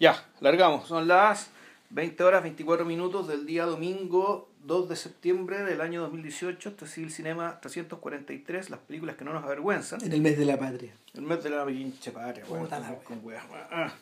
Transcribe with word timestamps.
Ya, 0.00 0.24
largamos. 0.40 0.88
Son 0.88 1.06
las 1.06 1.50
20 1.90 2.24
horas 2.24 2.42
24 2.42 2.84
minutos 2.86 3.28
del 3.28 3.44
día 3.46 3.66
domingo 3.66 4.48
2 4.64 4.88
de 4.88 4.96
septiembre 4.96 5.62
del 5.62 5.80
año 5.82 6.00
2018. 6.00 6.70
Este 6.70 6.84
es 6.86 6.96
el 6.98 7.10
Cinema 7.12 7.60
343, 7.60 8.70
las 8.70 8.80
películas 8.80 9.16
que 9.16 9.24
no 9.24 9.32
nos 9.34 9.44
avergüenzan. 9.44 10.02
En 10.02 10.12
el 10.12 10.22
mes 10.22 10.38
de 10.38 10.46
la 10.46 10.58
patria. 10.58 10.94
El 11.14 11.22
mes 11.22 11.42
de 11.42 11.50
la 11.50 11.66
pinche 11.66 12.12
patria, 12.12 12.44
weón. 12.48 12.62
Ah. 13.70 13.92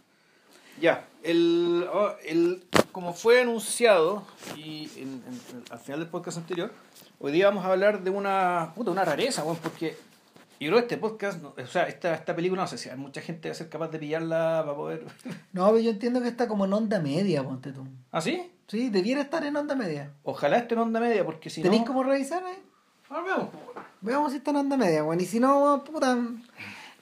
Ya, 0.80 1.04
el, 1.24 1.88
oh, 1.92 2.12
el, 2.24 2.62
como 2.92 3.12
fue 3.12 3.40
anunciado 3.40 4.24
y 4.56 4.88
en- 4.96 5.24
en- 5.26 5.64
al 5.70 5.80
final 5.80 5.98
del 5.98 6.08
podcast 6.08 6.38
anterior, 6.38 6.70
hoy 7.18 7.32
día 7.32 7.46
vamos 7.48 7.64
a 7.64 7.72
hablar 7.72 8.04
de 8.04 8.10
una, 8.10 8.70
puta, 8.76 8.92
una 8.92 9.04
rareza, 9.04 9.42
weón, 9.42 9.56
porque 9.56 9.96
yo 10.60 10.70
creo 10.70 10.74
que 10.74 10.94
este 10.94 10.96
podcast, 10.96 11.42
o 11.44 11.66
sea, 11.66 11.84
esta, 11.84 12.14
esta 12.14 12.34
película, 12.34 12.62
no 12.62 12.68
sé 12.68 12.78
si 12.78 12.88
hay 12.88 12.96
mucha 12.96 13.20
gente 13.20 13.48
va 13.48 13.52
a 13.52 13.56
ser 13.56 13.68
capaz 13.68 13.88
de 13.88 13.98
pillarla 13.98 14.62
para 14.64 14.76
poder... 14.76 15.04
No, 15.52 15.66
pero 15.66 15.78
yo 15.78 15.90
entiendo 15.90 16.20
que 16.20 16.28
está 16.28 16.48
como 16.48 16.64
en 16.64 16.72
onda 16.72 17.00
media, 17.00 17.42
ponte 17.42 17.72
tú. 17.72 17.86
¿Ah, 18.10 18.20
sí? 18.20 18.50
Sí, 18.66 18.90
debiera 18.90 19.22
estar 19.22 19.44
en 19.44 19.56
onda 19.56 19.74
media. 19.74 20.12
Ojalá 20.22 20.58
esté 20.58 20.74
en 20.74 20.80
onda 20.80 21.00
media, 21.00 21.24
porque 21.24 21.50
si 21.50 21.62
¿Tenéis 21.62 21.82
no... 21.82 21.88
cómo 21.88 22.02
revisar 22.02 22.44
ahí? 22.44 22.58
Ah, 23.10 23.22
veamos, 23.24 23.48
pues. 23.50 23.86
Veamos 24.00 24.32
si 24.32 24.38
está 24.38 24.50
en 24.50 24.56
onda 24.56 24.76
media, 24.76 25.02
bueno. 25.02 25.22
Y 25.22 25.26
si 25.26 25.40
no, 25.40 25.82
puta. 25.84 26.18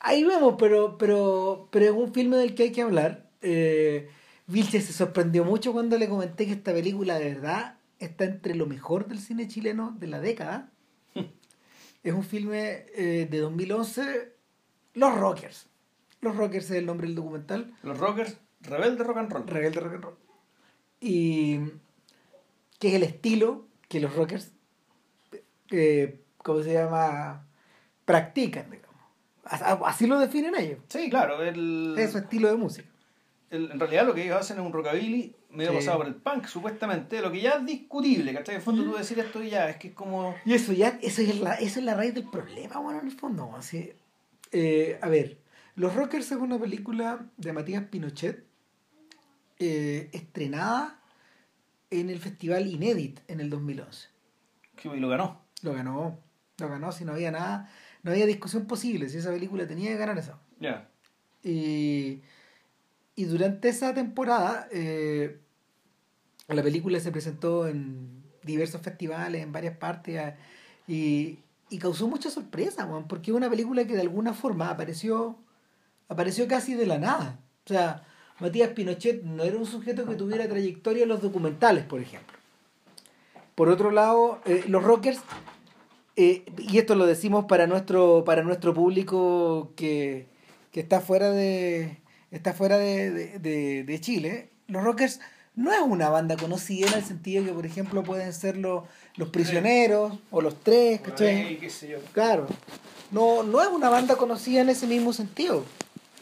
Ahí 0.01 0.23
vemos, 0.25 0.55
pero, 0.59 0.97
pero, 0.99 1.69
pero 1.71 1.85
es 1.87 1.91
un 1.91 2.13
filme 2.13 2.37
del 2.37 2.55
que 2.55 2.65
hay 2.65 2.73
que 2.73 2.83
hablar. 2.83 3.27
Eh, 3.43 4.09
Vilche 4.47 4.81
se 4.81 4.93
sorprendió 4.93 5.45
mucho 5.45 5.73
cuando 5.73 5.99
le 5.99 6.09
comenté 6.09 6.47
que 6.47 6.53
esta 6.53 6.73
película 6.73 7.19
de 7.19 7.35
verdad 7.35 7.75
está 7.99 8.25
entre 8.25 8.55
lo 8.55 8.67
mejor 8.67 9.09
del 9.09 9.19
cine 9.19 9.49
chileno 9.49 9.97
de 9.99 10.07
la 10.07 10.21
década. 10.21 10.71
es 12.11 12.15
un 12.15 12.25
filme 12.25 12.87
eh, 12.95 13.27
de 13.31 13.39
2011, 13.39 14.33
Los 14.95 15.15
Rockers. 15.19 15.69
Los 16.21 16.37
Rockers 16.37 16.67
es 16.67 16.71
el 16.79 16.87
nombre 16.87 17.07
del 17.07 17.15
documental. 17.17 17.75
Los 17.83 17.99
rockers, 17.99 18.37
rebelde 18.61 19.05
rock 19.05 19.17
and 19.19 19.33
roll. 19.33 19.47
Rebelde 19.47 19.81
Rock 19.81 19.95
and 19.95 20.05
Roll. 20.05 20.17
Y 21.01 21.61
que 22.79 22.89
es 22.89 22.95
el 22.95 23.03
estilo 23.03 23.67
que 23.89 24.01
los 24.01 24.15
rockers, 24.17 24.53
eh, 25.71 26.21
¿cómo 26.39 26.63
se 26.63 26.73
llama? 26.73 27.47
Practican, 28.05 28.71
digamos. 28.71 28.97
As- 29.45 29.63
Así 29.85 30.07
lo 30.07 30.19
definen 30.19 30.55
ellos. 30.57 30.81
Sí, 30.89 31.09
claro, 31.11 31.43
el, 31.43 31.95
Es 31.99 32.13
su 32.13 32.19
estilo 32.19 32.49
de 32.49 32.57
música. 32.57 32.86
El- 33.51 33.71
en 33.71 33.79
realidad 33.81 34.07
lo 34.07 34.15
que 34.15 34.25
ellos 34.25 34.37
hacen 34.39 34.59
es 34.59 34.65
un 34.65 34.73
rockabilly 34.73 35.35
medio 35.51 35.71
Sí. 35.71 35.77
pasado 35.79 35.99
por 35.99 36.07
el 36.07 36.15
punk, 36.17 36.47
supuestamente, 36.47 37.21
lo 37.23 37.31
que 37.33 37.41
ya 37.41 37.53
es 37.53 37.65
discutible, 37.67 38.33
¿cachai? 38.35 38.57
En 38.57 38.61
el 38.61 38.65
fondo 38.65 38.85
tú 38.85 38.95
decir 38.97 39.19
esto 39.19 39.43
y 39.43 39.51
ya, 39.51 39.71
es 39.71 39.77
que 39.77 39.89
es 39.89 39.95
como... 39.95 40.35
Y 40.45 40.53
eso 40.55 40.73
ya, 40.73 40.99
eso 41.03 41.23
es 41.23 41.41
la, 41.41 41.55
eso 41.55 41.79
es 41.79 41.85
la 41.85 41.95
raíz 41.95 42.13
del 42.15 42.29
problema, 42.29 42.79
bueno, 42.81 43.01
en 43.01 43.07
el 43.07 43.13
fondo. 43.13 43.55
Así, 43.57 43.93
eh, 44.53 44.99
a 45.01 45.09
ver, 45.09 45.39
Los 45.77 45.95
Rockers 45.95 46.31
es 46.33 46.39
una 46.39 46.59
película 46.59 47.27
de 47.37 47.53
Matías 47.53 47.85
Pinochet 47.85 48.45
eh, 49.59 50.11
estrenada 50.13 51.01
en 51.91 52.11
el 52.11 52.19
festival 52.19 52.67
Inédit 52.67 53.21
en 53.29 53.41
el 53.41 53.49
2011. 53.51 54.09
que 54.77 54.89
lo 54.89 55.09
ganó. 55.09 55.41
Lo 55.63 55.73
ganó, 55.73 56.19
lo 56.59 56.69
ganó, 56.69 56.93
si 56.93 57.05
no 57.07 57.13
había 57.13 57.31
nada, 57.31 57.71
no 58.03 58.11
había 58.11 58.27
discusión 58.27 58.67
posible, 58.67 59.09
si 59.09 59.19
esa 59.19 59.31
película 59.33 59.67
tenía 59.67 59.91
que 59.91 59.97
ganar 59.97 60.19
eso. 60.19 60.39
Ya. 60.61 60.89
Y, 61.43 62.21
y 63.17 63.25
durante 63.25 63.71
esa 63.71 63.95
temporada, 63.95 64.69
eh, 64.71 65.41
la 66.49 66.63
película 66.63 67.01
se 67.01 67.11
presentó 67.11 67.67
en 67.67 68.23
diversos 68.43 68.83
festivales, 68.83 69.43
en 69.43 69.53
varias 69.53 69.77
partes, 69.79 70.35
y, 70.87 71.39
y 71.71 71.79
causó 71.79 72.07
mucha 72.09 72.31
sorpresa, 72.31 72.85
weón, 72.85 73.09
porque 73.09 73.31
es 73.31 73.37
una 73.37 73.51
película 73.51 73.87
que 73.87 73.95
de 73.95 74.03
alguna 74.03 74.35
forma 74.35 74.69
apareció, 74.69 75.39
apareció 76.09 76.47
casi 76.47 76.75
de 76.75 76.87
la 76.87 76.99
nada. 76.99 77.41
O 77.65 77.69
sea, 77.69 78.05
Matías 78.39 78.71
Pinochet 78.71 79.23
no 79.23 79.43
era 79.43 79.57
un 79.57 79.67
sujeto 79.67 80.07
que 80.07 80.15
tuviera 80.15 80.47
trayectoria 80.47 81.05
en 81.05 81.09
los 81.09 81.23
documentales, 81.23 81.85
por 81.85 82.01
ejemplo. 82.01 82.37
Por 83.55 83.71
otro 83.71 83.91
lado, 83.91 84.41
eh, 84.45 84.65
los 84.69 84.85
rockers, 84.85 85.21
eh, 86.17 86.45
y 86.59 86.77
esto 86.77 86.95
lo 86.95 87.07
decimos 87.07 87.47
para 87.47 87.67
nuestro, 87.67 88.25
para 88.25 88.43
nuestro 88.43 88.75
público 88.75 89.73
que, 89.75 90.27
que 90.71 90.81
está 90.81 91.01
fuera 91.01 91.31
de 91.31 91.99
está 92.31 92.53
fuera 92.53 92.77
de, 92.79 93.11
de- 93.11 93.39
de- 93.39 93.85
de 93.85 94.01
Chile, 94.01 94.51
los 94.69 94.83
rockers 94.83 95.21
no 95.55 95.73
es 95.73 95.81
una 95.81 96.09
banda 96.11 96.37
conocida 96.37 96.89
en 96.89 96.95
el 96.95 97.05
sentido 97.05 97.45
que, 97.45 97.53
por 97.53 97.65
ejemplo, 97.65 98.03
pueden 98.03 98.33
ser 98.35 98.57
los, 98.59 98.85
los 99.17 99.31
prisioneros 99.31 100.19
o 100.31 100.43
los 100.43 100.61
tres, 100.63 101.01
¿cachai? 101.01 101.47
Ay, 101.47 101.57
qué 101.57 101.71
sé 101.71 101.89
yo. 101.89 101.99
Claro. 102.13 102.47
No, 103.11 103.43
no 103.43 103.63
es 103.63 103.69
una 103.69 103.89
banda 103.89 104.17
conocida 104.17 104.61
en 104.61 104.69
ese 104.69 104.87
mismo 104.87 105.13
sentido. 105.15 105.65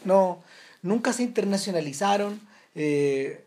No, 0.05 0.39
nunca 0.83 1.11
se 1.11 1.23
internacionalizaron. 1.23 2.39
eh, 2.75 3.43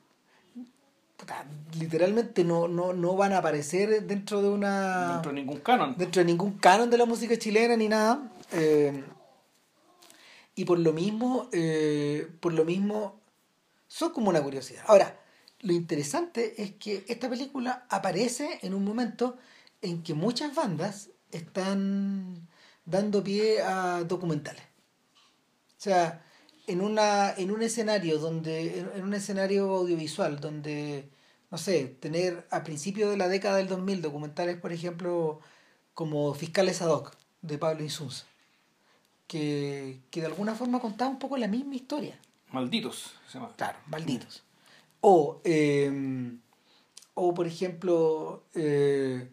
puta, 1.16 1.44
literalmente 1.78 2.44
no, 2.44 2.68
no, 2.68 2.92
no 2.92 3.16
van 3.16 3.32
a 3.32 3.38
aparecer 3.38 4.02
dentro 4.06 4.42
de 4.42 4.48
una. 4.50 5.12
Dentro 5.14 5.32
de 5.32 5.40
ningún 5.40 5.58
canon. 5.60 5.94
dentro 5.96 6.20
de 6.20 6.26
ningún 6.26 6.52
canon 6.58 6.90
de 6.90 6.98
la 6.98 7.06
música 7.06 7.36
chilena 7.38 7.76
ni 7.76 7.88
nada. 7.88 8.20
eh, 8.52 9.02
y 10.58 10.64
por 10.64 10.78
lo 10.78 10.92
mismo, 10.92 11.48
eh, 11.52 12.28
por 12.40 12.52
lo 12.52 12.64
mismo, 12.64 13.20
son 13.88 14.12
como 14.12 14.30
una 14.30 14.42
curiosidad. 14.42 14.84
Ahora, 14.88 15.20
lo 15.60 15.72
interesante 15.72 16.62
es 16.62 16.72
que 16.74 17.04
esta 17.08 17.28
película 17.30 17.86
aparece 17.90 18.60
en 18.62 18.74
un 18.74 18.84
momento 18.84 19.36
en 19.82 20.02
que 20.02 20.14
muchas 20.14 20.54
bandas 20.54 21.10
están 21.32 22.48
dando 22.84 23.24
pie 23.24 23.62
a 23.62 24.04
documentales. 24.04 24.62
O 25.76 25.80
sea, 25.80 26.24
en 26.66 26.80
una, 26.80 27.32
en 27.34 27.50
un 27.50 27.62
escenario 27.62 28.18
donde, 28.18 28.80
en- 28.80 29.02
un 29.02 29.14
escenario 29.14 29.70
audiovisual 29.76 30.40
donde, 30.40 31.08
no 31.50 31.58
sé, 31.58 31.86
tener 32.00 32.46
a 32.50 32.64
principios 32.64 33.10
de 33.10 33.16
la 33.16 33.28
década 33.28 33.56
del 33.58 33.68
2000 33.68 34.02
documentales, 34.02 34.56
por 34.58 34.72
ejemplo, 34.72 35.40
como 35.94 36.34
Fiscales 36.34 36.82
ad 36.82 36.90
hoc, 36.90 37.16
de 37.42 37.58
Pablo 37.58 37.84
Insunza, 37.84 38.26
que, 39.28 40.00
que 40.10 40.20
de 40.20 40.26
alguna 40.26 40.54
forma 40.56 40.80
contaba 40.80 41.10
un 41.10 41.18
poco 41.20 41.36
la 41.36 41.46
misma 41.46 41.76
historia. 41.76 42.18
Malditos, 42.50 43.14
se 43.28 43.34
llama. 43.38 43.52
Claro, 43.56 43.78
malditos. 43.86 44.42
O, 45.00 45.40
eh, 45.44 46.32
o 47.14 47.34
por 47.34 47.46
ejemplo, 47.46 48.42
eh, 48.54 49.28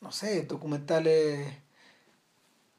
no 0.00 0.10
sé, 0.10 0.42
documentales. 0.42 1.54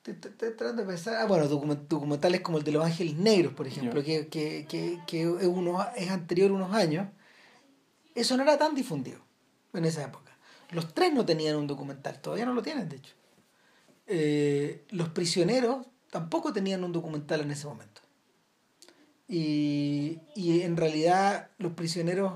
Tratando 0.01 0.83
de 0.83 0.87
pensar. 0.87 1.15
Ah, 1.17 1.25
bueno, 1.25 1.49
document- 1.49 1.87
documentales 1.87 2.39
como 2.41 2.57
el 2.57 2.63
de 2.63 2.71
Los 2.71 2.85
Ángeles 2.85 3.15
Negros, 3.15 3.53
por 3.53 3.67
ejemplo, 3.67 4.01
que, 4.03 4.27
que, 4.27 4.65
que, 4.67 4.99
que 5.05 5.21
es, 5.23 5.45
unos, 5.47 5.85
es 5.97 6.09
anterior 6.09 6.49
a 6.49 6.53
unos 6.53 6.73
años. 6.73 7.07
Eso 8.15 8.37
no 8.37 8.43
era 8.43 8.57
tan 8.57 8.73
difundido 8.73 9.19
en 9.73 9.83
esa 9.85 10.03
época. 10.03 10.31
Los 10.71 10.93
tres 10.93 11.13
no 11.13 11.25
tenían 11.25 11.57
un 11.57 11.67
documental, 11.67 12.19
todavía 12.21 12.45
no 12.45 12.53
lo 12.53 12.63
tienen, 12.63 12.87
de 12.89 12.95
hecho. 12.95 13.13
Eh, 14.07 14.85
los 14.89 15.09
prisioneros 15.09 15.85
tampoco 16.11 16.53
tenían 16.53 16.83
un 16.83 16.91
documental 16.91 17.41
en 17.41 17.51
ese 17.51 17.67
momento. 17.67 18.01
Y, 19.27 20.19
y 20.35 20.61
en 20.61 20.77
realidad 20.77 21.49
los 21.57 21.73
prisioneros 21.73 22.33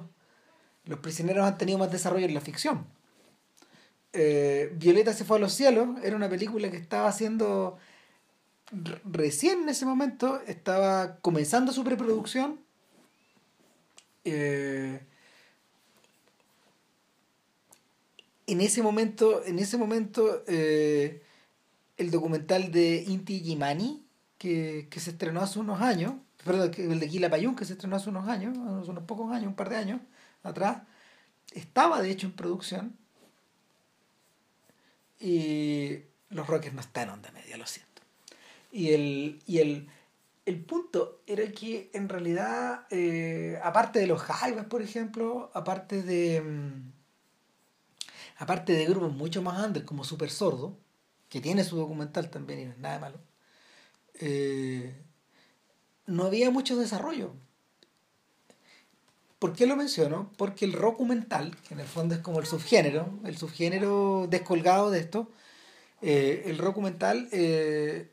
los 0.86 1.00
prisioneros 1.00 1.46
han 1.46 1.58
tenido 1.58 1.78
más 1.78 1.92
desarrollo 1.92 2.26
en 2.26 2.34
la 2.34 2.42
ficción. 2.42 2.86
Eh, 4.14 4.74
Violeta 4.76 5.14
se 5.14 5.24
fue 5.24 5.38
a 5.38 5.40
los 5.40 5.54
cielos 5.54 5.88
era 6.04 6.16
una 6.16 6.30
película 6.30 6.70
que 6.70 6.78
estaba 6.78 7.08
haciendo 7.08 7.78
recién 9.06 9.64
en 9.64 9.70
ese 9.70 9.86
momento 9.86 10.42
estaba 10.48 11.18
comenzando 11.22 11.72
su 11.72 11.84
preproducción 11.84 12.60
Eh, 14.24 15.00
en 18.46 18.62
ese 18.62 18.84
momento 18.84 19.44
en 19.46 19.58
ese 19.60 19.78
momento 19.78 20.44
eh, 20.48 21.24
el 22.02 22.12
documental 22.12 22.72
de 22.72 23.04
Inti 23.08 23.40
Gimani 23.40 24.06
que, 24.38 24.88
que 24.90 25.00
se 25.00 25.12
estrenó 25.12 25.42
hace 25.42 25.60
unos 25.60 25.82
años 25.82 26.14
perdón, 26.44 26.72
el 26.78 27.00
de 27.00 27.08
Kila 27.08 27.30
Payún 27.30 27.56
que 27.56 27.66
se 27.66 27.74
estrenó 27.74 27.96
hace 27.96 28.10
unos 28.10 28.28
años 28.28 28.58
unos 28.58 29.04
pocos 29.04 29.32
años, 29.32 29.48
un 29.48 29.56
par 29.56 29.70
de 29.70 29.78
años 29.78 30.02
atrás 30.44 30.84
estaba 31.54 32.02
de 32.02 32.12
hecho 32.12 32.28
en 32.28 32.34
producción 32.34 32.98
y 35.22 36.00
los 36.30 36.48
Rockers 36.48 36.74
no 36.74 36.82
están 36.82 37.10
onda 37.10 37.32
media, 37.32 37.58
lo 37.58 37.68
siento. 37.68 38.02
Y 38.72 38.90
el, 38.94 39.40
y 39.46 39.60
el, 39.60 39.88
el 40.46 40.60
punto 40.64 41.22
era 41.28 41.50
que 41.52 41.92
en 41.94 42.10
realidad, 42.10 42.88
eh, 42.90 43.60
aparte 43.64 44.00
de 44.00 44.08
los 44.08 44.22
Jaivas, 44.22 44.66
por 44.66 44.82
ejemplo, 44.82 45.52
aparte 45.54 46.02
de 46.02 46.42
mm, 46.42 46.92
aparte 48.38 48.74
de 48.74 48.86
grupos 48.86 49.14
mucho 49.14 49.42
más 49.44 49.64
under 49.64 49.86
como 49.86 50.04
Super 50.04 50.32
Sordo, 50.32 50.80
que 51.32 51.40
tiene 51.40 51.64
su 51.64 51.78
documental 51.78 52.30
también 52.30 52.60
y 52.60 52.66
no 52.66 52.72
es 52.74 52.78
nada 52.78 53.00
malo, 53.00 53.18
eh, 54.20 54.94
no 56.06 56.26
había 56.26 56.52
mucho 56.52 56.76
desarrollo. 56.76 57.32
¿Por 59.40 59.54
qué 59.54 59.66
lo 59.66 59.78
menciono? 59.78 60.30
Porque 60.36 60.66
el 60.66 60.74
documental, 60.74 61.56
que 61.68 61.74
en 61.74 61.80
el 61.80 61.88
fondo 61.88 62.16
es 62.16 62.22
como 62.22 62.40
el 62.40 62.46
subgénero, 62.46 63.18
el 63.24 63.38
subgénero 63.38 64.28
descolgado 64.30 64.92
de 64.92 65.00
esto, 65.00 65.32
eh, 66.02 66.44
el 66.48 66.58
documental 66.58 67.30
eh, 67.32 68.12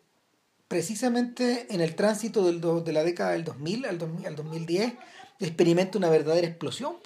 precisamente 0.68 1.66
en 1.74 1.80
el 1.80 1.96
tránsito 1.96 2.46
del 2.46 2.60
de 2.60 2.92
la 2.92 3.02
década 3.02 3.32
del 3.32 3.42
2000 3.42 3.84
al, 3.86 3.98
2000 3.98 4.26
al 4.28 4.36
2010, 4.36 4.92
experimenta 5.40 5.98
una 5.98 6.08
verdadera 6.08 6.46
explosión. 6.46 6.96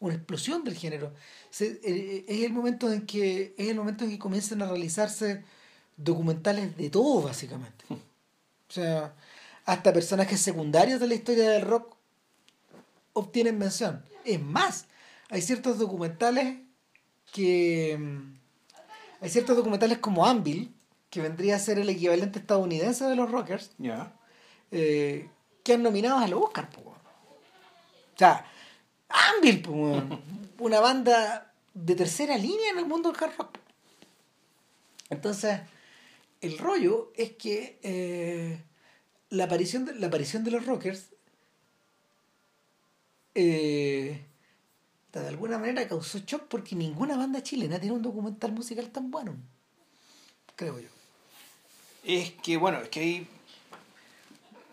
Una 0.00 0.14
explosión 0.14 0.62
del 0.64 0.74
género. 0.76 1.12
Se- 1.50 1.80
eh, 1.84 2.24
es 2.28 2.44
el 2.44 2.52
momento 2.52 2.92
en 2.92 3.06
que 3.06 3.54
es 3.56 3.68
el 3.68 3.76
momento 3.76 4.04
en 4.04 4.10
que 4.10 4.18
comienzan 4.18 4.60
a 4.62 4.66
realizarse 4.66 5.44
documentales 5.96 6.76
de 6.76 6.90
todo, 6.90 7.22
básicamente. 7.22 7.84
O 7.90 8.72
sea, 8.72 9.14
hasta 9.64 9.92
personajes 9.92 10.40
secundarios 10.40 11.00
de 11.00 11.06
la 11.08 11.14
historia 11.14 11.50
del 11.50 11.62
rock 11.62 11.96
obtienen 13.14 13.58
mención. 13.58 14.04
Es 14.24 14.40
más, 14.42 14.86
hay 15.30 15.40
ciertos 15.42 15.78
documentales 15.78 16.58
que... 17.32 17.96
mm, 17.98 18.36
Hay 19.22 19.30
ciertos 19.30 19.56
documentales 19.56 19.98
como 19.98 20.26
Anvil, 20.26 20.74
que 21.08 21.22
vendría 21.22 21.56
a 21.56 21.58
ser 21.58 21.78
el 21.78 21.88
equivalente 21.88 22.38
estadounidense 22.38 23.04
de 23.06 23.16
los 23.16 23.30
rockers, 23.30 23.70
Ya. 23.78 24.12
eh, 24.70 25.30
que 25.64 25.72
han 25.74 25.82
nominado 25.82 26.18
al 26.18 26.34
Oscar. 26.34 26.68
po. 26.68 26.80
O 26.90 28.18
sea, 28.18 28.44
Anvil, 29.08 29.66
weón. 29.68 30.20
una 30.58 30.80
banda 30.80 31.52
de 31.74 31.94
tercera 31.94 32.36
línea 32.36 32.70
en 32.70 32.78
el 32.78 32.86
mundo 32.86 33.12
del 33.12 33.22
hard 33.22 33.36
rock. 33.36 33.58
Entonces, 35.10 35.60
el 36.40 36.58
rollo 36.58 37.12
es 37.14 37.32
que 37.32 37.78
eh, 37.82 38.62
la, 39.30 39.44
aparición 39.44 39.84
de, 39.84 39.94
la 39.94 40.08
aparición 40.08 40.44
de 40.44 40.50
los 40.50 40.66
rockers 40.66 41.10
eh, 43.34 44.22
de 45.12 45.28
alguna 45.28 45.58
manera 45.58 45.86
causó 45.88 46.18
shock 46.18 46.42
porque 46.48 46.74
ninguna 46.74 47.16
banda 47.16 47.42
chilena 47.42 47.78
tiene 47.78 47.94
un 47.94 48.02
documental 48.02 48.52
musical 48.52 48.90
tan 48.90 49.10
bueno. 49.10 49.36
Creo 50.56 50.78
yo. 50.78 50.88
Es 52.04 52.32
que, 52.32 52.56
bueno, 52.56 52.78
es 52.80 52.88
que 52.88 53.00
ahí. 53.00 53.28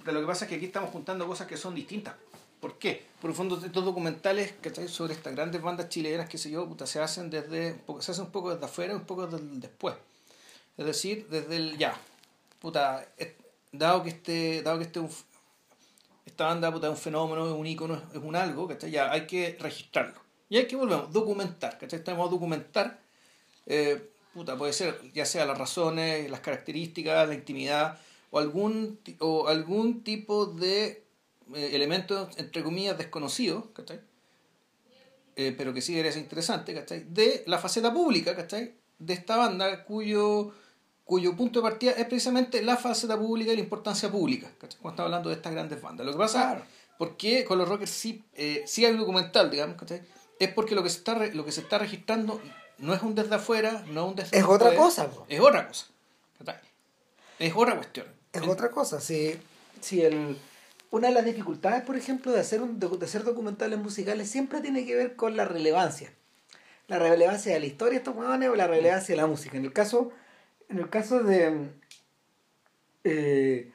Lo 0.05 0.19
que 0.19 0.27
pasa 0.27 0.45
es 0.45 0.49
que 0.49 0.55
aquí 0.55 0.65
estamos 0.65 0.89
juntando 0.91 1.27
cosas 1.27 1.47
que 1.47 1.57
son 1.57 1.75
distintas. 1.75 2.15
¿Por 2.63 2.79
qué? 2.79 3.03
Por 3.19 3.29
el 3.29 3.35
fondo, 3.35 3.57
estos 3.57 3.83
documentales 3.83 4.53
¿cachai? 4.61 4.87
sobre 4.87 5.11
estas 5.11 5.35
grandes 5.35 5.61
bandas 5.61 5.89
chilenas, 5.89 6.29
que 6.29 6.37
sé 6.37 6.49
yo, 6.49 6.65
puta, 6.65 6.87
se 6.87 7.01
hacen 7.01 7.29
desde. 7.29 7.75
Se 7.99 8.11
hacen 8.11 8.23
un 8.23 8.31
poco 8.31 8.53
desde 8.53 8.63
afuera 8.63 8.93
y 8.93 8.95
un 8.95 9.03
poco 9.03 9.27
desde 9.27 9.45
después. 9.59 9.95
Es 10.77 10.85
decir, 10.85 11.27
desde 11.29 11.57
el 11.57 11.77
ya. 11.77 11.93
Puta, 12.61 13.05
dado 13.73 14.01
que 14.03 14.11
este. 14.11 14.61
Dado 14.61 14.77
que 14.77 14.85
este 14.85 15.01
esta 16.25 16.45
banda 16.45 16.71
puta, 16.71 16.87
es 16.87 16.91
un 16.91 16.97
fenómeno, 16.97 17.47
es 17.47 17.51
un 17.51 17.67
ícono, 17.67 18.01
es 18.13 18.21
un 18.23 18.33
algo, 18.33 18.65
¿cachai? 18.65 18.91
Ya 18.91 19.11
hay 19.11 19.27
que 19.27 19.57
registrarlo. 19.59 20.21
Y 20.47 20.55
hay 20.55 20.65
que 20.65 20.77
volvemos, 20.77 21.11
documentar, 21.11 21.77
¿cachai? 21.77 22.01
Tenemos 22.01 22.29
que 22.29 22.35
documentar 22.35 22.97
eh, 23.65 24.09
puta, 24.33 24.57
puede 24.57 24.71
ser 24.71 25.01
ya 25.13 25.25
sea 25.25 25.45
las 25.45 25.57
razones, 25.57 26.31
las 26.31 26.39
características, 26.39 27.27
la 27.27 27.33
intimidad 27.33 27.99
o 28.31 28.39
algún, 28.39 29.01
o 29.19 29.49
algún 29.49 30.01
tipo 30.05 30.45
de 30.45 31.03
eh, 31.55 31.71
elemento, 31.73 32.29
entre 32.37 32.63
comillas, 32.63 32.97
desconocido, 32.97 33.71
¿cachai? 33.73 33.99
Eh, 35.35 35.53
pero 35.57 35.73
que 35.73 35.81
sí 35.81 35.97
eres 35.97 36.15
interesante, 36.17 36.73
¿cachai? 36.73 37.05
De 37.09 37.43
la 37.47 37.57
faceta 37.57 37.91
pública, 37.91 38.35
¿cachai? 38.35 38.75
De 38.99 39.13
esta 39.13 39.35
banda 39.37 39.83
cuyo, 39.83 40.51
cuyo 41.05 41.35
punto 41.35 41.59
de 41.59 41.63
partida 41.69 41.91
es 41.93 42.05
precisamente 42.05 42.61
la 42.61 42.77
faceta 42.77 43.17
pública 43.17 43.51
y 43.51 43.55
la 43.55 43.61
importancia 43.63 44.11
pública, 44.11 44.47
¿cachai? 44.59 44.79
Cuando 44.79 44.93
estamos 44.95 45.07
hablando 45.07 45.29
de 45.29 45.35
estas 45.35 45.51
grandes 45.53 45.81
bandas. 45.81 46.05
Lo 46.05 46.11
que 46.11 46.17
pasa, 46.19 46.39
Claro. 46.51 46.65
¿por 46.99 47.17
qué 47.17 47.43
con 47.45 47.57
los 47.57 47.67
rockers 47.67 47.89
sí, 47.89 48.23
eh, 48.35 48.63
sí 48.67 48.85
hay 48.85 48.93
un 48.93 48.99
documental, 48.99 49.49
digamos, 49.49 49.75
¿cachai? 49.77 50.03
Es 50.39 50.49
porque 50.53 50.75
lo 50.75 50.83
que 50.83 50.89
se 50.89 50.97
está, 50.99 51.15
re- 51.15 51.33
lo 51.33 51.43
que 51.45 51.51
se 51.51 51.61
está 51.61 51.79
registrando 51.79 52.39
no 52.77 52.93
es 52.93 53.01
un 53.01 53.15
desde 53.15 53.33
afuera, 53.35 53.83
no 53.87 54.03
es 54.05 54.09
un 54.11 54.15
desde 54.15 54.37
Es 54.37 54.43
otra 54.45 54.75
cosa. 54.75 55.09
Es 55.29 55.39
otra 55.39 55.67
cosa. 55.67 55.87
¿cachai? 56.37 56.57
Es 57.39 57.53
otra 57.55 57.75
cuestión. 57.75 58.05
Es 58.31 58.41
otra 58.47 58.69
cosa. 58.69 58.99
Si, 59.01 59.35
si 59.81 60.01
el, 60.01 60.37
una 60.93 61.07
de 61.07 61.15
las 61.15 61.25
dificultades, 61.25 61.81
por 61.81 61.97
ejemplo, 61.97 62.31
de 62.31 62.39
hacer, 62.39 62.61
de 62.61 63.19
documentales 63.23 63.79
musicales 63.79 64.29
siempre 64.29 64.61
tiene 64.61 64.85
que 64.85 64.95
ver 64.95 65.15
con 65.15 65.35
la 65.35 65.43
relevancia. 65.43 66.13
La 66.87 66.99
relevancia 66.99 67.51
de 67.51 67.59
la 67.59 67.65
historia 67.65 67.93
de 67.93 67.97
estos 67.97 68.15
huevones 68.15 68.47
o 68.47 68.55
la 68.55 68.67
relevancia 68.67 69.15
de 69.15 69.21
la 69.21 69.25
música. 69.25 69.57
En 69.57 69.65
el 69.65 69.73
caso, 69.73 70.11
en 70.69 70.77
el 70.77 70.91
caso 70.91 71.23
de. 71.23 71.71
eh, 73.03 73.71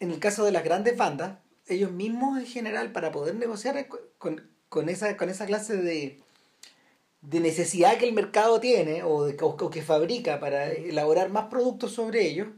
en 0.00 0.10
el 0.10 0.18
caso 0.18 0.46
de 0.46 0.52
las 0.52 0.64
grandes 0.64 0.96
bandas, 0.96 1.36
ellos 1.66 1.90
mismos 1.90 2.38
en 2.38 2.46
general, 2.46 2.92
para 2.92 3.12
poder 3.12 3.34
negociar 3.34 3.86
con, 4.16 4.48
con 4.70 4.88
esa, 4.88 5.18
con 5.18 5.28
esa 5.28 5.44
clase 5.44 5.76
de, 5.76 6.18
de 7.20 7.40
necesidad 7.40 7.98
que 7.98 8.08
el 8.08 8.14
mercado 8.14 8.58
tiene 8.58 9.02
o, 9.02 9.26
de, 9.26 9.36
o 9.38 9.68
que 9.68 9.82
fabrica 9.82 10.40
para 10.40 10.72
elaborar 10.72 11.28
más 11.28 11.48
productos 11.48 11.92
sobre 11.92 12.26
ellos, 12.26 12.48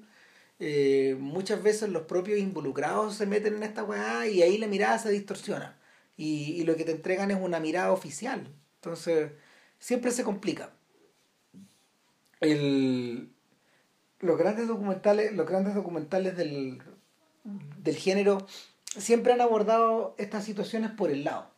eh, 0.58 1.17
muchas 1.19 1.62
veces 1.62 1.91
los 1.91 2.03
propios 2.05 2.38
involucrados 2.38 3.17
se 3.17 3.26
meten 3.26 3.56
en 3.56 3.62
esta 3.62 3.85
weá 3.85 4.26
y 4.26 4.43
ahí 4.43 4.58
la 4.58 4.67
mirada 4.67 4.99
se 4.99 5.11
distorsiona. 5.11 5.79
Y, 6.17 6.55
y 6.61 6.64
lo 6.64 6.76
que 6.76 6.85
te 6.85 6.93
entregan 6.93 7.31
es 7.31 7.38
una 7.41 7.61
mirada 7.61 7.93
oficial. 7.93 8.49
Entonces, 8.76 9.32
siempre 9.79 10.11
se 10.11 10.25
complica. 10.25 10.70
El, 12.41 13.31
los 14.20 14.38
grandes 14.38 14.69
documentales, 14.69 15.32
los 15.32 15.47
grandes 15.47 15.75
documentales 15.75 16.37
del, 16.37 16.82
del 17.44 17.97
género 17.97 18.47
siempre 18.97 19.32
han 19.32 19.41
abordado 19.41 20.14
estas 20.19 20.44
situaciones 20.44 20.91
por 20.91 21.11
el 21.11 21.25
lado. 21.25 21.50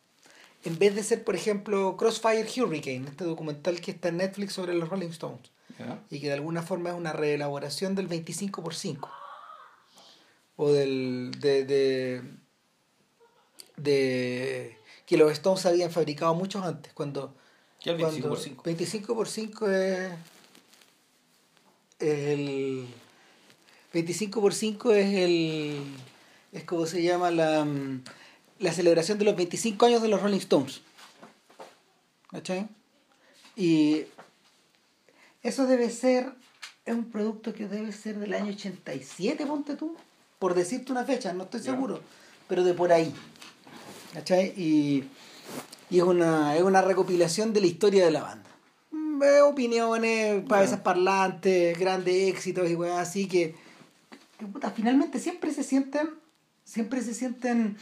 En 0.65 0.79
vez 0.79 0.95
de 0.97 1.05
ser, 1.05 1.23
por 1.23 1.37
ejemplo, 1.37 1.97
Crossfire 1.97 2.49
Hurricane, 2.57 3.09
este 3.09 3.25
documental 3.25 3.81
que 3.81 3.93
está 3.93 4.09
en 4.09 4.17
Netflix 4.17 4.55
sobre 4.55 4.75
los 4.75 4.89
Rolling 4.89 5.11
Stones 5.11 5.53
¿ya? 5.79 6.03
y 6.11 6.21
que 6.21 6.29
de 6.29 6.35
alguna 6.35 6.63
forma 6.63 6.91
es 6.91 6.97
una 6.97 7.13
reelaboración 7.13 7.95
del 7.95 8.07
25 8.07 8.63
por 8.63 8.75
5 8.75 9.11
o 10.57 10.73
del 10.73 11.33
de, 11.41 11.65
de, 11.65 12.23
de 13.77 14.79
que 15.07 15.17
los 15.17 15.33
Stones 15.33 15.65
habían 15.67 15.91
fabricado 15.91 16.35
muchos 16.35 16.65
antes 16.65 16.93
cuando 16.93 17.35
¿Qué 17.81 17.91
es 17.91 17.97
el 17.97 18.03
25 18.03 18.29
por 18.29 18.39
cuando 18.39 18.45
5? 18.45 18.63
25 18.65 19.15
por 19.15 19.29
5 19.29 19.71
es 19.71 20.13
el 22.01 22.87
25 23.93 24.41
por 24.41 24.55
5 24.55 24.93
es 24.93 25.15
el 25.15 25.83
es 26.53 26.65
como 26.65 26.87
se 26.87 27.03
llama 27.03 27.31
la 27.31 27.67
la 28.59 28.73
celebración 28.73 29.19
de 29.19 29.25
los 29.25 29.37
25 29.37 29.87
años 29.87 30.03
de 30.03 30.09
los 30.09 30.21
Rolling 30.21 30.39
Stones 30.39 30.81
¿cachai? 32.31 32.69
y 33.57 34.05
eso 35.49 35.67
debe 35.67 35.91
ser 35.91 36.33
es 36.85 36.95
un 36.95 37.11
producto 37.11 37.53
que 37.53 37.67
debe 37.67 37.93
ser 37.93 38.19
del 38.19 38.35
año 38.35 38.53
87 38.53 39.47
ponte 39.47 39.77
tú 39.77 39.97
por 40.39 40.55
decirte 40.55 40.93
una 40.93 41.05
fecha 41.05 41.33
no 41.33 41.45
estoy 41.45 41.61
seguro 41.61 42.01
pero 42.49 42.65
de 42.65 42.75
por 42.75 42.93
ahí 42.93 43.13
¿cachai? 44.15 44.55
y 44.57 45.05
y 45.91 45.99
es 45.99 46.05
una, 46.05 46.57
es 46.57 46.63
una 46.63 46.83
recopilación 46.83 47.53
de 47.53 47.61
la 47.61 47.67
historia 47.67 48.05
de 48.05 48.11
la 48.11 48.23
banda. 48.23 48.51
Mm, 48.91 49.23
eh, 49.23 49.41
opiniones, 49.43 50.45
a 50.51 50.61
veces 50.61 50.79
parlantes, 50.81 51.79
grandes 51.79 52.29
éxitos 52.29 52.69
y 52.71 52.75
weas 52.75 52.99
así 52.99 53.27
que, 53.27 53.55
que, 54.39 54.47
puta, 54.47 54.71
finalmente 54.71 55.19
siempre 55.19 55.53
se 55.53 55.63
sienten, 55.63 56.11
siempre 56.65 57.01
se 57.03 57.15
sienten 57.15 57.77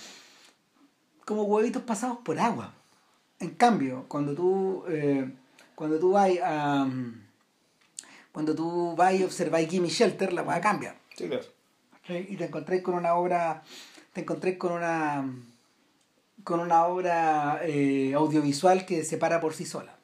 como 1.24 1.42
huevitos 1.44 1.82
pasados 1.82 2.18
por 2.18 2.38
agua. 2.38 2.74
En 3.40 3.50
cambio, 3.50 4.04
cuando 4.08 4.34
tú, 4.34 4.84
eh, 4.88 5.30
cuando 5.74 5.98
tú 5.98 6.12
vas 6.12 6.30
a 6.42 6.88
cuando 8.36 8.54
tú 8.54 8.94
vas 8.94 9.14
y 9.14 9.24
observas 9.24 9.66
Gimme 9.66 9.88
Shelter, 9.88 10.30
la 10.34 10.42
wea 10.42 10.60
cambia. 10.60 10.94
Sí, 11.16 11.26
claro. 11.26 11.46
Y 12.06 12.36
te 12.36 12.44
encontré 12.44 12.82
con 12.82 12.92
una 12.92 13.14
obra, 13.14 13.62
te 14.12 14.20
encontré 14.20 14.58
con 14.58 14.72
una 14.72 15.26
con 16.44 16.60
una 16.60 16.84
obra 16.84 17.62
eh, 17.62 18.12
audiovisual 18.12 18.84
que 18.84 19.04
se 19.04 19.16
para 19.16 19.40
por 19.40 19.54
sí 19.54 19.64
sola, 19.64 19.96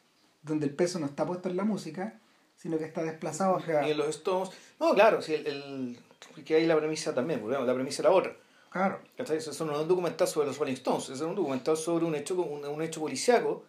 donde 0.42 0.64
el 0.64 0.74
peso 0.74 0.98
no 0.98 1.04
está 1.04 1.26
puesto 1.26 1.50
en 1.50 1.58
la 1.58 1.64
música, 1.64 2.20
sino 2.56 2.78
que 2.78 2.86
está 2.86 3.02
desplazado 3.02 3.56
hacia... 3.56 3.86
Y 3.86 3.90
en 3.90 3.98
los 3.98 4.08
Stones. 4.08 4.48
No, 4.80 4.94
claro, 4.94 5.20
sí, 5.20 5.34
el, 5.34 5.46
el, 5.46 6.44
que 6.46 6.54
hay 6.54 6.64
la 6.64 6.78
premisa 6.78 7.14
también, 7.14 7.42
volvemos, 7.42 7.66
la 7.66 7.74
premisa 7.74 8.00
era 8.00 8.12
otra. 8.12 8.34
Claro. 8.70 8.98
Eso 9.18 9.66
no 9.66 9.74
es 9.74 9.82
un 9.82 9.88
documental 9.88 10.26
sobre 10.26 10.46
los 10.46 10.56
Rolling 10.56 10.72
Stones, 10.72 11.04
eso 11.04 11.12
es 11.12 11.20
un 11.20 11.34
documental 11.34 11.76
sobre 11.76 12.06
un 12.06 12.14
hecho, 12.14 12.34
un, 12.40 12.64
un 12.64 12.80
hecho 12.80 13.02
policiaco, 13.02 13.62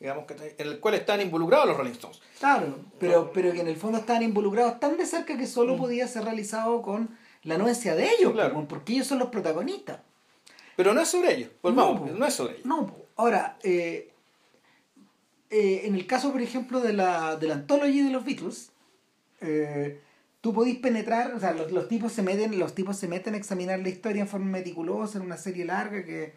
digamos, 0.00 0.24
¿cachai? 0.24 0.54
en 0.58 0.66
el 0.66 0.80
cual 0.80 0.94
están 0.94 1.20
involucrados 1.20 1.68
los 1.68 1.76
Rolling 1.76 1.92
Stones. 1.92 2.20
Claro, 2.38 2.74
pero, 2.98 3.30
pero 3.32 3.52
que 3.52 3.60
en 3.60 3.68
el 3.68 3.76
fondo 3.76 3.98
estaban 3.98 4.22
involucrados 4.22 4.80
tan 4.80 4.96
de 4.96 5.04
cerca 5.06 5.36
que 5.36 5.46
solo 5.46 5.76
podía 5.76 6.08
ser 6.08 6.24
realizado 6.24 6.80
con 6.82 7.16
la 7.42 7.54
anuencia 7.56 7.94
de 7.94 8.08
ellos, 8.14 8.32
Claro. 8.32 8.54
po, 8.54 8.66
porque 8.66 8.94
ellos 8.94 9.06
son 9.06 9.18
los 9.18 9.28
protagonistas. 9.28 10.00
Pero 10.76 10.94
no 10.94 11.00
es 11.02 11.08
sobre 11.08 11.34
ellos, 11.36 11.50
volvamos, 11.62 12.00
po. 12.00 12.06
no, 12.06 12.26
es 12.26 12.34
sobre 12.34 12.54
ellos. 12.54 12.66
No, 12.66 12.94
ahora, 13.16 13.58
eh, 13.62 14.10
eh, 15.50 15.82
en 15.84 15.94
el 15.94 16.06
caso, 16.06 16.32
por 16.32 16.40
ejemplo, 16.40 16.80
de 16.80 16.94
la, 16.94 17.36
de 17.36 17.48
la 17.48 17.54
anthology 17.54 18.00
de 18.02 18.10
los 18.10 18.24
Beatles, 18.24 18.70
eh, 19.42 20.00
tú 20.40 20.54
podís 20.54 20.78
penetrar, 20.78 21.34
o 21.34 21.40
sea, 21.40 21.52
los, 21.52 21.72
los 21.72 21.88
tipos 21.88 22.12
se 22.12 22.22
meten, 22.22 22.58
los 22.58 22.74
tipos 22.74 22.96
se 22.96 23.08
meten 23.08 23.34
a 23.34 23.36
examinar 23.36 23.78
la 23.80 23.88
historia 23.90 24.22
en 24.22 24.28
forma 24.28 24.46
meticulosa, 24.46 25.18
en 25.18 25.24
una 25.24 25.36
serie 25.36 25.66
larga 25.66 26.04
que, 26.04 26.32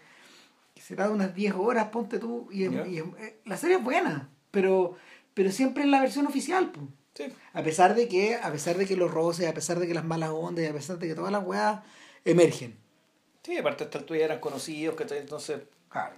que 0.73 0.81
será 0.81 1.07
de 1.07 1.13
unas 1.13 1.33
10 1.35 1.53
horas, 1.55 1.89
ponte 1.89 2.19
tú, 2.19 2.47
y, 2.51 2.63
es- 2.65 2.71
es- 2.73 3.03
eh, 3.19 3.39
la 3.45 3.57
serie 3.57 3.77
es 3.77 3.83
buena, 3.83 4.29
pero, 4.51 4.95
pero 5.33 5.51
siempre 5.51 5.83
en 5.83 5.91
la 5.91 6.01
versión 6.01 6.25
oficial, 6.27 6.71
po. 6.71 6.81
A 7.53 7.61
pesar 7.61 7.93
de 7.93 8.07
que, 8.07 8.35
a 8.35 8.51
pesar 8.51 8.75
de 8.77 8.87
que 8.87 8.95
los 8.97 9.11
roces, 9.11 9.47
a 9.47 9.53
pesar 9.53 9.79
de 9.79 9.87
que 9.87 9.93
las 9.93 10.03
malas 10.05 10.31
ondas, 10.31 10.67
a 10.67 10.73
pesar 10.73 10.97
de 10.97 11.07
que 11.07 11.13
todas 11.15 11.31
las 11.31 11.45
weas 11.45 11.81
emergen. 12.25 12.75
Sí, 13.43 13.55
aparte 13.57 13.83
esta 13.83 13.99
altura 13.99 14.19
ya 14.19 14.25
eran 14.25 14.39
conocidos, 14.39 14.95
que 14.95 15.03
entonces. 15.17 15.59
Claro. 15.89 16.15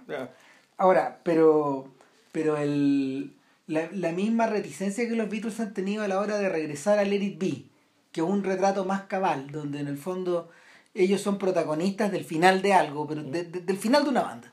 Ahora, 0.78 1.20
pero. 1.22 1.92
Pero 2.32 2.56
el. 2.56 3.34
La, 3.66 3.88
la, 3.92 4.12
misma 4.12 4.46
reticencia 4.46 5.08
que 5.08 5.16
los 5.16 5.28
Beatles 5.28 5.58
han 5.60 5.74
tenido 5.74 6.04
a 6.04 6.08
la 6.08 6.20
hora 6.20 6.38
de 6.38 6.48
regresar 6.48 6.98
a 7.00 7.04
Let 7.04 7.16
It 7.22 7.38
Be, 7.40 7.64
que 8.12 8.20
es 8.20 8.26
un 8.26 8.44
retrato 8.44 8.84
más 8.84 9.02
cabal, 9.02 9.50
donde 9.50 9.80
en 9.80 9.88
el 9.88 9.98
fondo 9.98 10.50
ellos 10.96 11.20
son 11.20 11.38
protagonistas 11.38 12.10
del 12.10 12.24
final 12.24 12.62
de 12.62 12.72
algo, 12.72 13.06
pero 13.06 13.22
del 13.22 13.76
final 13.76 14.04
de 14.04 14.10
una 14.10 14.22
banda. 14.22 14.52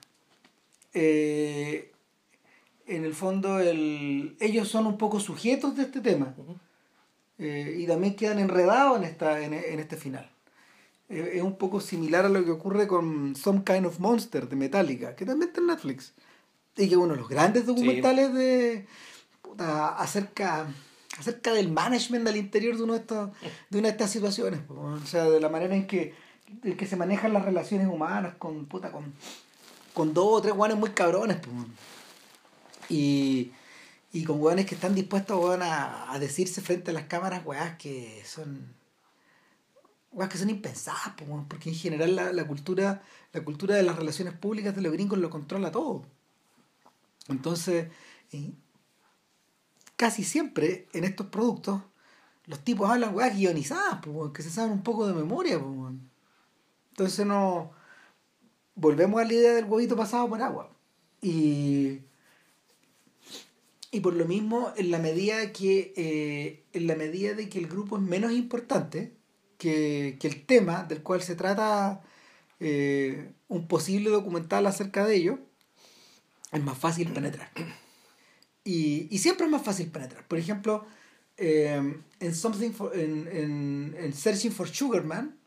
Eh, 0.94 1.92
en 2.86 3.06
el 3.06 3.14
fondo 3.14 3.60
el, 3.60 4.36
ellos 4.40 4.68
son 4.68 4.86
un 4.86 4.98
poco 4.98 5.20
sujetos 5.20 5.76
de 5.76 5.84
este 5.84 6.02
tema 6.02 6.36
eh, 7.40 7.78
y 7.80 7.88
también 7.88 8.16
quedan 8.16 8.40
enredados 8.40 8.98
en, 8.98 9.06
esta, 9.06 9.42
en, 9.42 9.54
este 9.54 9.96
final. 9.96 10.30
Eh, 11.10 11.32
es 11.36 11.42
un 11.42 11.58
poco 11.58 11.80
similar 11.80 12.26
a 12.26 12.30
lo 12.30 12.44
que 12.44 12.52
ocurre 12.52 12.88
con 12.88 13.36
Some 13.36 13.64
Kind 13.66 13.86
of 13.86 14.00
Monster 14.00 14.48
de 14.48 14.56
Metallica, 14.56 15.16
que 15.16 15.26
también 15.26 15.50
está 15.50 15.62
en 15.62 15.68
Netflix. 15.68 16.14
Y 16.76 16.90
que 16.90 16.98
uno 16.98 17.14
de 17.14 17.20
los 17.20 17.30
grandes 17.30 17.66
documentales 17.66 18.34
de 18.34 18.88
acerca 19.60 20.68
acerca 21.18 21.54
del 21.54 21.72
management 21.72 22.28
al 22.28 22.38
interior 22.38 22.76
de, 22.76 22.84
uno 22.84 22.94
de, 22.94 23.00
estos, 23.00 23.30
de 23.70 23.80
una 23.80 23.88
de 23.88 23.92
estas 23.92 24.12
situaciones. 24.12 24.62
O 24.70 25.00
sea, 25.06 25.30
de 25.30 25.40
la 25.40 25.50
manera 25.50 25.76
en 25.76 25.88
que, 25.88 26.14
en 26.64 26.78
que 26.78 26.86
se 26.86 26.96
manejan 26.96 27.34
las 27.34 27.46
relaciones 27.46 27.88
humanas 27.88 28.36
con, 28.38 28.66
puta, 28.66 28.92
con, 28.92 29.14
con 29.94 30.14
dos 30.14 30.28
o 30.28 30.42
tres 30.42 30.54
guanes 30.54 30.78
muy 30.78 30.92
cabrones. 30.92 31.38
Y, 32.90 33.52
y 34.12 34.24
con 34.24 34.42
weones 34.42 34.66
que 34.66 34.76
están 34.76 34.94
dispuestos 34.94 35.60
a, 35.62 36.14
a, 36.14 36.20
decirse 36.20 36.62
frente 36.62 36.92
a 36.92 36.94
las 36.94 37.06
cámaras, 37.06 37.46
weas 37.46 37.78
que 37.78 38.22
son. 38.26 38.76
Weas 40.12 40.30
que 40.30 40.38
son 40.38 40.52
impensadas, 40.52 41.14
porque 41.50 41.70
en 41.70 41.76
general 41.76 42.16
la, 42.16 42.32
la, 42.32 42.46
cultura, 42.46 43.02
la 43.32 43.44
cultura 43.44 43.76
de 43.76 43.82
las 43.82 43.96
relaciones 43.96 44.36
públicas 44.36 44.76
de 44.76 44.82
los 44.82 44.94
gringos 44.94 45.18
lo 45.18 45.32
controla 45.32 45.72
todo. 45.72 46.06
Entonces, 47.30 47.88
casi 49.96 50.24
siempre 50.24 50.88
en 50.94 51.04
estos 51.04 51.28
productos, 51.28 51.82
los 52.46 52.60
tipos 52.60 52.90
hablan 52.90 53.16
weas 53.16 53.36
guionizadas, 53.36 54.02
que 54.34 54.44
se 54.44 54.52
saben 54.52 54.74
un 54.74 54.84
poco 54.84 55.08
de 55.08 55.14
memoria. 55.14 55.60
Entonces 56.94 57.26
no. 57.26 57.72
Volvemos 58.76 59.22
a 59.22 59.26
la 59.26 59.34
idea 59.34 59.54
del 59.54 59.66
huevito 59.66 59.96
pasado 59.96 60.28
por 60.30 60.42
agua. 60.42 60.72
Y 61.22 62.00
y 63.94 64.00
por 64.00 64.16
lo 64.16 64.26
mismo, 64.26 64.74
en 64.76 64.90
la 64.90 64.98
medida 64.98 65.54
que, 65.54 65.94
eh, 65.96 66.64
en 66.74 66.88
la 66.88 66.96
medida 66.96 67.36
de 67.36 67.48
que 67.48 67.60
el 67.60 67.68
grupo 67.68 67.98
es 67.98 68.02
menos 68.02 68.32
importante 68.32 69.14
que, 69.60 70.18
el 70.20 70.46
tema 70.48 70.84
del 70.86 71.04
cual 71.04 71.22
se 71.22 71.36
trata 71.36 72.02
eh, 72.60 73.34
un 73.50 73.68
posible 73.68 74.10
documental 74.10 74.66
acerca 74.66 75.06
de 75.06 75.16
ello, 75.18 75.40
es 76.52 76.64
más 76.64 76.76
fácil 76.76 77.14
penetrar. 77.14 77.52
Y, 78.64 79.16
siempre 79.20 79.46
es 79.46 79.52
más 79.52 79.62
fácil 79.62 79.92
penetrar. 79.92 80.28
Por 80.28 80.40
ejemplo, 80.40 80.88
eh, 81.38 82.02
en, 82.20 82.34
Something 82.34 82.72
en, 82.96 83.96
en, 83.96 84.14
Searching 84.14 84.52
for 84.52 84.68
Sugarman, 84.68 85.38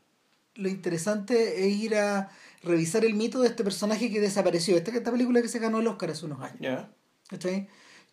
lo 0.56 0.68
interesante 0.68 1.66
es 1.66 1.76
ir 1.76 1.96
a 1.96 2.30
revisar 2.62 3.04
el 3.04 3.14
mito 3.14 3.40
de 3.40 3.48
este 3.48 3.64
personaje 3.64 4.10
que 4.10 4.20
desapareció. 4.20 4.76
Esta, 4.76 4.90
esta 4.90 5.12
película 5.12 5.40
que 5.42 5.48
se 5.48 5.58
ganó 5.58 5.80
el 5.80 5.86
Oscar 5.86 6.10
hace 6.10 6.26
unos 6.26 6.40
años. 6.40 6.60
Yeah. 6.60 6.90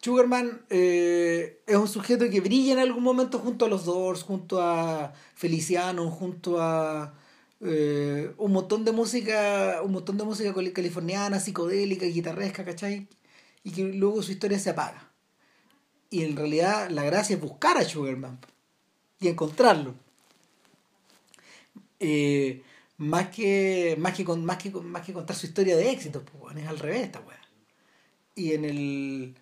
Sugarman 0.03 0.65
eh, 0.69 1.61
es 1.65 1.77
un 1.77 1.87
sujeto 1.87 2.29
que 2.29 2.41
brilla 2.41 2.73
en 2.73 2.79
algún 2.79 3.03
momento 3.03 3.39
junto 3.39 3.65
a 3.65 3.69
los 3.69 3.85
Doors, 3.85 4.23
junto 4.23 4.61
a 4.61 5.13
Feliciano, 5.33 6.11
junto 6.11 6.61
a 6.61 7.13
eh, 7.61 8.33
un 8.37 8.51
montón 8.51 8.83
de 8.83 8.91
música, 8.91 9.79
un 9.81 9.93
montón 9.93 10.17
de 10.17 10.25
música 10.25 10.53
californiana, 10.73 11.39
psicodélica, 11.39 12.05
guitarresca, 12.05 12.65
¿cachai? 12.65 13.07
Y 13.63 13.71
que 13.71 13.83
luego 13.93 14.21
su 14.21 14.33
historia 14.33 14.59
se 14.59 14.71
apaga. 14.71 15.09
Y 16.09 16.23
en 16.23 16.35
realidad 16.35 16.89
la 16.89 17.05
gracia 17.05 17.37
es 17.37 17.41
buscar 17.41 17.77
a 17.77 17.85
Sugarman 17.85 18.39
y 19.21 19.29
encontrarlo. 19.29 19.95
Eh, 22.03 22.61
más 22.97 23.29
que 23.29 23.95
más 23.97 24.13
que 24.13 24.23
más 24.25 24.57
que 24.57 24.71
más 24.71 25.05
que 25.05 25.13
contar 25.13 25.35
su 25.35 25.47
historia 25.47 25.75
de 25.77 25.91
éxito, 25.91 26.23
pues, 26.23 26.55
es 26.57 26.67
al 26.67 26.79
revés 26.79 27.03
esta 27.03 27.19
weá. 27.21 27.39
Y 28.35 28.53
en 28.53 28.65
el 28.65 29.35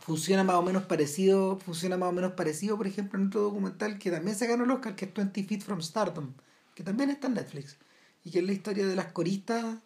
funciona 0.00 0.44
más 0.44 0.56
o 0.56 0.62
menos 0.62 0.84
parecido, 0.84 1.58
funciona 1.58 1.96
más 1.96 2.10
o 2.10 2.12
menos 2.12 2.32
parecido, 2.32 2.76
por 2.76 2.86
ejemplo, 2.86 3.18
en 3.18 3.28
otro 3.28 3.40
documental 3.42 3.98
que 3.98 4.10
también 4.10 4.36
se 4.36 4.46
ganó 4.46 4.64
el 4.64 4.70
Oscar, 4.70 4.94
que 4.96 5.06
es 5.06 5.14
20 5.14 5.44
Feet 5.44 5.62
from 5.62 5.80
Stardom, 5.80 6.34
que 6.74 6.82
también 6.82 7.08
está 7.10 7.28
en 7.28 7.34
Netflix, 7.34 7.78
y 8.22 8.30
que 8.30 8.40
es 8.40 8.44
la 8.44 8.52
historia 8.52 8.86
de 8.86 8.96
las 8.96 9.12
coristas 9.12 9.78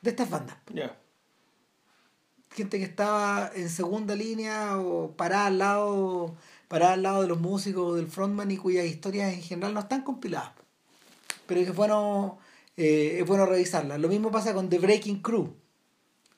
de 0.00 0.10
estas 0.10 0.30
bandas. 0.30 0.56
Gente 2.50 2.78
que 2.78 2.84
estaba 2.84 3.52
en 3.54 3.70
segunda 3.70 4.16
línea 4.16 4.78
o 4.78 5.12
parada 5.16 5.46
al 5.46 5.58
lado, 5.58 6.36
parada 6.68 6.94
al 6.94 7.02
lado 7.02 7.22
de 7.22 7.28
los 7.28 7.40
músicos 7.40 7.92
o 7.92 7.94
del 7.94 8.08
frontman 8.08 8.50
y 8.50 8.56
cuyas 8.56 8.84
historias 8.84 9.32
en 9.32 9.42
general 9.42 9.74
no 9.74 9.80
están 9.80 10.02
compiladas. 10.02 10.61
Pero 11.46 11.60
es 11.60 11.74
bueno, 11.74 12.38
eh, 12.76 13.18
es 13.20 13.26
bueno 13.26 13.46
revisarlas. 13.46 14.00
Lo 14.00 14.08
mismo 14.08 14.30
pasa 14.30 14.54
con 14.54 14.68
The 14.68 14.78
Breaking 14.78 15.22
Crew, 15.22 15.54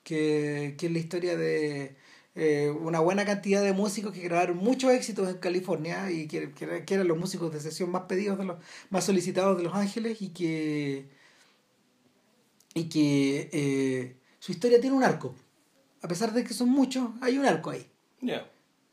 que, 0.03 0.75
que 0.77 0.87
es 0.87 0.91
la 0.91 0.99
historia 0.99 1.37
de 1.37 1.95
eh, 2.37 2.69
una 2.69 2.99
buena 2.99 3.23
cantidad 3.23 3.63
de 3.63 3.71
músicos 3.71 4.11
que 4.11 4.19
grabaron 4.19 4.57
muchos 4.57 4.91
éxitos 4.91 5.29
en 5.29 5.37
California 5.37 6.11
y 6.11 6.27
que, 6.27 6.51
que, 6.51 6.93
eran 6.93 7.07
los 7.07 7.17
músicos 7.17 7.53
de 7.53 7.61
sesión 7.61 7.89
más 7.89 8.03
pedidos, 8.03 8.37
de 8.37 8.43
los 8.43 8.57
más 8.89 9.05
solicitados 9.05 9.57
de 9.57 9.63
Los 9.63 9.73
Ángeles 9.73 10.21
y 10.21 10.29
que, 10.29 11.07
y 12.73 12.89
que 12.89 13.49
eh, 13.53 14.17
su 14.39 14.51
historia 14.51 14.81
tiene 14.81 14.97
un 14.97 15.03
arco. 15.05 15.33
A 16.01 16.09
pesar 16.09 16.33
de 16.33 16.43
que 16.43 16.53
son 16.53 16.69
muchos, 16.69 17.09
hay 17.21 17.37
un 17.37 17.45
arco 17.45 17.69
ahí. 17.69 17.89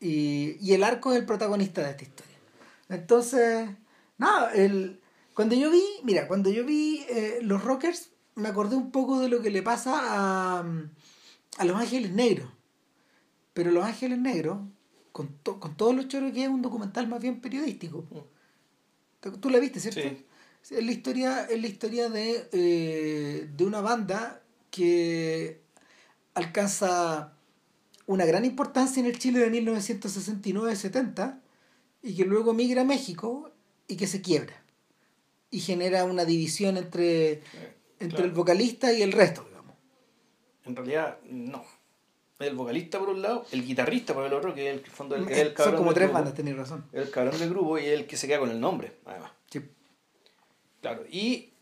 Y, 0.01 0.57
y, 0.61 0.73
el 0.75 0.85
arco 0.85 1.13
es 1.13 1.19
el 1.19 1.27
protagonista 1.27 1.83
de 1.83 1.91
esta 1.91 2.05
historia. 2.05 2.37
Entonces, 2.89 3.69
nada, 4.19 4.53
el, 4.55 5.01
cuando 5.35 5.55
yo 5.55 5.71
vi, 5.71 5.83
mira, 6.05 6.29
cuando 6.29 6.51
yo 6.51 6.65
vi 6.65 7.05
eh, 7.09 7.39
Los 7.43 7.65
Rockers, 7.65 8.11
me 8.35 8.49
acordé 8.49 8.77
un 8.77 8.91
poco 8.91 9.21
de 9.21 9.29
lo 9.29 9.43
que 9.43 9.51
le 9.51 9.63
pasa 9.63 9.93
a, 9.95 10.65
a 11.59 11.65
Los 11.65 11.77
Ángeles 11.77 12.13
Negros 12.13 12.49
pero 13.55 13.71
Los 13.71 13.85
Ángeles 13.85 14.19
Negros, 14.19 14.59
con, 15.13 15.29
con 15.43 15.77
todos 15.77 15.95
los 15.95 16.09
choros 16.09 16.33
que 16.33 16.45
es 16.45 16.49
un 16.49 16.63
documental 16.63 17.07
más 17.09 17.21
bien 17.21 17.41
periodístico. 17.41 18.07
Mm. 18.11 19.41
Tú 19.41 19.51
la 19.51 19.59
viste, 19.59 19.79
¿cierto? 19.79 20.01
Sí. 20.01 20.25
Es 20.75 20.85
la 20.85 20.93
historia, 20.93 21.45
es 21.45 21.61
la 21.61 21.67
historia 21.67 22.09
de, 22.09 22.49
eh, 22.53 23.51
de 23.55 23.65
una 23.65 23.81
banda 23.81 24.43
que 24.71 25.61
alcanza 26.35 27.35
una 28.07 28.25
gran 28.25 28.45
importancia 28.45 29.01
en 29.01 29.07
el 29.07 29.19
Chile 29.19 29.41
de 29.41 29.51
1969-70 29.63 31.41
y 32.03 32.15
que 32.17 32.25
luego 32.25 32.55
migra 32.55 32.83
a 32.83 32.85
México 32.85 33.51
y 33.87 33.97
que 33.97 34.07
se 34.07 34.23
quiebra 34.23 34.62
y 35.53 35.61
genera 35.61 36.05
una 36.05 36.25
división 36.25 36.77
entre, 36.77 37.43
entre 38.01 38.25
el 38.25 38.33
vocalista 38.33 38.93
y 38.93 39.03
el 39.03 39.13
resto, 39.13 39.45
digamos. 39.45 39.77
En 40.65 40.75
realidad, 40.75 41.19
no 41.31 41.65
el 42.47 42.55
vocalista 42.55 42.99
por 42.99 43.11
un 43.11 43.23
lado, 43.23 43.47
el 43.53 43.65
guitarrista 43.65 44.15
por 44.15 44.25
el 44.25 44.33
otro, 44.33 44.55
que 44.55 44.69
es 44.69 44.75
el 44.75 44.91
fondo 44.91 45.15
del, 45.15 45.29
el 45.31 45.55
cabrón. 45.55 45.75
Son 45.75 45.83
como 45.83 45.95
tres 45.95 46.13
bandas, 46.13 46.35
tenéis 46.35 46.57
razón. 46.57 46.85
El 46.93 47.11
cabrón 47.11 47.39
del 47.39 47.51
grupo 47.51 47.79
y 47.79 47.87
el 47.87 48.07
que 48.07 48.17
se 48.17 48.27
queda 48.27 48.39
con 48.39 48.51
el 48.51 48.61
nombre, 48.61 48.97
además. 49.05 49.31
Sí. 49.51 49.61
Claro, 50.81 51.05
y, 51.11 51.53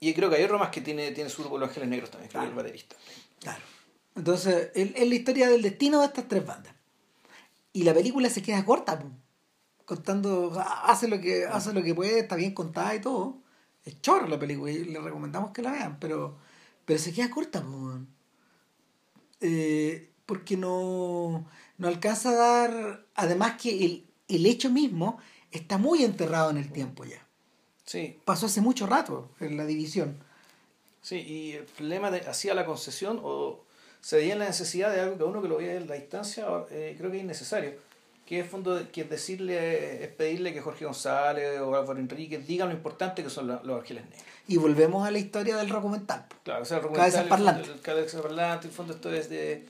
y 0.00 0.14
creo 0.14 0.30
que 0.30 0.36
hay 0.36 0.44
otro 0.44 0.58
más 0.58 0.70
que 0.70 0.80
tiene, 0.80 1.10
tiene 1.12 1.30
su 1.30 1.42
grupo 1.42 1.58
Los 1.58 1.68
Ángeles 1.68 1.88
Negros 1.88 2.10
también, 2.10 2.30
que 2.30 2.38
es 2.38 2.44
el 2.44 2.54
baterista. 2.54 2.96
Claro. 3.40 3.62
Entonces, 4.16 4.70
es 4.74 5.08
la 5.08 5.14
historia 5.14 5.48
del 5.48 5.62
destino 5.62 6.00
de 6.00 6.06
estas 6.06 6.26
tres 6.28 6.44
bandas. 6.44 6.74
Y 7.72 7.84
la 7.84 7.94
película 7.94 8.28
se 8.28 8.42
queda 8.42 8.64
corta, 8.64 9.00
contando, 9.84 10.52
hace 10.84 11.06
lo 11.08 11.20
que 11.20 11.46
hace 11.46 11.72
lo 11.72 11.82
que 11.82 11.94
puede, 11.94 12.20
está 12.20 12.36
bien 12.36 12.52
contada 12.52 12.94
y 12.94 13.00
todo. 13.00 13.38
Es 13.90 14.00
chorro 14.00 14.28
la 14.28 14.38
película 14.38 14.70
y 14.70 14.84
le 14.84 15.00
recomendamos 15.00 15.50
que 15.50 15.62
la 15.62 15.72
vean, 15.72 15.98
pero, 15.98 16.36
pero 16.84 16.98
se 16.98 17.12
queda 17.12 17.30
corta. 17.30 17.64
Eh, 19.40 20.10
porque 20.26 20.56
no, 20.56 21.46
no 21.78 21.88
alcanza 21.88 22.30
a 22.30 22.34
dar, 22.34 23.06
además 23.14 23.60
que 23.60 23.84
el, 23.84 24.06
el 24.28 24.46
hecho 24.46 24.70
mismo 24.70 25.18
está 25.50 25.76
muy 25.76 26.04
enterrado 26.04 26.50
en 26.50 26.58
el 26.58 26.70
tiempo 26.70 27.04
ya. 27.04 27.26
Sí. 27.84 28.20
Pasó 28.24 28.46
hace 28.46 28.60
mucho 28.60 28.86
rato 28.86 29.30
en 29.40 29.56
la 29.56 29.66
división. 29.66 30.22
Sí, 31.02 31.16
y 31.16 31.52
el 31.52 31.64
problema 31.64 32.10
de 32.10 32.20
hacía 32.20 32.54
la 32.54 32.64
concesión 32.64 33.20
o 33.22 33.64
se 34.00 34.16
veía 34.16 34.36
la 34.36 34.46
necesidad 34.46 34.92
de 34.92 35.00
algo 35.00 35.18
que 35.18 35.24
uno 35.24 35.42
que 35.42 35.48
lo 35.48 35.56
veía 35.56 35.74
en 35.74 35.88
la 35.88 35.94
distancia 35.94 36.46
eh, 36.70 36.94
creo 36.96 37.10
que 37.10 37.16
es 37.16 37.24
innecesario. 37.24 37.74
Que 38.30 38.40
es 38.40 38.48
fondo 38.48 38.80
que 38.92 39.02
es 39.02 39.10
decirle, 39.10 40.04
es 40.04 40.08
pedirle 40.08 40.54
que 40.54 40.60
Jorge 40.60 40.84
González 40.84 41.60
o 41.60 41.74
Álvaro 41.74 41.98
Enrique 41.98 42.38
digan 42.38 42.68
lo 42.68 42.74
importante 42.74 43.24
que 43.24 43.28
son 43.28 43.48
los, 43.48 43.80
ángeles 43.80 44.04
negros. 44.04 44.22
Y 44.46 44.56
volvemos 44.56 45.06
a 45.06 45.10
la 45.10 45.18
historia 45.18 45.56
del 45.56 45.68
documental. 45.68 46.26
Claro, 46.44 46.62
o 46.62 46.64
sea, 46.64 46.76
el 46.76 46.84
documental. 46.84 47.12
Cabeza 47.12 47.28
parlante. 47.28 47.62
El, 47.62 47.70
el, 47.70 48.38
el, 48.38 48.64
el 48.64 48.70
fondo 48.70 48.94
esto 48.94 49.12
es 49.12 49.28
de 49.28 49.66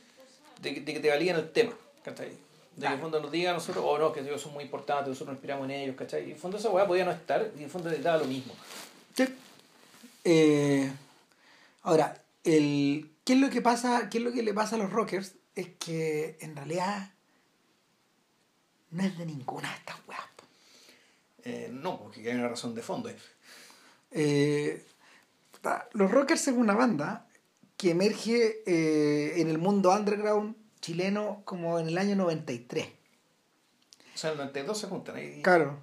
de, 0.63 0.85
que 0.85 1.01
te 1.01 1.09
valían 1.09 1.37
el 1.37 1.51
tema. 1.51 1.73
De 2.05 2.15
que 2.15 2.87
en 2.87 2.93
el 2.93 2.99
fondo 2.99 3.21
nos 3.21 3.31
diga 3.31 3.51
a 3.51 3.55
nosotros, 3.55 3.85
oh 3.87 3.99
no, 3.99 4.13
que 4.13 4.21
ellos 4.21 4.41
son 4.41 4.55
muy 4.55 4.65
importantes, 4.65 5.09
nosotros 5.09 5.29
nos 5.29 5.37
inspiramos 5.37 5.65
en 5.67 5.71
ellos, 5.73 5.97
¿cachai? 5.97 6.23
Y 6.23 6.25
en 6.27 6.31
el 6.33 6.37
fondo 6.37 6.57
esa 6.57 6.71
weá 6.71 6.87
podía 6.87 7.05
no 7.05 7.11
estar, 7.11 7.51
y 7.55 7.59
en 7.59 7.65
el 7.65 7.71
fondo 7.71 7.91
daba 7.91 8.19
lo 8.19 8.25
mismo. 8.25 8.55
Sí. 9.15 9.25
Eh, 10.25 10.91
ahora, 11.83 12.23
el, 12.45 13.11
¿qué, 13.25 13.35
es 13.35 13.39
lo 13.39 13.51
que 13.51 13.61
pasa, 13.61 14.09
¿qué 14.09 14.19
es 14.19 14.25
lo 14.25 14.33
que 14.33 14.43
le 14.43 14.55
pasa 14.55 14.77
a 14.77 14.79
los 14.79 14.91
rockers? 14.91 15.35
Es 15.55 15.69
que 15.79 16.39
en 16.41 16.57
realidad 16.57 17.11
no 18.91 19.03
es 19.03 19.17
de 19.19 19.27
ninguna 19.27 19.69
de 19.71 19.75
estas 19.77 19.97
weas. 20.07 20.21
Eh, 21.45 21.71
no, 21.73 21.99
porque 22.01 22.29
hay 22.31 22.37
una 22.37 22.49
razón 22.49 22.75
de 22.75 22.83
fondo. 22.83 23.09
ahí. 23.09 23.17
Eh, 24.11 24.85
los 25.93 26.11
Rockers 26.11 26.49
es 26.49 26.55
una 26.55 26.75
banda 26.75 27.27
que 27.77 27.91
emerge 27.91 28.63
eh, 28.67 29.41
en 29.41 29.49
el 29.49 29.59
mundo 29.59 29.91
underground 29.91 30.55
chileno 30.81 31.43
como 31.45 31.79
en 31.79 31.89
el 31.89 31.99
año 31.99 32.17
93. 32.17 32.87
O 34.15 34.19
sea, 34.19 34.31
en 34.31 34.35
el 34.35 34.39
92 34.47 34.79
se 34.79 34.87
juntan 34.89 35.17
ahí. 35.17 35.41
Claro. 35.43 35.79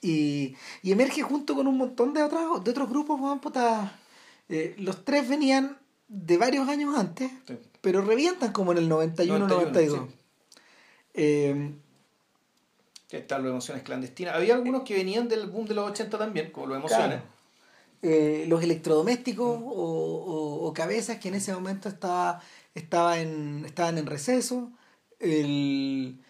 Y, 0.00 0.56
y 0.82 0.92
emerge 0.92 1.22
junto 1.22 1.54
con 1.54 1.66
un 1.66 1.76
montón 1.76 2.12
de 2.14 2.22
otros, 2.22 2.64
de 2.64 2.70
otros 2.70 2.88
grupos. 2.88 3.20
Eh, 4.48 4.74
los 4.78 5.04
tres 5.04 5.28
venían 5.28 5.78
de 6.08 6.36
varios 6.36 6.68
años 6.68 6.96
antes, 6.98 7.30
Sí. 7.46 7.58
pero 7.80 8.02
revientan 8.02 8.52
como 8.52 8.72
en 8.72 8.78
el 8.78 8.88
91, 8.88 9.46
92. 9.46 9.98
91, 9.98 10.12
sí. 11.14 11.74
Que 13.12 13.18
están 13.18 13.42
las 13.42 13.50
emociones 13.50 13.82
clandestinas. 13.82 14.34
Había 14.34 14.54
algunos 14.54 14.84
que 14.84 14.94
venían 14.94 15.28
del 15.28 15.46
boom 15.46 15.66
de 15.66 15.74
los 15.74 15.90
80 15.90 16.16
también, 16.16 16.50
como 16.50 16.68
los 16.68 16.78
emociones. 16.78 17.18
Claro. 17.18 17.22
Eh, 18.00 18.46
los 18.48 18.62
electrodomésticos 18.62 19.46
o, 19.62 19.64
o- 19.66 20.66
o 20.66 20.72
cabezas 20.72 21.18
que 21.18 21.28
en 21.28 21.34
ese 21.34 21.52
momento 21.52 21.90
estaba, 21.90 22.40
estaba 22.74 23.20
en, 23.20 23.64
estaban 23.66 23.98
en 23.98 24.06
receso, 24.06 24.72
el 25.20 26.20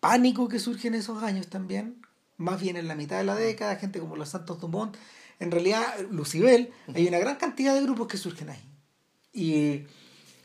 pánico 0.00 0.46
que 0.48 0.58
surge 0.58 0.88
en 0.88 0.94
esos 0.94 1.22
años 1.22 1.48
también, 1.48 2.02
más 2.36 2.60
bien 2.60 2.76
en 2.76 2.86
la 2.86 2.94
mitad 2.94 3.16
de 3.16 3.24
la 3.24 3.34
década, 3.34 3.76
gente 3.76 3.98
como 3.98 4.16
los 4.16 4.28
Santos 4.28 4.60
Dumont, 4.60 4.94
en 5.40 5.50
realidad 5.50 5.82
Lucibel, 6.10 6.70
hay 6.94 7.08
una 7.08 7.18
gran 7.18 7.36
cantidad 7.36 7.74
de 7.74 7.80
grupos 7.82 8.08
que 8.08 8.18
surgen 8.18 8.50
ahí. 8.50 8.62
Y 9.32 9.86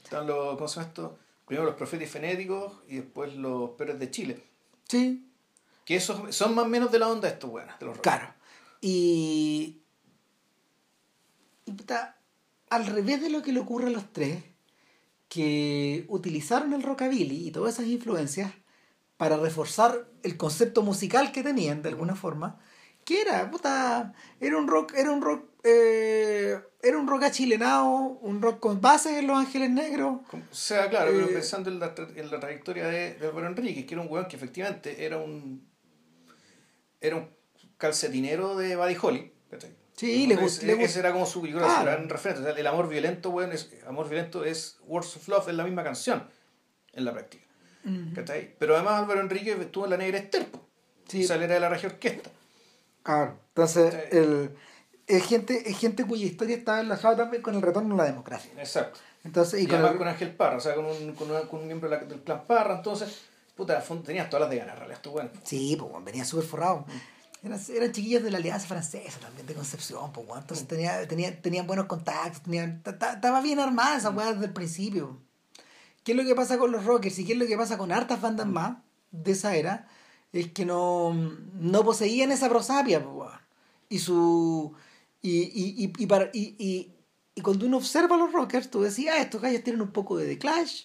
Están 0.06 0.26
los, 0.26 0.56
¿cómo 0.56 0.68
se 0.70 0.76
llama 0.80 0.88
esto? 0.88 1.20
Primero 1.46 1.66
los 1.66 1.76
profetas 1.76 2.10
fenéticos 2.10 2.74
y 2.88 2.96
después 2.96 3.36
los 3.36 3.72
Pérez 3.72 4.00
de 4.00 4.10
Chile. 4.10 4.47
Sí, 4.88 5.30
Que 5.86 5.96
esos 5.96 6.36
son 6.36 6.56
más 6.56 6.66
o 6.66 6.70
menos 6.70 6.92
de 6.92 7.00
la 7.00 7.08
onda 7.08 7.28
estos 7.28 7.50
buenas, 7.50 7.80
de 7.80 7.86
los 7.86 7.96
rock. 7.96 8.04
Claro. 8.04 8.34
Y, 8.82 9.82
y 11.66 11.72
puta, 11.72 12.18
al 12.70 12.86
revés 12.86 13.22
de 13.22 13.30
lo 13.30 13.42
que 13.42 13.54
le 13.54 13.60
ocurre 13.60 13.88
a 13.88 13.92
los 13.92 14.12
tres, 14.12 14.44
que 15.30 16.06
utilizaron 16.08 16.74
el 16.74 16.84
rockabilly 16.84 17.48
y 17.48 17.52
todas 17.52 17.76
esas 17.76 17.88
influencias 17.88 18.52
para 19.18 19.38
reforzar 19.38 20.08
el 20.24 20.38
concepto 20.38 20.84
musical 20.84 21.32
que 21.32 21.44
tenían 21.44 21.82
de 21.82 21.90
alguna 21.90 22.16
forma, 22.16 22.60
que 23.04 23.22
era, 23.22 23.50
puta, 23.50 24.14
era 24.40 24.58
un 24.58 24.68
rock, 24.68 24.94
era 24.96 25.12
un 25.12 25.22
rock, 25.22 25.50
eh, 25.64 26.60
era 26.88 26.98
un 26.98 27.08
rock 27.08 27.24
achilenado, 27.24 27.88
un 27.90 28.42
rock 28.42 28.60
con 28.60 28.80
bases 28.82 29.14
en 29.18 29.28
Los 29.28 29.38
Ángeles 29.38 29.70
Negros. 29.72 30.20
O 30.32 30.40
sea, 30.56 30.90
claro, 30.90 31.12
pero 31.12 31.26
Eh, 31.28 31.34
pensando 31.34 31.70
en 31.70 31.80
la, 31.80 31.94
tra- 31.96 32.12
en 32.16 32.30
la 32.32 32.40
trayectoria 32.40 32.88
de, 32.88 33.16
de 33.16 33.28
Álvaro 33.28 33.48
Enríquez, 33.48 33.86
que 33.86 33.94
era 33.94 34.02
un 34.02 34.10
weón 34.12 34.28
que 34.28 34.36
efectivamente 34.36 35.06
era 35.06 35.18
un 35.18 35.68
era 37.00 37.16
un 37.16 37.30
calcetinero 37.78 38.56
de 38.56 38.76
Buddy 38.76 38.98
Holly. 39.02 39.34
¿cachai? 39.52 39.76
Sí, 39.96 40.28
le 40.28 40.34
Entonces, 40.36 40.64
gust- 40.64 40.66
le 40.78 40.84
ese 40.84 41.00
era 41.00 41.12
como 41.12 41.26
su 41.26 41.42
creo, 41.42 41.58
Claro. 41.58 41.76
su 41.80 41.84
gran 41.86 42.10
referente. 42.10 42.42
O 42.42 42.46
sea, 42.46 42.60
el 42.60 42.68
amor 42.68 42.88
violento, 42.90 43.30
weón, 43.30 43.52
es, 43.52 43.70
amor 43.88 44.08
violento 44.10 44.44
es 44.46 44.80
Words 44.86 45.18
of 45.18 45.28
Love, 45.28 45.50
es 45.50 45.56
la 45.56 45.64
misma 45.64 45.84
canción 45.84 46.28
en 46.94 47.06
la 47.06 47.14
práctica. 47.14 47.46
¿cachai? 48.16 48.54
Pero 48.60 48.76
además 48.76 49.00
Álvaro 49.02 49.22
Enríquez 49.22 49.58
estuvo 49.60 49.86
en 49.86 49.92
la 49.92 49.98
Negra 49.98 50.18
Esther, 50.18 50.46
po. 50.48 50.68
Sí. 51.08 51.24
o 51.24 51.28
sea, 51.28 51.38
él 51.38 51.44
era 51.44 51.54
de 51.54 51.60
la 51.62 51.70
región 51.70 51.94
orquesta. 51.94 52.30
Claro. 53.02 53.40
Entonces, 53.50 53.96
el, 54.12 54.52
es, 55.08 55.26
gente, 55.26 55.70
es 55.70 55.78
gente 55.78 56.06
cuya 56.06 56.26
historia 56.26 56.56
está 56.58 56.80
enlazada 56.82 57.16
también 57.18 57.42
con 57.42 57.56
el 57.56 57.62
retorno 57.62 57.96
a 57.96 57.98
la 57.98 58.04
democracia. 58.06 58.52
Exacto. 58.58 59.00
Entonces, 59.24 59.60
y, 59.60 59.64
Y, 59.64 59.68
con 59.68 59.76
además 59.76 59.92
el- 59.94 59.98
con 59.98 60.08
Ángel 60.08 60.36
Parra, 60.36 60.58
o 60.58 60.60
sea, 60.60 60.76
con 60.76 60.86
un, 60.86 61.14
con 61.14 61.32
una- 61.32 61.42
con 61.42 61.60
un 61.62 61.68
miembro 61.68 61.90
del 61.90 62.22
clan 62.22 62.46
Parra, 62.46 62.76
entonces, 62.76 63.24
puta, 63.56 63.82
tenías 64.06 64.30
todas 64.30 64.42
las 64.42 64.50
de 64.50 64.58
ganar, 64.58 64.78
realidad, 64.78 65.00
tú, 65.02 65.12
bueno. 65.12 65.30
Sí, 65.44 65.76
pues 65.78 65.90
bueno, 65.92 66.06
venía 66.06 66.24
súper 66.26 66.46
forrado. 66.46 66.86
Eran, 67.44 67.60
eran 67.74 67.92
chiquillos 67.92 68.24
de 68.24 68.32
la 68.32 68.38
Alianza 68.40 68.68
Francesa 68.68 69.20
también, 69.20 69.46
de 69.48 69.54
Concepción, 69.54 70.12
pues 70.12 70.26
bueno. 70.28 70.42
Entonces 70.42 70.68
tenía, 70.68 71.08
tenía, 71.08 71.40
tenían 71.42 71.68
buenos 71.68 71.86
contactos, 71.86 72.42
tenían, 72.42 72.82
ta- 72.84 72.98
ta- 72.98 73.14
estaba 73.14 73.42
bien 73.42 73.60
armada 73.60 73.98
esa 73.98 74.10
weá 74.10 74.34
desde 74.34 74.46
el 74.48 74.54
principio. 74.54 75.18
¿Qué 76.04 76.14
es 76.14 76.18
lo 76.18 76.24
que 76.24 76.36
pasa 76.36 76.58
con 76.58 76.72
los 76.72 76.86
rockers 76.86 77.20
y 77.20 77.26
qué 77.26 77.34
es 77.34 77.40
lo 77.40 77.46
que 77.46 77.58
pasa 77.58 77.78
con 77.78 77.92
hartas 77.92 78.22
bandas 78.22 78.48
más 78.48 78.78
de 79.12 79.32
esa 79.34 79.56
era? 79.56 79.88
Es 80.34 80.52
que 80.52 80.66
no, 80.66 81.14
no 81.54 81.84
poseían 81.84 82.32
esa 82.32 82.50
prosapia, 82.50 83.04
pues 83.04 83.16
weón. 83.16 83.40
Y 83.90 84.00
su. 84.00 84.74
Y, 85.28 85.52
y, 85.54 85.84
y, 85.84 85.94
y, 85.98 86.06
para, 86.06 86.32
cuando 87.44 87.66
uno 87.66 87.78
observa 87.78 88.16
a 88.16 88.20
los 88.20 88.32
rockers, 88.32 88.72
tú 88.72 88.82
decías, 88.82 89.16
ah, 89.18 89.22
estos 89.22 89.42
gallos 89.42 89.62
tienen 89.62 89.82
un 89.82 89.92
poco 89.92 90.16
de 90.16 90.26
The 90.26 90.38
Clash, 90.38 90.84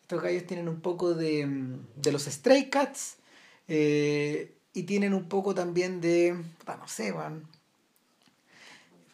estos 0.00 0.22
gallos 0.22 0.46
tienen 0.46 0.66
un 0.66 0.80
poco 0.80 1.12
de, 1.12 1.44
mm, 1.44 1.86
de 1.96 2.12
los 2.12 2.24
Stray 2.24 2.70
Cats, 2.70 3.16
eh, 3.68 4.56
y 4.72 4.84
tienen 4.84 5.12
un 5.12 5.28
poco 5.28 5.54
también 5.54 6.00
de, 6.00 6.32
no 6.66 6.88
sé, 6.88 7.12
weón. 7.12 7.46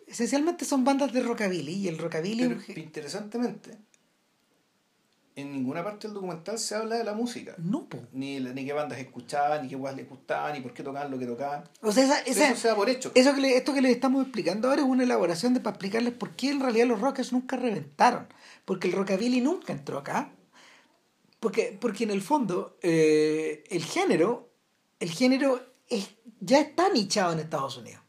Esencialmente 0.07 0.64
son 0.64 0.85
bandas 0.85 1.12
de 1.12 1.22
rockabilly, 1.22 1.72
y 1.72 1.88
el 1.88 1.98
rockabilly... 1.98 2.61
Pero 2.64 2.81
interesantemente, 2.81 3.77
en 5.35 5.51
ninguna 5.53 5.83
parte 5.83 6.07
del 6.07 6.14
documental 6.14 6.59
se 6.59 6.75
habla 6.75 6.97
de 6.97 7.05
la 7.05 7.14
música. 7.14 7.55
no, 7.59 7.88
po. 7.88 7.99
Ni, 8.12 8.38
ni 8.40 8.64
qué 8.66 8.73
bandas 8.73 8.99
escuchaban, 8.99 9.62
ni 9.62 9.68
qué 9.68 9.77
guas 9.77 9.97
les 9.97 10.09
gustaban, 10.09 10.53
ni 10.53 10.61
por 10.61 10.75
qué 10.75 10.83
tocaban 10.83 11.11
lo 11.11 11.18
que 11.18 11.27
tocaban. 11.27 11.64
O 11.81 11.90
sea, 11.92 12.05
esa, 12.05 12.21
esa- 12.21 12.49
Eso 12.51 12.61
se 12.61 12.68
da 12.68 12.77
por 12.77 12.90
hecho. 12.90 13.11
eso 13.14 13.35
que 13.35 13.40
le- 13.40 13.57
esto 13.57 13.73
que 13.73 13.81
les 13.81 13.92
estamos 13.92 14.23
explicando 14.23 14.68
ahora 14.68 14.83
es 14.83 14.88
una 14.88 15.05
elaboración 15.05 15.55
de 15.55 15.61
para 15.61 15.75
explicarles 15.75 16.12
por 16.14 16.31
qué 16.37 16.51
en 16.51 16.61
realidad 16.61 16.87
los 16.87 17.01
rockers 17.01 17.33
nunca 17.33 17.57
reventaron. 17.57 18.27
Porque 18.64 18.88
el 18.88 18.95
rockabilly 18.95 19.40
nunca 19.40 19.73
entró 19.73 19.99
acá. 19.99 20.31
Porque, 21.40 21.77
porque 21.81 22.05
en 22.05 22.11
el 22.11 22.23
fondo, 22.23 22.77
eh, 22.83 23.64
el 23.71 23.85
género, 23.85 24.51
el 25.01 25.11
género 25.11 25.61
es, 25.88 26.11
ya 26.40 26.61
está 26.61 26.88
nichado 26.90 27.33
en 27.33 27.40
Estados 27.40 27.77
Unidos. 27.79 28.01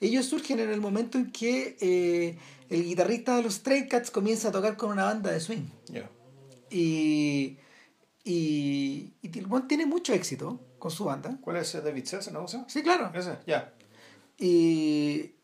Ellos 0.00 0.26
surgen 0.26 0.58
en 0.58 0.70
el 0.70 0.80
momento 0.80 1.16
en 1.18 1.30
que 1.30 1.76
eh, 1.80 2.36
el 2.68 2.84
guitarrista 2.84 3.36
de 3.36 3.42
los 3.42 3.54
Stray 3.54 3.86
Cats 3.88 4.10
comienza 4.10 4.48
a 4.48 4.52
tocar 4.52 4.76
con 4.76 4.90
una 4.90 5.04
banda 5.04 5.30
de 5.30 5.40
swing. 5.40 5.66
Ya. 5.86 6.10
Y, 6.76 7.58
y, 8.24 9.12
y 9.22 9.38
el 9.38 9.46
buen 9.46 9.68
tiene 9.68 9.86
mucho 9.86 10.12
éxito 10.12 10.60
con 10.78 10.90
su 10.90 11.04
banda. 11.04 11.38
¿Cuál 11.40 11.58
es 11.58 11.72
David 11.72 12.04
César, 12.04 12.32
no? 12.32 12.46
Sí, 12.48 12.82
claro. 12.82 13.12
Ese, 13.14 13.38
ya. 13.46 13.72
Y, 14.38 15.34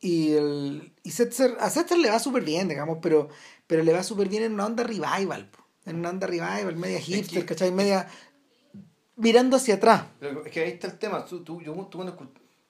y, 0.00 0.32
el, 0.32 0.92
y 1.02 1.10
Setzer- 1.10 1.56
a 1.60 1.70
Setzer 1.70 1.98
le 1.98 2.10
va 2.10 2.18
súper 2.18 2.42
bien, 2.42 2.66
digamos, 2.68 2.98
pero, 3.00 3.28
pero 3.66 3.82
le 3.84 3.92
va 3.92 4.02
súper 4.02 4.28
bien 4.28 4.42
en 4.42 4.54
una 4.54 4.66
onda 4.66 4.82
revival. 4.82 5.48
En 5.86 5.96
una 5.96 6.10
onda 6.10 6.26
revival, 6.26 6.76
media 6.76 6.98
hipster, 7.00 7.40
que- 7.40 7.46
¿cachai? 7.46 7.70
Media 7.70 8.08
mirando 9.16 9.56
hacia 9.56 9.76
atrás. 9.76 10.04
Pero 10.18 10.44
es 10.44 10.50
que 10.52 10.60
ahí 10.60 10.70
está 10.72 10.88
el 10.88 10.98
tema. 10.98 11.24
Tú, 11.24 11.44
tú- 11.44 11.60
yo, 11.60 11.72
tú 11.90 11.98
cuando 11.98 12.16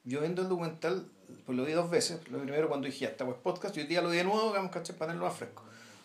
yo 0.04 0.20
viendo 0.20 0.42
el 0.42 0.48
documental, 0.48 1.10
pues 1.46 1.56
lo 1.56 1.64
vi 1.64 1.72
dos 1.72 1.88
veces. 1.90 2.18
Lo 2.28 2.38
primero 2.42 2.68
cuando 2.68 2.86
dije, 2.86 3.00
ya, 3.06 3.08
esta 3.08 3.24
pues 3.24 3.38
podcast, 3.42 3.74
y 3.76 3.80
hoy 3.80 3.86
día 3.86 4.02
lo 4.02 4.10
vi 4.10 4.18
de 4.18 4.24
nuevo, 4.24 4.48
digamos, 4.48 4.70
¿cachai? 4.70 4.94
Para 4.96 5.12
tenerlo 5.12 5.26
más 5.28 5.38
fresco. 5.38 5.62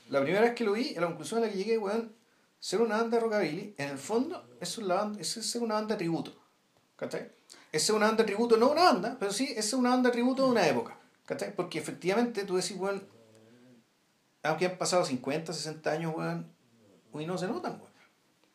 La 0.10 0.22
primera 0.22 0.42
vez 0.42 0.56
que 0.56 0.64
lo 0.64 0.74
vi, 0.74 0.96
a 0.96 1.02
la 1.02 1.08
conclusión 1.08 1.42
a 1.42 1.46
la 1.46 1.52
que 1.52 1.58
llegué, 1.58 1.78
weón, 1.78 2.14
ser 2.60 2.82
una 2.82 2.98
banda 2.98 3.18
de 3.18 3.24
rockabilly, 3.24 3.76
en 3.78 3.90
el 3.90 3.98
fondo, 3.98 4.44
es, 4.60 4.78
la 4.80 4.96
banda, 4.96 5.22
es 5.22 5.30
ser 5.30 5.62
una 5.62 5.76
banda 5.76 5.96
de 5.96 6.00
tributo. 6.00 6.36
¿Cachai? 6.96 7.32
Es 7.72 7.84
ser 7.84 7.96
una 7.96 8.08
banda 8.08 8.24
de 8.24 8.28
tributo, 8.28 8.58
no 8.58 8.72
una 8.72 8.84
banda, 8.84 9.18
pero 9.20 9.32
sí 9.32 9.54
es 9.56 9.70
ser 9.70 9.80
una 9.80 9.92
banda 9.92 10.10
de 10.10 10.14
tributo 10.14 10.46
de 10.46 10.52
una 10.52 10.68
época. 10.68 10.98
¿Cachai? 11.26 11.56
Porque 11.56 11.78
efectivamente 11.78 12.44
tú 12.44 12.56
decís, 12.56 12.76
weón, 12.78 13.08
aunque 14.42 14.66
han 14.66 14.78
pasado 14.78 15.06
50, 15.06 15.54
60 15.54 15.92
años, 15.92 16.14
weón, 16.16 16.52
uy, 17.12 17.26
no 17.26 17.38
se 17.38 17.48
notan, 17.48 17.74
weón. 17.74 17.94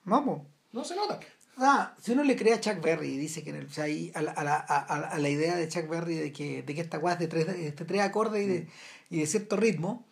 Vamos. 0.05 0.43
No 0.73 0.85
se 0.85 0.97
notan. 0.97 1.21
Ah, 1.57 1.95
si 2.01 2.13
uno 2.13 2.25
le 2.25 2.35
cree 2.35 2.53
a 2.53 2.61
Chuck 2.61 2.81
Berry 2.81 3.11
y 3.11 3.17
dice 3.17 3.45
que 3.45 3.51
en 3.51 3.57
el, 3.57 3.67
o 3.67 3.71
sea, 3.71 3.85
ahí 3.85 4.11
a, 4.17 4.23
la, 4.23 4.33
a, 4.33 4.43
la, 4.43 4.57
a, 4.57 5.19
la 5.19 5.29
idea 5.29 5.55
de 5.55 5.69
Chuck 5.69 5.89
Berry 5.89 6.17
de 6.17 6.33
que, 6.33 6.65
de 6.65 6.75
que 6.75 6.81
esta 6.81 6.99
weá 6.99 7.15
es 7.15 7.21
de 7.21 7.29
tres, 7.29 7.47
de 7.47 7.71
tres 7.71 8.01
acordes 8.01 8.43
y 8.43 8.49
de, 8.49 8.69
y 9.09 9.21
de 9.21 9.27
cierto 9.27 9.57
ritmo, 9.57 10.05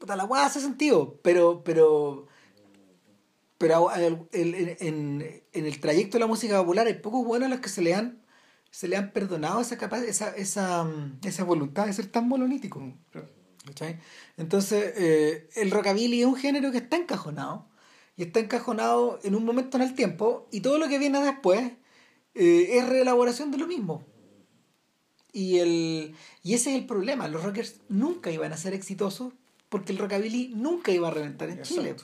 puta, 0.00 0.16
la 0.16 0.24
weá 0.24 0.46
hace 0.46 0.60
sentido, 0.60 1.20
pero, 1.22 1.62
pero, 1.62 2.26
pero 3.58 3.92
el- 3.92 4.26
el- 4.32 4.54
en, 4.80 5.42
en- 5.52 5.66
el 5.66 5.80
trayecto 5.80 6.16
de 6.16 6.20
la 6.20 6.26
música 6.26 6.58
popular 6.58 6.86
hay 6.86 6.94
pocos 6.94 7.24
buenos 7.24 7.46
a 7.46 7.50
los 7.50 7.60
que 7.60 7.68
se 7.68 7.82
le 7.82 7.94
han, 7.94 8.22
se 8.70 8.88
le 8.88 8.96
han 8.96 9.12
perdonado 9.12 9.60
esa, 9.60 9.76
capa- 9.78 10.02
esa, 10.04 10.30
esa, 10.34 10.90
esa 11.24 11.44
voluntad 11.44 11.86
de 11.86 11.92
ser 11.92 12.06
tan 12.06 12.26
monolítico. 12.28 12.94
¿cachai? 13.66 13.98
Entonces, 14.38 14.94
eh, 14.96 15.48
el 15.56 15.70
rockabilly 15.70 16.20
es 16.20 16.26
un 16.26 16.36
género 16.36 16.72
que 16.72 16.78
está 16.78 16.96
encajonado. 16.96 17.68
Y 18.16 18.22
está 18.24 18.40
encajonado 18.40 19.18
en 19.22 19.34
un 19.34 19.44
momento 19.44 19.76
en 19.76 19.82
el 19.82 19.94
tiempo. 19.94 20.48
Y 20.50 20.60
todo 20.60 20.78
lo 20.78 20.88
que 20.88 20.98
viene 20.98 21.20
después 21.22 21.72
eh, 22.34 22.68
es 22.78 22.88
reelaboración 22.88 23.50
de 23.50 23.58
lo 23.58 23.66
mismo. 23.66 24.04
Y, 25.32 25.58
el, 25.58 26.14
y 26.42 26.54
ese 26.54 26.70
es 26.70 26.76
el 26.80 26.86
problema. 26.86 27.28
Los 27.28 27.42
rockers 27.44 27.80
nunca 27.88 28.30
iban 28.30 28.52
a 28.52 28.56
ser 28.56 28.72
exitosos 28.74 29.32
porque 29.70 29.92
el 29.92 29.98
rockabilly 29.98 30.52
nunca 30.54 30.92
iba 30.92 31.08
a 31.08 31.10
reventar 31.10 31.48
en 31.48 31.62
Chile. 31.62 31.96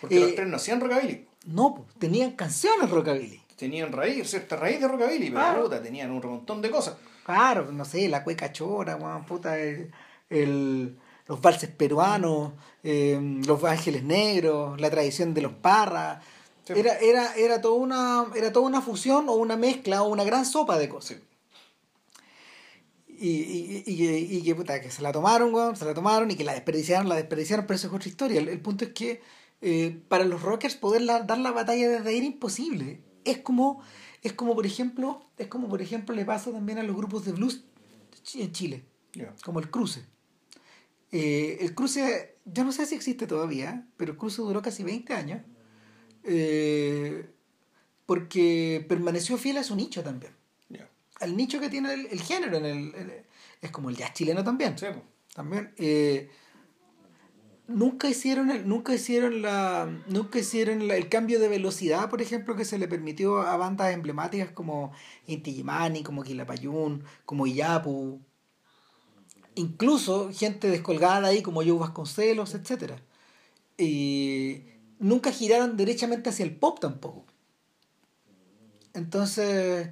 Porque 0.00 0.18
los 0.20 0.30
Eh, 0.30 0.32
tres 0.34 0.48
no 0.48 0.56
hacían 0.56 0.80
rockabilly. 0.80 1.26
No, 1.46 1.86
tenían 1.98 2.32
canciones 2.32 2.88
rockabilly. 2.90 3.40
Tenían 3.56 3.92
raíz, 3.92 4.28
cierta 4.28 4.56
raíz 4.56 4.80
de 4.80 4.88
rockabilly, 4.88 5.28
pero 5.30 5.40
Claro. 5.40 5.62
puta, 5.64 5.82
tenían 5.82 6.10
un 6.10 6.20
montón 6.20 6.60
de 6.62 6.70
cosas. 6.70 6.96
Claro, 7.24 7.72
no 7.72 7.84
sé, 7.84 8.08
la 8.08 8.22
cueca 8.24 8.52
chora, 8.52 8.96
weón, 8.96 9.24
puta, 9.24 9.58
el, 9.58 9.90
el- 10.30 10.96
los 11.26 11.40
valses 11.40 11.70
peruanos, 11.70 12.52
eh, 12.84 13.18
los 13.46 13.64
ángeles 13.64 14.04
negros, 14.04 14.80
la 14.80 14.90
tradición 14.90 15.34
de 15.34 15.42
los 15.42 15.52
parras. 15.54 16.22
Sí. 16.64 16.74
Era, 16.76 16.98
era, 16.98 17.34
era, 17.34 17.60
toda 17.60 17.74
una, 17.74 18.26
era 18.36 18.52
toda 18.52 18.66
una 18.66 18.80
fusión 18.80 19.28
o 19.28 19.32
una 19.32 19.56
mezcla 19.56 20.02
o 20.02 20.08
una 20.08 20.22
gran 20.24 20.44
sopa 20.44 20.78
de 20.78 20.88
cosas. 20.88 21.16
Sí. 21.18 21.22
Y, 23.18 23.28
y, 23.28 23.82
y, 23.86 23.96
que- 23.96 24.18
y 24.20 24.42
que, 24.42 24.54
puta, 24.54 24.80
que 24.80 24.90
se 24.90 25.02
la 25.02 25.12
tomaron, 25.12 25.54
weón, 25.54 25.76
se 25.76 25.84
la 25.84 25.94
tomaron 25.94 26.30
y 26.30 26.36
que 26.36 26.44
la 26.44 26.52
desperdiciaron, 26.54 27.08
la 27.08 27.14
desperdiciaron, 27.16 27.66
pero 27.66 27.76
eso 27.76 27.88
es 27.88 27.92
otra 27.94 28.08
historia. 28.08 28.40
El, 28.40 28.48
el 28.48 28.60
punto 28.60 28.84
es 28.84 28.92
que 28.92 29.20
eh, 29.62 29.98
para 30.08 30.24
los 30.24 30.42
rockers 30.42 30.74
poder 30.76 31.02
la- 31.02 31.22
dar 31.22 31.38
la 31.38 31.50
batalla 31.52 31.88
desde 31.88 32.08
ahí 32.10 32.16
era 32.18 32.26
imposible. 32.26 33.00
Es 33.24 33.38
como, 33.38 33.80
es 34.22 34.32
como 34.34 34.54
por 34.54 34.66
ejemplo, 34.66 35.24
es 35.38 35.46
como 35.48 35.68
por 35.68 35.80
ejemplo 35.82 36.14
le 36.14 36.24
pasa 36.24 36.50
también 36.52 36.78
a 36.78 36.82
los 36.82 36.94
grupos 36.96 37.24
de 37.24 37.32
blues 37.32 37.64
en 38.34 38.52
Chile, 38.52 38.84
como 39.44 39.60
el 39.60 39.70
cruce. 39.70 40.04
Eh, 41.12 41.58
el 41.60 41.74
cruce, 41.74 42.36
yo 42.44 42.64
no 42.64 42.72
sé 42.72 42.84
si 42.86 42.94
existe 42.94 43.26
todavía, 43.26 43.86
pero 43.96 44.12
el 44.12 44.18
cruce 44.18 44.42
duró 44.42 44.60
casi 44.62 44.82
20 44.84 45.14
años. 45.14 45.42
eh, 46.24 47.30
porque 48.06 48.84
permaneció 48.88 49.36
fiel 49.38 49.58
a 49.58 49.64
su 49.64 49.74
nicho 49.76 50.02
también. 50.04 50.32
Al 51.20 51.36
nicho 51.36 51.60
que 51.60 51.68
tiene 51.68 51.94
el, 51.94 52.06
el 52.06 52.20
género 52.20 52.56
en 52.58 52.64
el, 52.66 52.94
el- 52.94 53.24
es 53.60 53.70
como 53.70 53.90
el 53.90 53.96
jazz 53.96 54.12
chileno 54.14 54.44
también. 54.44 54.76
Sí, 54.78 54.86
también 55.34 55.72
eh, 55.76 56.30
nunca 57.68 58.08
hicieron 58.08 58.50
el, 58.50 58.68
nunca 58.68 58.94
hicieron 58.94 59.42
la 59.42 59.86
nunca 60.08 60.38
hicieron 60.38 60.86
la- 60.88 60.96
el 60.96 61.08
cambio 61.08 61.40
de 61.40 61.48
velocidad 61.48 62.08
por 62.10 62.22
ejemplo 62.22 62.54
que 62.54 62.64
se 62.64 62.78
le 62.78 62.86
permitió 62.88 63.40
a 63.42 63.56
bandas 63.56 63.92
emblemáticas 63.92 64.50
como 64.52 64.92
Inti 65.26 65.50
Illimani 65.50 66.02
como 66.02 66.22
Quilapayún 66.22 67.02
como 67.24 67.46
Iyapu. 67.46 68.20
Incluso 69.54 70.30
gente 70.32 70.68
descolgada 70.68 71.28
ahí 71.28 71.42
como 71.42 71.62
Joe 71.62 71.78
Vasconcelos 71.78 72.54
etcétera. 72.54 72.96
Y 73.78 74.62
nunca 74.98 75.32
giraron 75.32 75.76
derechamente 75.76 76.30
hacia 76.30 76.44
el 76.44 76.54
pop 76.56 76.78
tampoco. 76.80 77.24
Entonces 78.94 79.90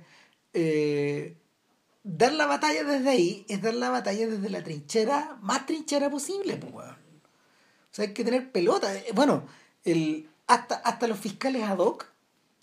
eh, 0.55 1.37
dar 2.03 2.33
la 2.33 2.47
batalla 2.47 2.85
desde 2.85 3.11
ahí 3.11 3.47
es 3.49 3.61
dar 3.61 3.75
la 3.75 3.91
batalla 3.91 4.27
desde 4.27 4.51
la 4.51 4.63
trinchera 4.63 5.39
más 5.43 5.67
trinchera 5.67 6.11
posible 6.11 6.57
pues, 6.57 6.73
weón. 6.73 6.91
o 6.91 7.91
sea 7.91 8.07
hay 8.07 8.15
que 8.15 8.25
tener 8.25 8.51
pelota. 8.53 8.95
Eh, 8.95 9.07
bueno 9.15 9.45
el 9.85 10.29
hasta 10.47 10.77
hasta 10.77 11.07
los 11.09 11.19
fiscales 11.19 11.63
ad 11.65 11.79
hoc 11.79 12.07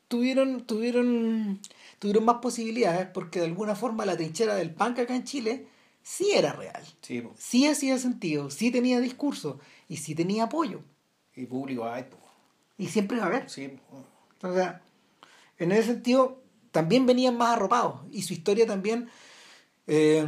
tuvieron 0.08 0.66
tuvieron 0.66 1.60
tuvieron 2.00 2.26
más 2.26 2.38
posibilidades 2.38 3.08
porque 3.08 3.40
de 3.40 3.46
alguna 3.46 3.76
forma 3.76 4.06
la 4.06 4.18
trinchera 4.18 4.56
del 4.56 4.74
punk 4.74 5.00
acá 5.00 5.16
en 5.16 5.24
Chile 5.24 5.68
sí 6.02 6.32
era 6.32 6.54
real. 6.54 6.84
Sí, 7.02 7.24
sí 7.38 7.68
hacía 7.68 7.98
sentido 7.98 8.50
sí 8.50 8.72
tenía 8.72 9.00
discurso 9.00 9.60
y 9.88 9.98
sí 9.98 10.16
tenía 10.16 10.46
apoyo. 10.46 10.82
Y 11.36 11.46
público 11.46 11.86
hay, 11.86 12.04
po. 12.04 12.18
y 12.78 12.88
siempre 12.88 13.18
va 13.18 13.24
a 13.24 13.28
haber. 13.28 13.50
Sí, 13.50 13.78
o 14.42 14.54
sea, 14.54 14.82
en 15.58 15.72
ese 15.72 15.84
sentido, 15.84 16.42
también 16.72 17.06
venían 17.06 17.38
más 17.38 17.56
arropados. 17.56 18.02
Y 18.12 18.22
su 18.24 18.34
historia 18.34 18.66
también, 18.66 19.10
eh, 19.88 20.26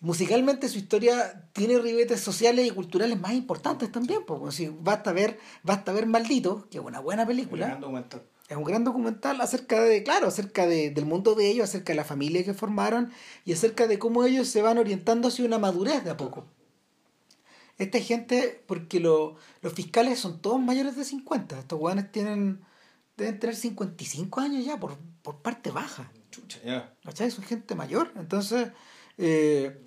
musicalmente, 0.00 0.68
su 0.68 0.78
historia 0.78 1.48
tiene 1.52 1.78
ribetes 1.78 2.20
sociales 2.20 2.66
y 2.66 2.70
culturales 2.70 3.18
más 3.18 3.32
importantes 3.32 3.90
también. 3.90 4.20
Porque 4.26 4.52
si 4.52 4.68
basta 4.68 5.12
ver, 5.12 5.38
basta 5.62 5.92
ver 5.92 6.06
Maldito, 6.06 6.68
que 6.70 6.78
es 6.78 6.84
una 6.84 7.00
buena 7.00 7.26
película. 7.26 7.66
Gran 7.66 7.80
documental. 7.80 8.22
Es 8.48 8.56
un 8.56 8.62
gran 8.64 8.84
documental 8.84 9.40
acerca 9.40 9.80
de, 9.80 10.04
claro, 10.04 10.28
acerca 10.28 10.68
de, 10.68 10.90
del 10.90 11.04
mundo 11.04 11.34
de 11.34 11.48
ellos, 11.50 11.68
acerca 11.68 11.92
de 11.92 11.96
la 11.96 12.04
familia 12.04 12.44
que 12.44 12.54
formaron 12.54 13.10
y 13.44 13.52
acerca 13.52 13.88
de 13.88 13.98
cómo 13.98 14.24
ellos 14.24 14.46
se 14.46 14.62
van 14.62 14.78
orientando 14.78 15.26
hacia 15.28 15.44
una 15.44 15.58
madurez 15.58 16.04
de 16.04 16.10
a 16.10 16.16
poco. 16.16 16.46
Esta 17.78 17.98
gente, 18.00 18.62
porque 18.66 19.00
lo- 19.00 19.34
los 19.62 19.72
fiscales 19.72 20.18
son 20.20 20.40
todos 20.40 20.60
mayores 20.60 20.96
de 20.96 21.04
50, 21.04 21.58
estos 21.58 21.78
hueones 21.80 22.10
tienen, 22.12 22.60
deben 23.16 23.38
tener 23.38 23.56
55 23.56 24.40
años 24.40 24.64
ya 24.64 24.78
por, 24.78 24.96
por 25.22 25.42
parte 25.42 25.70
baja. 25.70 26.10
Chucha, 26.30 26.58
ya. 26.64 26.94
¿Cachai? 27.04 27.30
Son 27.30 27.44
gente 27.44 27.74
mayor. 27.74 28.12
Entonces, 28.16 28.68
eh, 29.18 29.80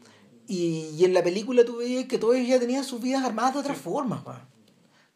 y, 0.47 0.89
y 0.97 1.05
en 1.05 1.13
la 1.13 1.23
película 1.23 1.63
tú 1.65 1.77
veías 1.77 2.05
que 2.05 2.17
todos 2.17 2.35
ellos 2.35 2.49
ya 2.49 2.59
tenían 2.59 2.83
sus 2.83 3.01
vidas 3.01 3.23
armadas 3.23 3.53
de 3.53 3.59
otra 3.59 3.73
forma. 3.75 4.23
weón. 4.25 4.41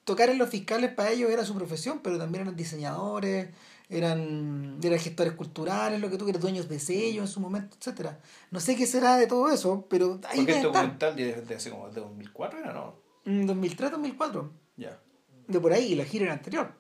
Tocar 0.04 0.30
en 0.30 0.38
los 0.38 0.50
fiscales 0.50 0.94
para 0.94 1.12
ellos 1.12 1.32
era 1.32 1.46
su 1.46 1.56
profesión, 1.56 2.02
pero 2.04 2.18
también 2.18 2.42
eran 2.44 2.56
diseñadores, 2.58 3.50
eran, 3.90 4.78
eran 4.84 5.00
gestores 5.00 5.34
culturales, 5.34 6.02
lo 6.02 6.10
que 6.10 6.18
tú 6.18 6.26
quieras, 6.26 6.42
dueños 6.42 6.68
de 6.68 6.78
sellos 6.80 7.26
en 7.26 7.28
su 7.34 7.40
momento, 7.40 7.78
etcétera 7.80 8.20
No 8.52 8.60
sé 8.60 8.76
qué 8.76 8.86
será 8.86 9.16
de 9.18 9.28
todo 9.28 9.50
eso, 9.50 9.88
pero 9.90 10.20
ahí 10.30 10.40
Porque 10.40 10.52
este 10.52 10.64
documental 10.66 11.16
de, 11.16 11.42
de 11.42 11.56
hace 11.56 11.70
como 11.70 11.90
de 11.90 12.02
2004 12.02 12.60
era, 12.60 12.74
¿no? 12.74 12.96
En 13.26 13.48
2003, 13.48 13.92
2004 13.92 14.52
Ya. 14.76 15.00
de 15.48 15.60
por 15.60 15.72
ahí 15.72 15.94
y 15.94 15.96
la 15.96 16.04
gira 16.06 16.26
era 16.26 16.34
anterior. 16.34 16.74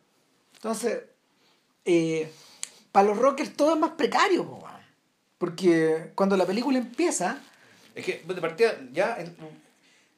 Entonces, 0.55 1.03
eh, 1.85 2.31
para 2.91 3.07
los 3.07 3.17
rockers 3.17 3.53
todo 3.53 3.73
es 3.73 3.79
más 3.79 3.91
precario, 3.91 4.45
po, 4.45 4.63
porque 5.37 6.11
cuando 6.15 6.37
la 6.37 6.45
película 6.45 6.77
empieza, 6.77 7.41
Es 7.95 8.05
que 8.05 8.23
de 8.27 8.41
partida 8.41 8.73
ya 8.91 9.15
el- 9.15 9.35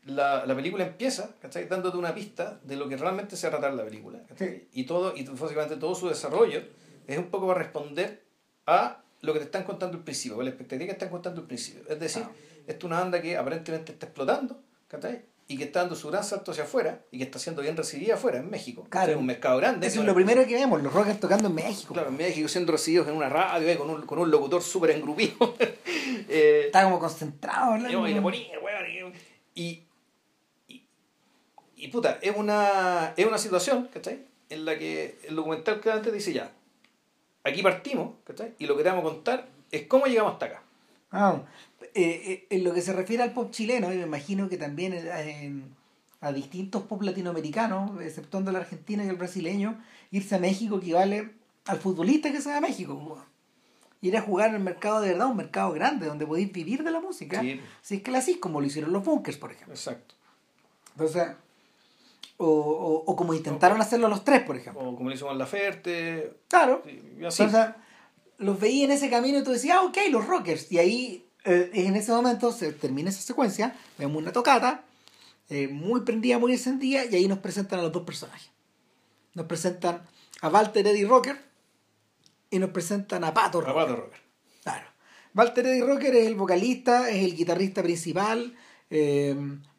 la, 0.06 0.46
la 0.46 0.56
película 0.56 0.86
empieza, 0.86 1.32
¿cachai? 1.42 1.68
Dándote 1.68 1.98
una 1.98 2.14
pista 2.14 2.60
de 2.64 2.76
lo 2.76 2.88
que 2.88 2.96
realmente 2.96 3.36
se 3.36 3.50
va 3.50 3.58
a 3.58 3.60
tratar 3.60 3.76
la 3.76 3.84
película. 3.84 4.20
Sí. 4.38 4.68
Y 4.74 4.84
todo, 4.86 5.16
y 5.16 5.24
básicamente 5.24 5.78
todo 5.78 5.96
su 5.96 6.08
desarrollo 6.08 6.62
es 7.08 7.18
un 7.18 7.26
poco 7.32 7.48
para 7.48 7.60
responder 7.64 8.24
a 8.68 9.02
lo 9.22 9.34
que 9.34 9.40
te 9.40 9.46
están 9.46 9.64
contando 9.64 9.98
al 9.98 10.04
principio, 10.04 10.40
a 10.40 10.44
la 10.44 10.52
expectativa 10.52 10.86
que 10.86 10.92
están 10.92 11.10
contando 11.10 11.42
al 11.42 11.48
principio. 11.48 11.82
Es 11.90 12.00
decir, 12.00 12.24
Ah. 12.24 12.32
esta 12.68 12.78
es 12.78 12.84
una 12.84 13.00
banda 13.00 13.20
que 13.22 13.36
aparentemente 13.36 13.94
está 13.94 14.06
explotando, 14.06 14.62
¿cachai? 14.88 15.24
Y 15.48 15.58
que 15.58 15.66
está 15.66 15.82
dando 15.82 15.96
su 15.96 16.10
gran 16.10 16.24
salto 16.24 16.52
hacia 16.52 16.64
afuera 16.64 17.04
y 17.12 17.20
que 17.20 17.24
está 17.24 17.38
siendo 17.38 17.62
bien 17.62 17.78
recibida 17.78 18.16
afuera, 18.16 18.40
en 18.40 18.50
México. 18.50 18.88
Claro. 18.90 19.12
Es 19.12 19.18
un 19.18 19.28
mercado 19.28 19.58
grande. 19.58 19.86
eso 19.86 20.00
es 20.00 20.06
lo 20.06 20.16
primero 20.16 20.46
que 20.48 20.56
vemos, 20.56 20.82
los 20.82 20.92
rockers 20.92 21.20
tocando 21.20 21.50
en 21.50 21.56
México. 21.56 21.94
Claro, 21.94 22.10
en 22.10 22.18
México 22.18 22.48
siendo 22.48 22.72
recibidos 22.72 23.08
en 23.08 23.16
una 23.16 23.30
radio, 23.30 23.70
eh, 23.70 23.78
con, 23.78 23.90
un, 23.90 24.02
con 24.08 24.18
un 24.18 24.32
locutor 24.32 24.64
súper 24.64 24.92
engrupido. 24.92 25.56
eh, 26.30 26.64
Está 26.66 26.84
como 26.84 27.00
concentrado 27.00 27.78
yo, 27.88 28.08
y 28.08 28.14
le 28.16 28.22
ponía, 28.22 28.60
weón, 28.60 29.14
y, 29.54 29.84
y, 30.68 30.88
y 31.76 31.88
puta, 31.90 32.18
es 32.22 32.36
una, 32.36 33.14
es 33.16 33.26
una 33.26 33.38
situación, 33.38 33.90
¿cachai? 33.94 34.26
En 34.50 34.66
la 34.66 34.78
que 34.78 35.20
el 35.28 35.36
documental 35.36 35.80
claramente 35.80 36.12
dice 36.12 36.34
ya, 36.34 36.52
aquí 37.44 37.62
partimos, 37.62 38.16
¿cachai? 38.26 38.54
Y 38.58 38.66
lo 38.66 38.76
que 38.76 38.84
te 38.84 38.90
vamos 38.90 39.06
a 39.06 39.14
contar 39.14 39.48
es 39.72 39.88
cómo 39.88 40.08
llegamos 40.08 40.34
hasta 40.34 40.46
acá. 40.48 40.64
Ah, 41.12 41.42
eh, 41.96 42.22
eh, 42.32 42.48
en 42.50 42.64
lo 42.64 42.74
que 42.74 42.82
se 42.82 42.94
refiere 42.94 43.24
al 43.24 43.34
pop 43.34 43.52
chileno, 43.52 43.92
y 43.94 43.98
me 43.98 44.04
imagino 44.04 44.48
que 44.50 44.58
también 44.58 44.94
en- 44.94 45.74
a 46.22 46.32
distintos 46.32 46.84
pop 46.84 47.02
latinoamericanos, 47.04 48.02
exceptuando 48.02 48.50
el 48.52 48.58
argentino 48.58 49.04
y 49.04 49.08
el 49.08 49.16
brasileño, 49.16 49.82
irse 50.12 50.36
a 50.36 50.40
México 50.40 50.78
equivale 50.78 51.32
al 51.68 51.78
futbolista 51.80 52.32
que 52.32 52.42
se 52.42 52.50
va 52.50 52.58
a 52.58 52.62
México. 52.62 53.24
Ir 54.02 54.16
a 54.18 54.22
jugar 54.22 54.50
en 54.50 54.56
el 54.56 54.62
mercado 54.64 55.02
de 55.02 55.10
verdad, 55.10 55.28
un 55.28 55.38
mercado 55.38 55.72
grande, 55.74 56.06
donde 56.06 56.28
podéis 56.28 56.52
vivir 56.52 56.84
de 56.84 56.92
la 56.92 57.00
música. 57.00 57.42
Sí. 57.42 57.60
Si 57.82 57.96
es 57.96 58.02
que 58.04 58.12
la 58.12 58.20
hacís, 58.20 58.38
como 58.38 58.60
lo 58.62 58.68
hicieron 58.68 58.92
los 58.94 59.04
bunkers, 59.04 59.38
por 59.38 59.52
ejemplo. 59.52 59.74
Exacto. 59.74 60.14
Entonces, 60.92 61.28
o, 62.38 62.46
o, 62.48 63.04
o 63.12 63.16
como 63.16 63.34
intentaron 63.34 63.80
hacerlo 63.82 64.08
los 64.08 64.24
tres, 64.24 64.42
por 64.44 64.58
ejemplo. 64.58 64.82
O 64.84 64.96
como 64.96 65.10
le 65.10 65.16
hicimos 65.16 65.32
en 65.34 65.40
La 65.40 65.46
Ferte, 65.48 66.34
Claro. 66.50 66.84
y 66.86 67.24
así. 67.26 67.44
Entonces, 67.44 67.74
los 68.38 68.60
veía 68.60 68.86
en 68.86 68.92
ese 68.92 69.10
camino 69.10 69.40
y 69.40 69.44
tú 69.44 69.52
decías, 69.52 69.78
ah, 69.80 69.86
ok, 69.86 69.98
los 70.12 70.26
rockers. 70.28 70.72
Y 70.72 70.78
ahí, 70.78 71.25
eh, 71.46 71.70
en 71.74 71.96
ese 71.96 72.12
momento, 72.12 72.52
se 72.52 72.74
termina 72.74 73.10
esa 73.10 73.22
secuencia, 73.22 73.76
vemos 73.98 74.22
una 74.22 74.32
tocata, 74.32 74.84
eh, 75.50 75.68
muy 75.68 76.02
prendida, 76.02 76.40
muy 76.40 76.54
encendida, 76.54 77.06
y 77.06 77.16
ahí 77.16 77.28
nos 77.28 77.40
presentan 77.40 77.80
a 77.80 77.84
los 77.84 77.92
dos 77.92 78.04
personajes. 78.04 78.50
Nos 79.34 79.46
presentan 79.46 80.02
a 80.42 80.50
Walter 80.50 80.88
Eddie 80.88 81.06
Rocker 81.08 81.38
y 82.50 82.60
nos 82.60 82.72
presentan 82.72 83.24
a 83.24 83.34
Pato 83.34 83.62
Rocker. 83.62 83.96
Rocker. 83.96 84.20
Claro. 84.64 84.88
Walter 85.34 85.68
Eddie 85.68 85.86
Rocker 85.86 86.16
es 86.16 86.28
el 86.28 86.36
vocalista, 86.36 87.10
es 87.10 87.24
el 87.24 87.36
guitarrista 87.36 87.84
principal. 87.84 88.56
eh, 88.90 89.36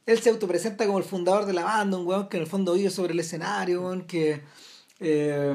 él 0.07 0.21
se 0.21 0.31
autopresenta 0.31 0.87
como 0.87 0.99
el 0.99 1.05
fundador 1.05 1.47
de 1.47 1.53
la 1.53 1.65
banda, 1.65 1.99
un 1.99 2.07
weón 2.07 2.29
que 2.29 2.37
en 2.37 2.45
el 2.45 2.49
fondo 2.49 2.75
vive 2.75 2.91
sobre 2.91 3.13
el 3.13 3.19
escenario, 3.21 3.83
weón, 3.83 4.07
que 4.07 4.41
eh, 5.01 5.55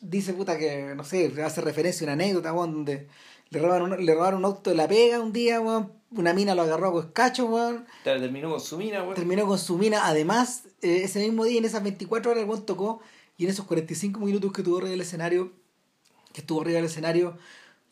dice 0.00 0.32
puta 0.34 0.56
que, 0.56 0.94
no 0.94 1.02
sé, 1.02 1.32
hace 1.42 1.60
referencia 1.60 2.04
a 2.04 2.06
una 2.06 2.12
anécdota, 2.12 2.52
weón, 2.52 2.72
donde 2.72 3.08
le 3.52 3.58
robaron, 3.60 3.92
un- 3.92 4.04
le 4.04 4.14
robaron 4.14 4.38
un 4.40 4.44
auto 4.46 4.70
de 4.70 4.76
la 4.76 4.88
pega 4.88 5.20
un 5.20 5.32
día, 5.32 5.60
weón, 5.60 5.92
una 6.10 6.32
mina 6.34 6.54
lo 6.54 6.62
agarró 6.62 6.98
a 6.98 7.02
escacho, 7.02 7.46
weón, 7.46 7.86
Terminó 8.04 8.50
con 8.50 8.60
su 8.60 8.76
mina, 8.78 9.02
weón. 9.02 9.14
terminó 9.14 9.46
con 9.46 9.58
su 9.58 9.76
mina. 9.78 10.06
Además, 10.06 10.64
eh, 10.82 11.02
ese 11.04 11.20
mismo 11.20 11.44
día, 11.44 11.58
en 11.58 11.64
esas 11.64 11.82
24 11.82 12.30
horas, 12.30 12.42
el 12.42 12.48
weón 12.48 12.66
tocó 12.66 13.00
y 13.36 13.44
en 13.44 13.50
esos 13.50 13.64
45 13.66 14.20
minutos 14.20 14.52
que 14.52 14.60
estuvo 14.62 14.76
arriba 14.78 14.90
del 14.90 15.00
escenario, 15.00 15.52
que 16.32 16.40
estuvo 16.40 16.60
arriba 16.62 16.76
del 16.76 16.86
escenario, 16.86 17.36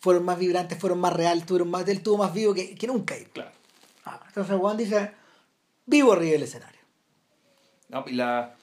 fueron 0.01 0.25
más 0.25 0.39
vibrantes, 0.39 0.79
fueron 0.79 0.99
más 1.01 1.13
reales, 1.13 1.45
tuvieron 1.47 1.71
más, 1.71 1.87
él 1.89 1.99
estuvo 1.99 2.17
más 2.19 2.33
vivo 2.33 2.55
que, 2.55 2.75
que 2.75 2.87
nunca. 2.87 3.15
Claro. 3.33 3.51
Ah, 4.05 4.21
entonces 4.29 4.57
weón 4.59 4.77
dice, 4.77 5.13
vivo 5.87 6.13
arriba 6.13 6.33
del 6.33 6.43
escenario. 6.45 6.81
No, 7.89 8.05
y 8.07 8.13
la, 8.13 8.55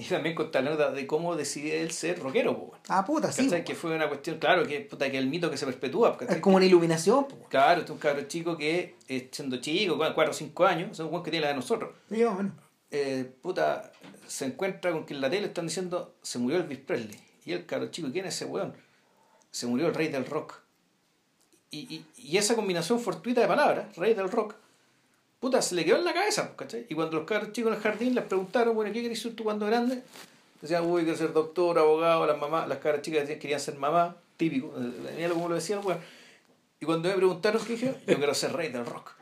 Y 0.00 0.04
también 0.04 0.34
contar 0.34 0.64
la 0.64 0.70
anécdota 0.70 0.92
de 0.92 1.06
cómo 1.06 1.36
decide 1.36 1.82
él 1.82 1.90
ser 1.90 2.18
rockero, 2.20 2.56
po. 2.58 2.72
Ah, 2.88 3.04
puta, 3.04 3.30
sí. 3.30 3.50
Que 3.64 3.74
fue 3.74 3.94
una 3.94 4.08
cuestión, 4.08 4.38
claro, 4.38 4.66
que, 4.66 4.80
puta, 4.80 5.10
que 5.10 5.18
el 5.18 5.26
mito 5.26 5.50
que 5.50 5.58
se 5.58 5.66
perpetúa. 5.66 6.16
¿cachai? 6.16 6.36
Es 6.36 6.40
como 6.40 6.56
una 6.56 6.64
iluminación, 6.64 7.28
po. 7.28 7.36
Claro, 7.50 7.80
este 7.80 7.92
es 7.92 7.96
un 7.96 7.98
cabro 7.98 8.22
chico 8.22 8.56
que, 8.56 8.96
eh, 9.08 9.28
siendo 9.30 9.58
chico, 9.60 9.98
con 9.98 10.14
4 10.14 10.30
o 10.30 10.34
5 10.34 10.64
años, 10.66 10.96
son 10.96 11.12
un 11.12 11.22
que 11.22 11.30
tiene 11.30 11.44
la 11.44 11.48
de 11.52 11.56
nosotros, 11.56 11.90
Sí, 12.08 12.24
más 12.24 12.32
o 12.32 12.36
menos. 12.42 12.52
eh, 12.90 13.30
puta, 13.42 13.92
se 14.26 14.46
encuentra 14.46 14.90
con 14.92 15.04
que 15.04 15.12
en 15.12 15.20
la 15.20 15.28
tele 15.28 15.48
están 15.48 15.66
diciendo 15.66 16.14
se 16.22 16.38
murió 16.38 16.58
Elvis 16.58 16.78
Presley. 16.78 17.20
Y 17.44 17.52
el 17.52 17.66
cabro 17.66 17.90
chico, 17.90 18.08
¿quién 18.10 18.24
es 18.26 18.34
ese 18.36 18.46
weón? 18.46 18.72
Se 19.50 19.66
murió 19.66 19.86
el 19.88 19.94
rey 19.94 20.08
del 20.08 20.24
rock. 20.24 20.60
Y, 21.70 21.78
y, 21.94 22.06
y 22.16 22.36
esa 22.38 22.56
combinación 22.56 23.00
fortuita 23.00 23.40
de 23.42 23.46
palabras, 23.48 23.94
rey 23.96 24.14
del 24.14 24.30
rock, 24.30 24.54
puta, 25.40 25.60
se 25.62 25.74
le 25.74 25.84
quedó 25.84 25.96
en 25.96 26.04
la 26.04 26.12
cabeza, 26.14 26.54
¿cachai? 26.56 26.86
Y 26.88 26.94
cuando 26.94 27.16
los 27.16 27.26
cabros 27.26 27.52
chicos 27.52 27.70
en 27.72 27.76
el 27.78 27.82
jardín 27.82 28.14
les 28.14 28.24
preguntaron, 28.24 28.74
bueno, 28.74 28.92
¿qué 28.92 29.02
querés 29.02 29.20
ser 29.20 29.34
tú 29.34 29.44
cuando 29.44 29.66
grande? 29.66 30.02
Decían, 30.60 30.84
uy, 30.86 31.02
quiero 31.02 31.16
ser 31.16 31.32
doctor, 31.32 31.78
abogado, 31.78 32.26
las 32.26 32.38
mamás, 32.38 32.68
las 32.68 32.78
cabras 32.78 33.02
chicas 33.02 33.26
querían 33.26 33.58
ser 33.60 33.76
mamá, 33.76 34.16
típico, 34.36 34.72
eh, 34.78 35.14
mira 35.16 35.30
como 35.30 35.48
lo 35.48 35.54
decía 35.54 35.78
el 35.80 35.84
weón. 35.86 36.00
Y 36.78 36.84
cuando 36.86 37.08
me 37.08 37.14
preguntaron, 37.14 37.64
¿qué 37.64 37.72
dije? 37.72 37.94
Yo 38.06 38.16
quiero 38.16 38.34
ser 38.34 38.52
rey 38.52 38.68
del 38.70 38.84
rock. 38.86 39.12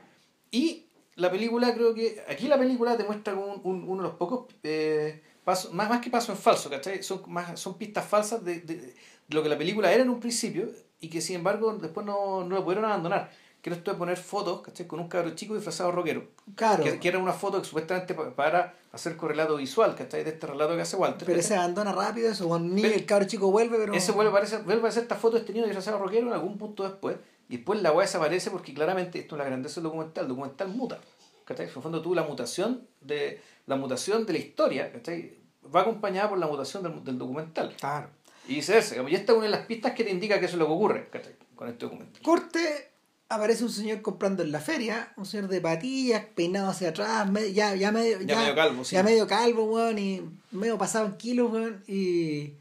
Y 0.50 0.84
la 1.16 1.30
película, 1.30 1.74
creo 1.74 1.92
que. 1.94 2.22
Aquí 2.28 2.46
la 2.48 2.56
película 2.58 2.96
te 2.96 3.04
muestra 3.04 3.34
como 3.34 3.46
un- 3.54 3.60
un- 3.64 3.88
uno 3.88 4.02
de 4.02 4.08
los 4.08 4.16
pocos 4.16 4.46
eh, 4.62 5.20
pasos, 5.44 5.72
más, 5.72 5.88
más 5.88 6.00
que 6.00 6.10
pasos 6.10 6.30
en 6.30 6.36
falso, 6.36 6.70
¿cachai? 6.70 7.02
Son, 7.02 7.22
más, 7.26 7.58
son 7.58 7.76
pistas 7.76 8.06
falsas 8.06 8.44
de, 8.44 8.60
de- 8.60 8.76
de 8.76 8.94
lo 9.30 9.42
que 9.42 9.48
la 9.48 9.58
película 9.58 9.92
era 9.92 10.02
en 10.04 10.10
un 10.10 10.20
principio 10.20 10.68
y 11.00 11.08
que 11.08 11.20
sin 11.20 11.36
embargo 11.36 11.72
después 11.74 12.06
no, 12.06 12.44
no 12.44 12.56
lo 12.56 12.64
pudieron 12.64 12.84
abandonar. 12.84 13.30
Que 13.68 13.74
era 13.74 13.76
esto 13.78 13.92
de 13.92 13.98
poner 13.98 14.16
fotos, 14.16 14.62
¿cachai? 14.62 14.86
Con 14.86 14.98
un 15.00 15.08
cabro 15.08 15.30
chico 15.34 15.54
disfrazado 15.54 15.92
rockero. 15.92 16.26
Claro. 16.54 16.82
Que, 16.84 16.98
que 16.98 17.08
era 17.08 17.18
una 17.18 17.32
foto 17.34 17.60
que 17.60 17.66
supuestamente 17.66 18.14
pa- 18.14 18.34
para 18.34 18.74
hacer 18.92 19.16
correlato 19.16 19.56
visual, 19.56 19.94
¿cachai? 19.94 20.24
De 20.24 20.30
este 20.30 20.46
relato 20.46 20.74
que 20.74 20.80
hace 20.82 20.96
Walter. 20.96 21.26
Pero 21.26 21.36
¿cachai? 21.38 21.48
se 21.48 21.54
abandona 21.56 21.92
rápido 21.92 22.30
eso, 22.30 22.48
cuando 22.48 22.74
ni 22.74 22.80
Pero- 22.82 22.94
el 22.94 23.04
cabro 23.04 23.26
chico 23.26 23.50
vuelve, 23.50 23.76
pero. 23.76 23.92
Ese 23.92 24.12
vuelve 24.12 24.30
a, 24.30 24.32
aparecer, 24.32 24.62
vuelve 24.62 24.86
a 24.86 24.88
hacer 24.88 25.02
esta 25.02 25.16
foto 25.16 25.34
de 25.34 25.40
este 25.40 25.52
niño 25.52 25.66
disfrazado 25.66 25.98
rockero 25.98 26.26
en 26.28 26.32
algún 26.32 26.56
punto 26.56 26.82
después. 26.84 27.16
Y 27.50 27.56
después 27.56 27.82
la 27.82 27.92
weá 27.92 28.06
desaparece 28.06 28.50
porque 28.50 28.72
claramente 28.74 29.18
esto 29.18 29.34
es 29.36 29.38
la 29.38 29.44
grandeza 29.44 29.76
del 29.76 29.84
documental. 29.84 30.24
El 30.24 30.28
documental 30.30 30.68
muta. 30.68 30.98
¿Cachai? 31.44 31.66
En 31.66 31.72
el 31.74 31.82
fondo 31.82 32.00
tú 32.02 32.14
la 32.14 32.22
mutación 32.22 32.86
de 33.00 33.40
la 33.66 33.76
mutación 33.76 34.24
de 34.26 34.32
la 34.32 34.38
historia, 34.38 34.90
¿cachai? 34.92 35.34
Va 35.74 35.82
acompañada 35.82 36.28
por 36.30 36.38
la 36.38 36.46
mutación 36.46 36.82
del, 36.82 37.04
del 37.04 37.18
documental. 37.18 37.74
Claro. 37.78 38.08
Y 38.46 38.54
viceversa. 38.56 38.96
Y 39.06 39.14
esta 39.14 39.32
es 39.32 39.36
una 39.38 39.44
de 39.46 39.50
las 39.52 39.66
pistas 39.66 39.92
que 39.92 40.04
te 40.04 40.10
indica 40.10 40.38
que 40.40 40.46
eso 40.46 40.54
es 40.54 40.58
lo 40.58 40.66
que 40.66 40.72
ocurre, 40.72 41.08
¿cachai? 41.10 41.34
Con 41.54 41.68
este 41.68 41.84
documental. 41.86 42.22
Corte, 42.22 42.87
aparece 43.28 43.64
un 43.64 43.70
señor 43.70 44.00
comprando 44.02 44.42
en 44.42 44.52
la 44.52 44.60
feria, 44.60 45.12
un 45.16 45.26
señor 45.26 45.48
de 45.48 45.60
patillas, 45.60 46.24
peinado 46.34 46.68
hacia 46.70 46.90
atrás, 46.90 47.28
ya, 47.52 47.74
ya 47.74 47.92
medio, 47.92 48.20
Ya 48.22 48.36
medio 48.40 48.54
calvo, 48.54 48.84
sí. 48.84 48.94
Ya 48.96 49.02
medio 49.02 49.26
calvo, 49.26 49.64
weón, 49.64 49.98
y 49.98 50.22
medio 50.52 50.78
pasado 50.78 51.06
en 51.06 51.16
kilos, 51.16 51.52
weón, 51.52 51.82
y. 51.86 52.54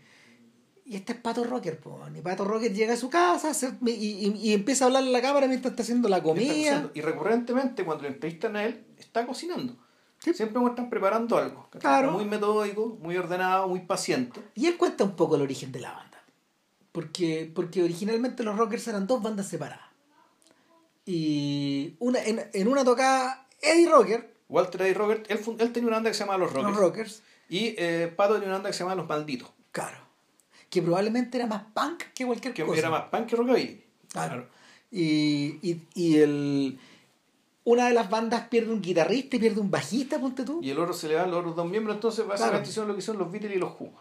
Y 0.90 0.96
este 0.96 1.12
es 1.12 1.20
Pato 1.20 1.44
Rocker, 1.44 1.82
weón. 1.84 2.16
Y 2.16 2.22
Pato 2.22 2.46
Rocker 2.46 2.74
llega 2.74 2.94
a 2.94 2.98
su 2.98 3.10
casa 3.10 3.54
se- 3.54 3.74
y, 3.86 3.92
y- 3.92 4.34
y 4.42 4.54
empieza 4.54 4.86
a 4.86 4.88
hablar 4.88 5.04
en 5.04 5.12
la 5.12 5.22
cámara 5.22 5.46
mientras 5.48 5.72
está 5.74 5.84
haciendo 5.84 6.08
la 6.08 6.24
comida. 6.24 6.90
Y 6.94 7.02
recurrentemente, 7.02 7.84
cuando 7.84 8.04
lo 8.04 8.10
entrevistan 8.10 8.56
a 8.56 8.64
él, 8.64 8.86
está 8.98 9.26
cocinando. 9.28 9.76
Siempre 10.20 10.60
muestran 10.60 10.90
preparando 10.90 11.38
algo. 11.38 11.68
Muy 12.14 12.24
metódico, 12.26 12.98
muy 13.02 13.18
ordenado, 13.18 13.68
muy 13.68 13.82
paciente. 13.82 14.42
Y 14.56 14.66
él 14.68 14.78
cuenta 14.78 15.04
un 15.04 15.16
poco 15.18 15.36
el 15.36 15.42
origen 15.42 15.74
de 15.74 15.82
la 15.82 15.92
banda. 15.92 16.24
Porque, 16.94 17.52
porque 17.54 17.84
originalmente 17.84 18.44
los 18.44 18.58
Rockers 18.58 18.88
eran 18.88 19.08
dos 19.08 19.22
bandas 19.22 19.48
separadas. 19.48 19.87
Y 21.08 21.96
una, 22.00 22.22
en, 22.24 22.44
en 22.54 22.68
una 22.68 22.84
tocaba 22.84 23.48
Eddie 23.62 23.90
Rocker, 23.90 24.34
Walter 24.50 24.84
A. 24.84 24.94
Robert, 24.94 25.26
él, 25.32 25.40
él 25.58 25.72
tenía 25.74 25.88
una 25.88 25.98
banda 25.98 26.10
que 26.10 26.14
se 26.14 26.20
llamaba 26.20 26.38
Los 26.40 26.52
Rockers. 26.54 26.70
los 26.72 26.78
Rockers, 26.80 27.24
Y 27.50 27.76
eh, 27.78 28.14
Pato 28.16 28.34
tenía 28.34 28.50
una 28.50 28.56
banda 28.58 28.70
que 28.70 28.74
se 28.74 28.80
llamaba 28.84 28.98
Los 29.02 29.08
Malditos. 29.10 29.50
claro, 29.72 29.98
que 30.70 30.82
probablemente 30.82 31.38
era 31.38 31.48
más 31.48 31.64
punk 31.74 32.04
que 32.14 32.26
cualquier 32.26 32.54
Que 32.54 32.66
cosa. 32.66 32.78
era 32.80 32.90
más 32.90 33.04
punk 33.10 33.26
que 33.28 33.36
rockabilly. 33.38 33.84
Claro. 34.12 34.48
Y, 34.92 35.60
y, 35.62 35.82
y 35.96 36.18
el, 36.18 36.78
una 37.64 37.88
de 37.88 37.94
las 37.94 38.10
bandas 38.10 38.48
pierde 38.50 38.72
un 38.74 38.82
guitarrista 38.82 39.38
y 39.38 39.40
pierde 39.40 39.62
un 39.62 39.72
bajista, 39.72 40.20
ponte 40.20 40.44
tú. 40.44 40.60
Y 40.62 40.70
el 40.72 40.80
otro 40.80 40.94
se 40.94 41.08
le 41.08 41.14
dan 41.14 41.32
los 41.32 41.40
otros 41.40 41.56
dos 41.56 41.70
miembros, 41.70 41.96
entonces 41.96 42.28
básicamente 42.28 42.58
Claro. 42.64 42.70
hicieron 42.70 42.88
lo 42.90 42.94
que 42.96 43.00
hicieron 43.00 43.20
los 43.22 43.32
Beatles 43.32 43.56
y 43.56 43.60
los 43.60 43.72
Who. 43.80 43.92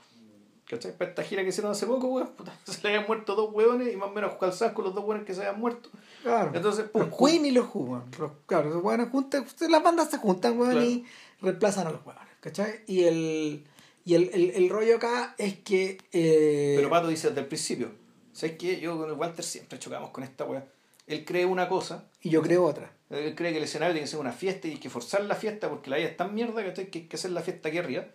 ¿Cachai? 0.68 0.96
Para 0.96 1.10
esta 1.10 1.22
gira 1.22 1.42
que 1.42 1.50
hicieron 1.50 1.70
hace 1.70 1.86
poco, 1.86 2.08
weón, 2.08 2.28
puta, 2.36 2.52
se 2.64 2.82
le 2.82 2.88
habían 2.94 3.06
muerto 3.06 3.34
dos 3.36 3.50
hueones 3.52 3.92
y 3.92 3.96
más 3.96 4.08
o 4.10 4.12
menos 4.12 4.34
calzados 4.34 4.74
con 4.74 4.84
los 4.84 4.94
dos 4.94 5.04
hueones 5.04 5.24
que 5.26 5.32
se 5.34 5.40
habían 5.46 5.60
muerto. 5.60 5.90
Claro. 6.22 6.50
Entonces, 6.54 6.86
pum, 6.88 7.02
los 7.08 7.16
Queen 7.18 7.46
y 7.46 7.50
los 7.52 7.66
Who, 7.72 8.02
Claro, 8.46 8.70
los 8.70 8.82
weones 8.82 9.08
juntan, 9.10 9.46
las 9.68 9.82
bandas 9.82 10.10
se 10.10 10.18
juntan, 10.18 10.58
weón, 10.58 10.72
Claro. 10.72 10.86
y 10.86 11.04
reemplazan 11.40 11.86
a 11.86 11.90
los 11.90 12.04
weones, 12.04 12.28
¿cachai? 12.40 12.80
Y 12.88 13.04
el, 13.04 13.64
y 14.04 14.14
el, 14.14 14.30
el, 14.34 14.50
el 14.50 14.68
rollo 14.68 14.96
acá 14.96 15.34
es 15.38 15.54
que... 15.60 15.98
eh, 16.12 16.74
Pero 16.76 16.90
Pato 16.90 17.08
dice 17.08 17.28
desde 17.28 17.42
el 17.42 17.46
principio, 17.46 17.90
¿sabes 18.32 18.56
qué? 18.58 18.80
Yo 18.80 18.98
con 18.98 19.08
el 19.08 19.14
Walter 19.16 19.44
siempre 19.44 19.78
chocamos 19.78 20.10
con 20.10 20.24
esta 20.24 20.44
weá. 20.44 20.64
Él 21.06 21.24
cree 21.24 21.44
una 21.46 21.68
cosa, 21.68 22.08
y 22.20 22.30
yo 22.30 22.42
creo 22.42 22.64
otra. 22.64 22.90
él 23.10 23.36
cree 23.36 23.52
que 23.52 23.58
el 23.58 23.64
escenario 23.64 23.92
tiene 23.94 24.06
que 24.06 24.10
ser 24.10 24.18
una 24.18 24.32
fiesta 24.32 24.66
y 24.66 24.72
hay 24.72 24.78
que 24.78 24.90
forzar 24.90 25.22
la 25.24 25.36
fiesta 25.36 25.68
porque 25.68 25.88
la 25.90 25.98
vida 25.98 26.08
es 26.08 26.16
tan 26.16 26.34
mierda 26.34 26.64
¿cachai? 26.64 26.90
que 26.90 26.98
hay 27.00 27.04
que 27.04 27.14
hacer 27.14 27.30
la 27.30 27.42
fiesta 27.42 27.68
aquí 27.68 27.78
arriba. 27.78 28.06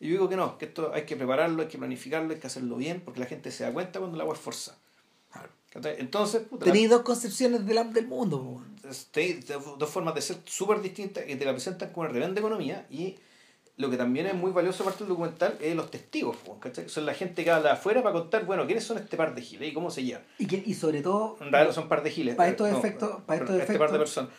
Y 0.00 0.06
yo 0.08 0.12
digo 0.12 0.28
que 0.30 0.36
no, 0.36 0.56
que 0.58 0.64
esto 0.64 0.92
hay 0.94 1.02
que 1.04 1.14
prepararlo, 1.14 1.60
hay 1.62 1.68
que 1.68 1.76
planificarlo, 1.78 2.32
hay 2.32 2.40
que 2.40 2.46
hacerlo 2.46 2.76
bien 2.76 3.02
porque 3.04 3.20
la 3.20 3.26
gente 3.26 3.50
se 3.52 3.64
da 3.64 3.72
cuenta 3.72 3.98
cuando 3.98 4.16
la 4.16 4.22
agua 4.24 4.34
es 4.34 4.40
forzada. 4.40 4.78
Entonces, 5.98 6.42
la- 6.50 6.58
Tenéis 6.58 6.90
dos 6.90 7.02
concepciones 7.02 7.64
del, 7.64 7.92
del 7.92 8.06
mundo. 8.08 8.64
Tenéis 9.12 9.46
dos 9.46 9.78
dos 9.78 9.88
formas 9.90 10.14
de 10.16 10.22
ser 10.22 10.38
súper 10.44 10.80
distintas 10.82 11.24
que 11.24 11.36
te 11.36 11.44
la 11.44 11.52
presentan 11.52 11.90
como 11.90 12.02
una 12.02 12.10
tremenda 12.10 12.40
economía 12.40 12.86
y 12.90 13.16
lo 13.76 13.88
que 13.88 13.96
también 13.96 14.26
es 14.26 14.34
muy 14.34 14.50
valioso 14.50 14.84
parte 14.84 15.00
del 15.04 15.08
documental 15.10 15.56
es 15.60 15.74
los 15.76 15.90
testigos, 15.90 16.36
¿cachai? 16.58 16.88
Son 16.88 17.06
la 17.06 17.14
gente 17.14 17.44
que 17.44 17.50
habla 17.50 17.72
afuera 17.74 18.02
para 18.02 18.12
contar, 18.14 18.44
bueno, 18.44 18.66
¿quiénes 18.66 18.84
son 18.84 18.98
este 18.98 19.16
par 19.16 19.34
de 19.34 19.42
giles 19.42 19.70
y 19.70 19.72
cómo 19.72 19.90
se 19.90 20.02
llevan? 20.02 20.22
Y, 20.38 20.46
que, 20.46 20.62
y 20.66 20.74
sobre 20.74 21.02
todo, 21.02 21.36
realidad 21.38 21.66
no 21.68 21.72
son 21.72 21.88
par 21.88 22.02
de 22.02 22.10
giles. 22.10 22.34
Para 22.34 22.50
estos 22.50 22.68
no, 22.70 22.78
efectos- 22.78 23.22
para 23.24 23.40
estos 23.40 23.56
este 23.60 23.78
par 23.78 23.90
de 23.92 23.96
efectos- 23.96 23.98
personas. 23.98 24.30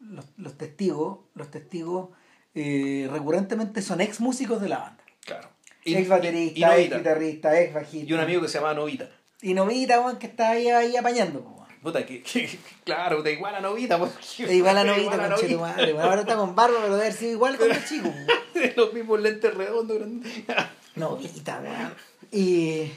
los, 0.00 0.24
los 0.38 0.54
testigos, 0.56 1.18
los 1.34 1.50
testigos 1.50 2.08
eh, 2.54 3.08
recurrentemente 3.12 3.82
son 3.82 4.00
ex 4.00 4.20
músicos 4.20 4.60
de 4.62 4.68
la 4.70 4.78
banda. 4.78 5.04
Claro. 5.28 5.48
ex 5.84 6.00
y 6.00 6.04
baterista, 6.08 6.66
ex 6.76 6.76
Novita. 6.78 6.98
guitarrista, 6.98 7.60
ex 7.60 7.74
bajista. 7.74 8.10
Y 8.10 8.12
un 8.12 8.20
amigo 8.20 8.42
que 8.42 8.48
se 8.48 8.54
llamaba 8.58 8.74
Novita. 8.74 9.08
Y 9.42 9.54
Novita, 9.54 10.00
weón, 10.00 10.18
que 10.18 10.26
está 10.26 10.50
ahí, 10.50 10.68
ahí 10.68 10.96
apañando, 10.96 11.40
po. 11.44 11.66
Puta, 11.82 12.04
que, 12.04 12.22
que- 12.24 12.58
claro, 12.84 13.22
da 13.22 13.30
igual 13.30 13.54
a 13.54 13.60
Novita. 13.60 13.96
Da 13.98 14.52
igual 14.52 14.78
a 14.78 14.84
Novita, 14.84 15.28
conche 15.28 15.48
tu 15.48 15.60
madre, 15.60 15.92
weón. 15.94 16.04
Ahora 16.08 16.22
está 16.22 16.34
con 16.34 16.54
barba, 16.56 16.76
pero 16.80 16.94
debe 16.94 17.02
haber 17.06 17.12
sido 17.16 17.32
igual 17.32 17.56
con 17.56 17.70
el 17.70 17.84
chico. 17.84 18.12
Los 18.76 18.92
mismos 18.92 19.20
lentes 19.20 19.54
redondos. 19.54 19.96
Novita, 20.96 21.60
weón. 21.62 21.94
Y, 22.32 22.90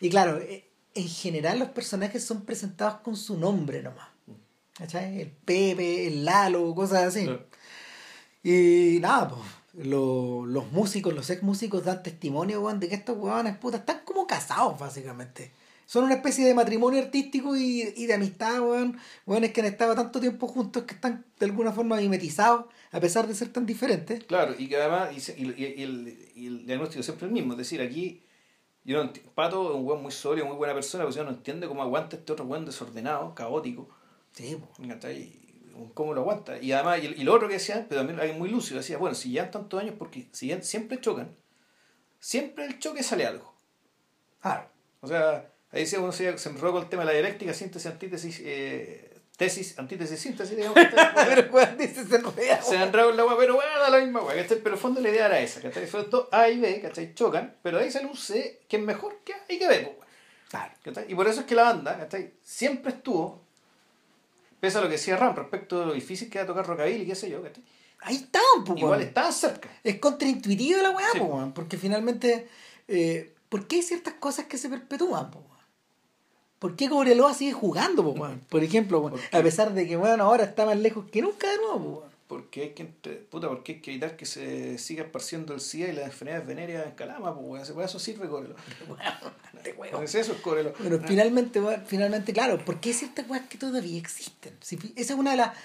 y 0.00 0.08
claro, 0.08 0.38
eh, 0.38 0.64
en 0.94 1.08
general 1.08 1.58
los 1.58 1.68
personajes 1.68 2.24
son 2.24 2.44
presentados 2.46 3.00
con 3.00 3.14
su 3.16 3.36
nombre 3.38 3.82
nomás. 3.82 4.08
¿Cachai? 4.76 5.20
El 5.20 5.30
Pepe, 5.30 6.06
el 6.08 6.24
Lalo, 6.24 6.74
cosas 6.74 7.04
así. 7.04 7.28
Y 8.42 8.98
nada, 9.00 9.28
pues, 9.28 9.40
lo- 9.76 10.46
los 10.46 10.70
músicos, 10.72 11.14
los 11.14 11.28
ex 11.30 11.42
músicos 11.42 11.84
dan 11.84 12.02
testimonio, 12.02 12.60
weón, 12.62 12.80
de 12.80 12.88
que 12.88 12.94
estos 12.94 13.16
weones 13.18 13.56
putas 13.58 13.80
están 13.80 14.00
como 14.04 14.26
casados, 14.26 14.78
básicamente. 14.78 15.52
Son 15.86 16.04
una 16.04 16.14
especie 16.14 16.46
de 16.46 16.54
matrimonio 16.54 17.02
artístico 17.02 17.54
y, 17.56 17.82
y 17.96 18.06
de 18.06 18.14
amistad, 18.14 18.60
weón. 18.60 18.96
Weones 19.26 19.52
que 19.52 19.60
han 19.60 19.66
estado 19.66 19.94
tanto 19.94 20.18
tiempo 20.20 20.46
juntos 20.48 20.84
que 20.84 20.94
están 20.94 21.24
de 21.38 21.46
alguna 21.46 21.72
forma 21.72 21.96
mimetizados, 21.96 22.66
a 22.90 23.00
pesar 23.00 23.26
de 23.26 23.34
ser 23.34 23.48
tan 23.52 23.66
diferentes. 23.66 24.24
Claro, 24.24 24.54
y 24.58 24.68
que 24.68 24.76
además, 24.76 25.10
y, 25.12 25.42
y- 25.42 25.82
el, 25.82 26.18
el 26.36 26.66
diagnóstico 26.66 27.00
es 27.00 27.06
siempre 27.06 27.26
el 27.26 27.32
mismo. 27.32 27.52
Es 27.52 27.58
decir, 27.58 27.82
aquí, 27.82 28.22
yo 28.84 29.02
no 29.02 29.12
Pato 29.34 29.70
es 29.70 29.76
un 29.76 29.84
weón 29.86 30.02
muy 30.02 30.12
sólido, 30.12 30.46
muy 30.46 30.56
buena 30.56 30.72
persona, 30.74 31.04
pero 31.04 31.14
yo 31.16 31.24
no 31.24 31.30
entiende 31.30 31.66
cómo 31.68 31.82
aguanta 31.82 32.16
este 32.16 32.32
otro 32.32 32.46
weón 32.46 32.64
desordenado, 32.64 33.34
caótico. 33.34 33.88
Sí, 34.32 34.56
po. 34.56 34.68
¿Cómo 35.94 36.14
lo 36.14 36.20
aguanta? 36.22 36.58
Y 36.58 36.72
además, 36.72 37.00
y, 37.02 37.06
y 37.06 37.24
lo 37.24 37.34
otro 37.34 37.48
que 37.48 37.54
decía, 37.54 37.84
pero 37.88 38.00
también 38.00 38.20
alguien 38.20 38.38
muy 38.38 38.48
lúcido, 38.48 38.78
decía, 38.78 38.98
bueno, 38.98 39.14
si 39.14 39.30
llevan 39.30 39.50
tantos 39.50 39.80
años, 39.80 39.94
porque 39.98 40.28
si 40.32 40.48
ya- 40.48 40.62
siempre 40.62 41.00
chocan, 41.00 41.34
siempre 42.20 42.64
el 42.66 42.78
choque 42.78 43.02
sale 43.02 43.26
algo. 43.26 43.54
Claro. 44.40 44.68
O 45.00 45.06
sea, 45.06 45.50
ahí 45.72 45.80
decía, 45.80 46.00
uno 46.00 46.12
se, 46.12 46.36
se 46.38 46.50
con 46.54 46.76
el 46.82 46.88
tema 46.88 47.02
de 47.02 47.06
la 47.06 47.12
dialéctica, 47.12 47.52
síntesis, 47.54 47.90
antítesis, 47.90 48.40
eh, 48.44 49.10
tesis, 49.36 49.78
antítesis, 49.78 50.18
síntesis, 50.20 50.56
digamos. 50.56 50.78
Pero 51.14 51.52
weón 51.52 51.76
dice 51.78 52.04
se 52.04 52.16
enreda, 52.16 52.62
se 52.62 52.70
weón. 52.72 52.82
enredó 52.82 53.10
en 53.10 53.16
la 53.16 53.24
weá, 53.24 53.36
pero 53.36 53.54
bueno, 53.56 53.70
da 53.80 53.90
la 53.90 53.98
misma 54.00 54.22
weá, 54.22 54.36
¿cachai? 54.42 54.58
Pero 54.62 54.74
el 54.76 54.80
fondo 54.80 55.00
la 55.00 55.08
idea 55.10 55.26
era 55.26 55.40
esa, 55.40 55.60
¿cachai? 55.60 55.86
Son 55.88 56.08
dos 56.10 56.28
A 56.32 56.48
y 56.48 56.58
B, 56.58 56.80
¿cachai? 56.80 57.14
Chocan, 57.14 57.56
pero 57.62 57.78
ahí 57.78 57.90
sale 57.90 58.06
un 58.06 58.16
C 58.16 58.60
que 58.68 58.76
es 58.76 58.82
mejor 58.82 59.20
que 59.24 59.34
A 59.34 59.44
y 59.48 59.58
que 59.58 59.66
B, 59.68 59.74
pues, 59.80 59.96
weón. 59.96 60.04
Claro. 60.48 60.72
¿cachai? 60.84 61.04
Y 61.10 61.14
por 61.14 61.26
eso 61.26 61.40
es 61.40 61.46
que 61.46 61.54
la 61.54 61.64
banda, 61.64 61.98
¿cachai? 61.98 62.34
Siempre 62.42 62.92
estuvo, 62.92 63.43
pese 64.64 64.78
a 64.78 64.80
lo 64.80 64.86
que 64.86 64.92
decía 64.94 65.18
Ram 65.18 65.36
respecto 65.36 65.78
de 65.80 65.84
lo 65.84 65.92
difícil 65.92 66.30
que 66.30 66.38
era 66.38 66.46
tocar 66.46 66.66
rockabilly 66.66 67.02
y 67.02 67.06
qué 67.06 67.14
sé 67.14 67.28
yo, 67.28 67.42
¿cachai? 67.42 67.62
Ahí 68.00 68.16
estaban, 68.16 68.64
pues, 68.64 68.78
Igual 68.80 69.02
estaban 69.02 69.32
cerca. 69.34 69.68
Es 69.82 69.98
contraintuitivo 69.98 70.80
la 70.80 70.88
weá, 70.90 71.06
Sí. 71.12 71.18
po, 71.18 71.52
porque 71.54 71.76
finalmente, 71.76 72.48
eh, 72.88 73.34
¿por 73.50 73.66
qué 73.66 73.76
hay 73.76 73.82
ciertas 73.82 74.14
cosas 74.14 74.46
que 74.46 74.56
se 74.56 74.70
perpetúan, 74.70 75.30
po? 75.30 75.42
¿Por 76.60 76.76
qué 76.76 76.88
Cobreloa 76.88 77.34
sigue 77.34 77.52
jugando, 77.52 78.02
po? 78.02 78.14
Por 78.48 78.64
ejemplo, 78.64 79.02
¿Por 79.02 79.20
a 79.32 79.42
pesar 79.42 79.74
de 79.74 79.86
que, 79.86 79.98
weón, 79.98 80.22
ahora 80.22 80.44
está 80.44 80.64
más 80.64 80.78
lejos 80.78 81.04
que 81.12 81.20
nunca 81.20 81.50
de 81.50 81.58
nuevo, 81.58 82.00
po. 82.00 82.06
Porque 82.34 82.62
hay 82.62 82.70
que 82.70 82.82
entre- 82.82 83.14
puta, 83.14 83.46
porque 83.48 83.74
hay 83.74 83.80
que 83.80 83.92
evitar 83.92 84.16
que 84.16 84.26
se 84.26 84.76
siga 84.76 85.04
esparciendo 85.04 85.54
el 85.54 85.60
SIDA 85.60 85.88
y 85.90 85.92
las 85.92 86.06
enfermedades 86.06 86.44
venéreas 86.44 86.84
en 86.84 86.92
Calama, 86.96 87.32
pues 87.32 87.70
para 87.70 87.86
eso 87.86 88.00
sirve 88.00 88.28
Corelo. 88.28 88.56
Es 90.02 90.14
eso 90.16 90.32
es 90.32 90.40
Corelo. 90.40 90.72
Pero 90.76 91.00
finalmente, 91.06 91.60
weón, 91.60 91.84
finalmente, 91.86 92.32
claro, 92.32 92.58
¿por 92.64 92.80
qué 92.80 92.88
hay 92.88 92.94
ciertas 92.96 93.24
cosas 93.26 93.46
que 93.48 93.56
todavía 93.56 93.98
existen? 93.98 94.56
Si, 94.60 94.76
esa 94.96 95.12
es 95.12 95.18
una 95.18 95.30
de 95.30 95.36
las. 95.36 95.56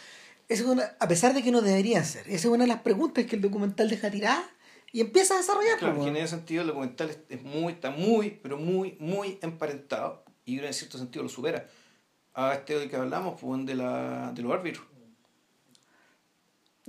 esa 0.48 0.64
es 0.64 0.70
una, 0.70 0.96
a 1.00 1.08
pesar 1.08 1.34
de 1.34 1.42
que 1.42 1.52
no 1.52 1.62
deberían 1.62 2.06
ser, 2.06 2.22
esa 2.28 2.36
es 2.36 2.46
una 2.46 2.66
de 2.66 2.68
las 2.68 2.82
preguntas 2.82 3.26
que 3.26 3.36
el 3.36 3.42
documental 3.42 3.90
deja 3.90 4.12
tirar 4.12 4.44
y 4.92 5.02
empieza 5.02 5.34
a 5.34 5.38
desarrollar. 5.38 5.80
Claro, 5.80 6.08
en 6.08 6.16
ese 6.18 6.28
sentido 6.28 6.62
el 6.62 6.68
documental 6.68 7.10
es, 7.30 7.42
muy, 7.42 7.74
está 7.74 7.90
muy, 7.90 8.30
pero 8.30 8.58
muy, 8.58 8.96
muy 9.00 9.40
emparentado 9.42 10.24
y 10.46 10.60
en 10.60 10.72
cierto 10.74 11.00
sentido 11.00 11.24
lo 11.24 11.30
supera 11.30 11.68
a 12.36 12.54
este 12.54 12.78
del 12.78 12.90
que 12.90 12.96
hablamos, 12.96 13.42
pues, 13.42 13.66
de, 13.66 13.76
la, 13.76 14.32
de 14.34 14.42
los 14.44 14.54
árbitros. 14.54 14.86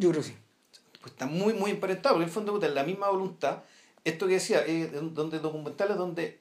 Yo 0.00 0.10
creo 0.10 0.22
que 0.22 0.28
sí. 0.28 0.36
Pues 1.00 1.12
está 1.12 1.26
muy, 1.26 1.52
muy 1.52 1.70
emparentado, 1.70 2.14
porque 2.14 2.24
en 2.24 2.28
el 2.28 2.34
fondo 2.34 2.60
es 2.60 2.72
la 2.72 2.84
misma 2.84 3.08
voluntad. 3.10 3.62
Esto 4.02 4.26
que 4.26 4.34
decía, 4.34 4.64
eh, 4.66 4.90
donde 5.12 5.38
documentales 5.38 5.96
donde 5.96 6.40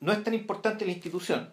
no 0.00 0.12
es 0.12 0.22
tan 0.24 0.34
importante 0.34 0.84
la 0.84 0.92
institución, 0.92 1.48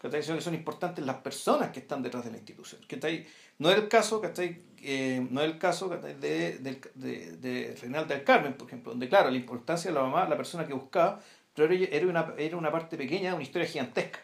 que 0.00 0.22
son 0.22 0.54
importantes 0.54 1.04
las 1.04 1.16
personas 1.16 1.70
que 1.70 1.80
están 1.80 2.02
detrás 2.02 2.24
de 2.24 2.30
la 2.30 2.36
institución. 2.36 2.80
¿cachai? 2.88 3.26
No 3.58 3.70
es 3.70 3.76
el 3.76 3.88
caso, 3.88 4.20
¿cachai? 4.20 4.62
Eh, 4.80 5.26
no 5.28 5.40
es 5.40 5.50
el 5.50 5.58
caso 5.58 5.88
de, 5.88 6.14
de, 6.14 6.80
de, 6.94 7.36
de 7.36 7.76
Reinaldo 7.80 8.14
del 8.14 8.22
Carmen, 8.22 8.54
por 8.54 8.68
ejemplo, 8.68 8.92
donde 8.92 9.08
claro, 9.08 9.30
la 9.30 9.36
importancia 9.36 9.90
de 9.90 9.94
la 9.96 10.02
mamá, 10.02 10.28
la 10.28 10.36
persona 10.36 10.66
que 10.66 10.74
buscaba, 10.74 11.20
pero 11.54 11.72
era 11.72 11.84
era 11.90 12.06
una, 12.06 12.34
era 12.38 12.56
una 12.56 12.70
parte 12.70 12.96
pequeña 12.96 13.30
de 13.30 13.34
una 13.34 13.42
historia 13.42 13.66
gigantesca. 13.66 14.20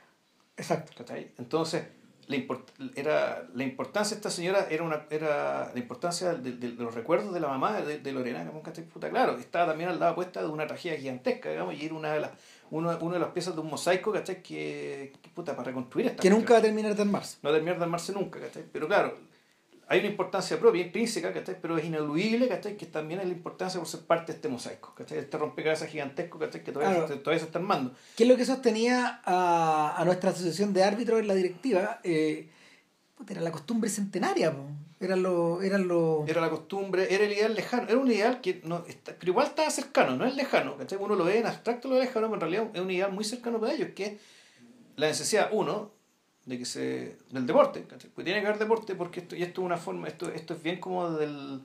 Exacto. 0.57 1.05
Entonces, 1.39 1.85
la, 2.29 2.37
import- 2.37 2.71
era, 2.95 3.47
la 3.55 3.65
importancia 3.65 4.15
de 4.15 4.19
esta 4.21 4.31
señora 4.31 4.67
era 4.71 4.83
una 4.85 5.07
era 5.11 5.71
la 5.75 5.79
importancia 5.81 6.35
de, 6.35 6.53
de- 6.53 6.73
de 6.73 6.83
los 6.85 6.95
recuerdos 6.95 7.33
de 7.35 7.41
la 7.41 7.49
mamá 7.49 7.81
de, 7.83 7.99
de 7.99 8.13
Lorena, 8.13 8.51
¿cachai? 8.63 8.85
Puta, 8.85 9.11
claro, 9.11 9.37
estaba 9.39 9.67
también 9.67 9.91
al 9.91 9.99
lado 10.01 10.15
puesta 10.15 10.41
de 10.41 10.49
una 10.49 10.67
tragedia 10.67 10.99
gigantesca, 10.99 11.51
digamos, 11.51 11.75
y 11.75 11.85
era 11.87 11.95
una 11.95 12.13
de 12.13 12.21
las 12.21 12.31
uno, 12.71 12.97
una 13.03 13.15
de 13.15 13.21
las 13.21 13.31
piezas 13.31 13.55
de 13.55 13.61
un 13.61 13.69
mosaico, 13.69 14.13
¿cachai? 14.13 14.43
Que, 14.43 15.13
que, 15.21 15.29
puta, 15.31 15.55
para 15.55 15.67
reconstruir 15.67 16.07
esta 16.07 16.23
Que 16.23 16.31
nunca 16.31 16.55
va 16.55 16.59
a 16.61 16.63
terminar 16.63 16.95
de 16.95 17.03
armarse. 17.03 17.37
no 17.43 17.51
terminar 17.53 17.77
de 17.79 17.85
armarse 17.85 18.13
nunca, 18.13 18.41
¿cachai? 18.41 18.65
Pero 18.73 18.87
claro, 18.87 19.19
hay 19.93 20.01
una 20.01 20.09
importancia 20.09 20.59
propia, 20.59 20.83
intrínseca, 20.87 21.33
¿cachai? 21.33 21.57
Pero 21.61 21.77
es 21.79 21.85
ineludible, 21.85 22.49
¿cachai? 22.49 22.77
Que 22.77 22.87
también 22.87 23.21
es 23.21 23.27
la 23.27 23.33
importancia 23.33 23.79
por 23.79 23.89
ser 23.89 24.01
parte 24.01 24.33
de 24.33 24.37
este 24.37 24.49
mosaico, 24.49 24.95
¿cachai? 24.95 25.19
Este 25.19 25.37
rompecabezas 25.39 25.89
gigantesco, 25.91 26.39
¿cachai? 26.39 26.65
Que 26.65 26.73
todavía, 26.73 26.97
Claro. 26.97 27.09
se, 27.13 27.17
todavía 27.21 27.41
se 27.41 27.47
está 27.47 27.59
armando. 27.59 27.93
¿Qué 28.17 28.23
es 28.25 28.29
lo 28.29 28.37
que 28.37 28.45
sostenía 28.45 29.21
a, 29.25 29.95
a 29.97 30.05
nuestra 30.05 30.31
asociación 30.31 30.73
de 30.73 30.83
árbitros 30.85 31.21
en 31.21 31.29
la 31.29 31.35
directiva? 31.35 32.01
Eh, 32.05 32.49
puta, 33.15 33.33
era 33.35 33.43
la 33.43 33.53
costumbre 33.53 33.91
centenaria, 33.91 34.51
po. 34.53 34.65
eran 35.01 35.23
los... 35.23 35.63
Eran 35.63 35.87
los 35.89 36.29
Era 36.29 36.41
la 36.41 36.49
costumbre, 36.51 37.15
era 37.15 37.25
el 37.25 37.33
ideal 37.33 37.55
lejano, 37.55 37.83
era 37.89 37.99
un 37.99 38.11
ideal 38.11 38.41
que 38.41 38.61
no 38.65 38.85
está, 38.89 39.15
pero 39.19 39.33
igual 39.33 39.47
estaba 39.49 39.69
cercano, 39.71 40.17
no 40.17 40.25
es 40.25 40.35
lejano, 40.37 40.77
¿cachai? 40.79 40.99
Uno 41.01 41.15
lo 41.17 41.25
ve 41.25 41.39
en 41.41 41.47
abstracto, 41.47 41.89
lo 41.89 41.95
ve 41.97 42.01
lejano, 42.03 42.27
pero 42.31 42.35
en 42.37 42.41
realidad 42.41 42.71
es 42.75 42.81
un 42.81 42.91
ideal 42.91 43.13
muy 43.13 43.25
cercano 43.25 43.61
para 43.61 43.75
ellos, 43.75 43.91
que 43.95 44.05
es 44.07 44.13
la 44.97 45.07
necesidad, 45.09 45.51
uno, 45.53 45.93
de 46.45 46.59
que 46.59 46.65
se 46.65 47.17
del 47.31 47.47
deporte, 47.47 47.85
¿cachai? 47.85 48.11
Pues 48.15 48.25
tiene 48.25 48.41
que 48.41 48.47
haber 48.47 48.59
deporte 48.59 48.95
porque 48.95 49.21
esto, 49.21 49.37
y 49.37 49.43
esto 49.43 49.61
es 49.61 49.65
una 49.67 49.77
forma, 49.77 50.09
esto, 50.09 50.31
esto 50.33 50.55
es 50.55 50.63
bien 50.63 50.81
como 50.81 51.11
del, 51.11 51.61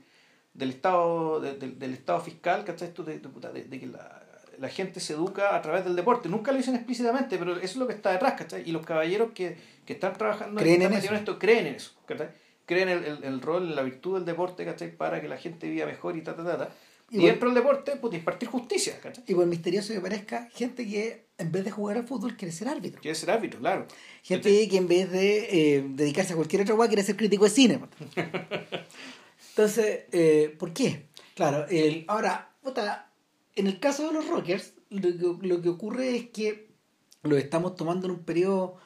del 0.53 0.69
estado, 0.69 1.39
de- 1.39 1.57
del- 1.57 1.79
del 1.79 1.93
estado 1.93 2.19
fiscal, 2.21 2.63
¿cachai? 2.63 2.89
Esto 2.89 3.03
de, 3.03 3.19
de, 3.19 3.79
que 3.79 3.87
la, 3.87 4.23
la 4.59 4.69
gente 4.69 4.99
se 4.99 5.13
educa 5.13 5.55
a 5.55 5.61
través 5.61 5.83
del 5.83 5.95
deporte. 5.95 6.29
Nunca 6.29 6.51
lo 6.51 6.57
dicen 6.57 6.75
explícitamente, 6.75 7.37
pero 7.37 7.53
eso 7.55 7.63
es 7.63 7.75
lo 7.77 7.87
que 7.87 7.93
está 7.93 8.11
detrás, 8.11 8.33
¿cachai? 8.33 8.63
Y 8.69 8.71
los 8.71 8.85
caballeros 8.85 9.31
que, 9.31 9.57
que 9.85 9.93
están 9.93 10.13
trabajando 10.13 10.59
Creen 10.61 10.81
en 10.83 10.91
metidos 10.91 11.17
esto, 11.19 11.39
creen 11.39 11.67
en 11.67 11.75
eso, 11.75 11.91
¿cachai? 12.05 12.29
Creen 12.67 12.89
en 12.89 12.97
el, 12.99 13.05
el, 13.05 13.23
el 13.23 13.41
rol, 13.41 13.63
en 13.69 13.75
la 13.75 13.81
virtud 13.81 14.15
del 14.15 14.25
deporte, 14.25 14.63
¿cachai? 14.65 14.91
Para 14.95 15.21
que 15.21 15.27
la 15.27 15.37
gente 15.37 15.69
viva 15.69 15.85
mejor 15.87 16.15
y 16.17 16.21
ta, 16.21 16.35
ta, 16.35 16.43
ta, 16.43 16.57
ta. 16.57 16.69
Y, 17.09 17.25
dentro 17.25 17.49
del 17.49 17.55
deporte, 17.55 17.95
pues 17.95 18.13
impartir 18.13 18.49
justicia, 18.49 18.99
¿cachai? 18.99 19.23
Y 19.27 19.33
por 19.33 19.45
misterioso 19.45 19.93
que 19.93 20.01
parezca, 20.01 20.49
gente 20.53 20.85
que 20.85 21.27
en 21.37 21.51
vez 21.51 21.63
de 21.63 21.71
jugar 21.71 21.97
al 21.97 22.05
fútbol 22.07 22.35
quiere 22.35 22.51
ser 22.51 22.67
árbitro. 22.67 23.01
Quiere 23.01 23.15
ser 23.15 23.31
árbitro, 23.31 23.59
claro. 23.59 23.87
Gente 24.23 24.67
que 24.67 24.77
en 24.77 24.87
vez 24.87 25.09
de 25.09 25.75
eh, 25.77 25.85
dedicarse 25.87 26.33
a 26.33 26.35
cualquier 26.35 26.63
otra 26.63 26.75
cosa 26.75 26.89
quiere 26.89 27.03
ser 27.03 27.15
crítico 27.15 27.45
de 27.45 27.49
cine. 27.49 27.79
Entonces, 29.49 30.05
eh, 30.11 30.55
¿por 30.59 30.73
qué? 30.73 31.05
Claro, 31.33 31.65
el, 31.69 32.03
ahora, 32.07 32.51
puta, 32.61 33.09
en 33.55 33.67
el 33.67 33.79
caso 33.79 34.07
de 34.07 34.13
los 34.13 34.27
Rockers, 34.27 34.73
lo 34.89 35.39
que, 35.39 35.47
lo 35.47 35.61
que 35.61 35.69
ocurre 35.69 36.15
es 36.15 36.29
que 36.29 36.67
lo 37.23 37.37
estamos 37.37 37.75
tomando 37.75 38.07
en 38.07 38.11
un 38.13 38.23
periodo 38.23 38.77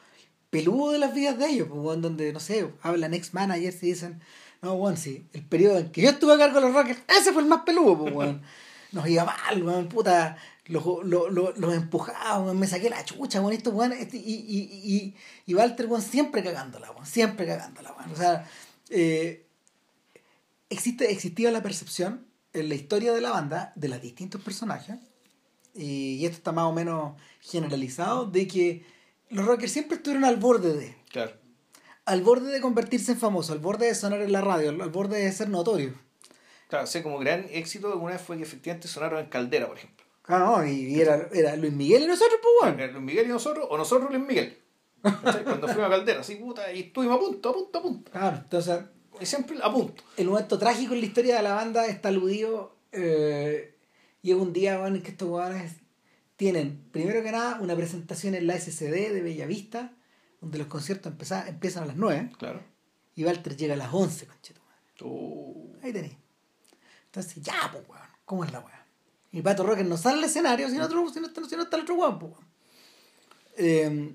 peludo 0.50 0.92
de 0.92 0.98
las 0.98 1.14
vidas 1.14 1.38
de 1.38 1.48
ellos, 1.48 1.68
donde, 1.70 2.32
no 2.32 2.38
sé, 2.38 2.70
hablan 2.82 3.14
ex-managers 3.14 3.82
y 3.82 3.86
dicen, 3.86 4.20
no, 4.62 4.76
bueno, 4.76 4.96
sí, 4.96 5.26
el 5.32 5.42
periodo 5.44 5.78
en 5.78 5.90
que 5.90 6.02
yo 6.02 6.10
estuve 6.10 6.34
a 6.34 6.38
cargo 6.38 6.60
de 6.60 6.66
los 6.66 6.74
Rockers, 6.74 7.00
ese 7.08 7.32
fue 7.32 7.42
el 7.42 7.48
más 7.48 7.62
peludo, 7.62 7.98
pues, 7.98 8.14
weón. 8.14 8.42
Nos 8.92 9.08
iba 9.08 9.24
mal, 9.24 9.62
weón, 9.62 9.88
puta, 9.88 10.36
los, 10.66 10.84
los, 11.04 11.32
los, 11.32 11.58
los 11.58 11.74
empujaba, 11.74 12.40
weón, 12.40 12.58
me 12.60 12.66
saqué 12.68 12.88
la 12.88 13.04
chucha, 13.04 13.40
weón, 13.40 13.54
esto, 13.54 13.70
weón, 13.70 13.92
este, 13.92 14.18
y, 14.18 14.20
y, 14.22 14.94
y, 14.94 15.16
y 15.46 15.54
Walter, 15.54 15.86
weón, 15.86 16.02
siempre 16.02 16.44
cagándola, 16.44 16.92
weón, 16.92 17.06
siempre 17.06 17.44
cagándola, 17.44 17.92
weón. 17.92 18.12
O 18.12 18.16
sea, 18.16 18.48
eh, 18.90 19.46
existe, 20.70 21.10
existía 21.10 21.50
la 21.50 21.62
percepción 21.62 22.26
en 22.52 22.68
la 22.68 22.74
historia 22.76 23.12
de 23.12 23.20
la 23.20 23.30
banda, 23.30 23.72
de 23.74 23.88
los 23.88 24.00
distintos 24.00 24.40
personajes, 24.42 24.96
y, 25.74 26.16
y 26.16 26.26
esto 26.26 26.36
está 26.36 26.52
más 26.52 26.66
o 26.66 26.72
menos 26.72 27.16
generalizado, 27.40 28.26
de 28.26 28.46
que 28.46 28.84
los 29.30 29.44
rockers 29.44 29.72
siempre 29.72 29.96
estuvieron 29.96 30.24
al 30.24 30.36
borde 30.36 30.74
de, 30.74 30.94
Claro. 31.10 31.41
Al 32.04 32.22
borde 32.22 32.52
de 32.52 32.60
convertirse 32.60 33.12
en 33.12 33.18
famosos, 33.18 33.52
al 33.52 33.58
borde 33.58 33.86
de 33.86 33.94
sonar 33.94 34.20
en 34.20 34.32
la 34.32 34.40
radio, 34.40 34.70
al 34.70 34.90
borde 34.90 35.18
de 35.22 35.32
ser 35.32 35.48
notorios. 35.48 35.94
Claro, 36.68 36.84
o 36.84 36.86
sea, 36.86 37.02
como 37.02 37.18
gran 37.18 37.46
éxito 37.50 37.92
alguna 37.92 38.12
vez 38.14 38.22
fue 38.22 38.36
que 38.36 38.42
efectivamente 38.44 38.88
sonaron 38.88 39.20
en 39.20 39.26
Caldera, 39.26 39.66
por 39.68 39.76
ejemplo. 39.76 40.04
Claro, 40.22 40.58
no, 40.58 40.66
y 40.66 41.00
era, 41.00 41.28
era 41.32 41.56
Luis 41.56 41.72
Miguel 41.72 42.04
y 42.04 42.06
nosotros, 42.06 42.38
pues 42.42 42.74
bueno. 42.76 42.92
Luis 42.92 43.04
Miguel 43.04 43.26
y 43.26 43.28
nosotros, 43.28 43.66
o 43.68 43.76
nosotros 43.76 44.10
Luis 44.10 44.24
Miguel. 44.24 44.58
¿Cachai? 45.02 45.42
Cuando 45.44 45.66
fuimos 45.66 45.86
a 45.86 45.90
Caldera, 45.90 46.20
así 46.20 46.36
puta, 46.36 46.72
y 46.72 46.80
estuvimos 46.80 47.16
a 47.16 47.20
punto, 47.20 47.48
a 47.48 47.52
punto, 47.52 47.78
a 47.78 47.82
punto. 47.82 48.10
Claro, 48.12 48.36
entonces 48.36 48.80
Y 49.20 49.26
siempre 49.26 49.58
a 49.62 49.70
punto. 49.72 50.02
el 50.16 50.28
momento 50.28 50.58
trágico 50.58 50.94
en 50.94 51.00
la 51.00 51.06
historia 51.06 51.36
de 51.36 51.42
la 51.42 51.54
banda 51.54 51.86
está 51.86 52.08
aludido. 52.08 52.76
Eh, 52.92 53.74
llega 54.22 54.40
un 54.40 54.52
día 54.52 54.78
bueno, 54.78 54.96
en 54.96 55.02
que 55.02 55.10
estos 55.10 55.28
huevones 55.28 55.72
tienen, 56.36 56.84
primero 56.92 57.22
que 57.22 57.32
nada, 57.32 57.58
una 57.60 57.74
presentación 57.76 58.34
en 58.34 58.46
la 58.46 58.58
SCD 58.58 59.12
de 59.12 59.20
Bellavista, 59.22 59.92
donde 60.42 60.58
los 60.58 60.66
conciertos 60.66 61.10
empeza- 61.10 61.48
empiezan 61.48 61.84
a 61.84 61.86
las 61.86 61.96
9 61.96 62.30
Claro. 62.38 62.62
y 63.16 63.24
Walter 63.24 63.56
llega 63.56 63.72
a 63.72 63.76
las 63.78 63.88
11, 63.94 64.26
conchetumadre. 64.26 64.76
Oh. 65.00 65.72
Ahí 65.82 65.92
tenéis. 65.94 66.16
Entonces, 67.06 67.42
ya, 67.42 67.54
pues, 67.72 67.84
weón, 67.88 68.02
¿cómo 68.26 68.44
es 68.44 68.52
la 68.52 68.60
weá? 68.60 68.84
Y 69.32 69.40
Pato 69.40 69.62
Rocker 69.64 69.86
no 69.86 69.96
sale 69.96 70.18
al 70.18 70.24
escenario 70.24 70.68
si 70.68 70.76
no, 70.76 70.84
otro, 70.84 71.08
si 71.10 71.18
no, 71.20 71.28
está- 71.28 71.44
si 71.48 71.56
no 71.56 71.62
está 71.62 71.76
el 71.76 71.82
otro 71.84 71.94
weón, 71.94 72.18
pues, 72.18 72.32
weón. 72.32 72.44
Eh, 73.56 74.14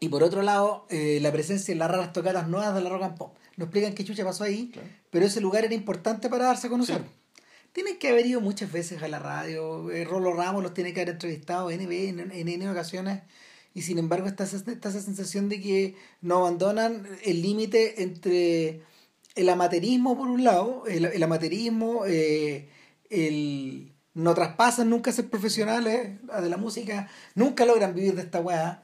y 0.00 0.08
por 0.08 0.22
otro 0.22 0.42
lado, 0.42 0.86
eh, 0.88 1.18
la 1.20 1.30
presencia 1.32 1.72
en 1.72 1.78
las 1.78 1.90
raras 1.90 2.12
tocadas 2.12 2.48
nuevas 2.48 2.74
de 2.74 2.80
la 2.80 2.88
rock 2.90 3.02
and 3.02 3.18
pop. 3.18 3.36
No 3.56 3.64
explican 3.66 3.94
qué 3.94 4.04
chucha 4.04 4.24
pasó 4.24 4.44
ahí, 4.44 4.70
Claro. 4.70 4.88
pero 5.10 5.26
ese 5.26 5.40
lugar 5.40 5.64
era 5.64 5.74
importante 5.74 6.28
para 6.30 6.44
darse 6.46 6.68
a 6.68 6.70
conocer. 6.70 7.02
Sí. 7.02 7.42
Tienen 7.72 7.98
que 7.98 8.08
haber 8.08 8.26
ido 8.26 8.40
muchas 8.40 8.72
veces 8.72 9.02
a 9.02 9.08
la 9.08 9.18
radio. 9.18 9.90
eh, 9.90 10.04
Rolo 10.04 10.32
Ramos 10.32 10.62
los 10.62 10.74
tiene 10.74 10.92
que 10.94 11.00
haber 11.02 11.14
entrevistado 11.14 11.70
en, 11.70 11.80
en, 11.92 12.30
en 12.32 12.48
N 12.48 12.70
ocasiones. 12.70 13.22
Y 13.72 13.82
sin 13.82 13.98
embargo 13.98 14.26
está 14.26 14.44
esa, 14.44 14.56
está 14.56 14.88
esa 14.88 15.00
sensación 15.00 15.48
de 15.48 15.60
que 15.60 15.94
no 16.20 16.38
abandonan 16.38 17.06
el 17.24 17.40
límite 17.40 18.02
entre 18.02 18.82
el 19.36 19.48
amateurismo 19.48 20.16
por 20.18 20.28
un 20.28 20.42
lado, 20.42 20.84
el, 20.88 21.04
el 21.04 21.22
amateurismo, 21.22 22.04
eh, 22.06 22.68
el 23.10 23.92
no 24.12 24.34
traspasan 24.34 24.90
nunca 24.90 25.12
ser 25.12 25.30
profesionales 25.30 26.18
de 26.42 26.48
la 26.48 26.56
música, 26.56 27.08
nunca 27.36 27.64
logran 27.64 27.94
vivir 27.94 28.14
de 28.16 28.22
esta 28.22 28.40
weá. 28.40 28.82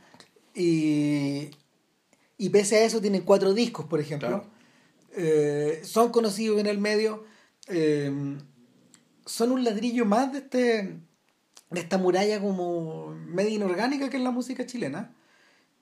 Y, 0.54 1.50
y 2.38 2.48
pese 2.50 2.76
a 2.76 2.84
eso 2.84 3.00
tienen 3.00 3.22
cuatro 3.22 3.52
discos, 3.54 3.86
por 3.86 4.00
ejemplo. 4.00 4.28
Claro. 4.28 4.50
Eh, 5.16 5.80
son 5.82 6.12
conocidos 6.12 6.60
en 6.60 6.66
el 6.66 6.78
medio. 6.78 7.24
eh, 7.68 8.38
son 9.26 9.50
un 9.50 9.64
ladrillo 9.64 10.04
más 10.04 10.32
de 10.32 10.38
este 10.38 10.96
de 11.70 11.80
esta 11.80 11.98
muralla 11.98 12.40
como 12.40 13.08
media 13.26 13.50
inorgánica 13.54 14.08
que 14.10 14.16
es 14.18 14.22
la 14.22 14.30
música 14.30 14.66
chilena. 14.66 15.12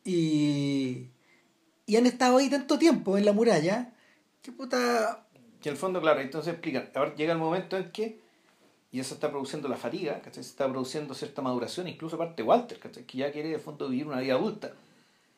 Y, 0.05 1.09
y 1.87 1.97
han 1.97 2.07
estado 2.07 2.37
ahí 2.39 2.51
tanto 2.51 2.79
tiempo 2.79 3.17
en 3.17 3.25
la 3.25 3.33
muralla 3.33 3.93
que 4.43 4.53
puta. 4.53 5.27
Que 5.61 5.71
en 5.71 5.75
el 5.75 5.79
fondo, 5.79 6.01
claro, 6.01 6.21
entonces 6.21 6.53
explican. 6.53 6.91
Ahora 6.95 7.15
llega 7.15 7.33
el 7.33 7.39
momento 7.39 7.77
en 7.77 7.91
que 7.91 8.21
y 8.93 9.01
eso 9.01 9.15
está 9.15 9.31
produciendo 9.31 9.67
la 9.69 9.77
fatiga, 9.77 10.21
¿cachai? 10.21 10.45
Se 10.45 10.51
está 10.51 10.69
produciendo 10.69 11.15
cierta 11.15 11.43
maduración, 11.43 11.89
incluso 11.89 12.15
aparte 12.17 12.43
Walter, 12.43 12.79
¿cachai? 12.79 13.05
Que 13.05 13.19
ya 13.19 13.33
quiere 13.33 13.49
de 13.49 13.59
fondo 13.59 13.89
vivir 13.89 14.07
una 14.07 14.21
vida 14.21 14.35
adulta. 14.35 14.73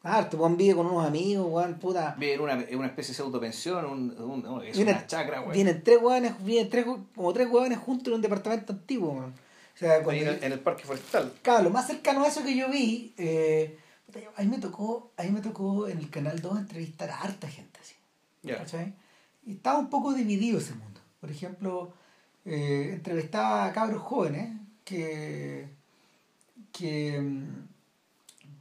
Ah, 0.02 0.28
tu 0.28 0.36
buen 0.36 0.56
vive 0.56 0.74
con 0.74 0.86
unos 0.86 1.06
amigos, 1.06 1.46
weón, 1.48 1.78
puta. 1.78 2.14
Vivir 2.18 2.40
una, 2.40 2.54
una 2.54 2.86
especie 2.86 3.12
de 3.12 3.16
pseudopensión, 3.16 3.84
un, 3.86 4.10
un, 4.20 4.46
un- 4.46 4.62
es 4.64 4.76
Viene- 4.76 4.92
una 4.92 5.06
chacra, 5.06 5.40
güey. 5.40 5.54
Vienen 5.54 5.82
tres 5.82 5.98
hueones, 6.02 6.44
vienen 6.44 6.68
tres, 6.70 6.84
como 7.14 7.32
tres 7.32 7.48
hueones 7.50 7.78
juntos 7.78 8.08
en 8.08 8.14
un 8.14 8.20
departamento 8.22 8.72
antiguo, 8.72 9.12
weón. 9.12 9.34
O 9.76 9.78
sea, 9.78 10.02
cuando 10.02 10.22
en, 10.22 10.28
el, 10.28 10.42
en 10.42 10.52
el 10.52 10.60
parque 10.60 10.84
forestal. 10.84 11.32
Claro, 11.42 11.64
lo 11.64 11.70
más 11.70 11.86
cercano 11.86 12.24
a 12.24 12.28
eso 12.28 12.42
que 12.42 12.56
yo 12.56 12.68
vi, 12.70 13.12
eh, 13.18 13.78
ahí 14.36 14.48
me 14.48 14.58
tocó, 14.58 15.12
ahí 15.18 15.30
me 15.30 15.40
tocó 15.42 15.86
en 15.86 15.98
el 15.98 16.08
canal 16.10 16.40
2 16.40 16.58
entrevistar 16.58 17.10
a 17.10 17.20
harta 17.20 17.46
gente 17.48 17.78
así. 17.80 17.94
Ya. 18.42 18.56
¿cachai? 18.58 18.94
y 19.44 19.52
estaba 19.52 19.78
un 19.78 19.90
poco 19.90 20.12
dividido 20.12 20.58
ese 20.58 20.74
mundo. 20.74 21.00
Por 21.20 21.30
ejemplo, 21.30 21.92
eh, 22.44 22.90
entrevistaba 22.94 23.66
a 23.66 23.72
cabros 23.72 24.02
jóvenes 24.02 24.56
que, 24.84 25.68
que, 26.72 27.20
mm, 27.20 27.68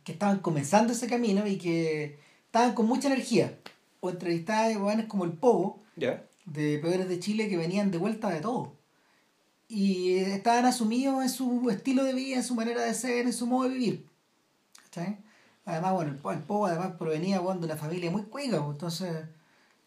que 0.04 0.12
estaban 0.12 0.40
comenzando 0.40 0.94
ese 0.94 1.08
camino 1.08 1.48
y 1.48 1.58
que 1.58 2.20
estaban 2.46 2.74
con 2.76 2.86
mucha 2.88 3.08
energía. 3.08 3.58
O 4.02 4.10
entrevistaba 4.12 4.68
a 4.68 4.76
jóvenes 4.76 5.08
como 5.08 5.24
el 5.26 5.32
Pogo, 5.32 5.82
Ya. 5.96 6.24
de 6.46 6.78
Peores 6.78 7.10
de 7.10 7.20
Chile, 7.20 7.50
que 7.50 7.58
venían 7.58 7.90
de 7.90 7.98
vuelta 7.98 8.30
de 8.30 8.42
todo. 8.42 8.75
Y 9.68 10.18
estaban 10.18 10.66
asumidos 10.66 11.24
en 11.24 11.30
su 11.30 11.70
estilo 11.70 12.04
de 12.04 12.14
vida, 12.14 12.38
en 12.38 12.44
su 12.44 12.56
manera 12.56 12.84
de 12.84 12.94
ser, 12.94 13.26
en 13.26 13.34
su 13.34 13.48
modo 13.48 13.64
de 13.68 13.70
vivir. 13.76 14.08
¿Cachai? 14.84 15.18
Además, 15.66 15.94
bueno, 15.94 16.12
el, 16.12 16.38
el 16.38 16.44
Pogo 16.44 16.68
además 16.68 16.92
provenía 16.98 17.40
bueno, 17.40 17.60
de 17.60 17.66
una 17.66 17.78
familia 17.78 18.12
muy 18.12 18.24
cuica, 18.24 18.62
pues, 18.64 18.76
entonces, 18.76 19.26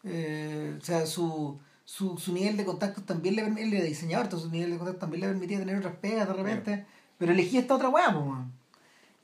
eh, 0.03 0.77
o 0.81 0.83
sea, 0.83 1.05
su, 1.05 1.57
su, 1.85 2.17
su 2.17 2.33
nivel 2.33 2.57
de 2.57 2.65
contacto 2.65 3.01
también 3.03 3.35
le 3.35 3.43
permitía, 3.43 3.65
él 3.65 3.73
era 3.73 3.85
diseñador, 3.85 4.25
entonces 4.25 4.47
su 4.47 4.51
nivel 4.53 4.71
de 4.71 4.77
contacto 4.77 4.99
también 4.99 5.21
le 5.21 5.27
permitía 5.27 5.59
tener 5.59 5.77
otras 5.77 5.95
pegas 5.95 6.27
de 6.27 6.33
repente, 6.33 6.85
pero 7.17 7.31
elegía 7.31 7.61
esta 7.61 7.75
otra 7.75 7.87
weá, 7.89 8.11
pues, 8.11 8.25
weón. 8.25 8.51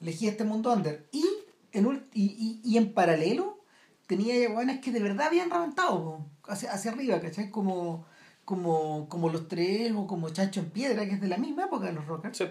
elegía 0.01 0.31
este 0.31 0.45
mundo 0.45 0.71
under. 0.73 1.05
Y 1.11 1.25
en, 1.73 2.05
y, 2.13 2.23
y, 2.23 2.61
y 2.63 2.77
en 2.77 2.93
paralelo 2.93 3.59
tenía 4.07 4.49
weones 4.49 4.79
que 4.79 4.91
de 4.91 5.01
verdad 5.01 5.27
habían 5.27 5.49
reventado 5.49 6.03
po, 6.03 6.25
hacia, 6.51 6.71
hacia 6.71 6.91
arriba, 6.91 7.19
¿cachai? 7.19 7.49
Como, 7.51 8.05
como, 8.45 9.09
como 9.09 9.29
los 9.29 9.47
tres 9.47 9.91
o 9.95 10.07
como 10.07 10.29
Chancho 10.29 10.59
en 10.61 10.69
Piedra, 10.69 11.05
que 11.05 11.13
es 11.15 11.21
de 11.21 11.27
la 11.27 11.37
misma 11.37 11.65
época 11.65 11.87
de 11.87 11.93
los 11.93 12.05
rockers 12.05 12.37
Sí. 12.37 12.45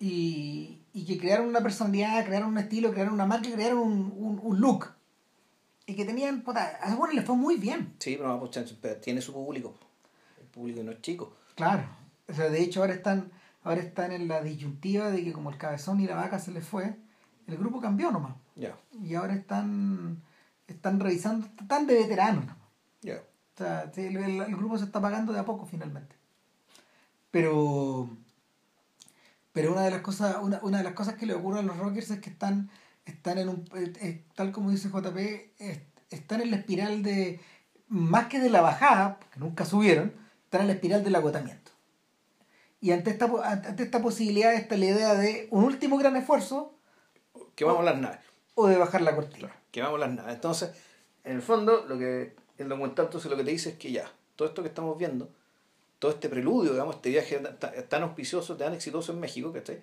y, 0.00 0.78
y 0.92 1.04
que 1.04 1.18
crearon 1.18 1.48
una 1.48 1.60
personalidad, 1.60 2.24
crearon 2.24 2.50
un 2.50 2.58
estilo, 2.58 2.92
crearon 2.92 3.14
una 3.14 3.26
marca, 3.26 3.50
crearon 3.50 3.78
un, 3.78 4.12
un, 4.16 4.40
un 4.42 4.60
look. 4.60 4.92
Y 5.86 5.94
que 5.96 6.04
tenían, 6.04 6.42
puta, 6.42 6.78
a 6.82 6.94
bueno 6.94 7.14
les 7.14 7.24
fue 7.24 7.34
muy 7.36 7.56
bien. 7.56 7.94
Sí, 7.98 8.16
pero 8.18 8.38
pues, 8.38 8.50
Chancho, 8.52 8.76
pero 8.80 8.96
tiene 9.00 9.22
su 9.22 9.32
público. 9.32 9.74
El 10.38 10.46
público 10.46 10.82
no 10.82 10.92
es 10.92 11.00
chico. 11.00 11.34
Claro. 11.54 11.84
O 12.28 12.32
sea, 12.34 12.50
de 12.50 12.60
hecho 12.60 12.80
ahora 12.82 12.92
están, 12.92 13.32
ahora 13.64 13.80
están 13.80 14.12
en 14.12 14.28
la 14.28 14.42
disyuntiva 14.42 15.10
de 15.10 15.24
que 15.24 15.32
como 15.32 15.50
el 15.50 15.56
cabezón 15.56 16.00
y 16.00 16.06
la 16.06 16.14
vaca 16.16 16.38
se 16.38 16.52
les 16.52 16.64
fue, 16.66 16.94
el 17.46 17.56
grupo 17.56 17.80
cambió 17.80 18.12
nomás. 18.12 18.34
Ya. 18.54 18.76
Y 19.02 19.14
ahora 19.14 19.34
están, 19.34 20.22
están 20.66 21.00
revisando, 21.00 21.46
están 21.58 21.86
de 21.86 21.94
veteranos 21.94 22.44
O 23.60 23.90
el, 23.96 24.16
el- 24.16 24.40
el 24.42 24.56
grupo 24.56 24.78
se 24.78 24.84
está 24.84 25.00
pagando 25.00 25.32
de 25.32 25.40
a 25.40 25.44
poco 25.44 25.66
finalmente. 25.66 26.16
Pero 27.30 28.08
pero 29.52 29.72
una 29.72 29.82
de 29.82 29.90
las 29.90 30.02
cosas, 30.02 30.36
una, 30.40 30.60
una 30.62 30.78
de 30.78 30.84
las 30.84 30.92
cosas 30.92 31.14
que 31.16 31.26
le 31.26 31.34
ocurre 31.34 31.58
a 31.60 31.62
los 31.62 31.76
rockers 31.78 32.10
es 32.10 32.20
que 32.20 32.30
están, 32.30 32.70
están 33.06 33.38
en 33.38 33.48
un 33.48 33.64
eh, 33.74 33.92
eh, 34.00 34.24
tal 34.36 34.52
como 34.52 34.70
dice 34.70 34.88
JP, 34.88 35.16
es- 35.58 35.80
están 36.10 36.40
en 36.40 36.50
la 36.52 36.58
espiral 36.58 37.02
de 37.02 37.40
más 37.88 38.26
que 38.26 38.38
de 38.38 38.50
la 38.50 38.60
bajada, 38.60 39.18
porque 39.18 39.40
nunca 39.40 39.64
subieron, 39.64 40.12
están 40.44 40.60
en 40.62 40.66
la 40.68 40.72
espiral 40.74 41.02
del 41.02 41.16
agotamiento. 41.16 41.72
Y 42.80 42.92
ante 42.92 43.10
esta 43.10 43.28
ante 43.44 43.82
esta 43.82 44.00
posibilidad 44.00 44.54
está 44.54 44.76
la 44.76 44.84
idea 44.86 45.14
de 45.14 45.48
un 45.50 45.64
último 45.64 45.98
gran 45.98 46.14
esfuerzo 46.16 46.74
Que 47.56 47.64
vamos 47.64 47.80
a 47.80 47.84
las 47.90 47.98
naves. 48.00 48.20
o 48.54 48.68
de 48.68 48.76
bajar 48.76 49.00
la 49.02 49.16
cortina. 49.16 49.50
que 49.72 49.82
vamos 49.82 49.96
a 50.00 50.06
las 50.06 50.14
naves. 50.16 50.34
Entonces, 50.36 50.70
en 51.24 51.36
el 51.36 51.42
fondo, 51.42 51.84
lo 51.88 51.98
que 51.98 52.36
el 52.58 52.68
documental 52.68 53.06
entonces 53.06 53.30
lo 53.30 53.36
que 53.36 53.44
te 53.44 53.50
dice 53.50 53.70
es 53.70 53.76
que 53.76 53.92
ya, 53.92 54.10
todo 54.36 54.48
esto 54.48 54.62
que 54.62 54.68
estamos 54.68 54.98
viendo, 54.98 55.28
todo 55.98 56.10
este 56.12 56.28
preludio, 56.28 56.72
digamos, 56.72 56.96
este 56.96 57.10
viaje 57.10 57.38
tan- 57.38 57.88
tan, 57.88 58.02
auspicioso, 58.02 58.56
tan 58.56 58.74
exitoso 58.74 59.12
en 59.12 59.20
México, 59.20 59.52
¿cachai? 59.52 59.80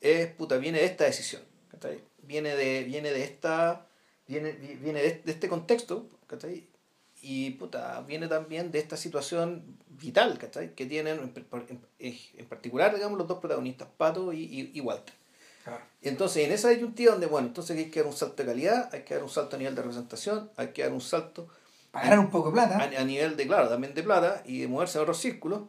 Es, 0.00 0.26
puta, 0.32 0.58
viene 0.58 0.78
de 0.78 0.84
esta 0.86 1.04
decisión, 1.04 1.42
¿cachai? 1.70 2.00
Viene 2.22 2.54
de, 2.56 2.84
viene 2.84 3.10
de 3.10 3.22
esta, 3.24 3.86
viene, 4.28 4.52
vi- 4.52 4.74
viene 4.74 5.00
de, 5.02 5.22
este 5.26 5.48
contexto, 5.48 6.08
¿cachai? 6.26 6.66
Y, 7.22 7.52
puta, 7.52 8.02
viene 8.02 8.28
también 8.28 8.70
de 8.70 8.78
esta 8.78 8.96
situación 8.96 9.64
vital, 9.88 10.38
¿cachai? 10.38 10.74
Que 10.74 10.84
tienen, 10.86 11.18
en, 11.34 11.46
en- 11.98 12.18
en 12.38 12.46
particular, 12.46 12.94
digamos, 12.94 13.16
los 13.18 13.26
dos 13.26 13.38
protagonistas, 13.38 13.88
Pato 13.96 14.32
y, 14.34 14.42
y, 14.44 14.70
y 14.74 14.80
Walter. 14.80 15.14
Entonces, 16.02 16.44
en 16.46 16.52
esa 16.52 16.68
disyuntiva 16.68 17.12
donde, 17.12 17.26
bueno, 17.26 17.48
entonces 17.48 17.76
hay 17.76 17.90
que 17.90 18.00
dar 18.00 18.08
un 18.08 18.16
salto 18.16 18.36
de 18.42 18.46
calidad, 18.50 18.94
hay 18.94 19.02
que 19.02 19.14
dar 19.14 19.22
un 19.24 19.30
salto 19.30 19.56
a 19.56 19.58
nivel 19.58 19.74
de 19.74 19.82
representación, 19.82 20.50
hay 20.56 20.68
que 20.68 20.82
dar 20.82 20.92
un 20.92 21.00
salto 21.00 21.48
Para 21.96 22.08
ganar 22.10 22.18
un 22.24 22.30
poco 22.30 22.50
de 22.52 22.60
a, 22.60 22.66
plata. 22.68 23.00
a 23.00 23.04
nivel 23.04 23.36
de, 23.36 23.46
claro, 23.46 23.68
también 23.68 23.94
de 23.94 24.02
plata 24.02 24.42
y 24.44 24.60
de 24.60 24.68
moverse 24.68 24.98
en 24.98 25.02
otros 25.02 25.18
círculos. 25.18 25.62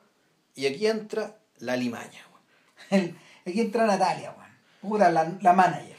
Y 0.55 0.65
aquí 0.65 0.87
entra 0.87 1.37
la 1.59 1.75
limaña, 1.75 2.21
weón. 2.91 3.17
Aquí 3.45 3.61
entra 3.61 3.85
Natalia, 3.85 4.31
weón. 4.37 4.51
Puta, 4.81 5.09
la, 5.11 5.31
la 5.41 5.53
manager. 5.53 5.95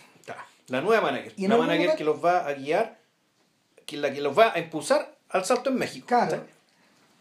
La 0.68 0.82
nueva 0.82 1.00
manager. 1.00 1.32
Y 1.36 1.48
La 1.48 1.56
manager 1.56 1.76
momento- 1.78 1.96
que 1.96 2.04
los 2.04 2.22
va 2.22 2.46
a 2.46 2.52
guiar, 2.52 2.98
que 3.86 3.96
la 3.96 4.12
que 4.12 4.20
los 4.20 4.38
va 4.38 4.52
a 4.52 4.58
impulsar 4.58 5.16
al 5.30 5.44
salto 5.46 5.70
en 5.70 5.76
México. 5.76 6.06
Claro. 6.06 6.44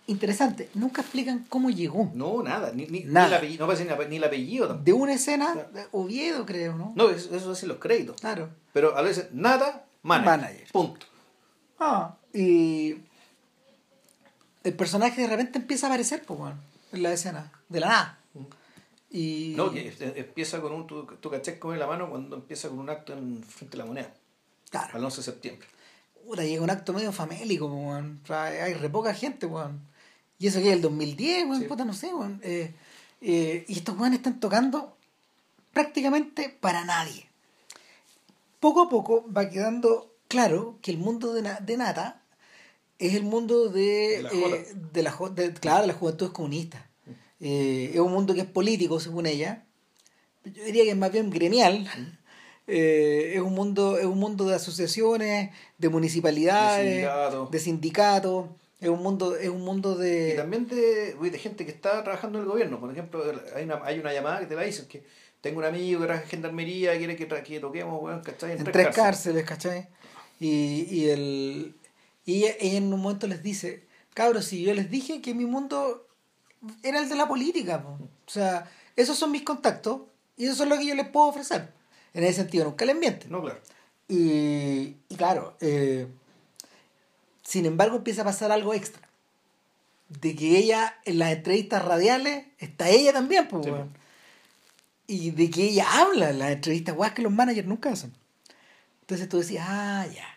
Interesante, 0.08 0.70
nunca 0.74 1.02
explican 1.02 1.46
cómo 1.50 1.70
llegó. 1.70 2.10
No, 2.14 2.42
nada, 2.42 2.72
ni, 2.74 2.86
ni, 2.88 3.02
Nada. 3.06 3.28
ni 3.28 3.34
el 3.34 3.38
apellido, 3.62 3.68
no 3.68 4.06
ni, 4.08 4.16
el 4.18 4.24
apellido 4.24 4.68
tampoco. 4.68 4.86
De 4.86 4.94
una 4.94 5.14
escena, 5.14 5.54
de 5.74 5.86
Oviedo 5.92 6.46
creo, 6.46 6.76
¿no? 6.76 6.94
No, 6.96 7.10
eso, 7.10 7.36
eso 7.36 7.52
es 7.52 7.64
en 7.64 7.70
los 7.70 7.78
créditos. 7.78 8.20
Claro. 8.22 8.50
Pero 8.74 8.98
a 8.98 9.02
veces, 9.02 9.30
nada, 9.34 9.86
manager. 10.04 10.40
Manager. 10.40 10.68
Punto. 10.72 11.06
Ah, 11.80 12.16
y 12.40 12.98
el 14.64 14.74
personaje 14.76 15.22
de 15.22 15.28
repente 15.28 15.60
empieza 15.60 15.88
a 15.88 15.90
aparecer, 15.90 16.24
pues, 16.26 16.40
bueno, 16.40 16.58
en 16.92 17.04
la 17.04 17.14
escena, 17.14 17.52
de 17.70 17.80
la 17.80 17.88
nada. 17.88 18.20
Y 19.10 19.54
No, 19.56 19.72
que 19.72 19.94
empieza 20.16 20.60
con 20.62 20.74
un. 20.74 20.86
Tu, 20.86 21.06
tu 21.06 21.30
caché 21.30 21.58
con 21.58 21.78
la 21.80 21.88
mano 21.88 22.10
cuando 22.10 22.36
empieza 22.36 22.68
con 22.68 22.80
un 22.80 22.90
acto 22.90 23.14
en 23.14 23.42
frente 23.44 23.78
a 23.78 23.80
la 23.80 23.86
moneda, 23.86 24.14
claro, 24.70 24.98
al 24.98 25.04
11 25.06 25.18
de 25.18 25.24
septiembre. 25.24 25.68
puta, 26.26 26.44
llega 26.44 26.62
un 26.62 26.70
acto 26.70 26.92
medio 26.94 27.14
famélico, 27.14 27.68
weón. 27.68 28.20
O 28.24 28.28
sea, 28.28 28.44
hay 28.46 28.74
re 28.74 28.90
poca 28.90 29.14
gente, 29.14 29.46
weón. 29.46 29.80
Y 30.40 30.48
eso 30.48 30.60
que 30.60 30.68
es 30.68 30.74
el 30.74 30.82
2010, 30.82 31.46
weón, 31.46 31.62
Sí. 31.62 31.68
puta, 31.68 31.86
no 31.86 31.94
sé, 31.94 32.14
weón. 32.14 32.42
Eh, 32.44 32.74
eh, 33.22 33.64
y 33.70 33.78
estos 33.78 33.98
weones 33.98 34.20
están 34.20 34.40
tocando 34.42 34.98
prácticamente 35.72 36.50
para 36.50 36.84
nadie. 36.84 37.28
Poco 38.60 38.82
a 38.84 38.90
poco 38.90 39.26
va 39.32 39.50
quedando 39.50 40.14
claro 40.28 40.78
que 40.82 40.92
el 40.92 40.98
mundo 40.98 41.34
de, 41.34 41.44
Na- 41.44 41.60
de 41.62 41.78
Nata 41.78 42.22
es 43.00 43.14
el 43.16 43.24
mundo 43.24 43.70
de, 43.70 43.82
De 44.18 44.22
la 44.24 44.30
eh, 44.32 44.68
de 44.94 45.04
la 45.04 45.12
jo- 45.12 45.30
de- 45.30 45.54
claro, 45.54 45.82
de 45.82 45.88
la 45.88 45.94
juventud 45.94 46.32
comunista. 46.32 46.90
Eh, 47.40 47.92
es 47.94 48.00
un 48.00 48.12
mundo 48.12 48.34
que 48.34 48.42
es 48.42 48.48
político, 48.48 49.00
según 49.00 49.26
ella. 49.28 49.66
Yo 50.44 50.64
diría 50.64 50.84
que 50.84 50.92
es 50.92 50.98
más 50.98 51.12
bien 51.12 51.30
gremial. 51.30 51.88
Eh, 52.66 53.34
es 53.36 53.42
un 53.42 53.54
mundo, 53.54 53.98
es 53.98 54.06
un 54.06 54.18
mundo 54.18 54.46
de 54.46 54.56
asociaciones, 54.56 55.52
de 55.78 55.90
municipalidades, 55.90 57.08
De 57.52 57.60
sindicatos. 57.60 58.48
Es 58.80 58.90
un 58.90 59.02
mundo, 59.02 59.36
es 59.36 59.50
un 59.50 59.62
mundo 59.62 59.96
de. 59.96 60.34
Y 60.34 60.36
también 60.36 60.68
de, 60.68 61.16
uy, 61.20 61.30
de 61.30 61.40
gente 61.40 61.66
que 61.66 61.72
está 61.72 62.04
trabajando 62.04 62.38
en 62.40 62.44
el 62.44 62.50
gobierno. 62.50 62.80
Por 62.80 62.92
ejemplo, 62.92 63.24
hay 63.56 63.64
una, 63.64 63.82
hay 63.84 64.00
una 64.00 64.14
llamada 64.14 64.40
que 64.40 64.46
te 64.48 64.56
la 64.56 64.64
dicen 64.64 64.88
que 64.88 65.04
tengo 65.42 65.60
un 65.60 65.66
amigo 65.66 66.00
que 66.02 66.06
trabaja 66.06 66.24
en 66.26 66.30
gendarmería 66.30 66.98
quiere 66.98 67.16
que, 67.16 67.28
que 67.28 67.60
toquemos, 67.60 68.02
weón, 68.04 68.22
¿cachai? 68.22 68.52
en 68.52 68.64
tres 68.66 68.96
cárceles, 68.96 69.46
¿cachai? 69.46 69.88
Y, 70.40 70.88
y, 70.92 71.10
el, 71.10 71.76
y 72.28 72.44
ella, 72.44 72.56
ella 72.60 72.78
en 72.78 72.94
un 72.94 73.00
momento 73.02 73.26
les 73.26 73.42
dice, 73.42 73.88
cabros, 74.14 74.46
si 74.46 74.62
yo 74.62 74.74
les 74.74 74.92
dije 74.92 75.22
que 75.22 75.34
mi 75.34 75.46
mundo 75.46 76.06
era 76.84 77.00
el 77.00 77.08
de 77.08 77.16
la 77.16 77.28
política, 77.28 77.82
po. 77.82 77.92
o 77.92 78.30
sea, 78.30 78.70
esos 78.98 79.18
son 79.18 79.32
mis 79.32 79.44
contactos 79.44 80.02
y 80.36 80.46
eso 80.46 80.64
es 80.64 80.70
lo 80.70 80.78
que 80.78 80.86
yo 80.86 80.94
les 80.94 81.08
puedo 81.08 81.28
ofrecer. 81.28 81.72
En 82.14 82.26
ese 82.26 82.42
sentido, 82.42 82.66
nunca 82.66 82.84
les 82.84 82.98
mienten. 82.98 83.32
No, 83.32 83.42
claro. 83.42 83.62
Y, 84.10 84.98
y 85.08 85.16
claro, 85.16 85.56
eh, 85.62 86.08
sin 87.44 87.66
embargo 87.66 87.96
empieza 87.96 88.24
a 88.24 88.26
pasar 88.26 88.52
algo 88.52 88.74
extra. 88.74 89.08
De 90.10 90.36
que 90.36 90.58
ella, 90.58 91.00
en 91.06 91.20
las 91.20 91.32
entrevistas 91.32 91.84
radiales, 91.86 92.46
está 92.60 92.90
ella 92.90 93.14
también, 93.14 93.48
pues, 93.48 93.66
Sí. 93.66 93.72
Y 95.10 95.32
de 95.32 95.50
que 95.50 95.64
ella 95.64 95.86
habla 96.02 96.32
en 96.32 96.40
las 96.40 96.52
entrevistas, 96.52 96.94
weas 96.98 97.14
que 97.14 97.22
los 97.22 97.32
managers 97.32 97.68
nunca 97.68 97.92
hacen. 97.92 98.14
Entonces 99.02 99.30
tú 99.30 99.38
decías, 99.38 99.66
ah, 99.66 100.06
ya. 100.14 100.37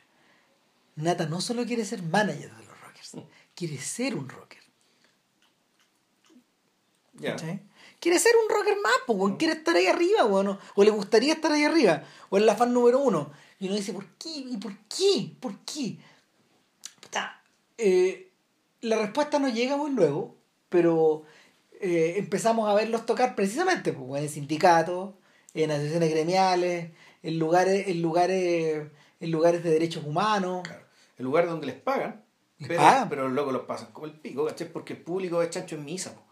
Nata 0.96 1.26
no 1.26 1.40
solo 1.40 1.64
quiere 1.64 1.84
ser 1.84 2.02
manager 2.02 2.54
de 2.54 2.64
los 2.64 2.80
rockers, 2.80 3.16
quiere 3.54 3.78
ser 3.78 4.14
un 4.14 4.28
rocker. 4.28 4.60
Ya. 7.14 7.32
¿cachai? 7.32 7.60
Quiere 8.00 8.18
ser 8.18 8.32
un 8.42 8.54
rocker 8.54 8.76
más, 8.82 8.94
pues, 9.06 9.18
weón. 9.18 9.36
quiere 9.36 9.54
estar 9.54 9.76
ahí 9.76 9.86
arriba, 9.86 10.24
weón, 10.24 10.48
o, 10.48 10.58
o 10.74 10.84
le 10.84 10.90
gustaría 10.90 11.34
estar 11.34 11.52
ahí 11.52 11.64
arriba, 11.64 12.02
o 12.30 12.38
es 12.38 12.44
la 12.44 12.56
fan 12.56 12.72
número 12.72 12.98
uno. 13.00 13.30
Y 13.58 13.66
uno 13.66 13.76
dice, 13.76 13.92
¿por 13.92 14.06
qué? 14.16 14.30
¿Y 14.30 14.56
por 14.56 14.74
qué? 14.88 15.32
¿Por 15.38 15.58
qué? 15.60 15.98
Puta, 17.00 17.42
eh, 17.76 18.30
la 18.80 18.96
respuesta 18.96 19.38
no 19.38 19.48
llega 19.48 19.76
muy 19.76 19.90
luego, 19.90 20.36
pero 20.70 21.24
eh, 21.80 22.14
empezamos 22.16 22.68
a 22.68 22.74
verlos 22.74 23.04
tocar 23.04 23.34
precisamente 23.34 23.92
pues, 23.92 24.22
en 24.22 24.28
sindicatos, 24.30 25.14
en 25.52 25.70
asociaciones 25.70 26.10
gremiales, 26.10 26.90
en 27.22 27.38
lugares, 27.38 27.88
en 27.88 28.00
lugares, 28.00 28.88
en 29.20 29.30
lugares 29.30 29.62
de 29.62 29.70
derechos 29.70 30.04
humanos. 30.04 30.62
Claro. 30.66 30.84
El 31.18 31.24
lugar 31.26 31.46
donde 31.46 31.66
les 31.66 31.76
pagan, 31.76 32.24
Les 32.58 32.68
pero, 32.68 32.80
pagan. 32.80 33.08
pero 33.08 33.28
luego 33.28 33.52
los 33.52 33.62
pasan 33.62 33.92
como 33.92 34.06
el 34.06 34.12
pico, 34.18 34.46
¿cachai? 34.46 34.72
Porque 34.72 34.94
el 34.94 35.00
público 35.02 35.42
es 35.42 35.50
chancho 35.50 35.76
en 35.76 35.84
misa. 35.84 36.14
po. 36.14 36.22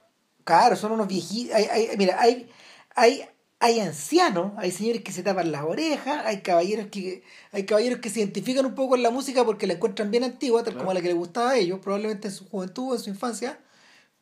Claro, 0.44 0.76
son 0.76 0.92
unos 0.92 1.06
viejitos. 1.08 1.54
Hay, 1.54 1.64
hay- 1.66 1.96
mira, 1.98 2.16
hay, 2.20 2.48
hay, 2.96 3.22
hay 3.60 3.80
ancianos, 3.80 4.52
hay 4.56 4.70
señores 4.70 5.02
que 5.02 5.12
se 5.12 5.22
tapan 5.22 5.52
las 5.52 5.64
orejas, 5.64 6.24
hay 6.24 6.40
caballeros 6.40 6.86
que 6.86 7.22
hay 7.52 7.66
caballeros 7.66 7.98
que 8.00 8.08
se 8.08 8.20
identifican 8.20 8.64
un 8.64 8.74
poco 8.74 8.90
con 8.90 9.02
la 9.02 9.10
música 9.10 9.44
porque 9.44 9.66
la 9.66 9.74
encuentran 9.74 10.10
bien 10.10 10.24
antigua, 10.24 10.62
tal 10.64 10.76
como 10.78 10.94
la 10.94 11.02
que 11.02 11.08
les 11.08 11.16
gustaba 11.16 11.50
a 11.50 11.56
ellos, 11.58 11.80
probablemente 11.80 12.28
en 12.28 12.34
su 12.34 12.48
juventud 12.48 12.92
o 12.92 12.94
en 12.94 13.00
su 13.00 13.10
infancia, 13.10 13.58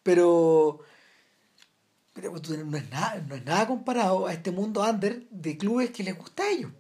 pero, 0.03 0.81
pero 2.13 2.33
no, 2.33 2.77
es 2.77 2.91
nada, 2.91 3.23
no 3.29 3.35
es 3.35 3.45
nada 3.45 3.67
comparado 3.69 4.27
a 4.27 4.33
este 4.33 4.51
mundo 4.51 4.83
under 4.83 5.23
de 5.31 5.59
clubes 5.59 5.91
que 5.91 6.03
les 6.03 6.17
gusta 6.17 6.43
a 6.45 6.49
ellos, 6.51 6.73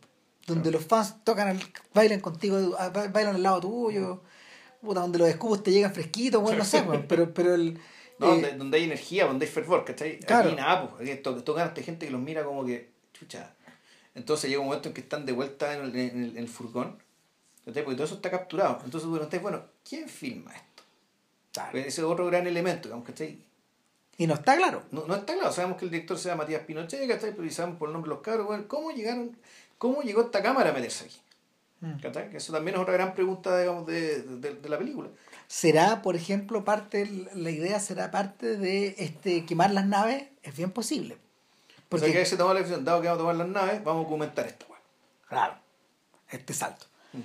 donde 0.46 0.70
los 0.70 0.84
fans 0.84 1.24
tocan, 1.24 1.58
bailan 1.92 2.20
contigo, 2.20 2.76
bailan 3.12 3.36
al 3.36 3.42
lado 3.42 3.60
tuyo, 3.60 4.22
donde 4.82 5.18
los 5.18 5.28
escupos 5.28 5.62
te 5.62 5.72
llegan 5.72 5.92
fresquitos, 5.92 6.40
bueno, 6.40 6.58
no 6.58 6.64
sé, 6.64 6.84
pero, 7.08 7.32
pero 7.34 7.54
el 7.54 7.78
no, 8.18 8.34
eh, 8.34 8.54
donde, 8.56 8.78
hay 8.78 8.84
energía, 8.84 9.26
donde 9.26 9.46
hay 9.46 9.52
fervor, 9.52 9.84
¿cachai? 9.84 10.18
Claro. 10.20 10.48
Aquí 10.48 10.56
nada, 10.56 10.88
pues, 10.88 11.22
tocan 11.44 11.68
esta 11.68 11.82
gente 11.82 12.06
que 12.06 12.12
los 12.12 12.20
mira 12.20 12.44
como 12.44 12.64
que, 12.64 12.90
chucha. 13.12 13.54
Entonces 14.14 14.48
llega 14.48 14.60
un 14.60 14.68
momento 14.68 14.88
en 14.88 14.94
que 14.94 15.02
están 15.02 15.26
de 15.26 15.32
vuelta 15.32 15.74
en 15.74 15.82
el, 15.82 15.96
en 15.96 16.36
el, 16.38 16.48
furgón, 16.48 17.02
¿cachai? 17.64 17.84
Porque 17.84 17.96
todo 17.96 18.06
eso 18.06 18.14
está 18.14 18.30
capturado. 18.30 18.80
Entonces 18.84 19.02
tú 19.02 19.12
preguntas, 19.12 19.42
bueno, 19.42 19.64
¿quién 19.86 20.08
filma 20.08 20.52
esto? 20.54 20.82
Claro. 21.52 21.78
Ese 21.78 21.88
es 21.88 21.98
otro 22.00 22.26
gran 22.26 22.46
elemento, 22.46 23.02
¿cachai? 23.04 23.44
Y 24.16 24.26
no 24.26 24.34
está 24.34 24.56
claro. 24.56 24.84
No, 24.90 25.06
no 25.06 25.14
está 25.16 25.34
claro. 25.34 25.52
Sabemos 25.52 25.76
que 25.76 25.84
el 25.84 25.90
director 25.90 26.18
se 26.18 26.30
llama 26.30 26.44
Matías 26.44 26.62
Pinochet, 26.62 27.06
¿cachai? 27.06 27.34
Pero 27.36 27.50
sabemos 27.50 27.78
por 27.78 27.90
el 27.90 27.92
nombre 27.92 28.08
de 28.08 28.14
los 28.14 28.24
cabros, 28.24 28.46
bueno, 28.46 28.64
¿cómo 28.66 28.90
llegaron, 28.90 29.36
cómo 29.78 30.02
llegó 30.02 30.22
esta 30.22 30.42
cámara 30.42 30.70
a 30.70 30.72
meterse 30.72 31.04
aquí? 31.06 31.20
Mm. 31.80 32.34
Eso 32.34 32.52
también 32.52 32.76
es 32.76 32.82
otra 32.82 32.94
gran 32.94 33.14
pregunta, 33.14 33.58
digamos, 33.58 33.86
de, 33.86 34.22
de, 34.22 34.54
de 34.54 34.68
la 34.68 34.78
película 34.78 35.10
será, 35.48 36.02
por 36.02 36.16
ejemplo, 36.16 36.64
parte, 36.64 37.28
la 37.34 37.50
idea 37.50 37.78
será 37.80 38.10
parte 38.10 38.56
de 38.56 38.94
este 38.98 39.44
quemar 39.46 39.72
las 39.72 39.86
naves, 39.86 40.24
es 40.42 40.56
bien 40.56 40.70
posible. 40.70 41.18
Porque 41.88 42.06
o 42.06 42.08
sea 42.08 42.20
que 42.20 42.26
se 42.26 42.36
tomó 42.36 42.52
la 42.52 42.60
decisión, 42.60 42.84
dado 42.84 43.00
que 43.00 43.08
vamos 43.08 43.20
a 43.20 43.22
tomar 43.22 43.36
las 43.36 43.48
naves, 43.48 43.84
vamos 43.84 44.00
a 44.00 44.04
documentar 44.04 44.46
esto. 44.46 44.66
Claro, 45.28 45.54
este 46.30 46.52
salto. 46.52 46.86
Mm. 47.12 47.20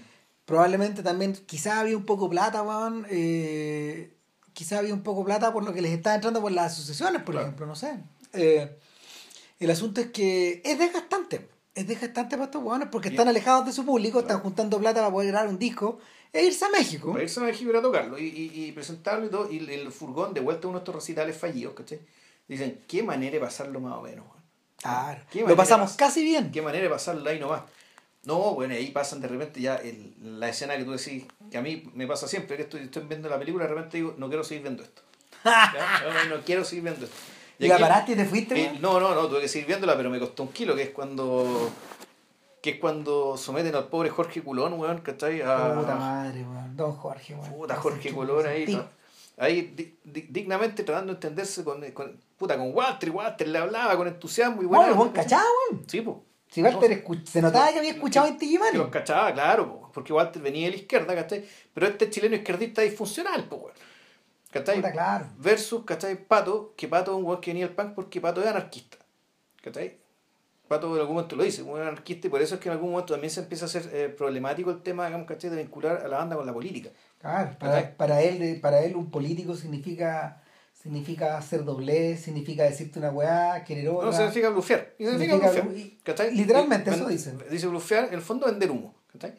Probablemente 0.46 1.02
también, 1.02 1.34
quizás 1.34 1.78
había 1.78 1.98
un 1.98 2.06
poco 2.06 2.30
plata, 2.30 2.62
weón, 2.62 3.08
eh, 3.10 4.14
quizás 4.54 4.80
había 4.80 4.94
un 4.94 5.04
poco 5.04 5.26
plata 5.26 5.52
por 5.52 5.64
lo 5.64 5.74
que 5.74 5.82
les 5.82 5.92
está 5.92 6.14
entrando 6.14 6.42
por 6.42 6.52
las 6.52 6.74
asociaciones, 6.74 7.24
por 7.24 7.36
ejemplo, 7.36 7.66
no 7.66 7.76
sé. 7.76 7.98
Eh, 8.34 8.78
el 9.60 9.72
asunto 9.72 10.02
es 10.02 10.08
que 10.08 10.62
es 10.64 10.78
desgastante, 10.78 11.48
es 11.74 11.88
desgastante 11.88 12.36
para 12.36 12.46
estos 12.46 12.64
weones 12.64 12.90
porque 12.92 13.10
están 13.10 13.28
alejados 13.28 13.66
de 13.66 13.72
su 13.72 13.86
público, 13.86 14.20
están 14.20 14.40
juntando 14.40 14.80
plata 14.80 15.00
para 15.00 15.12
poder 15.12 15.30
grabar 15.30 15.50
un 15.50 15.58
disco 15.58 16.00
e 16.34 16.44
irse 16.44 16.66
a 16.66 16.70
México. 16.70 17.18
irse 17.20 17.40
a 17.40 17.44
México 17.44 17.72
y 17.74 17.78
a 17.78 17.82
tocarlo 17.82 18.18
y, 18.18 18.52
y, 18.54 18.72
presentarlo 18.72 19.26
y 19.26 19.30
todo. 19.30 19.52
Y 19.52 19.58
el 19.58 19.92
furgón, 19.92 20.34
de 20.34 20.42
vuelta 20.42 20.68
a 20.68 20.70
uno 20.70 20.80
de 20.80 20.84
estos 20.84 20.96
recitales 20.96 21.38
fallidos, 21.38 21.74
¿cachai? 21.74 22.00
Dicen, 22.48 22.84
qué 22.88 23.04
manera 23.04 23.34
de 23.34 23.40
pasarlo 23.40 23.80
más 23.80 23.98
o 23.98 24.02
menos, 24.02 24.26
Claro. 24.82 25.22
Lo 25.48 25.56
pasamos 25.56 25.94
casi 25.94 26.24
bien. 26.24 26.52
Qué 26.52 26.62
manera 26.62 26.84
de 26.84 26.90
pasarlo 26.90 27.30
ahí 27.30 27.40
nomás. 27.40 27.62
No, 28.24 28.54
bueno, 28.54 28.74
ahí 28.74 28.92
pasan 28.92 29.22
de 29.22 29.28
repente 29.28 29.62
ya 29.62 29.76
el, 29.76 30.16
la 30.40 30.50
escena 30.50 30.78
que 30.78 30.84
tú 30.84 30.92
decís, 30.92 31.26
que 31.50 31.58
a 31.58 31.62
mí 31.62 31.84
me 31.94 32.06
pasa 32.08 32.28
siempre, 32.28 32.56
que 32.56 32.64
estoy, 32.64 32.82
estoy 32.82 33.04
viendo 33.04 33.30
la 33.30 33.40
película 33.40 33.66
y 33.66 33.68
de 33.68 33.74
repente 33.74 33.98
digo, 33.98 34.16
no 34.18 34.28
quiero 34.28 34.44
seguir 34.44 34.64
viendo 34.64 34.84
esto. 34.84 35.02
No, 35.44 36.36
no, 36.36 36.44
quiero 36.44 36.64
seguir 36.64 36.84
viendo 36.84 37.06
esto. 37.06 37.18
¿Y, 37.62 37.68
la 37.68 37.78
paraste 37.78 38.14
y 38.14 38.16
te 38.16 38.26
fuiste? 38.26 38.60
Eh, 38.60 38.78
no, 38.82 39.00
no, 39.00 39.14
no, 39.14 39.28
tuve 39.28 39.42
que 39.42 39.48
seguir 39.48 39.68
viéndola, 39.68 39.96
pero 39.96 40.10
me 40.10 40.20
costó 40.20 40.44
un 40.44 40.50
kilo, 40.50 40.76
que 40.76 40.84
es 40.84 40.90
cuando 40.90 41.70
que 42.62 42.72
es 42.72 42.80
cuando 42.80 43.38
someten 43.38 43.74
al 43.76 43.88
pobre 43.88 44.10
Jorge 44.10 44.42
Culón, 44.44 44.74
weón, 44.74 45.00
¿cachai? 45.00 45.42
A... 45.42 45.74
Puta 45.74 45.96
madre, 45.96 46.44
weón. 46.44 46.78
Don 46.78 46.94
Jorge, 46.94 47.34
weón. 47.34 47.54
Puta 47.54 47.76
Jorge 47.76 48.12
Culón 48.12 48.46
ahí, 48.46 48.80
ahí 49.38 49.96
dignamente 50.04 50.84
tratando 50.84 51.14
de 51.14 51.18
entenderse 51.18 51.64
con, 51.64 51.82
con, 51.92 52.20
puta, 52.38 52.58
con 52.58 52.74
Walter, 52.74 53.10
y 53.10 53.12
Walter 53.12 53.48
le 53.48 53.58
hablaba 53.58 53.98
con 53.98 54.08
entusiasmo 54.08 54.62
y 54.62 54.66
bueno. 54.66 54.84
Bueno, 54.84 55.02
weón, 55.02 55.14
cachaba, 55.14 55.44
weón. 55.70 55.84
Sí, 55.88 56.02
pues. 56.02 56.18
Si 56.52 56.62
Walter 56.62 57.04
se 57.24 57.42
notaba 57.42 57.72
que 57.72 57.80
había 57.80 57.92
escuchado 57.92 58.28
en. 58.28 58.38
Que 58.38 58.78
los 58.78 58.90
cachaba, 58.90 59.34
claro, 59.34 59.90
porque 59.94 60.14
Walter 60.14 60.42
venía 60.42 60.66
de 60.66 60.72
la 60.72 60.78
izquierda, 60.78 61.16
¿cachai? 61.16 61.46
Pero 61.74 61.88
este 61.88 62.10
chileno 62.10 62.36
izquierdista 62.36 62.82
disfuncional, 62.82 63.46
pues, 63.46 63.62
weón. 63.62 63.74
¿Cachai? 64.52 64.78
Puta, 64.78 64.92
claro. 64.92 65.26
Versus, 65.38 65.84
¿cachai? 65.86 66.16
Pato, 66.28 66.74
que 66.76 66.88
Pato 66.88 67.12
es 67.12 67.18
un 67.18 67.26
weón 67.26 67.42
que 67.42 67.52
venía 67.52 67.68
del 67.68 67.76
punk 67.76 67.94
porque 67.94 68.22
Pato 68.22 68.42
es 68.42 68.48
anarquista. 68.48 68.98
¿Cachai? 69.64 70.00
Pato 70.68 70.94
en 70.94 71.02
algún 71.02 71.16
momento 71.16 71.36
lo 71.36 71.44
dice, 71.44 71.64
un 71.64 71.80
anarquista, 71.80 72.28
y 72.28 72.30
por 72.30 72.42
eso 72.42 72.56
es 72.56 72.62
que 72.62 72.70
en 72.70 72.74
algún 72.74 72.92
momento 72.92 73.14
también 73.14 73.32
se 73.32 73.42
empieza 73.42 73.66
a 73.66 73.68
hacer 73.68 73.90
eh, 73.94 74.10
problemático 74.10 74.72
el 74.72 74.82
tema, 74.82 75.06
digamos, 75.06 75.28
¿cachai? 75.28 75.50
de 75.50 75.58
vincular 75.58 76.02
a 76.04 76.08
la 76.08 76.18
banda 76.18 76.36
con 76.36 76.46
la 76.46 76.54
política. 76.54 76.90
Claro, 77.20 77.58
para, 77.60 77.96
para, 77.98 78.22
él, 78.22 78.60
para 78.62 78.82
él 78.82 78.96
un 78.96 79.12
político 79.12 79.56
significa 79.56 80.42
significa 80.82 81.38
hacer 81.38 81.64
doble, 81.64 82.18
significa 82.18 82.64
decirte 82.64 83.00
una 83.00 83.12
weá, 83.12 83.64
querer 83.64 83.90
otra. 83.90 84.08
No, 84.08 84.14
significa 84.14 84.50
blufear. 84.50 84.94
Significa, 84.98 85.38
blufear. 85.38 86.34
Literalmente 86.34 86.90
eso 86.90 87.08
dice. 87.08 87.34
Dice 87.50 87.68
blufear, 87.68 88.06
en 88.06 88.16
el 88.16 88.22
fondo 88.22 88.48
vender 88.48 88.72
humo. 88.72 88.96
¿cachai? 89.14 89.36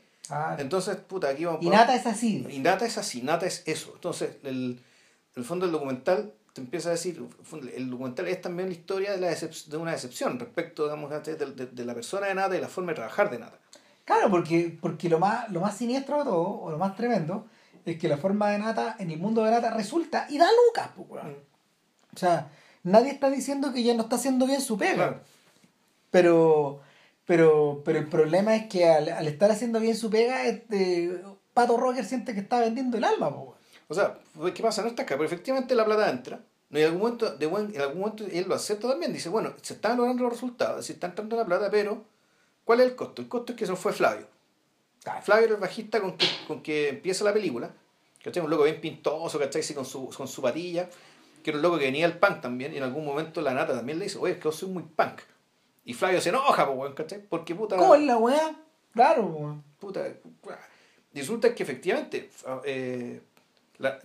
Entonces, 0.58 0.96
puta, 0.96 1.28
aquí 1.28 1.44
vamos. 1.44 1.62
Y 1.62 1.68
Nata 1.68 1.94
es 1.94 2.06
así. 2.06 2.46
Y 2.48 2.60
Nata 2.60 2.86
es 2.86 2.96
así, 2.96 3.22
Nata 3.22 3.46
es 3.46 3.62
eso. 3.66 3.92
Entonces, 3.94 4.36
el, 4.44 4.80
el 5.36 5.44
fondo 5.44 5.66
del 5.66 5.72
documental 5.72 6.32
te 6.52 6.60
empieza 6.60 6.90
a 6.90 6.92
decir, 6.92 7.26
el 7.74 7.90
documental 7.90 8.28
es 8.28 8.40
también 8.40 8.68
la 8.68 8.74
historia 8.74 9.12
de, 9.12 9.18
la 9.18 9.30
de 9.30 9.76
una 9.78 9.92
decepción 9.92 10.38
respecto, 10.38 10.84
digamos, 10.84 11.10
de, 11.10 11.34
de, 11.34 11.66
de, 11.66 11.84
la 11.84 11.94
persona 11.94 12.26
de 12.26 12.34
Nata 12.34 12.56
y 12.56 12.60
la 12.60 12.68
forma 12.68 12.92
de 12.92 12.96
trabajar 12.96 13.30
de 13.30 13.38
Nata. 13.38 13.58
Claro, 14.04 14.30
porque, 14.30 14.76
porque 14.80 15.08
lo, 15.08 15.18
más, 15.18 15.48
lo 15.50 15.60
más 15.60 15.76
siniestro 15.76 16.18
de 16.18 16.24
todo, 16.24 16.60
o 16.60 16.70
lo 16.70 16.76
más 16.76 16.94
tremendo, 16.94 17.46
es 17.86 17.98
que 17.98 18.08
la 18.08 18.18
forma 18.18 18.50
de 18.50 18.58
Nata, 18.58 18.96
en 18.98 19.10
el 19.10 19.18
mundo 19.18 19.44
de 19.44 19.50
Nata, 19.50 19.70
resulta 19.70 20.26
y 20.28 20.36
da 20.36 20.46
lucas, 20.66 20.90
pues, 20.94 21.22
O 22.14 22.18
sea, 22.18 22.50
nadie 22.82 23.12
está 23.12 23.30
diciendo 23.30 23.72
que 23.72 23.82
ya 23.82 23.94
no 23.94 24.02
está 24.02 24.16
haciendo 24.16 24.46
bien 24.46 24.60
su 24.60 24.76
pega. 24.76 25.22
Pero, 26.10 26.82
pero, 27.24 27.80
pero 27.82 27.98
el 27.98 28.08
problema 28.08 28.54
es 28.54 28.66
que 28.66 28.86
al, 28.86 29.08
al 29.08 29.26
estar 29.26 29.50
haciendo 29.50 29.80
bien 29.80 29.96
su 29.96 30.10
pega, 30.10 30.44
este, 30.44 31.22
Pato 31.54 31.78
Roger 31.78 32.04
siente 32.04 32.34
que 32.34 32.40
está 32.40 32.60
vendiendo 32.60 32.98
el 32.98 33.04
alma, 33.04 33.34
pues. 33.34 33.61
O 33.92 33.94
sea, 33.94 34.18
¿qué 34.54 34.62
pasa? 34.62 34.80
No 34.80 34.88
está 34.88 35.02
acá, 35.02 35.16
pero 35.16 35.26
efectivamente 35.26 35.74
la 35.74 35.84
plata 35.84 36.08
entra. 36.08 36.40
No, 36.70 36.78
en, 36.78 36.86
algún 36.86 37.00
momento, 37.02 37.36
de 37.36 37.46
buen, 37.46 37.74
en 37.74 37.80
algún 37.82 38.00
momento 38.00 38.24
él 38.24 38.46
lo 38.48 38.54
acepta 38.54 38.88
también. 38.88 39.12
Dice, 39.12 39.28
bueno, 39.28 39.52
se 39.60 39.74
están 39.74 39.98
logrando 39.98 40.24
los 40.24 40.32
resultados, 40.32 40.86
se 40.86 40.94
está 40.94 41.08
entrando 41.08 41.36
la 41.36 41.44
plata, 41.44 41.70
pero 41.70 42.02
¿cuál 42.64 42.80
es 42.80 42.86
el 42.86 42.96
costo? 42.96 43.20
El 43.20 43.28
costo 43.28 43.52
es 43.52 43.58
que 43.58 43.64
eso 43.64 43.76
fue 43.76 43.92
Flavio. 43.92 44.26
Flavio 45.22 45.44
era 45.44 45.54
el 45.56 45.60
bajista 45.60 46.00
con 46.00 46.16
que, 46.16 46.26
con 46.46 46.62
que 46.62 46.88
empieza 46.88 47.22
la 47.22 47.34
película. 47.34 47.70
¿Cachai? 48.24 48.42
Un 48.42 48.48
loco 48.48 48.64
bien 48.64 48.80
pintoso, 48.80 49.38
¿cachai? 49.38 49.62
con 49.74 49.84
su, 49.84 50.08
con 50.08 50.26
su 50.26 50.40
patilla. 50.40 50.88
Que 51.44 51.50
era 51.50 51.58
un 51.58 51.62
loco 51.62 51.76
que 51.76 51.84
venía 51.84 52.08
del 52.08 52.18
punk 52.18 52.40
también. 52.40 52.72
Y 52.72 52.78
en 52.78 52.84
algún 52.84 53.04
momento 53.04 53.42
la 53.42 53.52
nata 53.52 53.74
también 53.74 53.98
le 53.98 54.06
dice, 54.06 54.16
oye, 54.18 54.32
es 54.32 54.38
que 54.38 54.44
yo 54.44 54.52
soy 54.52 54.70
muy 54.70 54.84
punk. 54.84 55.20
Y 55.84 55.92
Flavio 55.92 56.22
se 56.22 56.30
enoja, 56.30 56.64
pues, 56.64 56.78
weón, 56.78 56.94
¿cachai? 56.94 57.20
Porque 57.28 57.54
puta. 57.54 57.76
¿Cómo 57.76 57.94
es 57.94 58.02
la 58.02 58.16
weá? 58.16 58.56
Claro, 58.94 59.24
weón. 59.26 59.64
Puta. 59.78 60.08
Y 61.12 61.18
resulta 61.18 61.54
que 61.54 61.62
efectivamente, 61.62 62.30
eh, 62.64 63.20
la, 63.78 63.98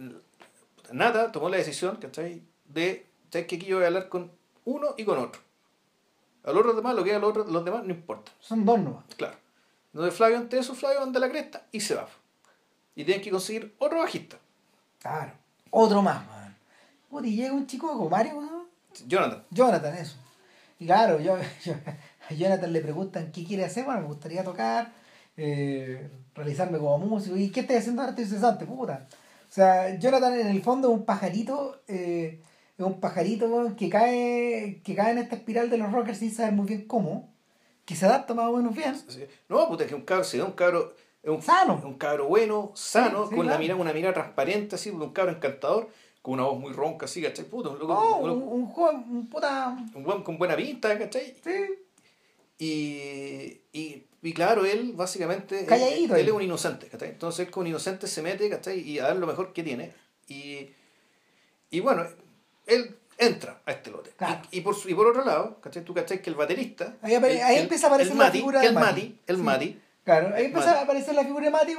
Nata 0.92 1.32
tomó 1.32 1.50
la 1.50 1.58
decisión, 1.58 1.98
¿cachai? 1.98 2.42
De, 2.66 3.06
¿sabes 3.32 3.48
que 3.48 3.56
aquí 3.56 3.66
yo 3.66 3.78
voy 3.78 3.84
a 3.84 3.88
hablar 3.88 4.10
con 4.10 4.32
uno 4.66 4.96
y 4.98 5.06
con 5.06 5.20
otro? 5.20 5.42
A 6.44 6.52
los 6.52 6.76
demás, 6.76 6.96
lo 6.96 7.04
que 7.04 7.10
hagan 7.10 7.22
los, 7.22 7.32
otros, 7.32 7.52
los 7.52 7.66
demás, 7.66 7.84
no 7.84 7.92
importa. 7.92 8.32
Son 8.40 8.66
dos 8.66 8.80
nomás. 8.80 9.04
Claro. 9.18 9.36
Entonces 9.94 10.16
Flavio, 10.16 10.38
ante 10.38 10.58
eso, 10.58 10.76
Flavio 10.76 11.02
anda 11.02 11.20
la 11.20 11.30
cresta 11.30 11.64
y 11.72 11.82
se 11.82 11.96
va. 11.96 12.08
Y 12.96 13.04
tienen 13.04 13.24
que 13.24 13.32
conseguir 13.32 13.76
otro 13.80 14.00
bajista. 14.00 14.38
Claro. 15.00 15.34
Otro 15.72 16.02
más, 16.02 16.24
man. 16.28 17.26
y 17.26 17.36
llega 17.36 17.54
un 17.54 17.68
chico 17.68 17.88
como 17.88 18.10
Mario, 18.10 18.42
¿no? 18.42 18.66
Jonathan. 19.06 19.44
Jonathan, 19.52 19.98
eso. 19.98 20.16
Y 20.80 20.86
claro, 20.86 21.20
yo, 21.22 21.36
a 21.36 22.34
Jonathan 22.34 22.72
le 22.72 22.82
preguntan 22.82 23.32
qué 23.32 23.44
quiere 23.44 23.66
hacer. 23.66 23.86
Bueno, 23.86 24.02
me 24.02 24.08
gustaría 24.08 24.44
tocar, 24.44 24.92
eh, 25.36 26.10
realizarme 26.34 26.78
como 26.78 26.98
músico. 27.00 27.36
¿Y 27.36 27.50
qué 27.50 27.62
estás 27.62 27.78
haciendo 27.78 28.02
ahora? 28.02 28.12
Estoy 28.12 28.26
cesante, 28.26 28.66
puta. 28.66 29.08
O 29.50 29.52
sea, 29.52 29.98
Jonathan 29.98 30.40
en 30.40 30.48
el 30.48 30.62
fondo 30.62 30.90
es 30.90 30.94
un 30.94 31.06
pajarito, 31.06 31.82
eh, 31.88 32.42
es 32.78 32.86
un 32.86 33.00
pajarito 33.00 33.76
que 33.76 33.90
cae, 33.90 34.82
que 34.84 34.96
cae 34.96 35.12
en 35.12 35.20
esta 35.20 35.36
espiral 35.36 35.70
de 35.70 35.78
los 35.78 35.92
rockers 35.92 36.20
sin 36.20 36.34
saber 36.34 36.54
muy 36.54 36.68
bien 36.68 36.86
cómo, 36.86 37.34
que 37.86 37.96
se 37.96 38.06
adapta 38.06 38.34
más 38.34 38.48
o 38.48 38.58
menos 38.58 38.76
bien. 38.76 38.96
No, 39.48 39.68
puta, 39.68 39.84
es 39.84 39.90
que 39.90 39.96
un 39.96 40.02
cabro, 40.02 40.24
sí, 40.24 40.40
un 40.40 40.52
cabro, 40.52 40.94
es 41.24 41.30
un, 41.30 41.42
sano. 41.42 41.82
un 41.84 41.98
cabro 41.98 42.28
bueno, 42.28 42.72
sano, 42.76 43.30
con 43.30 43.48
la 43.48 43.58
mirada, 43.58 43.80
una 43.80 43.94
mirada 43.94 44.14
transparente, 44.14 44.76
así, 44.76 44.90
un 44.90 45.14
cabro 45.14 45.32
encantador, 45.32 45.90
con 46.22 46.34
una 46.34 46.44
voz 46.44 46.60
muy 46.60 46.74
ronca, 46.74 47.06
así, 47.06 47.22
¿cachai? 47.22 47.46
Puto, 47.46 47.72
un, 47.72 47.90
oh, 47.90 48.18
un, 48.18 48.44
un, 48.44 48.66
joven, 48.68 49.06
un 49.10 49.30
puta... 49.30 49.78
Un 49.96 50.04
buen 50.04 50.24
con 50.24 50.38
buena 50.38 50.58
pinta, 50.58 50.98
¿cachai? 51.00 51.36
Sí. 51.42 51.88
Y, 52.60 53.62
y 53.72 54.07
y 54.22 54.34
claro, 54.34 54.66
él 54.66 54.94
básicamente. 54.96 55.66
Calladito. 55.66 56.16
Él, 56.16 56.28
es 56.28 56.34
un 56.34 56.42
inocente, 56.42 56.88
¿cachai? 56.88 57.10
Entonces 57.10 57.46
él 57.46 57.52
con 57.52 57.68
inocente 57.68 58.08
se 58.08 58.22
mete, 58.22 58.50
¿cachai? 58.50 58.80
Y 58.80 59.00
a 59.00 59.04
dar 59.04 59.16
lo 59.18 59.28
mejor 59.28 59.54
que 59.54 59.64
tiene. 59.64 59.94
Y, 60.28 60.70
y 61.70 61.80
bueno, 61.80 62.06
él 62.66 62.98
entra 63.18 63.62
a 63.66 63.72
este 63.72 63.92
lote. 63.92 64.12
Y, 64.52 64.62
por, 64.62 64.76
y 64.86 64.94
por 64.94 65.08
otro 65.08 65.24
lado, 65.24 65.60
¿cachai? 65.62 65.84
Tú, 65.84 65.94
¿cachai? 65.94 66.22
Que 66.22 66.30
el 66.30 66.36
baterista. 66.36 66.98
Ahí, 67.02 67.14
empieza 67.58 67.88
a 67.88 67.90
aparecer 67.90 68.16
la 68.16 68.32
figura 68.32 68.60
de 68.62 68.68
el 68.68 68.74
Mati. 68.74 69.20
El 69.28 69.38
Mati. 69.38 69.80
Claro, 70.04 70.34
ahí 70.36 70.46
empieza 70.46 70.80
a 70.80 70.84
aparecer 70.84 71.14
la 71.16 71.24
figura 71.24 71.46
de 71.46 71.52
Mati, 71.52 71.76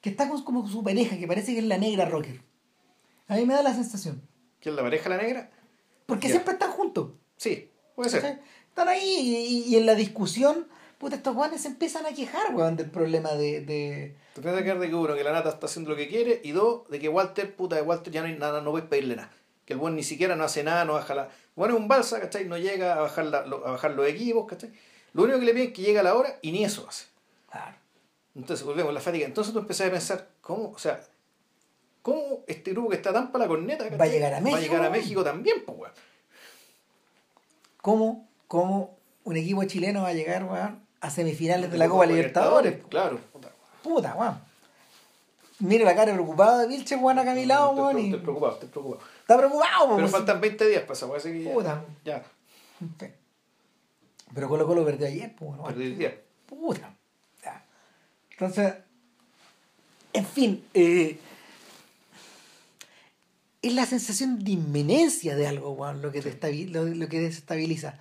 que 0.00 0.10
está 0.10 0.28
con, 0.28 0.42
como 0.44 0.68
su 0.68 0.84
pareja, 0.84 1.16
que 1.16 1.26
parece 1.26 1.52
que 1.52 1.58
es 1.58 1.64
la 1.64 1.78
negra 1.78 2.04
rocker. 2.04 2.40
A 3.26 3.36
mí 3.36 3.46
me 3.46 3.54
da 3.54 3.62
la 3.62 3.74
sensación. 3.74 4.22
¿Que 4.60 4.68
es 4.68 4.74
la 4.74 4.82
pareja 4.82 5.08
la 5.08 5.16
negra? 5.16 5.50
Porque 6.06 6.28
siempre 6.28 6.52
están 6.52 6.70
juntos. 6.70 7.10
Sí, 7.36 7.70
puede 7.94 8.10
ser. 8.10 8.40
Están 8.68 8.88
ahí 8.88 9.64
y, 9.66 9.72
y 9.72 9.76
en 9.76 9.86
la 9.86 9.94
discusión, 9.94 10.66
puta, 11.04 11.16
estos 11.16 11.34
guanes 11.34 11.60
se 11.60 11.68
empiezan 11.68 12.06
a 12.06 12.14
quejar, 12.14 12.54
weón, 12.54 12.76
del 12.76 12.90
problema 12.90 13.32
de... 13.32 13.60
de... 13.60 14.16
Te 14.32 14.40
empiezas 14.40 14.62
a 14.62 14.74
de 14.80 14.88
que 14.88 14.94
uno, 14.94 15.14
que 15.14 15.22
la 15.22 15.32
nata 15.32 15.50
está 15.50 15.66
haciendo 15.66 15.90
lo 15.90 15.96
que 15.96 16.08
quiere, 16.08 16.40
y 16.42 16.52
dos, 16.52 16.88
de 16.88 16.98
que 16.98 17.10
Walter, 17.10 17.54
puta, 17.54 17.76
de 17.76 17.82
Walter 17.82 18.10
ya 18.10 18.22
no 18.22 18.28
hay 18.28 18.38
nada, 18.38 18.62
no 18.62 18.70
puedes 18.70 18.88
pedirle 18.88 19.16
nada. 19.16 19.30
Que 19.66 19.74
el 19.74 19.78
buen 19.78 19.96
ni 19.96 20.02
siquiera 20.02 20.34
no 20.34 20.44
hace 20.44 20.64
nada, 20.64 20.86
no 20.86 20.94
baja 20.94 21.14
la. 21.14 21.28
Bueno, 21.56 21.74
es 21.74 21.80
un 21.80 21.88
balsa, 21.88 22.20
¿cachai? 22.20 22.46
No 22.46 22.56
llega 22.56 22.94
a 22.94 23.02
bajar, 23.02 23.26
la, 23.26 23.38
a 23.40 23.44
bajar 23.44 23.90
los 23.90 24.08
equipos, 24.08 24.46
¿cachai? 24.46 24.72
Lo 25.12 25.24
único 25.24 25.38
que 25.40 25.44
le 25.44 25.52
piden 25.52 25.68
es 25.68 25.74
que 25.74 25.82
llegue 25.82 25.98
a 25.98 26.02
la 26.02 26.14
hora 26.14 26.38
y 26.40 26.52
ni 26.52 26.64
eso 26.64 26.86
hace. 26.88 27.04
Claro. 27.50 27.76
Entonces, 28.34 28.64
volvemos 28.64 28.88
a 28.90 28.94
la 28.94 29.00
fatiga. 29.00 29.26
Entonces 29.26 29.52
tú 29.52 29.58
empezás 29.58 29.88
a 29.88 29.90
pensar, 29.90 30.28
¿cómo? 30.40 30.70
O 30.70 30.78
sea, 30.78 31.02
¿cómo 32.00 32.44
este 32.46 32.70
grupo 32.70 32.88
que 32.88 32.96
está 32.96 33.12
tan 33.12 33.30
para 33.30 33.44
la 33.44 33.48
corneta 33.48 33.84
va 33.94 34.04
a 34.04 34.08
llegar 34.08 34.32
a 34.32 34.40
México? 34.40 34.52
Va 34.52 34.58
a 34.58 34.62
llegar 34.62 34.84
a 34.86 34.90
México 34.90 35.22
también, 35.22 35.64
pues, 35.66 35.78
weón. 35.78 35.92
¿Cómo, 37.82 38.28
¿Cómo 38.48 38.96
un 39.24 39.36
equipo 39.36 39.64
chileno 39.64 40.02
va 40.02 40.08
a 40.08 40.14
llegar, 40.14 40.44
weón, 40.44 40.83
a 41.04 41.10
semifinales 41.10 41.70
de 41.70 41.76
la 41.76 41.86
Copa 41.86 42.06
Libertadores? 42.06 42.82
Claro, 42.88 43.20
puta. 43.82 44.14
Weón. 44.14 44.40
Mire 45.58 45.84
la 45.84 45.94
cara 45.94 46.14
preocupada 46.14 46.62
de 46.62 46.68
Vilche, 46.68 46.96
weón, 46.96 47.18
acá 47.18 47.32
a 47.32 47.34
mi 47.34 47.44
lado, 47.44 47.72
weón. 47.72 47.98
Estoy 47.98 48.20
preocupado, 48.20 48.54
estoy 48.54 48.68
preocupado. 48.70 49.02
Está 49.20 49.36
preocupado, 49.36 49.84
Pero 49.84 49.96
weón. 49.96 50.08
faltan 50.08 50.40
20 50.40 50.66
días 50.66 50.82
para 50.82 50.94
esa 50.94 51.30
que 51.30 51.50
Puta. 51.52 51.84
Ya. 52.04 52.24
Pero 54.34 54.48
Colo 54.48 54.66
Colo 54.66 54.84
perdió 54.84 55.06
ayer, 55.06 55.36
pues, 55.36 55.50
weón. 55.58 55.82
el 55.82 55.98
día. 55.98 56.18
Puta. 56.46 56.94
Ya. 57.44 57.62
Entonces, 58.30 58.74
en 60.14 60.24
fin, 60.24 60.64
eh, 60.72 61.18
es 63.60 63.74
la 63.74 63.84
sensación 63.84 64.42
de 64.42 64.52
inminencia 64.52 65.36
de 65.36 65.46
algo, 65.46 65.72
weón, 65.72 66.00
lo 66.00 66.10
que, 66.10 66.22
te 66.22 66.66
lo 66.66 67.08
que 67.08 67.20
desestabiliza. 67.20 67.98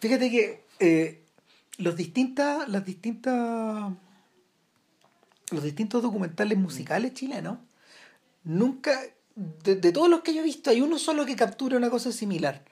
Fíjate 0.00 0.30
que 0.30 0.64
eh, 0.80 1.27
los 1.78 1.96
distintas, 1.96 2.68
las 2.68 2.84
distintas, 2.84 3.92
los 5.50 5.62
distintos 5.64 6.02
documentales 6.02 6.58
musicales 6.58 7.14
chilenos, 7.14 7.58
nunca, 8.44 9.00
de, 9.64 9.76
de 9.76 9.92
todos 9.92 10.08
los 10.10 10.20
que 10.20 10.34
yo 10.34 10.40
he 10.40 10.44
visto, 10.44 10.70
hay 10.70 10.80
uno 10.80 10.98
solo 10.98 11.24
que 11.24 11.36
captura 11.36 11.76
una 11.76 11.90
cosa 11.90 12.12
similar. 12.12 12.64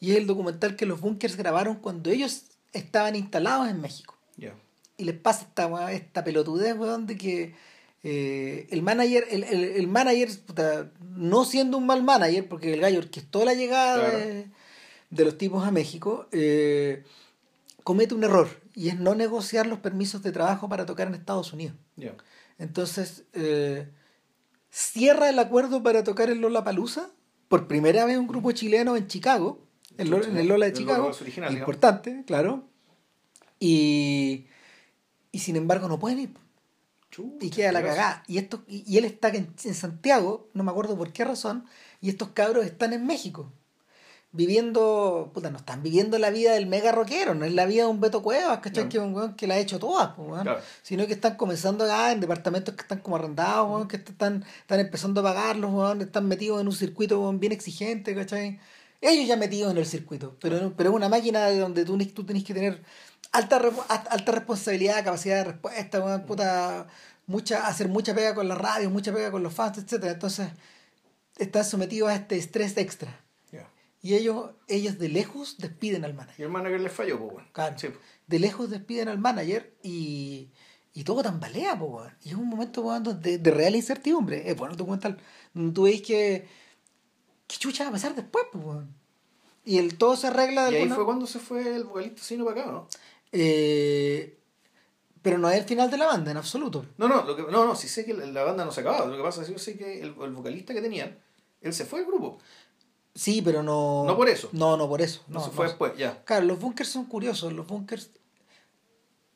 Y 0.00 0.10
es 0.12 0.16
el 0.18 0.26
documental 0.26 0.76
que 0.76 0.86
los 0.86 1.00
bunkers 1.00 1.36
grabaron 1.36 1.76
cuando 1.76 2.10
ellos 2.10 2.44
estaban 2.72 3.16
instalados 3.16 3.68
en 3.68 3.80
México 3.80 4.14
y 4.98 5.04
les 5.04 5.14
pasa 5.18 5.42
esta, 5.44 5.92
esta 5.92 6.24
pelotudez, 6.24 6.76
weón, 6.76 7.06
de 7.06 7.16
que 7.16 7.54
eh, 8.02 8.66
el 8.70 8.82
manager, 8.82 9.26
el, 9.30 9.44
el, 9.44 9.64
el 9.64 9.86
manager, 9.88 10.28
puta, 10.46 10.90
no 11.16 11.44
siendo 11.44 11.78
un 11.78 11.86
mal 11.86 12.02
manager, 12.02 12.46
porque 12.48 12.74
el 12.74 12.80
gallo 12.80 12.98
orquestó 12.98 13.44
la 13.44 13.54
llegada 13.54 14.10
Claro. 14.10 14.18
de, 14.18 14.46
de 15.10 15.24
los 15.24 15.38
tipos 15.38 15.66
a 15.66 15.70
México, 15.70 16.28
eh, 16.32 17.04
comete 17.86 18.16
un 18.16 18.24
error 18.24 18.48
y 18.74 18.88
es 18.88 18.98
no 18.98 19.14
negociar 19.14 19.68
los 19.68 19.78
permisos 19.78 20.20
de 20.24 20.32
trabajo 20.32 20.68
para 20.68 20.84
tocar 20.86 21.06
en 21.06 21.14
Estados 21.14 21.52
Unidos. 21.52 21.76
Entonces, 22.58 23.22
eh, 23.32 23.88
cierra 24.70 25.28
el 25.28 25.38
acuerdo 25.38 25.84
para 25.84 26.02
tocar 26.02 26.28
en 26.30 26.40
Lollapalooza, 26.40 27.10
por 27.46 27.68
primera 27.68 28.04
vez 28.04 28.18
un 28.18 28.26
grupo 28.26 28.50
chileno 28.50 28.96
en 28.96 29.06
Chicago, 29.06 29.60
en, 29.98 30.10
Lola- 30.10 30.26
en 30.26 30.36
el 30.36 30.48
Lola 30.48 30.66
de 30.66 30.72
El 30.72 30.76
Chicago, 30.78 31.04
Lola 31.04 31.16
original, 31.20 31.50
digamos. 31.50 31.60
importante, 31.68 32.24
claro, 32.26 32.64
y, 33.60 34.46
y 35.30 35.38
sin 35.38 35.54
embargo 35.54 35.86
no 35.86 36.00
pueden 36.00 36.18
ir, 36.18 36.34
y 37.40 37.50
queda 37.50 37.70
la 37.72 37.82
cagada. 37.82 38.24
Y, 38.26 38.38
esto, 38.38 38.64
y, 38.66 38.82
y 38.92 38.98
él 38.98 39.04
está 39.04 39.28
en, 39.28 39.54
en 39.64 39.74
Santiago, 39.74 40.48
no 40.54 40.64
me 40.64 40.72
acuerdo 40.72 40.98
por 40.98 41.12
qué 41.12 41.24
razón, 41.24 41.66
y 42.00 42.08
estos 42.08 42.30
cabros 42.30 42.66
están 42.66 42.92
en 42.92 43.06
México. 43.06 43.52
Viviendo, 44.36 45.30
puta, 45.32 45.50
no 45.50 45.58
están 45.58 45.82
viviendo 45.82 46.18
la 46.18 46.30
vida 46.30 46.52
del 46.52 46.66
mega 46.66 46.92
rockero, 46.92 47.34
no 47.34 47.44
es 47.44 47.54
la 47.54 47.64
vida 47.66 47.84
de 47.84 47.88
un 47.88 48.00
Beto 48.00 48.22
Cuevas, 48.22 48.58
¿cachai? 48.60 48.84
No. 48.84 48.90
Que 48.90 48.96
es 48.98 49.02
un 49.02 49.14
weón 49.14 49.34
que 49.34 49.46
la 49.46 49.54
ha 49.54 49.58
hecho 49.58 49.78
todas, 49.78 50.10
pues, 50.14 50.28
weón. 50.28 50.42
Claro. 50.42 50.60
Sino 50.82 51.06
que 51.06 51.14
están 51.14 51.36
comenzando 51.36 51.84
acá 51.84 52.12
en 52.12 52.20
departamentos 52.20 52.74
que 52.74 52.82
están 52.82 52.98
como 52.98 53.16
arrendados, 53.16 53.68
weón, 53.70 53.88
que 53.88 53.96
están, 53.96 54.44
están 54.60 54.80
empezando 54.80 55.20
a 55.20 55.24
pagarlos, 55.24 55.72
weón, 55.72 56.02
están 56.02 56.28
metidos 56.28 56.60
en 56.60 56.66
un 56.66 56.74
circuito 56.74 57.20
weón, 57.20 57.40
bien 57.40 57.52
exigente, 57.52 58.14
¿cachai? 58.14 58.60
Ellos 59.00 59.26
ya 59.26 59.36
metidos 59.36 59.72
en 59.72 59.78
el 59.78 59.86
circuito, 59.86 60.36
pero, 60.40 60.72
pero 60.76 60.90
es 60.90 60.96
una 60.96 61.08
máquina 61.08 61.46
de 61.46 61.58
donde 61.58 61.84
tú, 61.84 61.98
tú 62.06 62.24
tenés 62.24 62.44
que 62.44 62.54
tener 62.54 62.82
alta, 63.32 63.60
alta 63.88 64.32
responsabilidad, 64.32 65.04
capacidad 65.04 65.36
de 65.36 65.44
respuesta, 65.44 66.00
weón, 66.00 66.22
puta, 66.22 66.86
mucha, 67.26 67.66
hacer 67.66 67.88
mucha 67.88 68.14
pega 68.14 68.34
con 68.34 68.48
la 68.48 68.54
radio, 68.54 68.90
mucha 68.90 69.12
pega 69.12 69.30
con 69.30 69.42
los 69.42 69.52
fans, 69.52 69.78
etcétera 69.78 70.12
Entonces, 70.12 70.48
están 71.38 71.64
sometidos 71.64 72.10
a 72.10 72.14
este 72.14 72.36
estrés 72.36 72.76
extra. 72.76 73.20
Y 74.06 74.14
ellos, 74.14 74.50
ellos 74.68 75.00
de 75.00 75.08
lejos 75.08 75.58
despiden 75.58 76.04
al 76.04 76.14
manager. 76.14 76.38
Y 76.38 76.42
el 76.44 76.48
manager 76.48 76.80
le 76.80 76.90
falló, 76.90 77.18
pues, 77.18 77.32
weón. 77.32 77.48
Claro. 77.50 77.76
Sí, 77.76 77.88
pues. 77.88 77.98
De 78.28 78.38
lejos 78.38 78.70
despiden 78.70 79.08
al 79.08 79.18
manager 79.18 79.74
y, 79.82 80.52
y 80.94 81.02
todo 81.02 81.24
tambalea, 81.24 81.76
po, 81.76 81.86
weón. 81.86 82.14
Y 82.22 82.28
es 82.28 82.36
un 82.36 82.48
momento 82.48 82.82
weón, 82.82 83.02
de, 83.02 83.38
de 83.38 83.50
real 83.50 83.74
incertidumbre. 83.74 84.48
Es 84.48 84.56
bueno 84.56 84.76
documental. 84.76 85.18
donde 85.54 85.72
Tú 85.72 85.82
veis 85.82 86.02
que. 86.02 86.46
¿Qué 87.48 87.56
chucha 87.56 87.82
va 87.82 87.88
a 87.88 87.92
pasar 87.94 88.14
después, 88.14 88.44
po, 88.52 88.60
weón? 88.60 88.94
Y 89.64 89.78
el, 89.78 89.98
todo 89.98 90.14
se 90.14 90.28
arregla 90.28 90.66
de 90.66 90.78
Y 90.78 90.82
ahí 90.82 90.88
fue 90.88 91.04
cuando 91.04 91.26
se 91.26 91.40
fue 91.40 91.74
el 91.74 91.82
vocalista 91.82 92.22
sino 92.22 92.44
para 92.44 92.60
acá, 92.60 92.70
¿no? 92.70 92.86
Eh, 93.32 94.38
pero 95.20 95.36
no 95.36 95.50
es 95.50 95.58
el 95.58 95.64
final 95.64 95.90
de 95.90 95.98
la 95.98 96.06
banda, 96.06 96.30
en 96.30 96.36
absoluto. 96.36 96.86
No, 96.96 97.08
no, 97.08 97.24
lo 97.24 97.34
que, 97.34 97.42
no, 97.42 97.64
no, 97.64 97.74
sí 97.74 97.88
sé 97.88 98.04
que 98.04 98.14
la, 98.14 98.24
la 98.26 98.44
banda 98.44 98.64
no 98.64 98.70
se 98.70 98.82
acababa. 98.82 99.06
Lo 99.06 99.16
que 99.16 99.22
pasa 99.24 99.40
es 99.40 99.48
que 99.48 99.52
yo 99.54 99.58
sé 99.58 99.76
que 99.76 100.00
el, 100.00 100.14
el 100.22 100.30
vocalista 100.30 100.72
que 100.72 100.80
tenían, 100.80 101.18
él 101.60 101.72
se 101.72 101.84
fue 101.84 101.98
del 101.98 102.06
grupo. 102.06 102.38
Sí, 103.16 103.40
pero 103.40 103.62
no. 103.62 104.04
No 104.06 104.14
por 104.14 104.28
eso. 104.28 104.50
No, 104.52 104.76
no 104.76 104.88
por 104.88 105.00
eso. 105.00 105.22
No, 105.26 105.40
No, 105.40 105.44
se 105.46 105.50
fue 105.50 105.64
no. 105.64 105.70
después, 105.70 105.96
ya. 105.96 106.22
Claro, 106.24 106.44
los 106.44 106.60
bunkers 106.60 106.90
son 106.90 107.06
curiosos. 107.06 107.50
Los 107.54 107.66
bunkers 107.66 108.10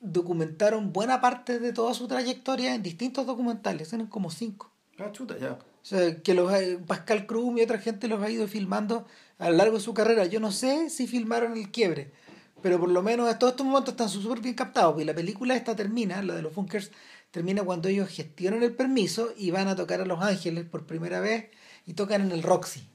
documentaron 0.00 0.92
buena 0.92 1.22
parte 1.22 1.58
de 1.58 1.72
toda 1.72 1.94
su 1.94 2.06
trayectoria 2.06 2.74
en 2.74 2.82
distintos 2.82 3.26
documentales. 3.26 3.90
Eran 3.94 4.06
como 4.06 4.30
cinco. 4.30 4.70
Ah, 4.98 5.10
chuta, 5.12 5.38
ya. 5.38 5.52
O 5.52 5.84
sea, 5.84 6.20
que 6.22 6.34
los, 6.34 6.52
Pascal 6.86 7.26
Krum 7.26 7.56
y 7.56 7.62
otra 7.62 7.78
gente 7.78 8.06
los 8.06 8.22
ha 8.22 8.28
ido 8.28 8.46
filmando 8.46 9.06
a 9.38 9.48
lo 9.48 9.56
largo 9.56 9.78
de 9.78 9.82
su 9.82 9.94
carrera. 9.94 10.26
Yo 10.26 10.40
no 10.40 10.52
sé 10.52 10.90
si 10.90 11.06
filmaron 11.06 11.56
el 11.56 11.70
quiebre, 11.70 12.12
pero 12.60 12.78
por 12.78 12.90
lo 12.90 13.02
menos 13.02 13.38
todos 13.38 13.54
estos 13.54 13.64
momentos 13.66 13.92
están 13.94 14.10
súper 14.10 14.40
bien 14.40 14.54
captados. 14.54 15.00
Y 15.00 15.06
la 15.06 15.14
película 15.14 15.56
esta 15.56 15.74
termina, 15.74 16.22
la 16.22 16.34
de 16.34 16.42
los 16.42 16.54
bunkers, 16.54 16.90
termina 17.30 17.62
cuando 17.62 17.88
ellos 17.88 18.10
gestionan 18.10 18.62
el 18.62 18.74
permiso 18.76 19.32
y 19.38 19.52
van 19.52 19.68
a 19.68 19.76
tocar 19.76 20.02
a 20.02 20.04
Los 20.04 20.20
Ángeles 20.22 20.66
por 20.66 20.84
primera 20.84 21.20
vez 21.20 21.48
y 21.86 21.94
tocan 21.94 22.20
en 22.20 22.32
el 22.32 22.42
Roxy 22.42 22.89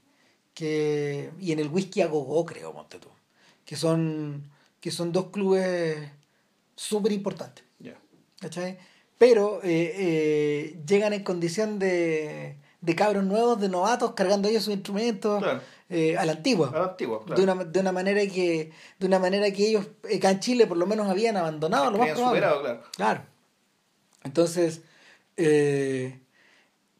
que 0.56 1.30
y 1.38 1.52
en 1.52 1.58
el 1.60 1.68
Whisky 1.68 2.00
a 2.00 2.06
Gogo, 2.06 2.44
creo, 2.46 2.72
monte 2.72 2.98
tú. 2.98 3.08
Que 3.66 3.76
son, 3.76 4.42
que 4.80 4.90
son 4.90 5.12
dos 5.12 5.26
clubes 5.26 5.98
súper 6.74 7.12
importantes. 7.12 7.62
Ya. 7.78 7.94
¿cachai? 8.40 8.78
Pero 9.18 9.60
eh, 9.62 9.92
eh, 9.96 10.78
llegan 10.86 11.12
en 11.12 11.22
condición 11.24 11.78
de, 11.78 12.56
de 12.80 12.94
cabros 12.96 13.24
nuevos, 13.24 13.60
de 13.60 13.68
novatos, 13.68 14.12
cargando 14.14 14.48
ellos 14.48 14.64
sus 14.64 14.72
instrumentos 14.74 15.42
Claro. 15.42 15.60
eh, 15.90 16.16
a 16.16 16.24
la 16.24 16.32
antigua. 16.32 16.70
A 16.74 16.78
la 16.78 16.84
antigua, 16.86 17.22
claro. 17.24 17.36
De 17.36 17.44
una, 17.52 17.64
de 17.64 17.80
una 17.80 17.92
manera 17.92 18.20
que 18.26 18.72
de 18.98 19.06
una 19.06 19.18
manera 19.18 19.50
que 19.50 19.68
ellos 19.68 19.86
acá 20.16 20.30
en 20.30 20.40
Chile 20.40 20.66
por 20.66 20.78
lo 20.78 20.86
menos 20.86 21.06
habían 21.08 21.36
abandonado 21.36 21.90
lo 21.90 21.98
más 21.98 22.16
superado, 22.16 22.62
claro. 22.62 22.82
Claro. 22.96 23.22
Entonces, 24.24 24.80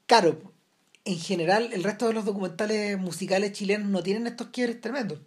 claro, 0.06 0.38
en 1.06 1.18
general 1.18 1.70
el 1.72 1.84
resto 1.84 2.08
de 2.08 2.12
los 2.12 2.24
documentales 2.24 2.98
musicales 2.98 3.52
chilenos 3.52 3.88
no 3.88 4.02
tienen 4.02 4.26
estos 4.26 4.48
quiebres 4.48 4.80
tremendos. 4.80 5.20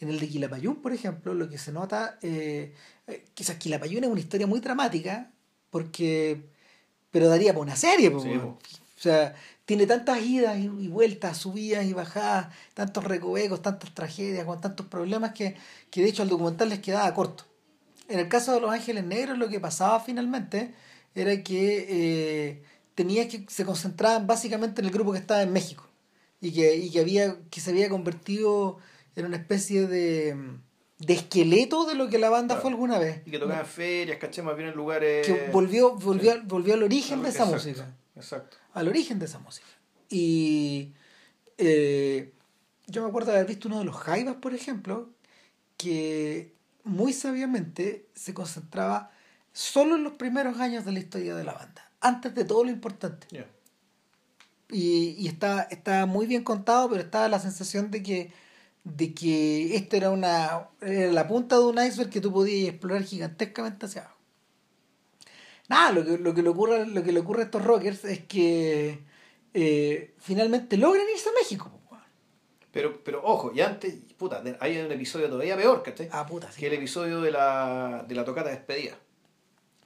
En 0.00 0.08
el 0.08 0.18
de 0.18 0.28
Quilapayún, 0.28 0.82
por 0.82 0.92
ejemplo, 0.92 1.32
lo 1.32 1.48
que 1.48 1.58
se 1.58 1.70
nota, 1.70 2.18
eh, 2.22 2.74
eh, 3.06 3.24
quizás 3.32 3.56
Quilapayún 3.56 4.02
es 4.02 4.10
una 4.10 4.20
historia 4.20 4.48
muy 4.48 4.58
dramática, 4.58 5.30
porque, 5.70 6.42
pero 7.12 7.28
daría 7.28 7.52
para 7.52 7.62
una 7.62 7.76
serie, 7.76 8.10
Sí, 8.20 8.34
o 8.34 8.58
sea, 8.96 9.34
tiene 9.64 9.86
tantas 9.86 10.20
idas 10.22 10.58
y, 10.58 10.64
y 10.64 10.88
vueltas, 10.88 11.38
subidas 11.38 11.84
y 11.84 11.92
bajadas, 11.92 12.48
tantos 12.74 13.04
recovecos, 13.04 13.62
tantas 13.62 13.94
tragedias, 13.94 14.44
con 14.44 14.60
tantos 14.60 14.86
problemas 14.86 15.32
que, 15.32 15.56
que 15.90 16.02
de 16.02 16.08
hecho 16.08 16.22
al 16.22 16.28
documental 16.28 16.68
les 16.68 16.80
quedaba 16.80 17.12
corto. 17.14 17.44
En 18.08 18.18
el 18.18 18.28
caso 18.28 18.52
de 18.52 18.60
Los 18.60 18.72
Ángeles 18.72 19.04
Negros, 19.04 19.38
lo 19.38 19.48
que 19.48 19.60
pasaba 19.60 20.00
finalmente 20.00 20.74
era 21.14 21.42
que 21.42 21.86
eh, 21.88 22.62
tenía 22.94 23.28
que 23.28 23.44
se 23.48 23.64
concentraban 23.64 24.26
básicamente 24.26 24.80
en 24.80 24.86
el 24.86 24.92
grupo 24.92 25.12
que 25.12 25.18
estaba 25.18 25.42
en 25.42 25.52
México 25.52 25.88
y 26.40 26.52
que, 26.52 26.76
y 26.76 26.90
que 26.90 27.00
había 27.00 27.36
que 27.50 27.60
se 27.60 27.70
había 27.70 27.88
convertido 27.88 28.78
en 29.16 29.26
una 29.26 29.36
especie 29.36 29.86
de, 29.86 30.36
de 30.98 31.14
esqueleto 31.14 31.84
de 31.86 31.94
lo 31.94 32.08
que 32.08 32.18
la 32.18 32.30
banda 32.30 32.54
Claro. 32.54 32.62
fue 32.62 32.70
alguna 32.70 32.98
vez. 32.98 33.22
Y 33.26 33.30
que 33.30 33.38
tocaban 33.38 33.66
ferias, 33.66 34.18
caché, 34.18 34.42
más 34.42 34.56
bien 34.56 34.68
en 34.70 34.74
lugares. 34.74 35.26
Que 35.26 35.50
volvió, 35.52 35.94
volvió, 35.96 36.34
volvió 36.44 36.74
al 36.74 36.82
origen 36.82 37.22
de 37.22 37.28
esa 37.28 37.44
Exacto, 37.44 37.54
música. 37.68 37.94
Exacto. 38.16 38.56
Al 38.74 38.88
origen 38.88 39.18
de 39.18 39.26
esa 39.26 39.38
música. 39.38 39.66
Y 40.08 40.92
eh, 41.58 42.32
yo 42.86 43.02
me 43.02 43.08
acuerdo 43.08 43.30
de 43.30 43.36
haber 43.38 43.48
visto 43.48 43.68
uno 43.68 43.78
de 43.78 43.84
los 43.84 43.96
Jaivas, 43.96 44.36
por 44.36 44.54
ejemplo, 44.54 45.10
que 45.76 46.54
muy 46.84 47.12
sabiamente 47.12 48.06
se 48.14 48.34
concentraba 48.34 49.10
solo 49.52 49.96
en 49.96 50.04
los 50.04 50.14
primeros 50.14 50.58
años 50.58 50.84
de 50.84 50.92
la 50.92 50.98
historia 50.98 51.34
de 51.34 51.44
la 51.44 51.52
banda, 51.52 51.90
antes 52.02 52.34
de 52.34 52.44
todo 52.44 52.64
lo 52.64 52.70
importante. 52.70 53.26
Y, 54.70 55.14
y 55.18 55.28
está, 55.28 55.62
está 55.62 56.06
muy 56.06 56.26
bien 56.26 56.44
contado, 56.44 56.88
pero 56.90 57.02
estaba 57.02 57.28
la 57.28 57.38
sensación 57.38 57.90
de 57.90 58.02
que, 58.02 58.32
de 58.84 59.14
que 59.14 59.76
esto 59.76 59.96
era 59.96 60.10
una 60.10 60.68
era 60.80 61.12
la 61.12 61.28
punta 61.28 61.56
de 61.56 61.64
un 61.64 61.78
iceberg 61.78 62.10
que 62.10 62.20
tú 62.20 62.32
podías 62.32 62.70
explorar 62.70 63.04
gigantescamente 63.04 63.86
hacia 63.86 64.02
abajo. 64.02 64.16
Nada, 65.68 65.92
lo 65.92 66.04
que, 66.04 66.18
lo 66.18 66.34
que, 66.34 66.42
le, 66.42 66.48
ocurre, 66.48 66.86
lo 66.86 67.02
que 67.02 67.12
le 67.12 67.20
ocurre 67.20 67.42
a 67.42 67.44
estos 67.44 67.64
rockers 67.64 68.04
es 68.04 68.20
que 68.24 69.04
eh, 69.54 70.14
finalmente 70.18 70.76
logran 70.76 71.06
irse 71.08 71.28
a 71.28 71.32
México. 71.32 71.70
Pero, 72.72 73.04
pero 73.04 73.22
ojo, 73.22 73.52
y 73.54 73.60
antes, 73.60 73.94
puta, 74.16 74.42
hay 74.60 74.78
un 74.78 74.90
episodio 74.90 75.28
todavía 75.28 75.56
peor, 75.56 75.82
¿cachai? 75.82 76.08
Ah, 76.10 76.26
puta, 76.26 76.50
sí. 76.50 76.60
Que 76.60 76.68
el 76.68 76.72
episodio 76.72 77.20
de 77.20 77.30
la, 77.30 78.04
de 78.08 78.14
la 78.14 78.24
tocata 78.24 78.48
despedida. 78.48 78.96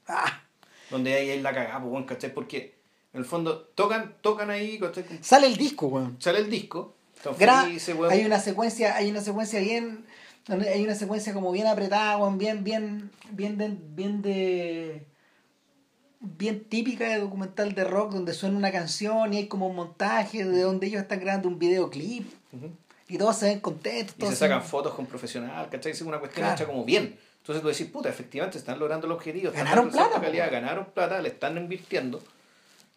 Ah. 0.06 0.45
Donde 0.90 1.14
ahí 1.14 1.30
hay 1.30 1.40
la 1.40 1.52
cagada, 1.52 1.82
pues, 1.82 2.04
¿cachai? 2.06 2.32
Porque 2.32 2.74
en 3.12 3.20
el 3.20 3.24
fondo 3.24 3.60
tocan, 3.74 4.14
tocan 4.20 4.50
ahí, 4.50 4.78
¿cachai? 4.78 5.04
Sale 5.20 5.46
el 5.46 5.56
disco, 5.56 5.86
weón. 5.86 6.16
Sale 6.20 6.38
el 6.38 6.50
disco. 6.50 6.94
hay 8.08 8.24
una 8.24 8.38
secuencia, 8.38 8.96
hay 8.96 9.10
una 9.10 9.20
secuencia 9.20 9.60
bien, 9.60 10.04
hay 10.48 10.84
una 10.84 10.94
secuencia 10.94 11.32
como 11.32 11.50
bien 11.52 11.66
apretada, 11.66 12.16
weón, 12.18 12.38
bien, 12.38 12.62
bien, 12.62 13.10
bien 13.32 13.58
de, 13.58 13.76
bien 13.94 14.22
de 14.22 15.06
bien 16.20 16.64
típica 16.64 17.08
de 17.08 17.18
documental 17.18 17.74
de 17.74 17.84
rock 17.84 18.12
donde 18.12 18.32
suena 18.32 18.56
una 18.56 18.72
canción 18.72 19.32
y 19.34 19.38
hay 19.38 19.46
como 19.48 19.68
un 19.68 19.76
montaje 19.76 20.44
de 20.44 20.60
donde 20.62 20.86
ellos 20.86 21.02
están 21.02 21.20
grabando 21.20 21.48
un 21.48 21.58
videoclip 21.58 22.26
y 23.08 23.18
todos 23.18 23.36
se 23.36 23.46
ven 23.46 23.60
contentos. 23.60 24.28
Y 24.28 24.32
se 24.32 24.36
sacan 24.36 24.62
fotos 24.62 24.94
con 24.94 25.06
profesional, 25.06 25.68
¿cachai? 25.70 25.92
Es 25.92 26.00
una 26.02 26.18
cuestión 26.18 26.50
hecha 26.50 26.66
como 26.66 26.84
bien. 26.84 27.18
Entonces 27.46 27.62
tú 27.62 27.68
decís, 27.68 27.86
puta, 27.86 28.08
efectivamente 28.08 28.58
están 28.58 28.80
logrando 28.80 29.06
el 29.06 29.12
objetivo, 29.12 29.52
ganaron 29.52 29.88
plata, 29.88 30.20
calidad, 30.20 30.50
ganaron 30.50 30.86
plata, 30.86 31.22
le 31.22 31.28
están 31.28 31.56
invirtiendo. 31.56 32.20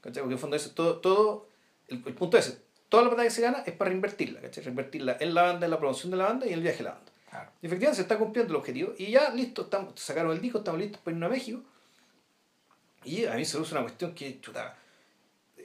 ¿cachai? 0.01 0.23
Porque 0.23 0.33
en 0.33 0.39
fondo 0.39 0.55
es 0.55 0.73
todo, 0.73 0.97
todo 0.97 1.47
el, 1.87 1.99
punto 1.99 2.35
es, 2.35 2.59
toda 2.89 3.03
la 3.03 3.09
plata 3.09 3.25
que 3.25 3.29
se 3.29 3.43
gana 3.43 3.59
es 3.63 3.75
para 3.75 3.89
reinvertirla, 3.89 4.41
¿cachai? 4.41 4.63
Reinvertirla 4.63 5.17
en 5.19 5.35
la 5.35 5.43
banda, 5.43 5.67
en 5.67 5.71
la 5.71 5.77
promoción 5.77 6.09
de 6.09 6.17
la 6.17 6.25
banda 6.25 6.47
y 6.47 6.49
en 6.49 6.55
el 6.55 6.61
viaje 6.61 6.79
de 6.79 6.83
la 6.85 6.91
banda. 6.93 7.11
Y 7.61 7.67
efectivamente 7.67 7.97
se 7.97 8.01
está 8.01 8.17
cumpliendo 8.17 8.51
el 8.51 8.57
objetivo 8.57 8.93
y 8.97 9.11
ya 9.11 9.29
listo, 9.29 9.61
estamos, 9.61 9.99
sacaron 9.99 10.31
el 10.31 10.41
disco, 10.41 10.57
estamos 10.57 10.81
listos 10.81 10.99
para 10.99 11.13
irnos 11.13 11.29
a 11.29 11.31
México 11.31 11.61
y 13.03 13.25
a 13.25 13.35
mí 13.35 13.45
se 13.45 13.59
usa 13.59 13.77
una 13.77 13.83
cuestión 13.83 14.15
que, 14.15 14.41
chuta, 14.41 14.75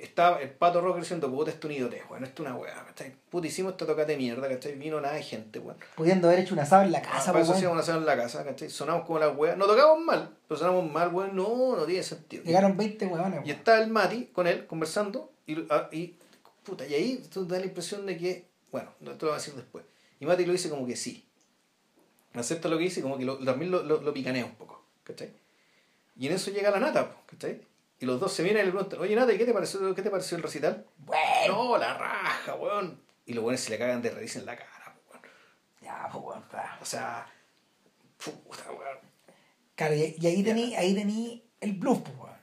estaba 0.00 0.40
el 0.40 0.50
pato 0.50 0.80
rock 0.80 0.98
diciendo, 0.98 1.30
puta, 1.30 1.50
esto 1.50 1.68
un 1.68 1.74
idiotez, 1.74 2.02
bueno, 2.08 2.26
esto 2.26 2.42
es 2.42 2.48
una 2.48 2.58
weá, 2.58 2.84
¿cachai? 2.84 3.14
Puta, 3.30 3.46
hicimos 3.46 3.72
esta 3.72 3.86
tocata 3.86 4.08
de 4.08 4.16
mierda, 4.16 4.48
¿cachai? 4.48 4.76
Vino 4.76 5.00
nada 5.00 5.14
de 5.14 5.22
gente, 5.22 5.58
weón. 5.58 5.76
Pudiendo 5.96 6.28
haber 6.28 6.40
hecho 6.40 6.54
una 6.54 6.62
asado 6.62 6.82
en 6.82 6.92
la 6.92 7.02
casa, 7.02 7.32
ah, 7.34 7.40
eso 7.40 7.52
hacíamos 7.52 7.72
una 7.74 7.82
asado 7.82 7.98
en 7.98 8.06
la 8.06 8.16
casa, 8.16 8.44
¿cachai? 8.44 8.70
Sonamos 8.70 9.06
como 9.06 9.18
las 9.18 9.36
weas, 9.36 9.56
no 9.56 9.66
tocamos 9.66 10.04
mal, 10.04 10.30
pero 10.48 10.58
sonamos 10.58 10.90
mal, 10.90 11.12
weón, 11.12 11.34
no, 11.34 11.76
no 11.76 11.84
tiene 11.84 12.02
sentido. 12.02 12.44
Llegaron 12.44 12.76
20 12.76 13.06
weones, 13.06 13.46
Y 13.46 13.50
está 13.50 13.80
el 13.80 13.90
Mati 13.90 14.26
con 14.26 14.46
él 14.46 14.66
conversando, 14.66 15.32
y, 15.46 15.66
ah, 15.70 15.88
y 15.92 16.14
puta, 16.64 16.86
y 16.86 16.94
ahí 16.94 17.24
tú 17.32 17.46
te 17.46 17.54
da 17.54 17.60
la 17.60 17.66
impresión 17.66 18.06
de 18.06 18.16
que, 18.16 18.46
bueno, 18.72 18.90
esto 19.00 19.26
lo 19.26 19.32
voy 19.32 19.32
a 19.32 19.38
decir 19.38 19.54
después. 19.54 19.84
Y 20.20 20.26
Mati 20.26 20.44
lo 20.44 20.52
dice 20.52 20.70
como 20.70 20.86
que 20.86 20.96
sí. 20.96 21.26
Acepta 22.34 22.68
lo 22.68 22.78
que 22.78 22.84
dice 22.84 23.00
y 23.00 23.02
como 23.02 23.16
que 23.16 23.24
lo, 23.24 23.38
también 23.38 23.70
lo, 23.70 23.82
lo, 23.82 24.00
lo 24.00 24.12
picanea 24.12 24.44
un 24.44 24.54
poco, 24.56 24.82
¿cachai? 25.04 25.30
Y 26.16 26.26
en 26.26 26.32
eso 26.32 26.50
llega 26.50 26.70
la 26.70 26.80
nata, 26.80 27.10
¿cachai? 27.26 27.60
Y 27.98 28.06
los 28.06 28.20
dos 28.20 28.32
se 28.32 28.42
miran 28.42 28.62
y 28.62 28.66
le 28.66 28.72
preguntan, 28.72 29.00
oye 29.00 29.14
Nata, 29.14 29.36
¿qué 29.36 29.44
te 29.44 29.52
pareció, 29.52 29.94
qué 29.94 30.02
te 30.02 30.10
pareció 30.10 30.36
el 30.36 30.42
recital? 30.42 30.86
Bueno. 30.98 31.20
No, 31.48 31.78
la 31.78 31.96
raja, 31.96 32.54
weón. 32.56 33.00
Y 33.26 33.32
los 33.32 33.44
buenos 33.44 33.60
se 33.60 33.70
le 33.70 33.78
cagan 33.78 34.02
de 34.02 34.10
risa 34.10 34.40
en 34.40 34.46
la 34.46 34.56
cara, 34.56 34.96
weón. 35.08 35.22
Ya, 35.80 36.08
pues 36.10 36.24
weón. 36.24 36.44
O 36.80 36.84
sea, 36.84 37.26
puta, 38.16 38.70
weón. 38.70 38.98
Claro, 39.74 39.94
y, 39.94 40.26
ahí 40.26 40.42
tení, 40.42 40.74
ahí 40.76 40.94
tení 40.94 41.44
el 41.60 41.74
bluff, 41.74 42.00
pues 42.00 42.16
weón. 42.18 42.34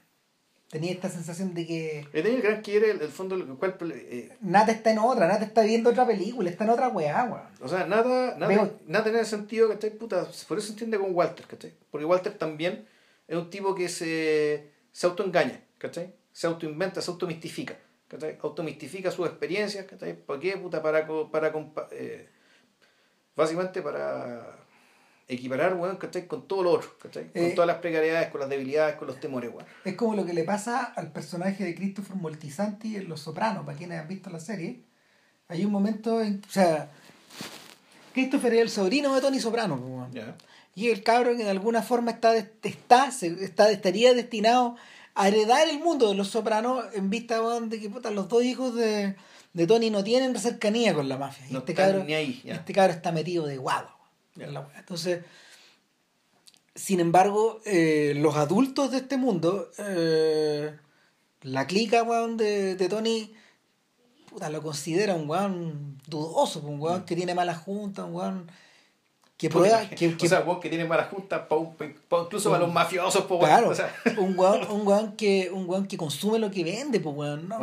Tenía 0.70 0.94
esta 0.94 1.10
sensación 1.10 1.54
de 1.54 1.68
que. 1.68 2.08
tenía 2.14 2.32
el 2.32 2.42
gran 2.42 2.62
quiere, 2.62 2.92
el, 2.92 3.02
el 3.02 3.10
fondo, 3.10 3.36
el 3.36 3.46
cual. 3.58 3.76
Eh, 3.94 4.38
Nata 4.40 4.72
está 4.72 4.92
en 4.92 5.00
otra, 5.00 5.28
Nata 5.28 5.44
está 5.44 5.64
viendo 5.64 5.90
otra 5.90 6.08
película, 6.08 6.50
está 6.50 6.64
en 6.64 6.70
otra 6.70 6.88
weá, 6.88 7.26
weón. 7.26 7.44
O 7.60 7.68
sea, 7.68 7.86
nada, 7.86 8.38
nada, 8.38 8.72
nada 8.88 9.10
en 9.10 9.18
el 9.18 9.26
sentido, 9.26 9.68
¿cachai? 9.68 9.92
Puta, 9.92 10.26
por 10.48 10.58
eso 10.58 10.68
se 10.68 10.74
entiende 10.74 10.98
con 10.98 11.14
Walter, 11.14 11.46
¿cachai? 11.46 11.74
Porque 11.92 12.06
Walter 12.06 12.38
también 12.38 12.88
es 13.28 13.38
un 13.38 13.50
tipo 13.50 13.76
que 13.76 13.90
se, 13.90 14.72
se 14.92 15.08
autoengaña, 15.08 15.62
¿cachai? 15.78 16.14
Se 16.32 16.48
autoinventa, 16.48 17.02
se 17.02 17.12
automistifica, 17.12 17.78
¿cachai? 18.08 18.38
Automistifica 18.42 19.12
sus 19.12 19.28
experiencias, 19.28 19.86
¿cachai? 19.86 20.14
¿Para 20.14 20.40
qué? 20.40 20.58
Puta, 20.58 20.82
para, 20.82 21.08
para 21.32 21.54
eh, 21.92 22.30
básicamente 23.36 23.82
para 23.82 24.66
equiparar, 25.28 25.76
weón, 25.76 25.98
¿cachai? 25.98 26.28
Con 26.28 26.48
todo 26.48 26.64
lo 26.64 26.72
otro, 26.72 26.98
¿cachai? 27.02 27.32
Con 27.32 27.44
eh, 27.44 27.52
todas 27.52 27.68
las 27.68 27.78
precariedades, 27.78 28.30
con 28.30 28.42
las 28.42 28.50
debilidades, 28.50 28.96
con 28.96 29.08
los 29.08 29.20
temores, 29.20 29.52
weón. 29.52 29.66
Es 29.86 29.96
como 29.96 30.16
lo 30.16 30.26
que 30.26 30.34
le 30.34 30.44
pasa 30.44 30.84
al 30.84 31.12
personaje 31.12 31.64
de 31.64 31.76
Christopher 31.76 32.18
Moltisanti 32.18 32.96
en 32.98 33.08
Los 33.08 33.22
Sopranos, 33.22 33.66
para 33.66 33.78
quienes 33.78 34.00
han 34.00 34.08
visto 34.08 34.30
la 34.30 34.40
serie. 34.40 34.84
Hay 35.48 35.66
un 35.66 35.72
momento 35.72 36.22
en, 36.22 36.42
o 36.48 36.52
sea, 36.52 36.92
Christopher 38.14 38.54
es 38.56 38.62
el 38.62 38.70
sobrino 38.70 39.14
de 39.16 39.22
Tony 39.22 39.40
Soprano, 39.40 39.76
weón 39.76 40.12
y 40.76 40.90
el 40.90 41.04
cabro 41.04 41.36
que 41.36 41.44
de 41.44 41.50
alguna 41.50 41.82
forma 41.82 42.12
está, 42.12 42.36
está, 42.36 43.10
está 43.10 43.72
estaría 43.72 44.14
destinado 44.14 44.76
a 45.14 45.28
heredar 45.28 45.68
el 45.68 45.80
mundo 45.80 46.10
de 46.10 46.16
los 46.16 46.30
sopranos 46.30 46.86
en 46.94 47.10
vista 47.10 47.42
de 47.62 47.80
que 47.80 47.90
puta, 47.90 48.12
los 48.12 48.30
dos 48.30 48.44
hijos 48.44 48.76
de, 48.76 49.16
de 49.54 49.68
Tony 49.68 49.90
no 49.90 50.04
tienen 50.04 50.38
cercanía 50.40 50.94
con 50.94 51.10
la 51.10 51.18
mafia. 51.18 51.46
Y 51.50 51.58
este, 51.58 51.74
cabro, 51.74 52.06
este 52.08 52.74
está 52.90 53.12
metido 53.12 53.46
de 53.46 53.58
guado. 53.58 53.90
Entonces, 54.36 55.24
sin 56.74 57.02
embargo, 57.02 57.60
eh, 57.66 58.14
los 58.16 58.36
adultos 58.38 58.92
de 58.92 58.98
este 58.98 59.18
mundo, 59.18 59.70
eh, 59.78 60.78
la 61.42 61.68
clica 61.68 62.04
de, 62.04 62.76
de 62.76 62.90
Tony, 62.90 63.34
puta, 64.30 64.50
lo 64.50 64.62
considera 64.62 65.16
un 65.16 65.30
weón 65.30 65.98
dudoso, 66.08 66.62
un 66.62 66.80
weón 66.80 67.02
mm. 67.02 67.06
que 67.06 67.16
tiene 67.16 67.36
mala 67.36 67.56
junta, 67.56 68.06
un 68.06 68.16
weón 68.16 68.52
que 69.42 69.50
prueba 69.50 69.90
que, 69.90 70.16
que, 70.16 70.26
o 70.28 70.30
sea, 70.30 70.46
que 70.62 70.70
tiene 70.70 70.86
malas 70.86 71.10
juntas 71.10 71.42
incluso 71.50 72.52
para 72.52 72.64
los 72.64 72.72
mafiosos 72.72 73.26
claro 73.26 73.74
un 74.20 74.38
weón 74.38 74.68
un 74.70 74.88
weón 74.88 75.16
que 75.16 75.50
un 75.52 75.68
weón 75.68 75.88
que 75.88 75.98
consume 75.98 76.38
lo 76.38 76.52
que 76.52 76.64
vende 76.64 77.00
pues 77.00 77.16
weón. 77.16 77.50
No, 77.50 77.58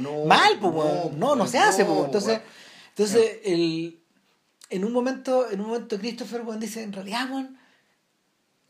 no, 0.00 0.24
mal 0.24 0.58
pues 0.58 0.72
weón. 0.72 1.18
no, 1.18 1.36
no, 1.36 1.46
se 1.46 1.58
hace 1.58 1.84
pues 1.84 2.06
entonces 2.06 2.40
entonces 2.88 3.40
el 3.44 4.00
en 4.70 4.86
un 4.86 4.92
momento 4.94 5.50
en 5.50 5.60
un 5.60 5.66
momento 5.66 5.98
Christopher 5.98 6.40
weón 6.40 6.60
dice 6.60 6.82
en 6.82 6.94
realidad 6.94 7.30
weón 7.30 7.58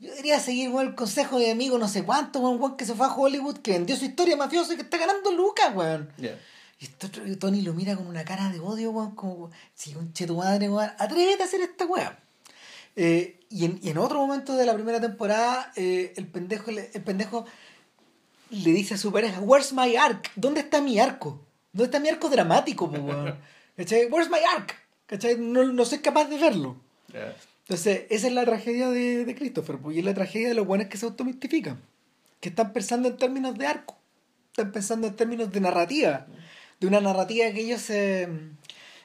yo 0.00 0.10
debería 0.10 0.40
seguir 0.40 0.70
weón, 0.70 0.88
el 0.88 0.94
consejo 0.96 1.38
de 1.38 1.52
amigo 1.52 1.78
no 1.78 1.86
sé 1.86 2.02
cuánto 2.02 2.40
weón, 2.40 2.60
weón 2.60 2.76
que 2.76 2.86
se 2.86 2.94
fue 2.94 3.06
a 3.06 3.14
Hollywood 3.14 3.58
que 3.58 3.70
vendió 3.70 3.94
su 3.94 4.04
historia 4.04 4.36
mafiosa 4.36 4.72
y 4.72 4.76
que 4.76 4.82
está 4.82 4.96
ganando 4.96 5.30
lucas 5.30 5.76
weón 5.76 6.10
y 6.80 7.36
Tony 7.36 7.62
lo 7.62 7.72
mira 7.72 7.94
con 7.94 8.08
una 8.08 8.24
cara 8.24 8.50
de 8.50 8.58
odio 8.58 8.90
weón 8.90 9.14
como 9.14 9.52
si 9.74 9.94
un 9.94 10.12
che 10.12 10.26
tu 10.26 10.38
madre 10.38 10.68
weón 10.68 10.90
atrévete 10.98 11.44
a 11.44 11.46
hacer 11.46 11.60
esta 11.60 11.86
weón 11.86 12.26
eh, 12.96 13.40
y, 13.50 13.64
en, 13.64 13.78
y, 13.82 13.90
en, 13.90 13.98
otro 13.98 14.18
momento 14.18 14.56
de 14.56 14.66
la 14.66 14.74
primera 14.74 15.00
temporada, 15.00 15.72
eh, 15.76 16.12
el, 16.16 16.26
pendejo, 16.26 16.70
el 16.70 17.02
pendejo 17.02 17.46
le 18.50 18.70
dice 18.72 18.94
a 18.94 18.98
su 18.98 19.12
pareja, 19.12 19.40
Where's 19.40 19.72
my 19.72 19.96
arc? 19.96 20.30
¿Dónde 20.36 20.60
está 20.60 20.80
mi 20.80 20.98
arco? 20.98 21.44
¿Dónde 21.72 21.86
está 21.86 22.00
mi 22.00 22.08
arco 22.08 22.28
dramático? 22.28 22.86
Where's 22.86 24.30
my 24.30 24.38
arc? 24.56 24.74
No, 25.38 25.64
no 25.64 25.84
soy 25.84 25.98
capaz 25.98 26.26
de 26.26 26.38
verlo. 26.38 26.76
Entonces, 27.68 28.06
esa 28.10 28.26
es 28.26 28.32
la 28.32 28.44
tragedia 28.44 28.88
de, 28.88 29.24
de 29.24 29.34
Christopher, 29.34 29.78
y 29.92 29.98
es 29.98 30.04
la 30.04 30.14
tragedia 30.14 30.48
de 30.48 30.54
los 30.54 30.66
buenos 30.66 30.88
que 30.88 30.96
se 30.96 31.06
automistifican, 31.06 31.80
que 32.40 32.48
están 32.48 32.72
pensando 32.72 33.08
en 33.08 33.16
términos 33.16 33.56
de 33.58 33.66
arco, 33.66 33.98
están 34.50 34.72
pensando 34.72 35.06
en 35.06 35.16
términos 35.16 35.52
de 35.52 35.60
narrativa, 35.60 36.26
de 36.80 36.86
una 36.86 37.00
narrativa 37.00 37.50
que 37.52 37.60
ellos 37.60 37.82
se... 37.82 38.28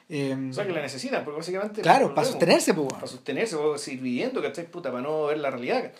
Em, 0.08 0.50
o 0.50 0.52
sea, 0.52 0.66
que 0.66 0.72
la 0.72 0.82
necesitan, 0.82 1.24
porque 1.24 1.38
básicamente. 1.38 1.80
Claro, 1.80 2.14
para 2.14 2.26
sostenerse, 2.26 2.74
pues. 2.74 2.92
Para 2.92 3.06
sostenerse, 3.06 3.56
para 3.56 3.78
seguir 3.78 4.00
viviendo, 4.00 4.42
¿cachai? 4.42 4.66
Puta, 4.66 4.90
para 4.90 5.02
no 5.02 5.26
ver 5.26 5.38
la 5.38 5.50
realidad. 5.50 5.92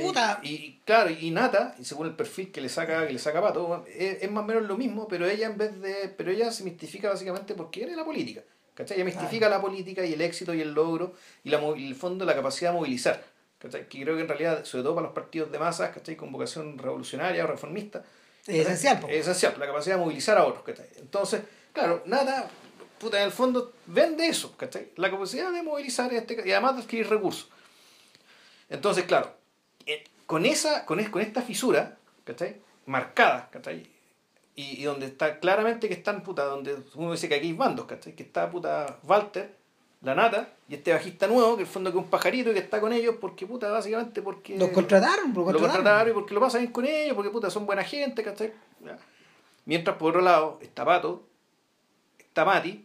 Puta. 0.00 0.40
Y, 0.42 0.80
claro, 0.84 1.10
y 1.10 1.30
Nata, 1.30 1.76
y 1.78 1.84
según 1.84 2.06
el 2.06 2.14
perfil 2.14 2.50
que 2.50 2.60
le 2.60 2.68
saca, 2.68 3.06
que 3.06 3.12
le 3.12 3.18
saca 3.18 3.40
Pato, 3.40 3.84
es, 3.86 4.22
es, 4.22 4.30
más 4.30 4.42
o 4.42 4.46
menos 4.46 4.64
lo 4.64 4.76
mismo, 4.76 5.06
pero 5.06 5.26
ella 5.26 5.46
en 5.46 5.56
vez 5.56 5.80
de. 5.80 6.08
Pero 6.16 6.30
ella 6.30 6.50
se 6.50 6.64
mistifica 6.64 7.10
básicamente 7.10 7.54
porque 7.54 7.80
quiere 7.80 7.94
la 7.94 8.04
política. 8.04 8.42
¿Cachai? 8.74 8.96
Ella 8.96 9.04
mistifica 9.04 9.48
la 9.48 9.60
política 9.60 10.04
y 10.04 10.14
el 10.14 10.20
éxito 10.20 10.52
y 10.52 10.60
el 10.60 10.72
logro 10.72 11.14
y, 11.44 11.50
la, 11.50 11.60
y 11.76 11.86
el 11.86 11.94
fondo 11.94 12.24
la 12.24 12.34
capacidad 12.34 12.72
de 12.72 12.78
movilizar. 12.78 13.22
¿cachai? 13.58 13.88
Que 13.88 14.02
creo 14.02 14.16
que 14.16 14.22
en 14.22 14.28
realidad, 14.28 14.64
sobre 14.64 14.82
todo 14.82 14.96
para 14.96 15.06
los 15.06 15.14
partidos 15.14 15.52
de 15.52 15.58
masas, 15.60 15.90
¿cachai? 15.94 16.16
Con 16.16 16.32
vocación 16.32 16.76
revolucionaria 16.76 17.44
o 17.44 17.46
reformista. 17.46 18.02
Es 18.46 18.66
esencial. 18.66 19.04
Es 19.08 19.20
esencial, 19.20 19.54
la 19.58 19.66
capacidad 19.66 19.94
de 19.96 20.02
movilizar 20.02 20.36
a 20.36 20.44
otros. 20.44 20.64
¿cachai? 20.64 20.86
Entonces, 20.96 21.42
claro, 21.72 22.02
Nata 22.06 22.50
puta, 22.98 23.18
en 23.18 23.24
el 23.24 23.32
fondo 23.32 23.72
vende 23.86 24.26
eso, 24.26 24.56
¿cachai? 24.56 24.90
La 24.96 25.10
capacidad 25.10 25.52
de 25.52 25.62
movilizar 25.62 26.12
este, 26.12 26.42
y 26.44 26.52
además 26.52 26.76
de 26.76 26.82
adquirir 26.82 27.08
recursos. 27.08 27.48
Entonces, 28.68 29.04
claro, 29.04 29.34
eh, 29.86 30.04
con, 30.26 30.46
esa, 30.46 30.86
con, 30.86 31.02
con 31.04 31.22
esta 31.22 31.42
fisura, 31.42 31.98
¿cachai? 32.24 32.56
Marcada, 32.86 33.48
¿cachai? 33.50 33.86
Y, 34.56 34.80
y, 34.80 34.84
donde 34.84 35.06
está 35.06 35.40
claramente 35.40 35.88
que 35.88 35.94
están, 35.94 36.22
puta, 36.22 36.44
donde 36.44 36.76
uno 36.94 37.12
dice 37.12 37.28
que 37.28 37.34
aquí 37.34 37.48
hay 37.48 37.52
bandos, 37.52 37.86
¿cachai? 37.86 38.14
Que 38.14 38.22
está, 38.22 38.50
puta, 38.50 38.98
Walter, 39.02 39.54
la 40.02 40.14
nata, 40.14 40.50
y 40.68 40.74
este 40.74 40.92
bajista 40.92 41.26
nuevo, 41.26 41.56
que 41.56 41.62
en 41.62 41.66
el 41.66 41.72
fondo 41.72 41.90
que 41.90 41.98
es 41.98 42.04
un 42.04 42.10
pajarito 42.10 42.50
y 42.50 42.54
que 42.54 42.60
está 42.60 42.80
con 42.80 42.92
ellos 42.92 43.16
porque, 43.20 43.46
puta, 43.46 43.70
básicamente 43.70 44.22
porque... 44.22 44.56
Los 44.56 44.68
contrataron, 44.70 45.32
lo 45.34 45.44
contrataron. 45.44 45.52
Lo 45.54 45.60
contrataron 45.60 46.10
y 46.10 46.14
porque 46.14 46.34
lo 46.34 46.40
pasan 46.40 46.60
bien 46.60 46.72
con 46.72 46.84
ellos, 46.84 47.14
porque, 47.16 47.30
puta, 47.30 47.50
son 47.50 47.66
buena 47.66 47.82
gente, 47.82 48.22
¿cachai? 48.22 48.52
Mientras, 49.64 49.96
por 49.96 50.10
otro 50.10 50.20
lado, 50.20 50.58
está 50.62 50.84
Pato, 50.84 51.24
está 52.34 52.44
Mati, 52.44 52.84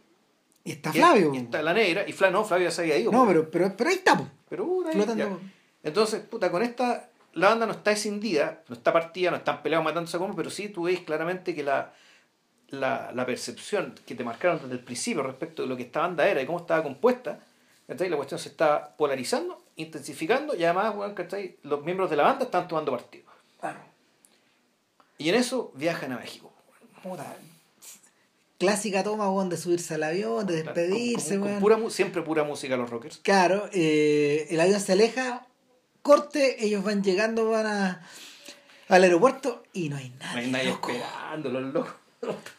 Y 0.62 0.70
está 0.72 0.92
Flavio. 0.92 1.34
Y, 1.34 1.38
está 1.38 1.60
la 1.60 1.74
negra, 1.74 2.08
y 2.08 2.12
Flavio, 2.12 2.38
no, 2.38 2.44
Flavio 2.44 2.68
ya 2.68 2.70
se 2.70 2.82
había 2.82 2.98
ido. 2.98 3.10
No, 3.10 3.26
pero, 3.26 3.50
pero, 3.50 3.76
pero 3.76 3.90
ahí 3.90 3.96
está, 3.96 4.16
po. 4.16 4.28
Pero, 4.48 4.64
puta, 4.64 4.90
ahí, 4.90 4.94
Flotando. 4.94 5.24
ya. 5.24 5.38
Entonces, 5.82 6.20
puta, 6.20 6.52
con 6.52 6.62
esta, 6.62 7.10
la 7.32 7.48
banda 7.48 7.66
no 7.66 7.72
está 7.72 7.90
escindida, 7.90 8.62
no 8.68 8.76
está 8.76 8.92
partida, 8.92 9.32
no 9.32 9.38
están 9.38 9.60
peleados 9.62 9.84
matándose 9.84 10.18
como, 10.18 10.36
pero 10.36 10.50
sí 10.50 10.68
tú 10.68 10.84
ves 10.84 11.00
claramente 11.00 11.52
que 11.52 11.64
la, 11.64 11.92
la, 12.68 13.10
la 13.12 13.26
percepción 13.26 13.96
que 14.06 14.14
te 14.14 14.22
marcaron 14.22 14.60
desde 14.60 14.74
el 14.74 14.84
principio 14.84 15.24
respecto 15.24 15.62
de 15.62 15.68
lo 15.68 15.76
que 15.76 15.82
esta 15.82 16.00
banda 16.00 16.28
era 16.28 16.40
y 16.40 16.46
cómo 16.46 16.58
estaba 16.60 16.82
compuesta, 16.84 17.40
¿cachai? 17.88 18.08
la 18.08 18.16
cuestión 18.16 18.38
se 18.38 18.50
está 18.50 18.94
polarizando, 18.96 19.64
intensificando 19.76 20.54
y 20.54 20.62
además, 20.62 20.94
¿cachai? 21.14 21.56
los 21.64 21.82
miembros 21.82 22.08
de 22.08 22.16
la 22.16 22.22
banda 22.22 22.44
están 22.44 22.68
tomando 22.68 22.92
partido. 22.92 23.24
Claro. 23.58 23.80
Y 25.18 25.28
en 25.28 25.34
eso 25.34 25.72
viajan 25.74 26.12
a 26.12 26.18
México. 26.18 26.52
Puta. 27.02 27.34
Clásica 28.60 29.02
toma, 29.02 29.28
weón, 29.30 29.48
de 29.48 29.56
subirse 29.56 29.94
al 29.94 30.02
avión, 30.04 30.46
de 30.46 30.62
despedirse, 30.62 31.30
con- 31.30 31.40
con 31.40 31.48
weón. 31.48 31.60
pura 31.60 31.90
siempre 31.90 32.22
pura 32.22 32.44
música 32.44 32.76
los 32.76 32.90
rockers. 32.90 33.16
Claro, 33.22 33.68
eh, 33.72 34.46
el 34.50 34.60
avión 34.60 34.78
se 34.80 34.92
aleja, 34.92 35.46
corte, 36.02 36.62
ellos 36.64 36.84
van 36.84 37.02
llegando, 37.02 37.48
van 37.50 37.66
a, 37.66 38.06
al 38.88 39.02
aeropuerto 39.02 39.62
y 39.72 39.88
no 39.88 39.96
hay 39.96 40.10
nadie. 40.20 40.34
No 40.34 40.38
hay 40.40 40.50
nadie 40.50 40.68
loco. 40.68 40.90
esperando, 40.92 41.48
los 41.48 41.72
locos. 41.74 41.94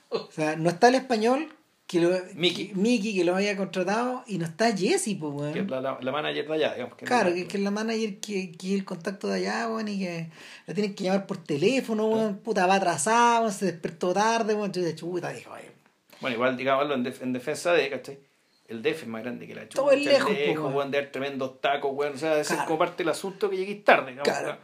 O 0.10 0.30
sea, 0.32 0.56
no 0.56 0.70
está 0.72 0.88
el 0.90 0.96
español, 0.96 1.50
que 1.86 2.00
lo, 2.02 2.10
Mickey. 2.34 2.70
que- 2.70 2.74
Mickey, 2.76 3.14
que 3.16 3.24
lo 3.24 3.36
había 3.36 3.56
contratado, 3.56 4.24
y 4.26 4.40
no 4.40 4.46
está 4.46 4.76
Jesse, 4.76 5.16
pues, 5.20 5.34
weón. 5.34 5.54
Que 5.54 5.60
es 5.60 5.70
la, 5.70 5.82
la, 5.82 6.00
la 6.02 6.12
manager 6.12 6.48
de 6.48 6.54
allá, 6.56 6.74
digamos. 6.74 6.96
Que 6.98 7.06
Claro, 7.06 7.30
no- 7.30 7.36
que, 7.36 7.48
que 7.48 7.58
es 7.58 7.64
la 7.64 7.70
manager 7.72 8.18
que, 8.20 8.52
que 8.54 8.68
es 8.70 8.74
el 8.80 8.86
contacto 8.86 9.28
de 9.28 9.36
allá, 9.36 9.68
weón, 9.68 9.88
y 9.88 10.00
que 10.00 10.30
la 10.66 10.74
tienen 10.74 10.96
que 10.96 11.04
llamar 11.04 11.28
por 11.28 11.38
teléfono, 11.38 12.08
weón, 12.08 12.38
puta, 12.38 12.66
va 12.66 12.76
atrasada, 12.76 13.42
weón, 13.42 13.54
se 13.54 13.66
despertó 13.66 14.14
tarde, 14.14 14.56
weón, 14.56 14.72
yo 14.72 14.82
de 14.82 14.96
chuta, 14.96 15.30
dijo, 15.30 15.52
"Oye, 15.52 15.70
Bueno, 16.22 16.36
igual, 16.36 16.56
digámoslo, 16.58 16.94
en, 16.94 17.04
def- 17.04 17.22
en 17.22 17.34
defensa 17.34 17.74
de, 17.74 17.90
¿cachai? 17.90 18.20
El 18.68 18.82
DF 18.82 19.02
es 19.04 19.08
más 19.08 19.22
grande 19.24 19.46
que 19.48 19.54
la 19.56 19.64
chucha. 19.64 19.82
Todo 19.82 19.92
es 19.92 20.06
lejos, 20.06 20.32
lejos, 20.32 20.64
weón. 20.64 20.76
weón, 20.76 20.92
de 20.92 21.02
dar 21.02 21.12
tremendos 21.12 21.60
tacos, 21.60 21.92
weón. 21.94 22.14
O 22.14 22.18
sea, 22.18 22.40
es 22.40 22.48
Claro. 22.48 22.66
como 22.68 22.80
parte 22.80 23.04
del 23.04 23.10
asunto 23.10 23.50
que 23.50 23.58
lleguéis 23.58 23.84
tarde, 23.84 24.12
digamos. 24.12 24.24
Claro. 24.30 24.58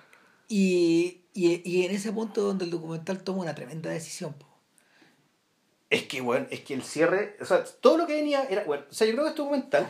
Y, 0.48 1.24
y, 1.34 1.62
y 1.70 1.86
en 1.86 1.92
ese 1.92 2.14
punto 2.14 2.42
donde 2.42 2.64
el 2.66 2.72
documental 2.72 3.22
toma 3.24 3.42
una 3.42 3.54
tremenda 3.56 3.90
decisión, 3.90 4.34
po. 4.34 4.48
Es 5.90 6.04
que, 6.04 6.22
weón, 6.22 6.48
es 6.52 6.62
que 6.62 6.74
el 6.74 6.84
cierre, 6.84 7.36
o 7.42 7.46
sea, 7.46 7.64
todo 7.64 7.98
lo 7.98 8.08
que 8.08 8.14
venía 8.16 8.44
era, 8.50 8.64
bueno, 8.66 8.84
o 8.90 8.94
sea, 8.94 9.08
yo 9.08 9.14
creo 9.14 9.24
que 9.26 9.30
este 9.30 9.42
documental, 9.42 9.88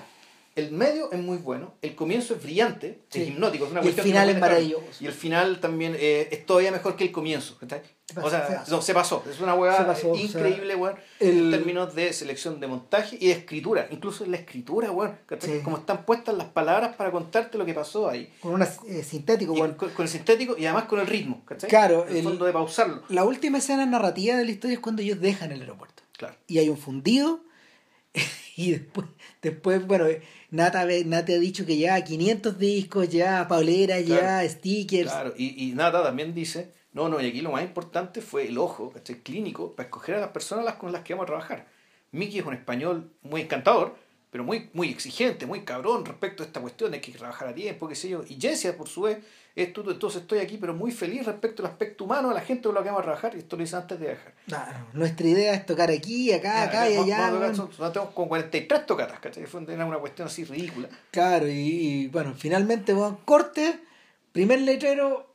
el 0.58 0.72
medio 0.72 1.12
es 1.12 1.20
muy 1.20 1.38
bueno, 1.38 1.76
el 1.82 1.96
comienzo 1.96 2.34
es 2.36 2.44
brillante, 2.44 3.00
Sí. 3.10 3.22
es 3.22 3.30
hipnótico, 3.30 3.66
es 3.66 3.72
una 3.72 3.80
Y 3.82 3.88
el 3.88 3.94
cuestión 3.94 4.04
que 4.06 4.10
final 4.12 4.28
no 4.28 4.34
es 4.34 4.40
maravilloso. 4.40 4.84
Y 5.00 5.06
el 5.06 5.14
final 5.14 5.60
también 5.60 5.96
eh, 5.98 6.28
es 6.32 6.46
todavía 6.46 6.72
mejor 6.72 6.96
que 6.98 7.06
el 7.06 7.12
comienzo, 7.12 7.58
pasó, 7.60 8.28
O 8.28 8.30
sea, 8.30 8.48
se 8.48 8.54
pasó. 8.56 8.72
no, 8.76 8.82
se 8.82 8.94
pasó, 8.94 9.24
es 9.30 9.40
una 9.40 9.54
weá 9.54 9.86
pasó, 9.86 10.12
o 10.12 10.16
sea, 10.16 10.24
increíble, 10.26 10.76
weón, 10.76 10.96
el- 11.20 11.30
en 11.46 11.52
términos 11.52 11.94
de 11.96 12.12
selección 12.14 12.60
de 12.60 12.68
montaje 12.68 13.18
y 13.20 13.28
de 13.28 13.34
escritura, 13.34 13.88
incluso 13.92 14.24
en 14.26 14.32
la 14.32 14.38
escritura, 14.38 14.92
weón. 14.92 15.18
Sí. 15.40 15.60
Como 15.64 15.78
están 15.78 16.06
puestas 16.06 16.36
las 16.36 16.48
palabras 16.48 16.96
para 16.96 17.12
contarte 17.12 17.58
lo 17.58 17.66
que 17.66 17.74
pasó 17.74 18.10
ahí. 18.10 18.34
Con 18.42 18.54
una 18.54 18.68
eh, 18.88 19.04
sintético, 19.04 19.54
weón. 19.54 19.74
con, 19.76 19.90
con 19.92 20.04
el 20.04 20.10
sintético 20.10 20.56
y 20.58 20.66
además 20.66 20.86
con 20.86 21.00
el 21.00 21.08
ritmo, 21.08 21.44
¿cachai? 21.46 21.70
Claro, 21.70 22.06
el, 22.08 22.18
el- 22.18 22.24
fondo 22.24 22.46
de 22.46 22.54
pausarlo. 22.54 23.04
La 23.10 23.24
última 23.26 23.60
escena 23.60 23.86
narrativa 23.86 24.36
de 24.38 24.46
la 24.46 24.52
historia 24.52 24.74
es 24.76 24.80
cuando 24.80 25.02
ellos 25.02 25.20
dejan 25.22 25.52
el 25.52 25.62
aeropuerto. 25.62 26.04
Claro. 26.18 26.36
Y 26.48 26.58
hay 26.58 26.70
un 26.70 26.78
fundido. 26.78 27.42
y 28.56 28.72
después, 28.72 29.08
después 29.42 29.86
bueno, 29.86 30.06
Nata, 30.52 30.86
Nata 31.06 31.34
ha 31.34 31.40
dicho 31.40 31.66
que 31.66 31.78
ya 31.78 32.02
500 32.04 32.58
discos, 32.58 33.10
ya 33.10 33.48
pauleras, 33.48 34.06
ya 34.06 34.48
stickers. 34.48 35.12
Claro, 35.12 35.34
y, 35.38 35.70
y 35.70 35.74
Nata 35.74 36.04
también 36.04 36.34
dice, 36.34 36.72
no, 36.94 37.10
no, 37.10 37.22
y 37.22 37.28
aquí 37.28 37.42
lo 37.42 37.52
más 37.52 37.64
importante 37.64 38.22
fue 38.22 38.48
el 38.48 38.58
ojo, 38.58 38.92
¿cachai? 38.92 39.18
Clínico, 39.18 39.76
para 39.76 39.88
escoger 39.88 40.16
a 40.16 40.20
las 40.20 40.30
personas 40.30 40.76
con 40.76 40.92
las 40.92 41.04
que 41.04 41.14
vamos 41.14 41.26
a 41.26 41.28
trabajar. 41.28 41.68
Mickey 42.12 42.40
es 42.40 42.46
un 42.46 42.54
español 42.54 43.12
muy 43.22 43.42
encantador, 43.42 43.96
pero 44.30 44.44
muy, 44.44 44.70
muy 44.74 44.90
exigente, 44.90 45.46
muy 45.46 45.62
cabrón 45.62 46.06
respecto 46.06 46.44
a 46.44 46.46
esta 46.46 46.60
cuestión 46.62 46.92
de 46.92 47.00
que 47.02 47.08
hay 47.08 47.14
que 47.14 47.20
trabajar 47.20 47.48
a 47.48 47.54
tiempo, 47.56 47.88
qué 47.88 47.96
sé 47.96 48.10
yo. 48.10 48.24
Y 48.28 48.40
Jessia, 48.40 48.76
por 48.78 48.88
su 48.90 49.02
vez, 49.04 49.20
es 49.56 49.74
tú, 49.74 49.90
entonces 49.90 50.22
estoy 50.22 50.40
aquí, 50.40 50.58
pero 50.58 50.74
muy 50.76 50.92
feliz 50.92 51.26
respecto 51.26 51.64
al 51.64 51.72
aspecto 51.72 52.04
humano, 52.04 52.30
a 52.30 52.34
la 52.34 52.42
gente 52.42 52.64
con 52.64 52.76
la 52.76 52.82
que 52.84 52.88
vamos 52.90 53.00
a 53.02 53.04
trabajar, 53.06 53.34
y 53.36 53.40
esto 53.40 53.56
lo 53.58 53.64
hice 53.64 53.76
antes 53.78 54.00
de 54.00 54.08
viajar. 54.08 54.34
Claro, 54.46 54.78
nuestra 54.94 55.28
idea 55.28 55.54
es 55.54 55.66
tocar 55.66 55.90
aquí, 55.90 56.32
acá, 56.34 56.64
acá 56.64 56.90
y 56.90 56.96
allá. 56.98 57.32
weón. 57.34 57.56
son- 57.56 57.72
son- 57.74 57.92
tenemos 57.94 58.14
como 58.14 58.28
43 58.28 58.86
tocatas, 58.86 59.20
¿cachai? 59.20 59.46
Fue 59.46 59.62
una 59.62 59.98
cuestión 59.98 60.28
así 60.28 60.44
ridícula. 60.44 60.90
Claro, 61.10 61.48
y, 61.48 61.52
y, 61.52 62.08
bueno, 62.10 62.36
finalmente, 62.38 62.94
bueno, 62.94 63.20
corte, 63.26 63.80
primer 64.32 64.62
letrero. 64.62 65.26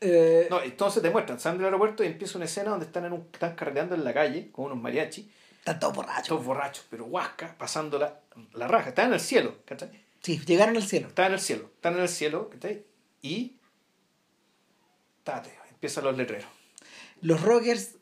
eh, 0.00 0.46
No, 0.50 0.60
entonces 0.62 1.02
te 1.02 1.10
muestran, 1.10 1.40
salen 1.40 1.58
del 1.58 1.66
aeropuerto 1.66 2.04
y 2.04 2.06
empieza 2.08 2.36
una 2.38 2.44
escena 2.44 2.70
donde 2.70 2.86
están, 2.86 3.04
en 3.06 3.12
un, 3.14 3.26
están 3.32 3.54
carreteando 3.56 3.94
en 3.94 4.04
la 4.04 4.12
calle 4.12 4.50
con 4.52 4.66
unos 4.66 4.78
mariachis. 4.78 5.26
Están 5.70 5.80
todos 5.80 5.94
borrachos. 5.96 6.28
Todos 6.28 6.44
borrachos, 6.44 6.84
pero 6.90 7.04
huasca, 7.06 7.54
pasando 7.58 7.98
la, 7.98 8.20
la 8.54 8.68
raja. 8.68 8.90
Están 8.90 9.08
en 9.08 9.14
el 9.14 9.20
cielo, 9.20 9.56
¿cachai? 9.64 9.90
Sí, 10.22 10.40
llegaron 10.46 10.76
al 10.76 10.82
cielo. 10.82 11.08
Están 11.08 11.26
en 11.26 11.32
el 11.34 11.40
cielo, 11.40 11.70
están 11.74 11.94
en 11.94 12.00
el 12.00 12.08
cielo, 12.08 12.50
¿cachai? 12.50 12.84
Y. 13.22 13.56
Tate, 15.24 15.50
empiezan 15.70 16.04
los 16.04 16.16
letreros. 16.16 16.48
Los 17.20 17.42
Rockers 17.42 17.96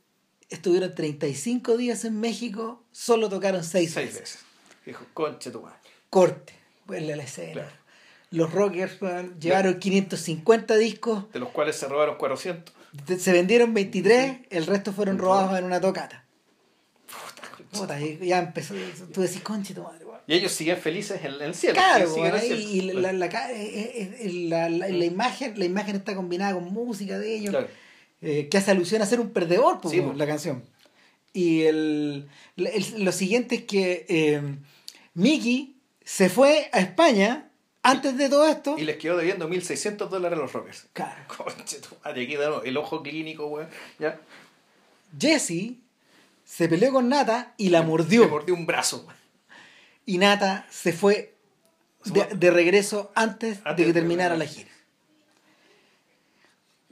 estuvieron 0.48 0.94
35 0.94 1.76
días 1.76 2.04
en 2.04 2.20
México, 2.20 2.84
solo 2.92 3.28
tocaron 3.28 3.64
6 3.64 3.92
Seis 3.92 4.06
veces. 4.06 4.20
veces. 4.20 4.44
Dijo, 4.84 5.04
conche 5.14 5.50
tu 5.50 5.62
madre. 5.62 5.78
Corte, 6.10 6.54
vuelve 6.86 7.12
a 7.14 7.16
la 7.16 7.24
escena. 7.24 7.52
Claro. 7.52 7.70
Los 8.30 8.52
Rockers 8.52 8.98
llevaron 9.40 9.78
550 9.78 10.76
discos, 10.76 11.32
De 11.32 11.38
los 11.38 11.48
cuales 11.50 11.76
se 11.76 11.86
robaron 11.88 12.16
400. 12.16 12.74
de- 13.06 13.18
se 13.18 13.32
vendieron 13.32 13.72
23, 13.74 14.40
el 14.50 14.66
resto 14.66 14.92
fueron 14.92 15.18
robados 15.18 15.58
en 15.58 15.64
una 15.64 15.80
tocata. 15.80 16.24
Puta, 17.64 17.98
ya 18.00 18.38
empezó, 18.40 18.74
tú 19.12 19.20
decís, 19.22 19.40
conche 19.40 19.74
tu 19.74 19.82
madre. 19.82 20.04
Y 20.28 20.34
ellos 20.34 20.52
siguen 20.52 20.76
felices 20.78 21.20
en, 21.24 21.34
en 21.34 21.42
el 21.42 21.54
cielo. 21.54 21.74
Claro, 21.74 22.04
el 22.04 22.40
cielo. 22.40 22.58
y 22.72 22.80
la, 22.92 23.12
la, 23.12 23.26
eh, 23.26 23.30
eh, 23.54 24.16
eh, 24.20 24.30
la- 24.48 24.68
la- 24.68 24.88
la 24.88 25.04
imagen, 25.04 25.56
la 25.58 25.64
imagen 25.64 25.94
está 25.96 26.14
combinada 26.16 26.54
con 26.54 26.64
música 26.72 27.18
de 27.18 27.34
ellos. 27.36 27.50
Claro. 27.50 27.68
eh, 28.22 28.48
que 28.50 28.56
hace 28.58 28.70
alusión 28.72 29.02
a 29.02 29.06
ser 29.06 29.20
un 29.20 29.30
perdedor, 29.30 29.80
pues, 29.80 29.94
Sí, 29.94 30.00
po. 30.00 30.12
la 30.14 30.26
canción. 30.26 30.64
Y 31.32 31.62
el, 31.62 32.28
el- 32.56 33.04
lo 33.04 33.12
siguiente 33.12 33.56
es 33.56 33.62
que 33.64 34.06
eh, 34.08 34.40
Mickey 35.14 35.76
se 36.04 36.28
fue 36.30 36.68
a 36.72 36.80
España 36.80 37.50
antes 37.82 38.16
de 38.16 38.28
todo 38.28 38.48
esto. 38.48 38.74
Y 38.78 38.82
les 38.84 38.96
quedó 38.96 39.16
debiendo 39.16 39.48
1.600 39.48 40.08
dólares 40.08 40.38
a 40.38 40.42
los 40.42 40.52
rockers. 40.52 40.86
Claro. 40.92 41.22
Conche 41.36 41.78
tu 41.78 41.90
madre, 42.04 42.22
aquí 42.24 42.36
el 42.64 42.76
ojo 42.78 43.02
clínico, 43.02 43.46
weón. 43.46 43.68
Ya. 44.00 44.18
Jesse 45.18 45.74
se 46.46 46.66
peleó 46.68 46.92
con 46.92 47.08
Nata 47.10 47.52
y 47.58 47.68
la 47.68 47.80
Le 47.80 47.86
mordió. 47.86 48.26
mordió 48.28 48.54
un 48.54 48.64
brazo. 48.64 49.06
Y 50.06 50.16
Nata 50.18 50.64
se 50.70 50.92
fue 50.94 51.34
de, 52.04 52.50
regreso 52.52 53.10
antes, 53.16 53.58
Antes 53.64 53.84
de 53.84 53.84
que 53.86 53.92
terminara 53.92 54.30
terminar 54.34 54.38
la 54.38 54.44
gira. 54.46 54.70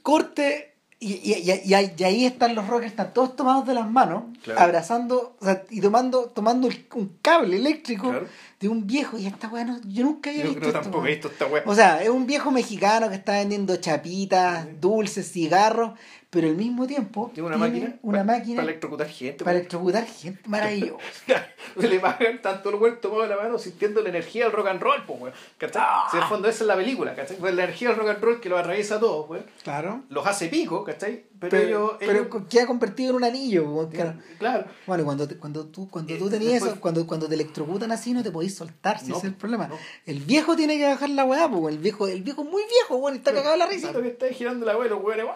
Corte. 0.03 0.73
Y, 1.01 1.15
y- 1.17 1.51
y- 1.51 1.71
y 1.71 1.75
ahí- 2.05 2.25
están 2.25 2.55
los 2.55 2.67
rockers, 2.67 2.93
están 2.93 3.13
todos 3.13 3.37
tomados 3.37 3.67
de 3.67 3.75
las 3.75 3.91
manos, 3.91 4.25
Claro. 4.43 4.61
abrazando 4.61 5.37
o 5.39 5.45
sea, 5.45 5.63
y 5.69 5.81
tomando, 5.83 6.27
tomando 6.31 6.69
un 6.95 7.19
cable 7.21 7.57
eléctrico 7.57 8.09
Claro. 8.09 8.27
de 8.59 8.69
un 8.69 8.87
viejo. 8.87 9.19
Y 9.19 9.27
esta 9.27 9.49
weá, 9.49 9.65
no- 9.65 9.81
yo 9.87 10.05
nunca 10.05 10.31
había 10.31 10.45
Yo 10.45 10.49
visto 10.51 10.61
creo 10.61 10.71
esto, 10.71 10.83
tampoco 10.83 11.07
he 11.07 11.11
visto 11.11 11.29
esta 11.29 11.45
weá. 11.47 11.63
O 11.67 11.75
sea, 11.75 12.03
es 12.03 12.09
un 12.09 12.27
viejo 12.27 12.51
mexicano 12.51 13.11
que 13.11 13.17
está 13.17 13.33
vendiendo 13.33 13.77
chapitas, 13.77 14.67
dulces, 14.81 15.31
cigarros, 15.31 15.99
pero 16.35 16.49
al 16.49 16.57
mismo 16.57 16.87
tiempo 16.87 17.30
Tiene 17.32 17.47
una 17.49 17.57
máquina. 17.57 17.97
una 18.03 18.18
pa- 18.18 18.24
máquina 18.24 18.57
Para 18.57 18.68
electrocutar 18.70 19.07
gente. 19.09 19.45
para 19.45 19.57
electrocutar 19.59 20.05
gente. 20.07 20.41
Maravilloso. 20.49 20.99
le 21.76 22.01
pagan 22.01 22.43
tanto 22.43 22.70
el 22.70 22.76
güey 22.76 23.01
tomado 23.01 23.22
de 23.22 23.28
la 23.28 23.37
mano 23.37 23.59
sintiendo 23.59 24.03
la 24.03 24.09
energía 24.11 24.45
del 24.45 24.53
rock 24.53 24.66
and 24.66 24.80
roll, 24.82 25.05
pues, 25.07 25.20
weón. 25.20 25.35
¿Cachai? 25.57 25.82
Ah. 25.85 26.09
Si 26.11 26.16
en 26.16 26.22
el 26.24 26.28
fondo 26.28 26.49
esa 26.49 26.64
es 26.64 26.66
la 26.68 26.76
película, 26.76 27.14
¿cachai? 27.14 27.37
Pues 27.37 27.55
la 27.55 27.64
energía 27.64 27.89
del 27.91 27.99
rock 27.99 28.09
and 28.09 28.22
roll 28.22 28.41
que 28.41 28.49
los 28.49 28.59
atraviesa 28.61 28.97
a 28.97 29.01
todos, 29.01 29.30
weón. 29.30 29.47
Claro. 29.62 30.03
Los 30.11 30.26
hace 30.26 30.49
pico, 30.49 30.85
¿cachai? 30.85 31.24
Pero, 31.41 31.51
Pero, 31.51 31.66
ellos. 31.68 31.93
pero 31.99 32.12
ellos- 32.12 32.43
queda 32.49 32.66
convertido 32.66 33.11
en 33.11 33.16
un 33.16 33.24
anillo. 33.24 33.64
po, 33.64 33.89
claro. 33.89 34.14
Claro. 34.39 34.64
Bueno, 34.87 35.05
cuando, 35.05 35.28
te- 35.28 35.37
cuando 35.37 35.66
tú, 35.66 35.89
cuando 35.91 36.16
tú 36.16 36.26
Eh, 36.28 36.30
tenías 36.30 36.53
después- 36.55 36.72
eso, 36.72 36.80
cuando, 36.80 37.07
cuando 37.07 37.28
te 37.28 37.35
electrocutan 37.35 37.93
así, 37.93 38.12
no 38.12 38.22
te 38.22 38.30
podís 38.30 38.55
soltar, 38.55 38.99
si 39.01 39.09
No, 39.11 39.16
ese 39.18 39.26
es 39.26 39.32
el 39.32 39.37
problema. 39.39 39.68
no. 39.68 39.76
El 40.07 40.20
viejo 40.20 40.57
tiene 40.57 40.78
que 40.78 40.87
bajar 40.87 41.11
la 41.11 41.24
weá, 41.24 41.49
pues 41.49 41.74
el 41.74 41.80
viejo, 41.80 42.07
el 42.09 42.22
viejo 42.22 42.45
muy 42.45 42.62
viejo, 42.64 42.99
bueno, 42.99 43.16
está 43.18 43.32
cagado 43.32 43.57
la 43.57 43.66
risa. 43.66 43.93
Que 43.93 44.09
está 44.09 44.28
girando 44.28 44.64
la 44.64 44.76
weá, 44.76 44.89
los 44.89 45.03
weones. 45.03 45.26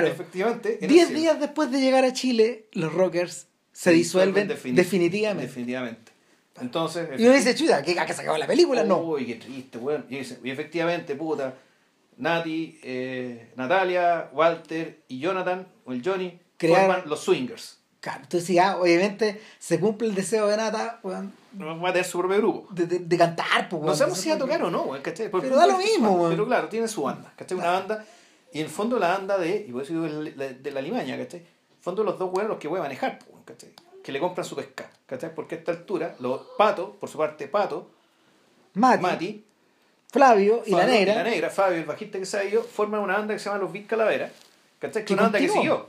Claro. 0.00 0.06
Efectivamente. 0.08 0.78
Diez 0.80 1.06
cielo. 1.08 1.20
días 1.20 1.40
después 1.40 1.70
de 1.70 1.80
llegar 1.80 2.04
a 2.04 2.12
Chile, 2.12 2.66
los 2.72 2.92
rockers 2.92 3.46
se 3.72 3.90
disuelven 3.92 4.48
defini- 4.48 4.74
definitivamente. 4.74 5.46
Definitivamente. 5.46 6.12
Entonces. 6.60 7.08
Y 7.18 7.24
uno 7.24 7.34
dice, 7.34 7.54
chuta, 7.54 7.82
¿qué, 7.82 7.94
que 7.94 8.12
se 8.14 8.22
acabó 8.22 8.36
la 8.38 8.46
película? 8.46 8.84
No. 8.84 8.98
Uy, 8.98 9.26
qué 9.26 9.34
triste, 9.36 9.78
weón. 9.78 10.04
Y, 10.10 10.16
y 10.18 10.50
efectivamente, 10.50 11.14
puta, 11.14 11.54
Nati, 12.18 12.78
eh, 12.82 13.48
Natalia, 13.56 14.28
Walter 14.32 15.00
y 15.08 15.18
Jonathan, 15.18 15.66
o 15.84 15.92
el 15.92 16.02
Johnny, 16.04 16.38
Crearon- 16.58 16.86
forman 16.86 17.02
los 17.08 17.20
swingers. 17.20 17.78
Claro, 18.00 18.20
entonces 18.24 18.48
ya, 18.54 18.76
obviamente, 18.78 19.40
se 19.60 19.78
cumple 19.78 20.08
el 20.08 20.14
deseo 20.14 20.48
de 20.48 20.56
Nata, 20.56 20.98
weón, 21.04 21.32
Va 21.60 21.88
a 21.88 21.92
tener 21.92 22.04
su 22.06 22.18
propio 22.18 22.38
grupo. 22.38 22.66
de, 22.72 22.86
de- 22.86 22.98
de 22.98 23.16
cantar, 23.18 23.68
pues, 23.68 23.80
No 23.80 23.86
weón. 23.86 23.96
sabemos 23.96 24.18
de 24.18 24.22
si 24.24 24.28
va 24.30 24.34
a 24.34 24.38
tocar 24.38 24.62
o 24.62 24.70
no, 24.70 24.82
weón, 24.82 25.02
¿cachai? 25.02 25.30
Pero 25.30 25.54
da 25.56 25.66
lo 25.66 25.78
mismo, 25.78 26.10
weón. 26.12 26.30
Pero 26.32 26.46
claro, 26.46 26.68
tiene 26.68 26.88
su 26.88 27.02
banda, 27.02 27.32
¿cachai? 27.36 27.56
Una 27.56 27.64
Claro. 27.66 27.78
banda, 27.88 28.04
y 28.52 28.58
en 28.58 28.66
el 28.66 28.70
fondo 28.70 28.98
la 28.98 29.08
banda 29.08 29.38
de, 29.38 29.64
y 29.68 29.72
por 29.72 29.82
eso 29.82 29.92
digo 29.92 30.06
de, 30.06 30.70
la 30.70 30.80
limaña, 30.80 31.16
¿cachai? 31.16 31.40
En 31.40 31.46
el 31.46 31.82
fondo 31.82 32.04
los 32.04 32.18
dos 32.18 32.30
weones 32.32 32.50
los 32.50 32.58
que 32.58 32.68
voy 32.68 32.78
a 32.78 32.82
manejar, 32.82 33.18
¿cachai? 33.44 33.72
que 34.02 34.12
le 34.12 34.20
compran 34.20 34.44
su 34.44 34.56
pesca, 34.56 34.90
¿cachai? 35.06 35.34
Porque 35.34 35.54
a 35.54 35.58
esta 35.58 35.72
altura, 35.72 36.16
los 36.20 36.40
patos, 36.58 36.90
por 36.98 37.08
su 37.08 37.18
parte, 37.18 37.48
Pato, 37.48 37.90
Mati, 38.74 39.02
Mati, 39.02 39.44
Flavio 40.10 40.62
y 40.66 40.72
la 40.72 40.86
negra. 40.86 41.14
la 41.16 41.24
negra, 41.24 41.50
Fabio, 41.50 41.78
el 41.78 41.84
bajista 41.84 42.18
que 42.18 42.26
se 42.26 42.38
ha 42.38 42.44
ido, 42.44 42.62
forman 42.62 43.00
una 43.00 43.16
banda 43.16 43.34
que 43.34 43.40
se 43.40 43.46
llama 43.46 43.60
Los 43.62 43.72
Beat 43.72 43.86
Calavera, 43.86 44.30
¿cachai? 44.78 45.04
Que 45.04 45.06
Que 45.06 45.12
es 45.14 45.18
una 45.18 45.22
banda 45.22 45.38
que 45.38 45.48
siguió. 45.48 45.88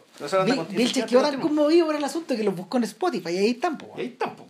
Vilches 0.70 1.06
quedó 1.06 1.22
tan 1.22 1.42
conmovido 1.42 1.88
por 1.88 1.96
el 1.96 2.04
asunto 2.04 2.36
que 2.36 2.44
los 2.44 2.56
buscó 2.56 2.78
en 2.78 2.84
Spotify 2.84 3.32
y 3.32 3.38
ahí 3.38 3.54
po. 3.56 3.94
Y 3.98 4.02
ahí 4.02 4.08
están, 4.08 4.36
po. 4.36 4.48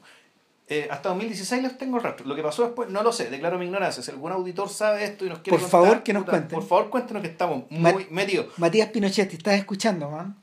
Eh, 0.75 0.87
hasta 0.89 1.09
2016 1.09 1.61
les 1.61 1.77
tengo 1.77 1.97
el 1.97 2.03
rastro. 2.03 2.25
Lo 2.25 2.35
que 2.35 2.41
pasó 2.41 2.63
después 2.63 2.89
no 2.89 3.03
lo 3.03 3.13
sé, 3.13 3.29
declaro 3.29 3.59
mi 3.59 3.65
ignorancia. 3.65 4.01
Si 4.01 4.09
algún 4.09 4.31
auditor 4.31 4.69
sabe 4.69 5.03
esto 5.03 5.23
y 5.23 5.29
nos 5.29 5.39
quiere 5.39 5.51
Por 5.59 5.61
contar, 5.61 5.81
favor, 5.85 6.03
que 6.03 6.13
nos 6.13 6.23
puta, 6.23 6.31
cuenten. 6.31 6.59
Por 6.59 6.67
favor, 6.67 6.89
cuéntenos 6.89 7.21
que 7.21 7.27
estamos 7.29 7.65
muy 7.69 8.07
metidos. 8.09 8.47
Matías 8.57 8.89
Pinochetti, 8.89 9.35
¿estás 9.35 9.53
escuchando, 9.53 10.09
man? 10.09 10.35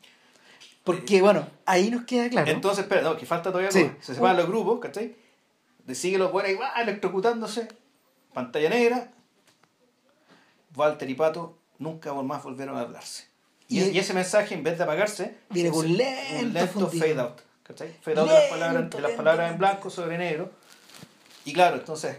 Porque, 0.84 1.20
bueno, 1.20 1.48
ahí 1.66 1.90
nos 1.90 2.04
queda 2.04 2.28
claro. 2.30 2.48
Entonces, 2.48 2.84
espera, 2.84 3.02
no, 3.02 3.16
que 3.16 3.26
falta 3.26 3.50
todavía 3.50 3.72
Sí. 3.72 3.90
Se 4.00 4.14
separan 4.14 4.36
los 4.36 4.46
grupos, 4.46 4.78
¿cachai? 4.78 5.16
De 5.84 5.94
sigue 5.96 6.16
los 6.16 6.30
buenos 6.30 6.52
y 6.52 6.54
va 6.54 6.74
electrocutándose. 6.80 7.66
Pantalla 8.32 8.68
negra. 8.70 9.10
Walter 10.76 11.10
y 11.10 11.14
Pato 11.14 11.58
nunca 11.78 12.12
más 12.14 12.42
volvieron 12.44 12.76
a 12.76 12.82
hablarse. 12.82 13.24
Y, 13.68 13.80
Y- 13.82 13.90
y 13.90 13.98
ese 13.98 14.14
mensaje, 14.14 14.54
en 14.54 14.62
vez 14.62 14.78
de 14.78 14.84
apagarse, 14.84 15.36
Viene 15.50 15.70
con 15.70 15.86
lento 15.96 16.44
un 16.46 16.52
lento 16.52 16.88
fade 16.88 17.20
out. 17.20 17.40
¿Cachai? 17.70 17.92
Fade 18.02 18.20
out 18.20 18.28
de 18.28 18.34
las 18.34 18.44
palabras, 18.50 18.90
de 18.90 19.00
las 19.00 19.10
lento, 19.10 19.16
palabras 19.16 19.52
en 19.52 19.58
blanco 19.58 19.90
sobre 19.90 20.18
negro. 20.18 20.50
Y 21.44 21.52
claro, 21.52 21.76
entonces, 21.76 22.18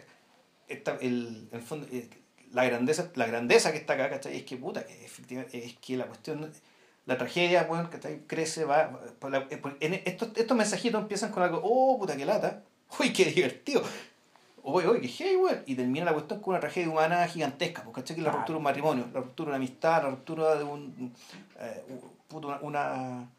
esta, 0.68 0.98
el, 1.02 1.50
el 1.52 1.62
fondo, 1.62 1.88
eh, 1.92 2.10
la, 2.54 2.64
grandeza, 2.66 3.12
la 3.16 3.28
grandeza 3.28 3.72
que 3.72 3.78
está 3.78 3.94
acá, 3.94 4.10
¿cachai? 4.10 4.38
Es 4.38 4.44
que, 4.44 4.58
puta, 4.58 4.86
que 4.86 5.06
efectivamente, 5.06 5.64
es 5.64 5.76
que 5.78 5.98
la 5.98 6.06
cuestión, 6.06 6.52
la 7.06 7.18
tragedia, 7.18 7.64
bueno, 7.64 7.90
¿cachai? 7.90 8.22
Crece, 8.28 8.66
va, 8.66 9.00
eh, 9.50 9.58
por- 9.58 9.78
en 9.80 9.94
estos, 10.06 10.30
estos 10.36 10.58
mensajitos 10.58 11.02
empiezan 11.02 11.32
con 11.32 11.44
algo, 11.44 11.62
oh, 11.64 12.00
puta, 12.00 12.16
qué 12.16 12.26
lata, 12.26 12.64
uy, 13.00 13.14
qué 13.14 13.26
divertido, 13.26 13.84
uy, 14.64 14.86
uy, 14.86 15.02
qué 15.02 15.08
hey, 15.08 15.36
weón, 15.36 15.64
y 15.66 15.76
termina 15.76 16.06
la 16.06 16.14
cuestión 16.14 16.40
con 16.40 16.52
una 16.54 16.60
tragedia 16.60 16.90
humana 16.90 17.28
gigantesca, 17.28 17.84
porque 17.84 18.02
¿cachai? 18.02 18.16
Que 18.16 18.22
la 18.22 18.32
ruptura 18.32 18.54
de 18.56 18.58
un 18.58 18.64
matrimonio, 18.64 19.08
la 19.14 19.20
ruptura 19.20 19.48
de 19.48 19.58
una 19.58 19.58
amistad, 19.58 20.04
la 20.04 20.10
ruptura 20.10 20.56
de 20.56 20.64
un, 20.64 21.14
eh, 21.60 21.84
una 22.62 23.30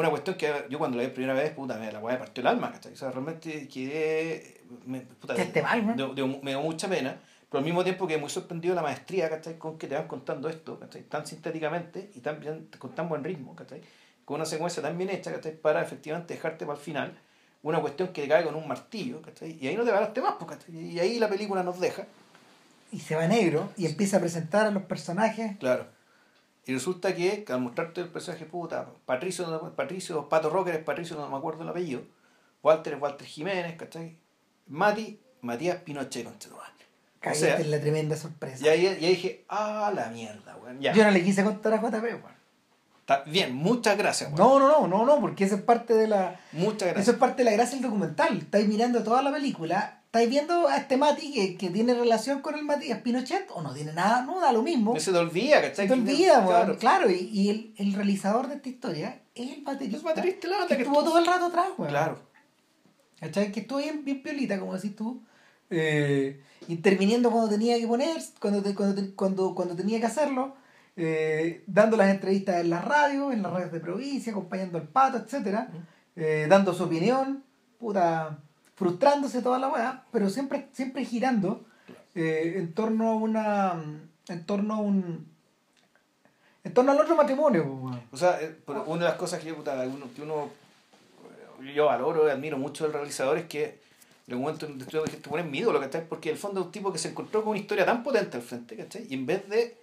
una 0.00 0.10
cuestión 0.10 0.36
que 0.36 0.52
yo 0.68 0.78
cuando 0.78 0.96
la 0.98 1.04
vi 1.04 1.10
primera 1.10 1.34
vez, 1.34 1.52
puta, 1.52 1.76
me 1.78 1.90
la 1.90 1.98
weá 2.00 2.18
partió 2.18 2.40
el 2.42 2.46
alma, 2.48 2.70
¿cachai? 2.72 2.92
O 2.92 2.96
sea, 2.96 3.10
realmente 3.10 3.66
quedé. 3.68 4.60
Me, 4.84 5.00
puta, 5.00 5.34
te 5.34 5.62
mal, 5.62 5.86
¿no? 5.96 6.14
de- 6.14 6.22
de- 6.22 6.40
me 6.42 6.50
dio 6.50 6.60
mucha 6.60 6.88
pena, 6.88 7.16
pero 7.48 7.58
al 7.60 7.64
mismo 7.64 7.82
tiempo 7.84 8.06
que 8.06 8.18
muy 8.18 8.28
sorprendido 8.30 8.74
la 8.74 8.82
maestría, 8.82 9.30
¿cachai? 9.30 9.58
Con 9.58 9.78
que 9.78 9.86
te 9.86 9.94
van 9.94 10.06
contando 10.08 10.48
esto, 10.48 10.78
¿cachai? 10.78 11.02
Tan 11.02 11.26
sintéticamente 11.26 12.10
y 12.14 12.20
tan 12.20 12.40
bien, 12.40 12.68
con 12.78 12.94
tan 12.94 13.08
buen 13.08 13.24
ritmo, 13.24 13.54
¿cachai? 13.56 13.80
Con 14.24 14.36
una 14.36 14.44
secuencia 14.44 14.82
tan 14.82 14.98
bien 14.98 15.10
hecha, 15.10 15.32
¿cachai? 15.32 15.56
Para 15.56 15.80
efectivamente 15.82 16.34
dejarte 16.34 16.66
para 16.66 16.76
el 16.78 16.84
final 16.84 17.18
una 17.62 17.80
cuestión 17.80 18.08
que 18.08 18.28
cae 18.28 18.44
con 18.44 18.54
un 18.54 18.68
martillo, 18.68 19.22
¿cachai? 19.22 19.56
Y 19.60 19.66
ahí 19.68 19.76
no 19.76 19.84
te 19.84 19.90
ganaste 19.92 20.20
más, 20.20 20.34
pues, 20.38 20.50
¿cachai? 20.58 20.74
Y 20.76 21.00
ahí 21.00 21.18
la 21.18 21.28
película 21.28 21.62
nos 21.62 21.80
deja, 21.80 22.06
Y 22.92 23.00
se 23.00 23.16
va 23.16 23.26
negro 23.26 23.70
y 23.76 23.86
empieza 23.86 24.18
a 24.18 24.20
presentar 24.20 24.66
a 24.66 24.70
los 24.70 24.82
personajes. 24.84 25.56
claro. 25.58 25.86
Y 26.66 26.74
resulta 26.74 27.14
que, 27.14 27.44
al 27.48 27.60
mostrarte 27.60 28.00
el 28.00 28.08
personaje 28.08 28.44
puta, 28.44 28.88
Patricio, 29.04 29.72
Patricio, 29.76 30.28
Pato 30.28 30.50
Rocker 30.50 30.74
es 30.74 30.82
Patricio, 30.84 31.16
no 31.16 31.28
me 31.28 31.36
acuerdo 31.36 31.62
el 31.62 31.68
apellido, 31.68 32.02
Walter 32.62 32.94
es 32.94 33.00
Walter 33.00 33.26
Jiménez, 33.26 33.76
¿cachai? 33.76 34.18
Mati, 34.66 35.20
Matías 35.42 35.76
Pinochet, 35.82 36.24
conchetumare. 36.24 36.66
O 37.24 37.34
sea, 37.34 37.58
en 37.58 37.70
la 37.70 37.80
tremenda 37.80 38.16
sorpresa. 38.16 38.64
y 38.64 38.68
ahí, 38.68 38.82
y 39.00 39.04
ahí 39.04 39.10
dije, 39.14 39.44
ah, 39.48 39.92
la 39.94 40.08
mierda, 40.08 40.56
weón. 40.56 40.80
Ya. 40.80 40.92
Yo 40.92 41.04
no 41.04 41.10
le 41.12 41.22
quise 41.24 41.44
contar 41.44 41.74
a 41.74 41.80
JP, 41.80 42.02
weón. 42.02 42.36
Está 43.00 43.22
bien, 43.22 43.54
muchas 43.54 43.96
gracias, 43.96 44.32
weón. 44.32 44.38
No, 44.38 44.58
no, 44.58 44.80
no, 44.80 44.88
no, 44.88 45.06
no, 45.06 45.20
porque 45.20 45.44
eso 45.44 45.54
es 45.54 45.62
parte 45.62 45.94
de 45.94 46.08
la. 46.08 46.40
Muchas 46.52 46.88
Eso 46.88 46.94
gracias. 46.94 47.08
es 47.08 47.14
parte 47.20 47.38
de 47.38 47.50
la 47.50 47.52
gracia 47.52 47.76
del 47.76 47.82
documental. 47.84 48.38
Estáis 48.38 48.66
mirando 48.66 49.04
toda 49.04 49.22
la 49.22 49.32
película, 49.32 49.95
estáis 50.06 50.30
viendo 50.30 50.66
a 50.68 50.76
este 50.78 50.96
Mati 50.96 51.32
que, 51.32 51.56
que 51.56 51.70
tiene 51.70 51.92
relación 51.94 52.40
con 52.40 52.54
el 52.54 52.64
Matías 52.64 53.00
Pinochet, 53.02 53.50
o 53.52 53.60
no 53.62 53.74
tiene 53.74 53.92
nada, 53.92 54.22
no 54.22 54.40
da 54.40 54.50
lo 54.52 54.62
mismo. 54.62 54.94
No 54.94 55.00
se 55.00 55.12
te 55.12 55.18
olvida, 55.18 55.60
Se 55.60 55.68
¿cachai? 55.68 55.86
te 55.88 55.92
olvida. 55.92 56.44
Claro. 56.46 56.78
Claro, 56.78 57.10
y, 57.10 57.28
y 57.32 57.50
el, 57.50 57.74
el 57.76 57.92
realizador 57.92 58.48
de 58.48 58.54
esta 58.56 58.68
historia 58.68 59.20
es 59.34 59.50
el 59.58 59.62
baterista. 59.62 59.98
Es 59.98 60.02
baterista 60.02 60.48
banda 60.48 60.66
que 60.68 60.76
que 60.76 60.82
estuvo 60.82 61.04
todo 61.04 61.18
el 61.18 61.26
rato 61.26 61.46
atrás, 61.46 61.68
weón. 61.76 61.90
Claro. 61.90 62.18
¿Cachai? 63.20 63.52
Que 63.52 63.60
estuvo 63.60 63.78
bien, 63.78 64.04
bien 64.04 64.22
piolita, 64.22 64.58
como 64.58 64.74
decís 64.74 64.94
tú. 64.96 65.22
Eh, 65.70 66.40
interviniendo 66.68 67.30
cuando 67.30 67.48
tenía 67.50 67.76
que 67.78 67.86
poner, 67.86 68.16
cuando, 68.40 68.62
te- 68.62 68.74
cuando, 68.74 68.94
te- 69.02 69.14
cuando, 69.14 69.54
cuando 69.54 69.74
tenía 69.76 69.98
que 70.00 70.06
hacerlo, 70.06 70.54
eh, 70.96 71.64
dando 71.66 71.96
las 71.96 72.08
entrevistas 72.10 72.60
en 72.60 72.70
la 72.70 72.80
radio, 72.80 73.32
en 73.32 73.42
las 73.42 73.52
radios 73.52 73.72
de 73.72 73.80
provincia, 73.80 74.32
acompañando 74.32 74.78
al 74.78 74.88
pato, 74.88 75.18
etcétera, 75.18 75.68
eh, 76.14 76.46
dando 76.48 76.72
su 76.72 76.84
opinión, 76.84 77.42
puta, 77.78 78.38
frustrándose 78.76 79.42
toda 79.42 79.58
la 79.58 79.68
weá, 79.68 80.04
pero 80.12 80.30
siempre, 80.30 80.68
siempre 80.72 81.04
girando 81.04 81.64
eh, 82.14 82.54
en 82.56 82.72
torno 82.72 83.10
a 83.10 83.14
una. 83.16 83.82
en 84.28 84.44
torno 84.46 84.74
a 84.74 84.78
un. 84.78 85.26
en 86.64 86.72
torno 86.74 86.92
al 86.92 87.00
otro 87.00 87.16
matrimonio, 87.16 87.64
pues, 87.64 87.82
weón. 87.82 88.02
O 88.12 88.16
sea, 88.16 88.40
eh, 88.40 88.48
por- 88.64 88.78
una 88.86 89.04
de 89.04 89.10
las 89.10 89.14
cosas 89.18 89.42
que, 89.42 89.52
puta, 89.54 89.74
uno, 89.86 90.06
que 90.14 90.22
eh, 90.22 91.74
yo 91.74 91.86
valoro 91.86 92.26
y 92.26 92.30
admiro 92.30 92.58
mucho 92.58 92.84
del 92.84 92.92
realizador 92.92 93.38
es 93.38 93.46
que 93.46 93.80
en 94.26 94.34
algún 94.34 94.42
momento 94.44 94.66
te, 94.66 95.10
te 95.16 95.28
pones 95.28 95.46
mi 95.46 95.58
ídolo, 95.58 95.78
¿cachai? 95.80 96.06
Porque 96.08 96.30
el 96.30 96.36
fondo 96.36 96.60
es 96.60 96.66
un 96.66 96.72
tipo 96.72 96.92
que 96.92 96.98
se 96.98 97.08
encontró 97.08 97.42
con 97.42 97.50
una 97.50 97.60
historia 97.60 97.86
tan 97.86 98.02
potente 98.02 98.36
al 98.36 98.42
frente, 98.42 98.76
¿cachai? 98.76 99.06
Y 99.08 99.14
en 99.14 99.24
vez 99.26 99.48
de, 99.48 99.76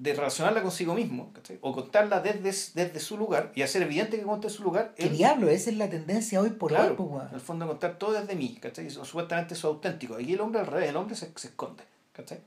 de 0.00 0.14
relacionarla 0.14 0.62
consigo 0.62 0.94
mismo, 0.94 1.30
¿cachai? 1.34 1.58
O 1.60 1.72
contarla 1.74 2.20
desde, 2.20 2.50
desde 2.74 3.00
su 3.00 3.18
lugar 3.18 3.52
y 3.54 3.60
hacer 3.60 3.82
evidente 3.82 4.16
que 4.18 4.22
cuenta 4.24 4.48
su 4.48 4.62
lugar, 4.62 4.94
¿Qué 4.96 5.04
él- 5.08 5.16
diablo? 5.18 5.50
Esa 5.50 5.68
es 5.70 5.76
la 5.76 5.90
tendencia 5.90 6.40
hoy 6.40 6.50
por 6.50 6.70
claro, 6.70 6.96
hoy, 6.98 7.06
pues, 7.08 7.28
en 7.28 7.34
el 7.34 7.40
fondo 7.40 7.66
contar 7.66 7.98
todo 7.98 8.12
desde 8.12 8.34
mí, 8.34 8.56
¿cachai? 8.62 8.86
Y 8.86 8.90
supuestamente 8.90 9.52
eso 9.52 9.68
es 9.68 9.74
auténtico. 9.74 10.14
Aquí 10.14 10.32
el 10.32 10.40
hombre 10.40 10.60
al 10.60 10.66
revés, 10.66 10.88
el 10.88 10.96
hombre 10.96 11.14
se, 11.16 11.30
se 11.36 11.48
esconde, 11.48 11.82
¿cachai? 12.14 12.38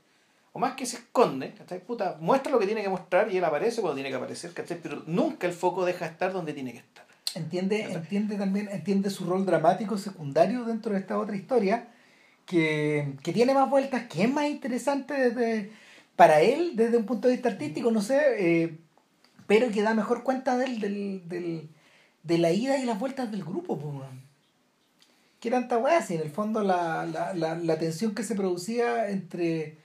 O 0.52 0.58
más 0.58 0.74
que 0.74 0.84
se 0.84 0.96
esconde, 0.96 1.54
¿cachai? 1.54 1.78
Puta, 1.80 2.16
muestra 2.20 2.50
lo 2.50 2.58
que 2.58 2.66
tiene 2.66 2.82
que 2.82 2.88
mostrar 2.88 3.30
y 3.32 3.36
él 3.36 3.44
aparece 3.44 3.80
cuando 3.80 3.94
tiene 3.94 4.10
que 4.10 4.16
aparecer, 4.16 4.52
¿cachai? 4.52 4.78
Pero 4.82 5.04
nunca 5.06 5.46
el 5.46 5.52
foco 5.52 5.84
deja 5.84 6.06
de 6.06 6.10
estar 6.10 6.32
donde 6.32 6.52
tiene 6.54 6.72
que 6.72 6.78
estar. 6.78 7.04
entiende, 7.36 7.82
entiende 7.92 8.36
también, 8.36 8.68
entiende 8.72 9.10
su 9.10 9.26
rol 9.26 9.46
dramático 9.46 9.96
secundario 9.96 10.64
dentro 10.64 10.92
de 10.92 10.98
esta 10.98 11.18
otra 11.18 11.36
historia, 11.36 11.88
que, 12.46 13.14
que 13.22 13.32
tiene 13.32 13.54
más 13.54 13.70
vueltas, 13.70 14.08
que 14.08 14.24
es 14.24 14.30
más 14.30 14.46
interesante 14.46 15.14
desde, 15.14 15.72
para 16.16 16.40
él 16.40 16.72
desde 16.76 16.96
un 16.96 17.06
punto 17.06 17.28
de 17.28 17.34
vista 17.34 17.48
artístico, 17.48 17.90
no 17.90 18.00
sé, 18.02 18.20
eh, 18.38 18.78
pero 19.46 19.70
que 19.70 19.82
da 19.82 19.94
mejor 19.94 20.22
cuenta 20.22 20.56
del, 20.56 20.80
del, 20.80 21.28
del- 21.28 21.68
de 22.22 22.38
la 22.38 22.50
ida 22.52 22.78
y 22.78 22.86
las 22.86 22.98
vueltas 22.98 23.30
del 23.30 23.44
grupo, 23.44 23.78
pues. 23.78 24.08
Que 25.40 25.50
tanta 25.50 25.76
weá, 25.76 26.00
si 26.00 26.14
en 26.14 26.22
el 26.22 26.30
fondo 26.30 26.62
la, 26.62 27.04
la, 27.04 27.34
la, 27.34 27.54
la 27.54 27.78
tensión 27.78 28.14
que 28.14 28.22
se 28.22 28.34
producía 28.34 29.10
entre 29.10 29.76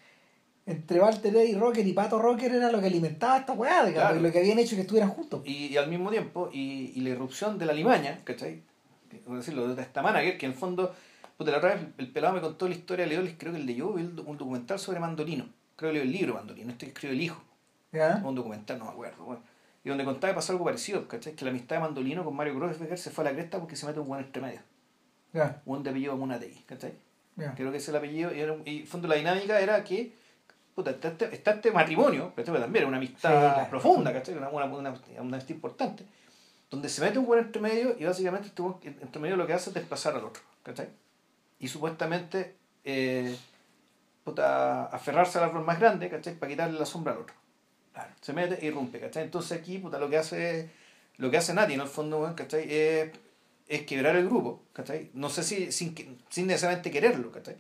entre 0.65 0.99
Walter 1.01 1.35
y 1.47 1.55
Rocker 1.55 1.85
y 1.87 1.93
Pato 1.93 2.19
Rocker 2.21 2.53
era 2.53 2.71
lo 2.71 2.79
que 2.79 2.85
alimentaba 2.85 3.39
esta 3.39 3.53
weá, 3.53 3.91
Claro. 3.91 4.19
lo 4.19 4.31
que 4.31 4.37
habían 4.37 4.59
hecho 4.59 4.75
que 4.75 4.83
estuvieran 4.83 5.09
juntos. 5.09 5.41
Y, 5.43 5.65
y 5.67 5.77
al 5.77 5.89
mismo 5.89 6.11
tiempo, 6.11 6.49
y, 6.53 6.91
y 6.95 7.01
la 7.01 7.09
irrupción 7.09 7.57
de 7.57 7.65
la 7.65 7.73
limaña, 7.73 8.21
¿cachai? 8.23 8.61
Por 9.25 9.35
decirlo, 9.37 9.73
de 9.73 9.81
esta 9.81 10.03
manager, 10.03 10.37
que 10.37 10.45
en 10.45 10.51
el 10.51 10.57
fondo, 10.57 10.93
puta, 11.37 11.49
la 11.51 11.57
otra 11.57 11.73
vez 11.73 11.81
el 11.97 12.11
pelado 12.11 12.35
me 12.35 12.41
contó 12.41 12.67
la 12.67 12.75
historia 12.75 13.05
de 13.05 13.09
Leolis, 13.09 13.33
creo 13.37 13.51
que 13.51 13.57
el 13.59 13.65
de 13.65 13.73
yo, 13.75 13.89
un 13.89 14.15
documental 14.37 14.77
sobre 14.77 14.99
Mandolino. 14.99 15.45
Creo 15.79 15.91
que 15.91 15.93
leo 15.95 16.03
el 16.03 16.11
libro 16.11 16.33
Mandolino, 16.33 16.71
este 16.71 16.87
que 16.87 16.91
escribió 16.91 17.15
el 17.15 17.21
hijo. 17.21 17.41
¿Ya? 17.91 18.21
un 18.23 18.35
documental, 18.35 18.77
no 18.77 18.85
me 18.85 18.91
acuerdo, 18.91 19.23
bueno. 19.23 19.41
Y 19.83 19.89
donde 19.89 20.03
contaba 20.03 20.31
que 20.33 20.35
pasó 20.35 20.51
algo 20.51 20.65
parecido, 20.65 21.07
¿cachai? 21.07 21.33
Que 21.33 21.45
la 21.45 21.51
amistad 21.51 21.77
de 21.77 21.81
Mandolino 21.81 22.23
con 22.25 22.35
Mario 22.35 22.53
Kreuzberger 22.55 22.97
se 22.97 23.09
fue 23.11 23.23
a 23.23 23.29
la 23.29 23.33
cresta 23.33 23.57
porque 23.59 23.75
se 23.77 23.85
mete 23.87 23.99
un 23.99 24.07
buen 24.07 24.23
entre 24.23 24.41
medio. 24.41 24.59
Ya, 25.33 25.61
Un 25.65 25.81
de 25.83 25.89
apellido 25.91 26.17
Munategui, 26.17 26.63
¿cachai? 26.63 26.93
ya. 27.37 27.55
Creo 27.55 27.71
que 27.71 27.77
ese 27.77 27.85
es 27.85 27.89
el 27.89 27.95
apellido. 27.95 28.35
Y, 28.35 28.39
era 28.41 28.55
y 28.65 28.79
en 28.81 28.87
fondo 28.87 29.07
la 29.07 29.15
dinámica 29.15 29.59
era 29.59 29.83
que, 29.83 30.11
puta, 30.75 30.91
está 30.91 31.07
este, 31.07 31.33
está 31.33 31.51
este 31.51 31.71
matrimonio. 31.71 32.33
Pero 32.35 32.51
también 32.59 32.75
era 32.83 32.87
una 32.87 32.97
amistad 32.97 33.29
Sí, 33.31 33.53
claro. 33.55 33.69
profunda, 33.69 34.11
¿cachai? 34.13 34.35
Una, 34.35 34.49
una, 34.49 34.65
una, 34.65 34.89
una 35.19 35.37
amistad 35.37 35.49
importante. 35.55 36.03
Donde 36.69 36.89
se 36.89 37.01
mete 37.01 37.17
un 37.17 37.25
buen 37.25 37.39
entre 37.39 37.61
medio 37.61 37.95
y 37.97 38.03
básicamente 38.05 38.49
este 38.49 38.61
buen 38.61 38.75
entre 38.83 39.19
medio 39.21 39.35
lo 39.37 39.47
que 39.47 39.53
hace 39.53 39.69
es 39.69 39.73
desplazar 39.73 40.13
al 40.15 40.25
otro, 40.25 40.43
¿cachai? 40.61 40.89
Y 41.59 41.67
supuestamente, 41.69 42.55
eh, 42.83 43.35
puta, 44.29 44.85
aferrarse 44.85 45.37
al 45.37 45.45
árbol 45.45 45.65
más 45.65 45.79
grande, 45.79 46.09
¿cachai? 46.09 46.35
Para 46.35 46.51
quitarle 46.51 46.79
la 46.79 46.85
sombra 46.85 47.13
al 47.13 47.19
otro. 47.19 47.35
Claro, 47.93 48.11
se 48.21 48.33
mete 48.33 48.63
e 48.63 48.67
irrumpe, 48.67 48.99
¿cachai? 48.99 49.23
Entonces 49.23 49.59
aquí, 49.59 49.79
puta, 49.79 49.97
lo 49.97 50.09
que 50.09 50.17
hace, 50.17 50.69
lo 51.17 51.31
que 51.31 51.37
hace 51.37 51.53
Nati, 51.53 51.73
en 51.73 51.81
el 51.81 51.87
fondo, 51.87 52.33
¿cachai? 52.35 52.71
Es, 52.71 53.11
es 53.67 53.81
quebrar 53.83 54.15
el 54.15 54.25
grupo, 54.25 54.61
¿cachai? 54.73 55.09
No 55.13 55.29
sé 55.29 55.43
si 55.43 55.71
sin, 55.71 55.95
sin 56.29 56.47
necesariamente 56.47 56.91
quererlo, 56.91 57.31
¿cachai? 57.31 57.57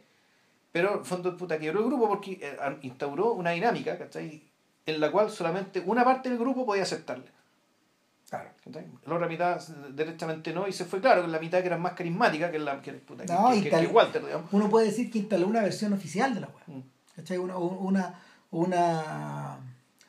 Pero 0.71 0.99
en 0.99 1.05
fondo, 1.05 1.35
puta, 1.35 1.57
quebró 1.57 1.79
el 1.79 1.85
grupo 1.87 2.07
porque 2.07 2.39
eh, 2.41 2.57
instauró 2.83 3.33
una 3.33 3.51
dinámica, 3.51 3.97
¿cachai? 3.97 4.43
En 4.85 4.99
la 4.99 5.11
cual 5.11 5.31
solamente 5.31 5.81
una 5.85 6.03
parte 6.03 6.29
del 6.29 6.37
grupo 6.37 6.65
podía 6.65 6.83
aceptarle. 6.83 7.31
Claro. 8.29 8.49
La 9.05 9.15
otra 9.15 9.27
mitad 9.27 9.59
derechamente 9.89 10.53
no, 10.53 10.67
y 10.67 10.71
se 10.73 10.85
fue 10.85 11.01
claro 11.01 11.21
que 11.23 11.27
la 11.29 11.39
mitad 11.39 11.61
que 11.61 11.65
era 11.67 11.77
más 11.77 11.93
carismática 11.93 12.51
que 12.51 12.59
la 12.59 12.79
que, 12.81 12.93
puta, 12.93 13.25
que- 13.25 13.33
No, 13.33 13.49
que, 13.49 13.55
y 13.57 13.61
que- 13.63 13.69
tal- 13.71 13.87
que 13.87 13.91
Walter, 13.91 14.23
digamos. 14.23 14.53
Uno 14.53 14.69
puede 14.69 14.85
decir 14.87 15.09
que 15.09 15.17
instaló 15.19 15.47
una 15.47 15.61
versión 15.61 15.93
oficial 15.93 16.35
de 16.35 16.41
la 16.41 16.47
web. 16.47 16.63
Mm. 16.67 16.81
¿Cachai? 17.15 17.37
Una, 17.39 17.57
una, 17.57 18.19
una, 18.51 19.59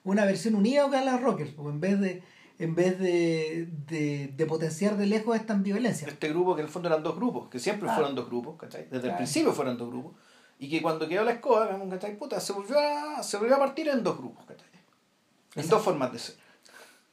una 0.04 0.24
versión 0.24 0.54
unívoca 0.54 0.98
a 1.00 1.04
las 1.04 1.20
Rockers. 1.20 1.52
Porque 1.52 1.70
en 1.70 1.80
vez 1.80 2.00
de, 2.00 2.22
en 2.58 2.74
vez 2.74 2.98
de, 2.98 3.68
de, 3.88 4.28
de 4.36 4.46
potenciar 4.46 4.96
de 4.98 5.06
lejos 5.06 5.34
esta 5.36 5.54
ambivalencia. 5.54 6.06
Este 6.08 6.28
grupo 6.28 6.54
que 6.54 6.60
en 6.60 6.66
el 6.66 6.72
fondo 6.72 6.88
eran 6.88 7.02
dos 7.02 7.16
grupos, 7.16 7.48
que 7.48 7.58
siempre 7.58 7.88
fueron 7.88 8.14
dos 8.14 8.26
grupos, 8.26 8.56
¿cachai? 8.58 8.86
Desde 8.90 9.08
el 9.08 9.16
principio 9.16 9.52
fueron 9.52 9.78
dos 9.78 9.88
grupos. 9.88 10.12
Y 10.58 10.68
que 10.68 10.82
cuando 10.82 11.08
quedó 11.08 11.24
la 11.24 11.32
escoba, 11.32 11.70
¿cachai? 11.88 12.18
Puta, 12.18 12.38
se 12.38 12.52
volvió 12.52 12.78
a, 12.78 13.22
se 13.22 13.38
volvió 13.38 13.56
a 13.56 13.58
partir 13.58 13.88
en 13.88 14.02
dos 14.04 14.18
grupos, 14.18 14.44
¿cachai? 14.44 14.66
En 15.54 15.60
Exacto. 15.62 15.76
dos 15.76 15.84
formas 15.86 16.12
de 16.12 16.18
ser. 16.18 16.34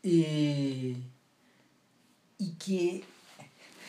Y, 0.08 0.96
y 2.38 2.52
que, 2.64 3.04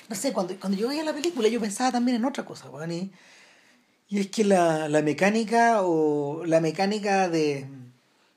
no 0.09 0.17
sé, 0.17 0.33
cuando, 0.33 0.59
cuando 0.59 0.79
yo 0.79 0.89
veía 0.89 1.05
la 1.05 1.13
película 1.15 1.49
yo 1.49 1.61
pensaba 1.61 1.93
también 1.93 2.17
en 2.17 2.25
otra 2.25 2.45
cosa, 2.45 2.71
weón, 2.71 2.91
y, 2.93 3.13
y 4.09 4.21
es 4.21 4.29
que 4.29 4.45
la, 4.45 4.89
la 4.89 5.03
mecánica 5.03 5.83
o 5.83 6.45
la 6.47 6.61
mecánica 6.61 7.29
de 7.29 7.67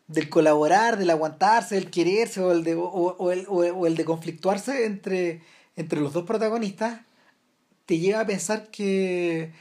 del 0.07 0.29
colaborar, 0.29 0.97
del 0.97 1.09
aguantarse, 1.09 1.75
del 1.75 1.89
quererse 1.89 2.41
o 2.41 2.51
el 2.51 2.63
de, 2.65 2.75
o, 2.75 2.81
o 2.83 3.31
el, 3.31 3.45
o, 3.47 3.87
el 3.87 3.95
de 3.95 4.05
conflictuarse 4.05 4.85
entre, 4.85 5.41
entre 5.77 6.01
los 6.01 6.13
dos 6.13 6.25
protagonistas 6.25 7.01
te 7.85 7.99
lleva 7.99 8.21
a 8.21 8.25
pensar 8.27 8.69
que 8.71 9.51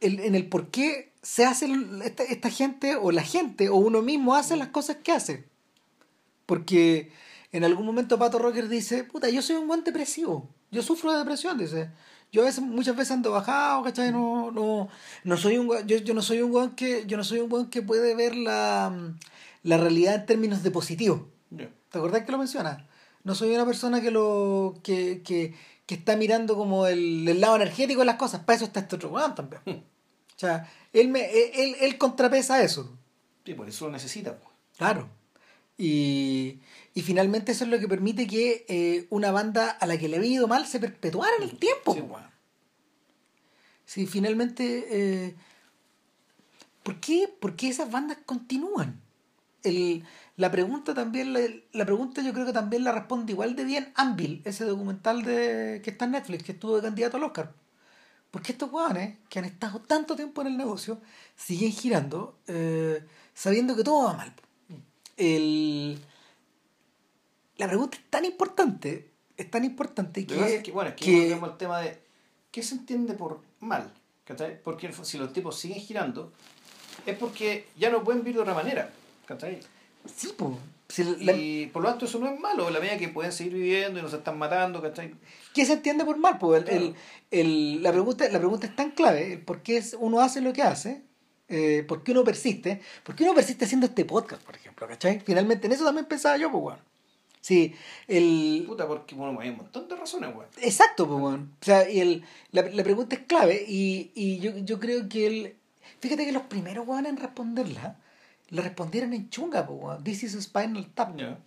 el- 0.00 0.20
en 0.20 0.34
el 0.34 0.48
por 0.48 0.68
qué 0.70 1.12
se 1.22 1.44
hace 1.44 1.68
esta, 2.04 2.24
esta 2.24 2.50
gente 2.50 2.96
o 2.96 3.12
la 3.12 3.22
gente 3.22 3.68
o 3.68 3.76
uno 3.76 4.02
mismo 4.02 4.34
hace 4.34 4.56
las 4.56 4.68
cosas 4.68 4.96
que 5.04 5.12
hace. 5.12 5.44
Porque 6.52 7.10
en 7.50 7.64
algún 7.64 7.86
momento 7.86 8.18
Pato 8.18 8.38
Rocker 8.38 8.68
dice, 8.68 9.04
puta, 9.04 9.30
yo 9.30 9.40
soy 9.40 9.56
un 9.56 9.66
buen 9.66 9.84
depresivo, 9.84 10.50
yo 10.70 10.82
sufro 10.82 11.10
de 11.10 11.20
depresión, 11.20 11.56
dice. 11.56 11.90
Yo 12.30 12.42
a 12.42 12.44
veces, 12.44 12.62
muchas 12.62 12.94
veces 12.94 13.12
ando 13.12 13.30
bajado, 13.30 13.82
¿cachai? 13.82 14.12
No, 14.12 14.50
no, 14.50 14.88
no 15.24 15.36
soy 15.38 15.56
un 15.56 15.70
yo, 15.86 15.96
yo 15.96 16.12
no 16.12 16.20
soy 16.20 16.42
un 16.42 16.52
weón 16.52 16.74
que, 16.74 17.06
yo 17.06 17.16
no 17.16 17.24
soy 17.24 17.38
un 17.38 17.50
weón 17.50 17.70
que 17.70 17.80
puede 17.80 18.14
ver 18.14 18.36
la, 18.36 19.14
la 19.62 19.76
realidad 19.78 20.14
en 20.16 20.26
términos 20.26 20.62
de 20.62 20.70
positivo. 20.70 21.30
Ya. 21.48 21.70
¿Te 21.88 21.96
acordás 21.96 22.24
que 22.24 22.32
lo 22.32 22.36
menciona? 22.36 22.86
No 23.24 23.34
soy 23.34 23.54
una 23.54 23.64
persona 23.64 24.02
que 24.02 24.10
lo 24.10 24.74
que, 24.82 25.22
que, 25.24 25.54
que 25.86 25.94
está 25.94 26.16
mirando 26.16 26.54
como 26.54 26.86
el, 26.86 27.26
el 27.26 27.40
lado 27.40 27.56
energético 27.56 28.00
de 28.00 28.06
las 28.06 28.16
cosas. 28.16 28.42
Para 28.44 28.56
eso 28.56 28.66
está 28.66 28.80
este 28.80 28.96
otro 28.96 29.08
weón 29.08 29.34
también. 29.34 29.62
O 29.66 30.38
sea, 30.38 30.70
él, 30.92 31.08
me, 31.08 31.30
él, 31.30 31.76
él 31.80 31.96
contrapesa 31.96 32.62
eso. 32.62 32.94
Sí, 33.46 33.54
por 33.54 33.70
eso 33.70 33.86
lo 33.86 33.92
necesita. 33.92 34.36
pues. 34.36 34.50
Claro. 34.76 35.21
Y, 35.78 36.60
y 36.94 37.02
finalmente 37.02 37.52
eso 37.52 37.64
es 37.64 37.70
lo 37.70 37.78
que 37.80 37.88
permite 37.88 38.26
que 38.26 38.64
eh, 38.68 39.06
una 39.10 39.32
banda 39.32 39.70
a 39.70 39.86
la 39.86 39.98
que 39.98 40.08
le 40.08 40.18
había 40.18 40.32
ido 40.32 40.48
mal 40.48 40.66
se 40.66 40.78
perpetuara 40.78 41.32
en 41.38 41.44
el 41.44 41.58
tiempo. 41.58 41.94
Sí, 41.94 42.00
weón. 42.00 42.30
Sí, 43.84 44.06
finalmente, 44.06 44.86
eh, 44.90 45.34
¿por, 46.82 47.00
qué, 47.00 47.28
por 47.40 47.56
qué 47.56 47.68
esas 47.68 47.90
bandas 47.90 48.18
continúan? 48.24 49.00
El, 49.62 50.04
la 50.36 50.50
pregunta 50.50 50.94
también, 50.94 51.32
la, 51.32 51.40
la 51.72 51.84
pregunta 51.84 52.22
yo 52.22 52.32
creo 52.32 52.46
que 52.46 52.52
también 52.52 52.84
la 52.84 52.92
responde 52.92 53.32
igual 53.32 53.54
de 53.54 53.64
bien 53.64 53.92
Anvil, 53.94 54.42
ese 54.44 54.64
documental 54.64 55.22
de, 55.24 55.80
que 55.84 55.90
está 55.90 56.04
en 56.06 56.12
Netflix, 56.12 56.42
que 56.44 56.52
estuvo 56.52 56.76
de 56.76 56.82
candidato 56.82 57.16
al 57.16 57.24
Oscar. 57.24 57.52
Porque 58.30 58.52
estos 58.52 58.72
hueones 58.72 59.18
que 59.28 59.38
han 59.38 59.44
estado 59.44 59.80
tanto 59.80 60.16
tiempo 60.16 60.40
en 60.40 60.46
el 60.46 60.56
negocio 60.56 61.00
siguen 61.36 61.70
girando 61.70 62.38
eh, 62.46 63.04
sabiendo 63.34 63.76
que 63.76 63.84
todo 63.84 64.06
va 64.06 64.14
mal. 64.14 64.32
El, 65.16 65.98
la 67.56 67.68
pregunta 67.68 67.96
es 67.98 68.04
tan 68.10 68.24
importante, 68.24 69.10
es 69.36 69.50
tan 69.50 69.64
importante 69.64 70.26
que, 70.26 70.56
es 70.56 70.62
que, 70.62 70.72
bueno, 70.72 70.90
es 70.90 70.96
que, 70.96 71.04
que- 71.04 71.20
volvemos 71.20 71.50
al 71.50 71.58
tema 71.58 71.80
de 71.80 71.98
qué 72.50 72.62
se 72.62 72.74
entiende 72.74 73.14
por 73.14 73.40
mal. 73.60 73.92
¿cachai? 74.24 74.62
Porque 74.62 74.86
el 74.86 74.94
si 75.04 75.18
los 75.18 75.32
tipos 75.32 75.58
siguen 75.58 75.80
girando, 75.80 76.32
es 77.06 77.16
porque 77.16 77.66
ya 77.76 77.90
no 77.90 78.02
pueden 78.04 78.22
vivir 78.22 78.36
de 78.36 78.42
otra 78.42 78.54
manera. 78.54 78.90
¿cachai? 79.26 79.60
sí, 80.16 80.28
po, 80.36 80.58
si 80.88 81.04
la- 81.24 81.32
Y 81.32 81.66
por 81.66 81.82
lo 81.82 81.88
tanto 81.90 82.06
eso 82.06 82.18
no 82.18 82.28
es 82.28 82.38
malo, 82.40 82.68
la 82.70 82.80
medida 82.80 82.98
que 82.98 83.08
pueden 83.08 83.32
seguir 83.32 83.54
viviendo 83.54 83.98
y 83.98 84.02
no 84.02 84.08
se 84.08 84.16
están 84.16 84.38
matando, 84.38 84.80
¿cachai? 84.82 85.14
¿qué 85.54 85.64
se 85.66 85.74
entiende 85.74 86.04
por 86.04 86.16
mal? 86.18 86.38
po? 86.38 86.54
El- 86.56 86.64
Claro. 86.64 86.78
el- 86.80 86.94
el- 87.30 87.82
la, 87.82 87.92
pregunta, 87.92 88.28
la 88.28 88.38
pregunta 88.38 88.66
es 88.66 88.74
tan 88.76 88.90
clave, 88.92 89.34
el 89.34 89.40
por 89.40 89.62
qué 89.62 89.82
uno 89.98 90.20
hace 90.20 90.40
lo 90.40 90.52
que 90.52 90.62
hace, 90.62 91.02
eh, 91.48 91.84
por 91.86 92.02
qué 92.02 92.12
uno 92.12 92.24
persiste, 92.24 92.80
por 93.04 93.14
qué 93.14 93.24
uno 93.24 93.34
persiste 93.34 93.64
haciendo 93.64 93.86
este 93.86 94.04
podcast, 94.04 94.42
por 94.42 94.56
ejemplo, 94.56 94.86
¿cachai? 94.88 95.20
Finalmente 95.20 95.66
en 95.66 95.72
eso 95.72 95.84
también 95.84 96.06
pensaba 96.06 96.36
yo, 96.36 96.50
pues, 96.50 96.62
bueno. 96.62 96.92
Sí, 97.42 97.74
el, 98.06 98.64
Puta, 98.68 98.86
porque 98.86 99.16
bueno, 99.16 99.40
hay 99.40 99.48
un 99.50 99.56
montón 99.56 99.88
de 99.88 99.96
razones, 99.96 100.30
weón. 100.34 100.48
Exacto, 100.60 101.08
pues, 101.08 101.20
weón. 101.20 101.56
O 101.60 101.64
sea, 101.64 101.90
y 101.90 102.00
el, 102.00 102.24
la, 102.52 102.62
la 102.62 102.84
pregunta 102.84 103.16
es 103.16 103.22
clave 103.22 103.64
y, 103.66 104.12
y 104.14 104.38
yo, 104.38 104.56
yo 104.58 104.78
creo 104.78 105.08
que 105.08 105.26
el... 105.26 105.56
Fíjate 105.98 106.24
que 106.24 106.32
los 106.32 106.44
primeros 106.44 106.86
weón 106.86 107.04
en 107.04 107.16
responderla, 107.16 107.98
la 108.50 108.62
respondieron 108.62 109.12
en 109.12 109.28
chunga, 109.28 109.66
pues, 109.66 109.78
weón. 109.82 110.04
This 110.04 110.22
is 110.22 110.40
Spinal 110.40 110.86
Tap. 110.94 111.16
Ya. 111.16 111.38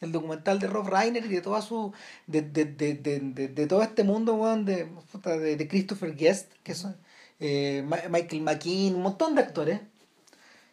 El 0.00 0.12
documental 0.12 0.58
de 0.58 0.66
Rob 0.66 0.88
Reiner 0.88 1.26
y 1.26 1.28
de 1.28 1.42
toda 1.42 1.60
su... 1.60 1.92
De, 2.26 2.40
de, 2.40 2.64
de, 2.64 2.94
de, 2.94 3.66
todo 3.66 3.82
este 3.82 4.02
mundo, 4.02 4.34
weón, 4.34 4.64
de, 4.64 4.86
puta, 5.12 5.36
de, 5.36 5.56
de 5.56 5.68
Christopher 5.68 6.16
Guest, 6.16 6.52
que 6.62 6.74
son 6.74 6.96
eh, 7.40 7.84
Michael 8.10 8.42
McKean, 8.42 8.94
un 8.94 9.02
montón 9.02 9.34
de 9.34 9.42
actores. 9.42 9.80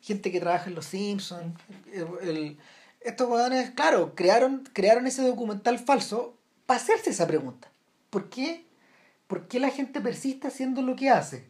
Gente 0.01 0.31
que 0.31 0.39
trabaja 0.39 0.69
en 0.69 0.75
Los 0.75 0.85
Simpsons. 0.85 1.59
Estos 3.01 3.29
weones, 3.29 3.71
claro, 3.71 4.13
crearon, 4.15 4.63
crearon 4.73 5.07
ese 5.07 5.23
documental 5.23 5.79
falso 5.79 6.37
para 6.65 6.79
hacerse 6.79 7.11
esa 7.11 7.27
pregunta. 7.27 7.71
¿Por 8.09 8.29
qué? 8.29 8.65
¿Por 9.27 9.47
qué 9.47 9.59
la 9.59 9.69
gente 9.69 10.01
persiste 10.01 10.47
haciendo 10.47 10.81
lo 10.81 10.95
que 10.95 11.09
hace? 11.09 11.49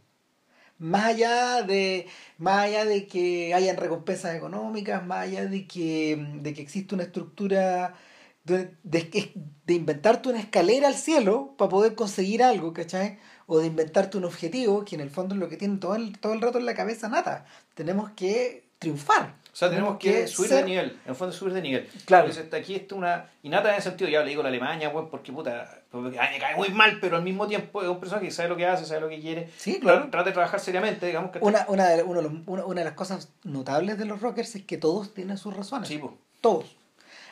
Más 0.78 1.06
allá 1.06 1.62
de, 1.64 2.08
más 2.38 2.66
allá 2.66 2.86
de 2.86 3.06
que 3.08 3.54
hayan 3.54 3.78
recompensas 3.78 4.36
económicas, 4.36 5.06
más 5.06 5.28
allá 5.28 5.46
de 5.46 5.68
que, 5.68 6.28
de 6.42 6.54
que 6.54 6.62
existe 6.62 6.96
una 6.96 7.04
estructura 7.04 7.96
de, 8.44 8.76
de, 8.84 9.34
de 9.66 9.74
inventarte 9.74 10.30
una 10.30 10.40
escalera 10.40 10.88
al 10.88 10.96
cielo 10.96 11.56
para 11.58 11.70
poder 11.70 11.96
conseguir 11.96 12.44
algo, 12.44 12.74
¿cachai? 12.74 13.20
O 13.54 13.60
de 13.60 13.68
inventarte 13.68 14.18
un 14.18 14.24
objetivo, 14.24 14.86
que 14.86 14.96
en 14.96 15.02
el 15.02 15.10
fondo 15.10 15.36
es 15.36 15.42
lo 15.42 15.50
que 15.50 15.58
tienen 15.58 15.82
todo 15.82 15.96
el, 15.96 16.18
todo 16.20 16.32
el 16.32 16.40
rato 16.40 16.58
en 16.58 16.66
la 16.66 16.74
cabeza 16.74 17.10
nata. 17.10 17.46
Tenemos 17.74 18.12
que 18.12 18.64
triunfar. 18.80 19.34
O 19.52 19.56
sea, 19.56 19.70
tenemos 19.70 19.98
que, 19.98 20.26
subir 20.26 20.52
de 20.52 20.64
nivel, 20.64 20.98
en 21.04 21.10
el 21.10 21.16
fondo 21.16 21.34
subir 21.34 21.54
de 21.54 21.62
nivel. 21.62 21.90
Claro. 22.06 22.30
Entonces, 22.30 22.54
aquí 22.54 22.76
está 22.76 22.96
una. 22.96 23.30
Y 23.44 23.50
nada 23.50 23.72
en 23.72 23.76
ese 23.80 23.90
sentido, 23.90 24.10
ya 24.10 24.22
le 24.22 24.30
digo 24.30 24.42
la 24.42 24.48
Alemania, 24.48 24.88
weón, 24.88 25.10
porque 25.10 25.34
puta, 25.34 25.82
porque, 25.92 26.18
ay, 26.18 26.36
me 26.36 26.40
cae 26.40 26.56
muy 26.56 26.70
mal, 26.70 26.98
pero 27.02 27.18
al 27.18 27.24
mismo 27.24 27.46
tiempo 27.46 27.82
es 27.82 27.90
un 27.90 28.00
personaje 28.00 28.28
que 28.28 28.32
sabe 28.32 28.48
lo 28.48 28.56
que 28.56 28.66
hace, 28.66 28.86
sabe 28.86 29.02
lo 29.02 29.10
que 29.10 29.20
quiere. 29.20 29.50
Sí, 29.58 29.82
claro. 29.82 30.08
Trata 30.10 30.30
de 30.30 30.32
trabajar 30.32 30.62
seriamente, 30.62 31.06
digamos 31.06 31.32
que. 31.32 31.40
Una, 31.40 31.66
una, 31.68 31.90
de, 31.90 32.04
uno 32.04 32.22
una, 32.46 32.66
una 32.66 32.80
de 32.80 32.86
las 32.86 32.94
cosas 32.94 33.28
notables 33.44 33.98
de 33.98 34.06
los 34.06 34.22
rockers 34.22 34.56
es 34.56 34.64
que 34.64 34.78
todos 34.78 35.14
tienen 35.14 35.38
sus 35.38 35.54
razones. 35.54 35.90
Sí, 35.90 35.98
po. 35.98 36.18
Todos. 36.40 36.78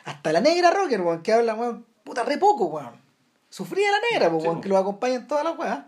Hasta 0.04 0.32
la 0.32 0.42
negra 0.42 0.70
rocker, 0.70 1.00
weón, 1.00 1.22
que 1.22 1.32
habla, 1.32 1.54
weón, 1.54 1.86
puta, 2.04 2.24
re 2.24 2.36
poco, 2.36 2.66
weón. 2.66 2.92
Sufría 3.48 3.90
la 3.90 3.98
negra, 4.12 4.30
pues, 4.30 4.42
Sí, 4.42 4.48
po. 4.50 4.60
que 4.60 4.68
lo 4.68 4.76
acompaña 4.76 5.14
en 5.14 5.26
todas 5.26 5.44
las 5.44 5.58
weas. 5.58 5.80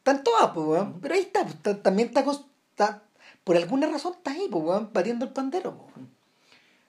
Están 0.00 0.24
todas, 0.24 0.50
pues, 0.52 0.66
weón. 0.66 1.00
Pero 1.00 1.14
ahí 1.14 1.20
está, 1.20 1.44
pues, 1.44 1.82
también 1.82 2.08
está, 2.08 3.02
por 3.44 3.56
alguna 3.56 3.86
razón 3.86 4.14
está 4.16 4.32
ahí, 4.32 4.48
pues, 4.50 4.64
weón, 4.64 4.90
batiendo 4.92 5.24
el 5.24 5.32
pandero, 5.32 5.76
pues. 5.76 6.06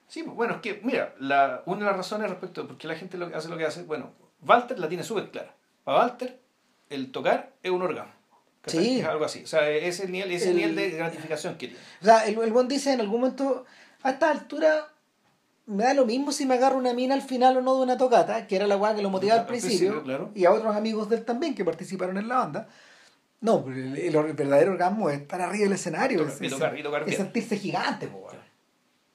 Sí, 0.08 0.22
pues, 0.22 0.36
bueno, 0.36 0.54
es 0.56 0.60
que, 0.60 0.80
mira, 0.82 1.14
la, 1.20 1.62
una 1.66 1.80
de 1.80 1.84
las 1.86 1.96
razones 1.96 2.28
respecto 2.28 2.62
a 2.62 2.66
por 2.68 2.76
qué 2.78 2.86
la 2.88 2.94
gente 2.96 3.16
lo, 3.16 3.26
hace 3.34 3.48
lo 3.48 3.56
que 3.56 3.64
hace, 3.64 3.82
bueno, 3.84 4.10
Walter 4.46 4.78
la 4.78 4.88
tiene 4.88 5.04
súper 5.04 5.30
clara. 5.30 5.54
Para 5.84 5.98
Walter, 5.98 6.38
el 6.90 7.10
tocar 7.12 7.52
es 7.62 7.70
un 7.70 7.82
orgasmo. 7.82 8.12
Sí. 8.66 9.00
Es 9.00 9.06
algo 9.06 9.24
así. 9.24 9.42
O 9.42 9.46
sea, 9.46 9.68
ese 9.70 9.88
es 9.88 10.00
el 10.00 10.12
nivel, 10.12 10.30
ese 10.32 10.50
El- 10.50 10.56
nivel 10.56 10.76
de 10.76 10.90
gratificación 10.90 11.54
que 11.54 11.68
tiene. 11.68 11.82
O 12.00 12.04
sea, 12.04 12.26
el, 12.26 12.38
el 12.38 12.52
buen 12.52 12.68
dice 12.68 12.92
en 12.92 13.00
algún 13.00 13.20
momento, 13.22 13.64
a 14.02 14.10
esta 14.10 14.30
altura, 14.30 14.88
me 15.66 15.84
da 15.84 15.94
lo 15.94 16.04
mismo 16.06 16.30
si 16.32 16.46
me 16.46 16.54
agarro 16.54 16.76
una 16.78 16.92
mina 16.94 17.14
al 17.14 17.22
final 17.22 17.56
o 17.56 17.60
no 17.62 17.74
de 17.76 17.82
una 17.82 17.96
tocata, 17.96 18.46
que 18.46 18.56
era 18.56 18.66
la 18.66 18.76
weá 18.76 18.94
que 18.94 19.02
lo 19.02 19.10
motivaba 19.10 19.40
al 19.40 19.46
Al 19.46 19.48
principio, 19.48 19.78
principio, 19.78 20.02
claro. 20.04 20.30
y 20.34 20.44
a 20.44 20.52
otros 20.52 20.76
amigos 20.76 21.08
de 21.08 21.16
él 21.16 21.24
también 21.24 21.54
que 21.54 21.64
participaron 21.64 22.18
en 22.18 22.28
la 22.28 22.36
banda. 22.38 22.68
No, 23.42 23.64
el, 23.68 23.96
el- 23.98 24.14
el 24.14 24.32
verdadero 24.32 24.72
orgasmo 24.72 25.10
es 25.10 25.20
estar 25.20 25.40
arriba 25.42 25.64
del 25.64 25.72
escenario, 25.74 26.18
Tocar- 26.20 26.32
es, 26.34 26.40
y 26.42 26.48
tocar- 26.48 26.78
y 26.78 26.82
tocar 26.82 27.08
es 27.08 27.16
sentirse 27.16 27.56
gigante, 27.58 28.06
po, 28.08 28.18
weón. 28.18 28.36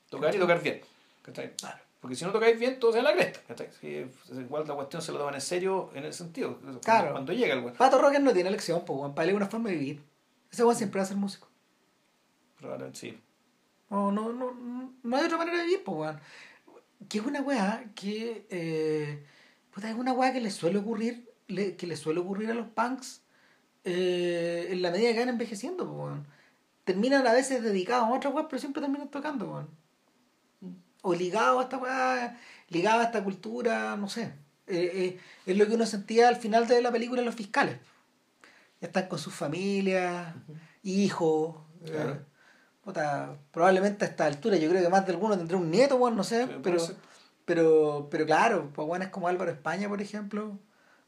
Tocar 0.10 0.36
y 0.36 0.38
tocar 0.38 0.62
bien. 0.62 0.82
¿cachai? 1.24 1.54
Porque 2.00 2.16
si 2.16 2.24
no 2.26 2.32
tocáis 2.32 2.60
bien, 2.60 2.80
todo 2.80 2.94
se 2.94 3.02
la 3.02 3.14
cresta. 3.14 3.42
Sí, 3.82 4.06
igual 4.32 4.68
la 4.68 4.76
cuestión 4.76 5.02
se 5.02 5.12
lo 5.12 5.18
toman 5.18 5.34
en 5.36 5.42
serio 5.42 5.90
en 5.96 6.04
el 6.06 6.14
sentido. 6.14 6.58
Cuando, 6.60 6.80
Claro. 6.82 7.12
cuando 7.14 7.34
llega 7.34 7.54
el 7.56 7.62
weón. 7.62 7.74
Pato 7.76 8.00
Rocker 8.00 8.22
no 8.22 8.34
tiene 8.34 8.50
elección, 8.50 8.84
pues, 8.86 9.00
weón, 9.00 9.16
para 9.16 9.24
él 9.24 9.30
es 9.32 9.36
una 9.38 9.48
forma 9.48 9.70
de 9.70 9.76
vivir. 9.76 10.04
Ese 10.52 10.64
weón 10.64 10.76
siempre 10.76 11.00
va 11.00 11.04
a 11.06 11.08
ser 11.08 11.18
músico. 11.18 11.48
Probablemente 12.60 13.00
sí. 13.00 13.20
No, 13.90 14.12
no, 14.12 14.32
no, 14.34 14.94
no 15.04 15.18
hay 15.18 15.26
otra 15.26 15.38
manera 15.38 15.58
de 15.58 15.64
vivir, 15.64 15.84
pues, 15.84 15.98
weón. 15.98 16.20
Que 17.10 17.20
es 17.20 17.26
una 17.26 17.42
weá 17.42 17.86
que. 17.96 18.46
Eh, 18.50 19.24
puta, 19.74 19.90
es 19.90 19.96
una 19.96 20.14
weá 20.14 20.34
que 20.34 20.42
le 20.42 20.52
suele 20.52 20.80
ocurrir, 20.80 21.30
le- 21.48 21.76
que 21.76 21.88
le 21.88 21.96
suele 21.96 22.20
ocurrir 22.20 22.52
a 22.52 22.54
los 22.54 22.68
punks 22.68 23.22
eh, 23.84 24.68
en 24.72 24.82
la 24.82 24.92
medida 24.92 25.14
que 25.14 25.20
van 25.20 25.30
envejeciendo, 25.30 25.92
pues. 25.92 26.14
Terminan 26.84 27.28
a 27.28 27.34
veces 27.34 27.62
dedicados 27.64 28.08
a 28.08 28.14
otra 28.14 28.30
weá, 28.30 28.48
pero 28.48 28.60
siempre 28.60 28.82
terminan 28.82 29.10
tocando, 29.10 29.46
weón. 29.52 29.70
O 31.02 31.14
ligados 31.14 31.60
a 31.60 31.64
esta 31.64 31.78
weá, 31.78 32.40
ligados 32.70 33.02
a 33.02 33.08
esta 33.08 33.24
cultura, 33.24 33.96
no 33.98 34.08
sé. 34.10 34.34
Eh, 34.68 34.92
eh, 34.94 35.20
es 35.46 35.58
lo 35.58 35.66
que 35.68 35.74
uno 35.76 35.86
sentía 35.86 36.28
al 36.28 36.36
final 36.38 36.68
de 36.68 36.82
la 36.82 36.92
película 36.92 37.22
Los 37.22 37.36
Fiscales. 37.36 37.78
Ya 38.82 38.88
están 38.88 39.08
con 39.08 39.20
sus 39.20 39.34
familias, 39.34 40.34
hijos. 40.84 41.56
eh, 41.86 41.92
Claro. 41.92 42.26
puta, 42.84 43.38
probablemente 43.52 44.06
a 44.06 44.08
esta 44.08 44.26
altura 44.26 44.58
yo 44.58 44.70
creo 44.70 44.82
que 44.82 44.90
más 44.90 45.06
de 45.06 45.14
alguno 45.14 45.38
tendrá 45.38 45.58
un 45.58 45.70
nieto, 45.72 45.96
weón, 45.98 46.16
no 46.16 46.24
sé, 46.24 46.46
Sí, 46.48 46.54
pero, 46.64 46.80
ser. 46.80 46.96
Pero, 47.46 48.08
pero 48.12 48.26
claro, 48.26 48.72
pues 48.74 48.88
weones 48.88 49.10
como 49.10 49.28
Álvaro 49.28 49.52
España, 49.52 49.88
por 49.90 50.02
ejemplo, 50.02 50.58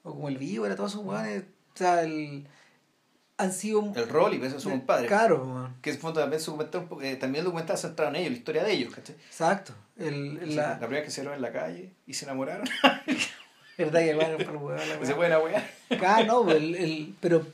o 0.04 0.12
como 0.12 0.30
el 0.30 0.38
Vivo, 0.38 0.66
era 0.66 0.76
todos 0.76 0.92
esos 0.94 1.06
weones, 1.06 1.44
o 1.74 1.78
sea, 1.78 2.02
el, 2.04 2.48
han 3.40 3.52
sido... 3.54 3.92
El 3.96 4.08
Rolly, 4.10 4.38
ese 4.46 4.58
es 4.58 4.62
su 4.64 4.70
compadre. 4.70 5.08
Claro, 5.08 5.44
weón. 5.46 5.76
Que 5.82 5.90
es 5.90 6.00
también 6.00 6.40
su 6.42 6.52
documental, 6.52 6.88
eh, 7.02 7.16
también 7.16 7.40
el 7.42 7.46
documental 7.46 7.78
centrado 7.78 8.12
en 8.12 8.18
ellos, 8.18 8.32
la 8.34 8.38
historia 8.38 8.64
de 8.64 8.72
ellos, 8.74 8.94
¿cachai? 8.94 9.16
Exacto. 9.16 9.74
El, 9.98 10.56
la, 10.56 10.72
La 10.72 10.80
primera 10.80 11.04
que 11.04 11.10
se 11.12 11.22
vieron 11.22 11.36
en 11.36 11.42
la 11.42 11.52
calle 11.52 11.92
y 12.06 12.14
se 12.14 12.26
enamoraron. 12.26 12.68
verdad 13.78 14.00
que 14.02 14.14
bueno, 14.14 14.38
pero 14.38 14.60
weón, 14.60 14.78
la 14.90 14.96
y 15.02 15.06
se 15.06 15.16
pueden. 15.16 15.34
Ah, 16.06 16.24
no, 16.28 16.50
el, 16.52 16.76
el- 16.76 17.16
pero 17.22 17.48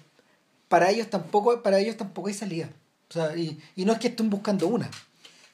para 0.67 0.89
ellos 0.89 1.09
tampoco, 1.09 1.61
para 1.61 1.79
ellos 1.79 1.95
tampoco 1.97 2.27
hay 2.27 2.33
salida. 2.33 2.67
O 3.09 3.13
sea, 3.13 3.35
y, 3.37 3.61
y 3.75 3.85
no 3.85 3.93
es 3.93 3.99
que 3.99 4.07
estén 4.07 4.29
buscando 4.29 4.67
una. 4.67 4.89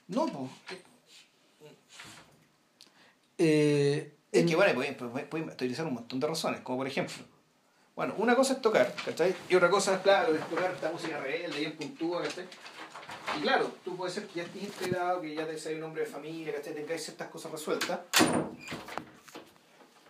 No, 0.08 0.26
pues. 0.28 0.50
Eh, 3.38 4.14
Es 4.32 4.42
en- 4.42 4.48
que 4.48 4.56
bueno, 4.56 4.74
pueden, 4.74 4.96
pueden- 4.96 5.28
pueden 5.28 5.50
utilizar 5.50 5.86
un 5.86 5.96
montón 5.96 6.20
de 6.20 6.28
razones, 6.28 6.62
como 6.62 6.78
por 6.80 6.88
ejemplo, 6.88 7.16
bueno, 8.02 8.16
una 8.18 8.36
cosa 8.36 8.54
es 8.54 8.62
tocar, 8.64 8.96
¿cachai? 9.06 9.36
Y 9.48 9.54
otra 9.54 9.70
cosa, 9.70 10.02
claro, 10.02 10.34
es 10.34 10.42
tocar 10.50 10.72
esta 10.72 10.92
música 10.92 11.20
rebelde, 11.20 11.60
bien 11.60 11.74
puntúa, 11.74 12.24
¿cachai? 12.24 12.46
Y 13.38 13.42
claro, 13.42 13.70
tú 13.86 13.96
puedes 13.96 14.16
ser 14.16 14.26
que 14.26 14.40
ya 14.40 14.44
estés 14.44 14.64
integrado, 14.64 15.22
que 15.22 15.36
ya 15.36 15.46
te 15.46 15.56
seas 15.56 15.76
un 15.76 15.84
hombre 15.84 16.02
de 16.02 16.08
familia, 16.08 16.56
¿cachai? 16.56 16.74
Tengáis 16.74 17.04
ciertas 17.04 17.28
cosas 17.28 17.52
resueltas. 17.52 18.00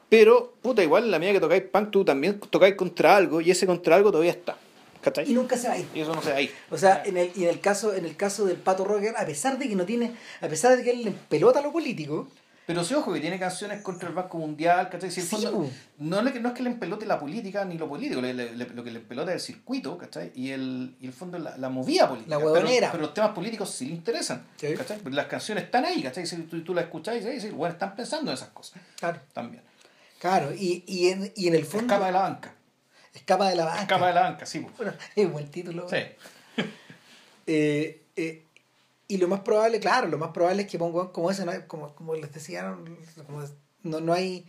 Pero, 0.08 0.54
puta, 0.62 0.82
igual 0.82 1.04
en 1.04 1.12
la 1.12 1.20
medida 1.20 1.34
que 1.34 1.40
tocáis 1.42 1.64
punk, 1.64 1.92
tú 1.92 2.06
también 2.06 2.40
tocáis 2.40 2.76
contra 2.76 3.14
algo 3.14 3.42
y 3.42 3.52
ese 3.52 3.68
contra 3.68 3.98
algo 3.98 4.10
todavía 4.10 4.32
está, 4.32 4.54
y 4.54 5.04
¿cachai? 5.04 5.34
nunca 5.34 5.58
se 5.58 5.68
va 5.68 5.74
a 5.74 5.78
ir. 5.80 5.88
Y 5.94 6.00
eso 6.00 6.16
no 6.16 6.22
se 6.22 6.32
va 6.32 6.38
a 6.38 6.42
ir. 6.42 6.52
O 6.70 6.78
sea, 6.78 7.04
en 7.04 7.18
el, 7.18 7.30
y 7.36 7.44
en 7.44 7.50
el 7.50 7.60
caso, 7.60 7.94
en 7.94 8.06
el 8.06 8.16
caso 8.16 8.46
del 8.46 8.56
Pato 8.56 8.86
Rocker, 8.86 9.16
a 9.18 9.26
pesar 9.26 9.58
de 9.58 9.68
que 9.68 9.76
no 9.76 9.86
tiene, 9.86 10.16
a 10.40 10.48
pesar 10.48 10.78
de 10.78 10.84
que 10.84 10.92
él 10.92 11.14
pelota 11.28 11.60
lo 11.60 11.74
político, 11.74 12.30
Pero 12.74 12.86
sí, 12.86 12.94
ojo, 12.94 13.12
que 13.12 13.20
tiene 13.20 13.38
canciones 13.38 13.82
contra 13.82 14.08
el 14.08 14.16
Banco 14.16 14.38
Mundial, 14.38 14.88
¿cachai? 14.90 15.12
Si 15.12 15.20
el 15.20 15.26
fondo- 15.26 15.70
no, 15.98 16.20
es 16.22 16.32
que 16.54 16.64
le 16.64 16.70
empelote 16.70 17.06
la 17.06 17.20
política 17.20 17.66
ni 17.66 17.78
lo 17.78 17.90
político, 17.90 18.22
le- 18.22 18.34
le- 18.34 18.56
le- 18.56 18.70
lo 18.70 18.82
que 18.82 18.92
le 18.92 19.00
empelota 19.00 19.32
es 19.34 19.36
el 19.36 19.56
circuito, 19.56 19.98
¿cachai? 19.98 20.32
Y 20.36 20.52
el, 20.52 20.96
y 21.02 21.08
el 21.08 21.12
fondo 21.12 21.38
la, 21.38 21.58
la 21.58 21.68
movida 21.68 22.08
política. 22.08 22.38
La 22.38 22.42
pero, 22.42 22.66
pero 22.92 22.98
los 23.04 23.14
temas 23.14 23.32
políticos 23.32 23.70
sí 23.72 23.88
le 23.88 23.96
interesan, 23.96 24.46
Sí. 24.56 24.74
¿cachai? 24.74 25.02
Las 25.12 25.26
canciones 25.26 25.66
están 25.66 25.84
ahí, 25.84 26.02
¿cachai? 26.02 26.26
Si 26.26 26.38
tú, 26.44 26.64
tú 26.64 26.74
las 26.74 26.86
escucháis, 26.86 27.26
¿sí? 27.26 27.42
Sí, 27.42 27.50
bueno, 27.50 27.74
están 27.74 27.94
pensando 27.94 28.32
en 28.32 28.36
esas 28.38 28.50
cosas 28.52 28.82
claro, 28.98 29.20
también. 29.34 29.64
claro, 30.20 30.54
y, 30.54 30.86
y, 30.88 31.10
en, 31.10 31.30
y 31.36 31.48
en 31.50 31.56
el 31.56 31.66
fondo 31.66 31.88
Escapa 31.94 32.06
de 32.06 32.12
la 32.14 32.22
banca. 32.22 32.56
escapa 33.14 33.50
de 33.50 33.56
la 33.58 33.66
banca. 33.66 33.82
Escapa 33.82 34.08
de 34.08 34.14
la 34.14 34.22
banca, 34.22 34.46
sí. 34.46 34.66
Bueno, 34.78 34.94
es 35.16 35.30
buen 35.30 35.48
título. 35.52 35.90
Sí. 35.90 35.98
Eh, 37.48 38.04
eh, 38.16 38.44
y 39.14 39.18
lo 39.18 39.28
más 39.28 39.42
probable, 39.42 39.80
claro, 39.80 40.08
lo 40.08 40.18
más 40.18 40.32
probable 40.32 40.64
es 40.64 40.70
que 40.70 40.78
pongan 40.80 41.10
como 41.10 41.30
ese, 41.32 41.46
¿no? 41.46 41.52
como, 41.68 41.94
como 41.96 42.16
les 42.16 42.32
decía, 42.34 42.64
no, 42.64 42.84
como- 43.26 43.44
no, 43.84 44.00
no 44.00 44.14
hay 44.14 44.46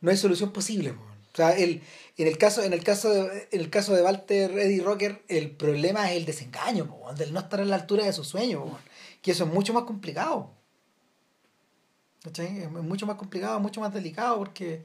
no 0.00 0.10
hay 0.10 0.16
solución 0.16 0.52
posible. 0.52 0.92
po. 0.92 1.02
O 1.32 1.36
sea, 1.36 1.50
el, 1.56 1.80
en 2.18 2.26
el 2.26 2.36
caso, 2.36 2.62
en 2.62 2.72
el 2.72 2.82
caso 2.84 3.08
de, 3.10 3.48
en 3.52 3.60
el 3.60 3.70
caso 3.70 3.94
de 3.94 4.02
Walter 4.02 4.50
Eddie 4.58 4.82
Rocker, 4.82 5.22
el 5.28 5.50
problema 5.50 6.10
es 6.10 6.16
el 6.18 6.26
desengaño, 6.26 6.86
po, 6.86 7.12
del 7.14 7.32
no 7.32 7.40
estar 7.40 7.60
a 7.60 7.64
la 7.64 7.76
altura 7.76 8.04
de 8.04 8.12
su 8.12 8.24
sueño, 8.24 8.64
po, 8.64 8.78
que 9.22 9.30
eso 9.30 9.44
es 9.44 9.50
mucho 9.52 9.72
más 9.72 9.84
complicado. 9.84 10.50
¿Cachai? 12.22 12.62
Es 12.62 12.70
mucho 12.70 13.06
más 13.06 13.16
complicado, 13.16 13.58
mucho 13.60 13.80
más 13.80 13.92
delicado, 13.94 14.38
porque, 14.38 14.84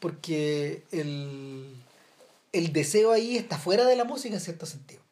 porque 0.00 0.82
el, 0.92 1.74
el 2.52 2.72
deseo 2.72 3.10
ahí 3.12 3.36
está 3.36 3.58
fuera 3.58 3.84
de 3.84 3.96
la 3.96 4.04
música 4.04 4.34
en 4.34 4.40
cierto 4.40 4.66
sentido. 4.66 5.02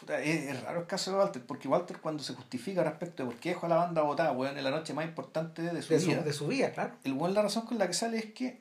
Puta, 0.00 0.20
es, 0.20 0.50
es 0.50 0.62
raro 0.62 0.80
el 0.80 0.86
caso 0.86 1.10
de 1.10 1.18
Walter, 1.18 1.42
porque 1.44 1.66
Walter 1.68 2.00
cuando 2.00 2.22
se 2.22 2.34
justifica 2.34 2.84
respecto 2.84 3.24
de 3.24 3.30
por 3.30 3.40
qué 3.40 3.50
dejó 3.50 3.66
a 3.66 3.68
la 3.68 3.76
banda 3.76 4.02
botada, 4.02 4.32
weón, 4.32 4.56
en 4.56 4.64
la 4.64 4.70
noche 4.70 4.94
más 4.94 5.04
importante 5.04 5.62
de 5.62 5.82
su 5.82 5.92
De 5.92 6.00
su, 6.00 6.06
vida, 6.06 6.22
de 6.22 6.32
su 6.32 6.46
vida, 6.46 6.72
claro. 6.72 6.94
el 7.04 7.14
buen 7.14 7.34
la 7.34 7.42
razón 7.42 7.66
con 7.66 7.78
la 7.78 7.86
que 7.86 7.94
sale 7.94 8.18
es 8.18 8.32
que 8.32 8.58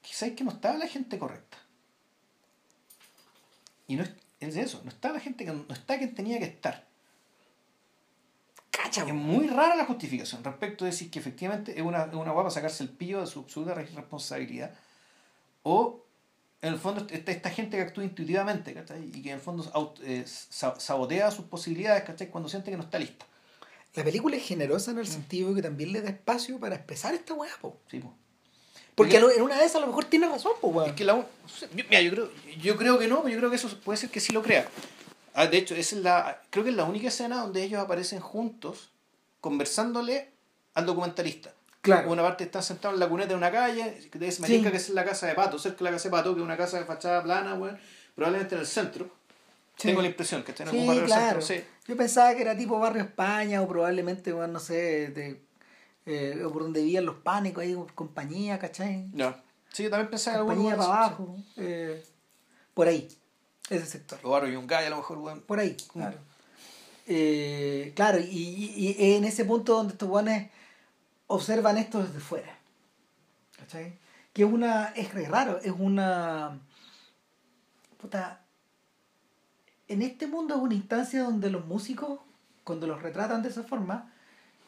quizás 0.00 0.30
que 0.32 0.44
no 0.44 0.52
estaba 0.52 0.78
la 0.78 0.86
gente 0.86 1.18
correcta. 1.18 1.58
Y 3.86 3.96
no 3.96 4.04
es, 4.04 4.12
es 4.40 4.56
eso, 4.56 4.80
no 4.84 4.90
está 4.90 5.12
la 5.12 5.20
gente 5.20 5.44
que 5.44 5.52
no 5.52 5.64
está 5.74 5.98
quien 5.98 6.14
tenía 6.14 6.38
que 6.38 6.46
estar. 6.46 6.84
Cacha, 8.70 9.06
Es 9.06 9.14
muy 9.14 9.46
rara 9.46 9.76
la 9.76 9.84
justificación 9.84 10.42
respecto 10.42 10.84
de 10.84 10.90
decir 10.90 11.10
que 11.10 11.18
efectivamente 11.18 11.78
es 11.78 11.82
una, 11.82 12.04
es 12.04 12.14
una 12.14 12.32
guapa 12.32 12.50
sacarse 12.50 12.82
el 12.82 12.90
pillo 12.90 13.20
de 13.20 13.26
su 13.26 13.40
absoluta 13.40 13.74
responsabilidad. 13.74 14.74
O 15.62 16.03
en 16.66 16.72
el 16.74 16.78
fondo 16.78 17.06
está 17.10 17.30
esta 17.32 17.50
gente 17.50 17.76
que 17.76 17.82
actúa 17.82 18.04
intuitivamente, 18.04 18.72
¿cachai? 18.74 19.04
Y 19.12 19.22
que 19.22 19.30
en 19.30 19.36
el 19.36 19.40
fondo 19.40 19.94
eh, 20.02 20.24
sa- 20.26 20.78
sabotea 20.80 21.30
sus 21.30 21.44
posibilidades, 21.46 22.04
¿cachai? 22.04 22.28
Cuando 22.28 22.48
siente 22.48 22.70
que 22.70 22.76
no 22.76 22.82
está 22.84 22.98
lista. 22.98 23.26
La 23.94 24.02
película 24.02 24.36
es 24.36 24.44
generosa 24.44 24.90
en 24.90 24.98
el 24.98 25.06
sentido 25.06 25.50
de 25.50 25.56
que 25.56 25.62
también 25.62 25.92
le 25.92 26.00
da 26.02 26.10
espacio 26.10 26.58
para 26.58 26.74
expresar 26.76 27.14
esta 27.14 27.34
weá, 27.34 27.52
po. 27.60 27.76
Sí, 27.90 28.00
po. 28.00 28.14
Porque 28.94 29.18
Porque- 29.20 29.36
en 29.36 29.42
una 29.42 29.58
de 29.58 29.64
esas 29.64 29.76
a 29.76 29.80
lo 29.80 29.86
mejor 29.88 30.04
tiene 30.06 30.28
razón, 30.28 30.52
po, 30.60 30.68
weón. 30.68 30.90
Es 30.90 30.96
que 30.96 31.04
la, 31.04 31.14
yo, 31.14 31.26
mira, 31.88 32.00
yo 32.00 32.10
creo, 32.12 32.30
yo 32.60 32.76
creo 32.76 32.98
que 32.98 33.08
no, 33.08 33.22
pero 33.22 33.30
yo 33.34 33.38
creo 33.38 33.50
que 33.50 33.56
eso 33.56 33.68
puede 33.80 33.96
ser 33.96 34.10
que 34.10 34.20
sí 34.20 34.32
lo 34.32 34.42
crea. 34.42 34.68
Ah, 35.34 35.46
de 35.46 35.58
hecho, 35.58 35.74
esa 35.74 35.96
es 35.96 36.02
la, 36.02 36.40
creo 36.50 36.64
que 36.64 36.70
es 36.70 36.76
la 36.76 36.84
única 36.84 37.08
escena 37.08 37.40
donde 37.42 37.62
ellos 37.62 37.80
aparecen 37.80 38.20
juntos 38.20 38.90
conversándole 39.40 40.30
al 40.74 40.86
documentalista. 40.86 41.52
Claro. 41.84 42.10
Una 42.10 42.22
parte 42.22 42.44
están 42.44 42.62
sentados 42.62 42.94
en 42.94 43.00
la 43.00 43.08
cuneta 43.08 43.28
de 43.28 43.34
una 43.36 43.52
calle, 43.52 44.08
que 44.10 44.26
es 44.26 44.36
Sí. 44.36 44.40
Marica, 44.42 44.70
que 44.70 44.78
es 44.78 44.88
la 44.90 45.04
casa 45.04 45.26
de 45.26 45.34
Pato, 45.34 45.58
cerca 45.58 45.78
de 45.78 45.84
la 45.84 45.90
casa 45.92 46.08
de 46.08 46.12
Pato, 46.12 46.34
que 46.34 46.40
es 46.40 46.44
una 46.44 46.56
casa 46.56 46.78
de 46.78 46.84
fachada 46.86 47.22
plana, 47.22 47.54
weón, 47.54 47.78
probablemente 48.14 48.54
en 48.54 48.62
el 48.62 48.66
centro. 48.66 49.04
Sí. 49.76 49.88
Tengo 49.88 50.00
la 50.02 50.08
impresión 50.08 50.42
que 50.42 50.52
está 50.52 50.62
en 50.64 50.70
Sí, 50.70 50.76
algún 50.76 50.86
barrio 50.88 51.04
claro. 51.06 51.42
centro. 51.42 51.64
Sí. 51.66 51.70
Yo 51.86 51.96
pensaba 51.96 52.34
que 52.34 52.42
era 52.42 52.56
tipo 52.56 52.78
Barrio 52.78 53.02
España 53.02 53.60
o 53.60 53.68
probablemente, 53.68 54.32
weón, 54.32 54.52
no 54.52 54.60
sé, 54.60 55.08
de, 55.08 55.40
eh, 56.06 56.42
o 56.44 56.50
por 56.52 56.62
donde 56.62 56.80
vivían 56.82 57.04
los 57.04 57.16
pánicos 57.16 57.62
ahí, 57.62 57.76
compañía, 57.94 58.58
¿cachai? 58.58 59.06
Ya. 59.12 59.42
Sí, 59.72 59.82
yo 59.82 59.90
también 59.90 60.08
pensaba 60.10 60.36
en 60.36 60.40
algún 60.40 60.54
Compañía 60.54 60.76
para 60.78 60.96
abajo. 61.04 61.36
eh, 61.58 62.02
por 62.72 62.88
ahí, 62.88 63.08
ese 63.68 63.84
sector. 63.84 64.18
O 64.22 64.30
Barrio 64.30 64.52
Yungay, 64.54 64.86
a 64.86 64.90
lo 64.90 64.96
mejor, 64.96 65.18
weón. 65.18 65.40
Por 65.42 65.58
ahí, 65.60 65.76
claro. 65.92 66.16
Eh, 67.06 67.92
claro, 67.94 68.18
y, 68.20 68.24
y, 68.24 68.96
y 68.98 69.14
en 69.16 69.24
ese 69.24 69.44
punto 69.44 69.74
donde 69.74 69.92
estos 69.92 70.08
guanes 70.08 70.50
observan 71.26 71.78
esto 71.78 72.02
desde 72.02 72.20
fuera. 72.20 72.58
¿Cachai? 73.58 73.98
Que 74.32 74.42
es 74.44 74.50
una. 74.52 74.86
Es 74.96 75.12
re 75.14 75.26
raro, 75.26 75.58
es 75.62 75.72
una. 75.76 76.58
Puta. 78.00 78.40
En 79.88 80.02
este 80.02 80.26
mundo 80.26 80.54
es 80.56 80.60
una 80.60 80.74
instancia 80.74 81.22
donde 81.22 81.50
los 81.50 81.66
músicos, 81.66 82.20
cuando 82.64 82.86
los 82.86 83.02
retratan 83.02 83.42
de 83.42 83.50
esa 83.50 83.62
forma, 83.64 84.12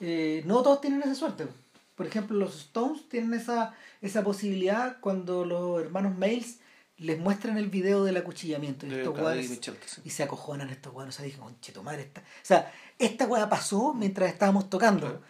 eh, 0.01 0.43
no 0.47 0.62
todos 0.62 0.81
tienen 0.81 1.03
esa 1.03 1.15
suerte. 1.15 1.47
Por 1.95 2.07
ejemplo, 2.07 2.37
los 2.37 2.55
Stones 2.57 3.09
tienen 3.09 3.33
esa, 3.33 3.74
esa 4.03 4.23
posibilidad 4.23 4.99
cuando 5.01 5.47
los 5.47 5.81
hermanos 5.81 6.16
Mails 6.19 6.59
les 6.99 7.19
muestran 7.19 7.57
el 7.57 7.70
video 7.70 8.05
del 8.05 8.19
acuchillamiento. 8.19 8.87
Y 8.87 8.91
De 8.91 8.99
estos 9.03 9.19
guanes- 9.19 9.49
Michel, 9.51 9.77
que 9.78 9.89
sí. 9.89 10.03
y 10.05 10.11
se 10.11 10.23
acojonan 10.23 10.69
estos 10.69 10.93
weones. 10.95 11.15
O 11.15 11.16
sea, 11.16 11.24
dije, 11.24 11.39
conche 11.39 11.73
tu 11.73 11.83
madre. 11.83 12.03
Esta... 12.03 12.20
O 12.20 12.24
sea, 12.43 12.73
esta 12.99 13.27
weá 13.27 13.49
pasó 13.49 13.95
mientras 13.95 14.31
estábamos 14.31 14.69
tocando. 14.69 15.07
Claro. 15.07 15.23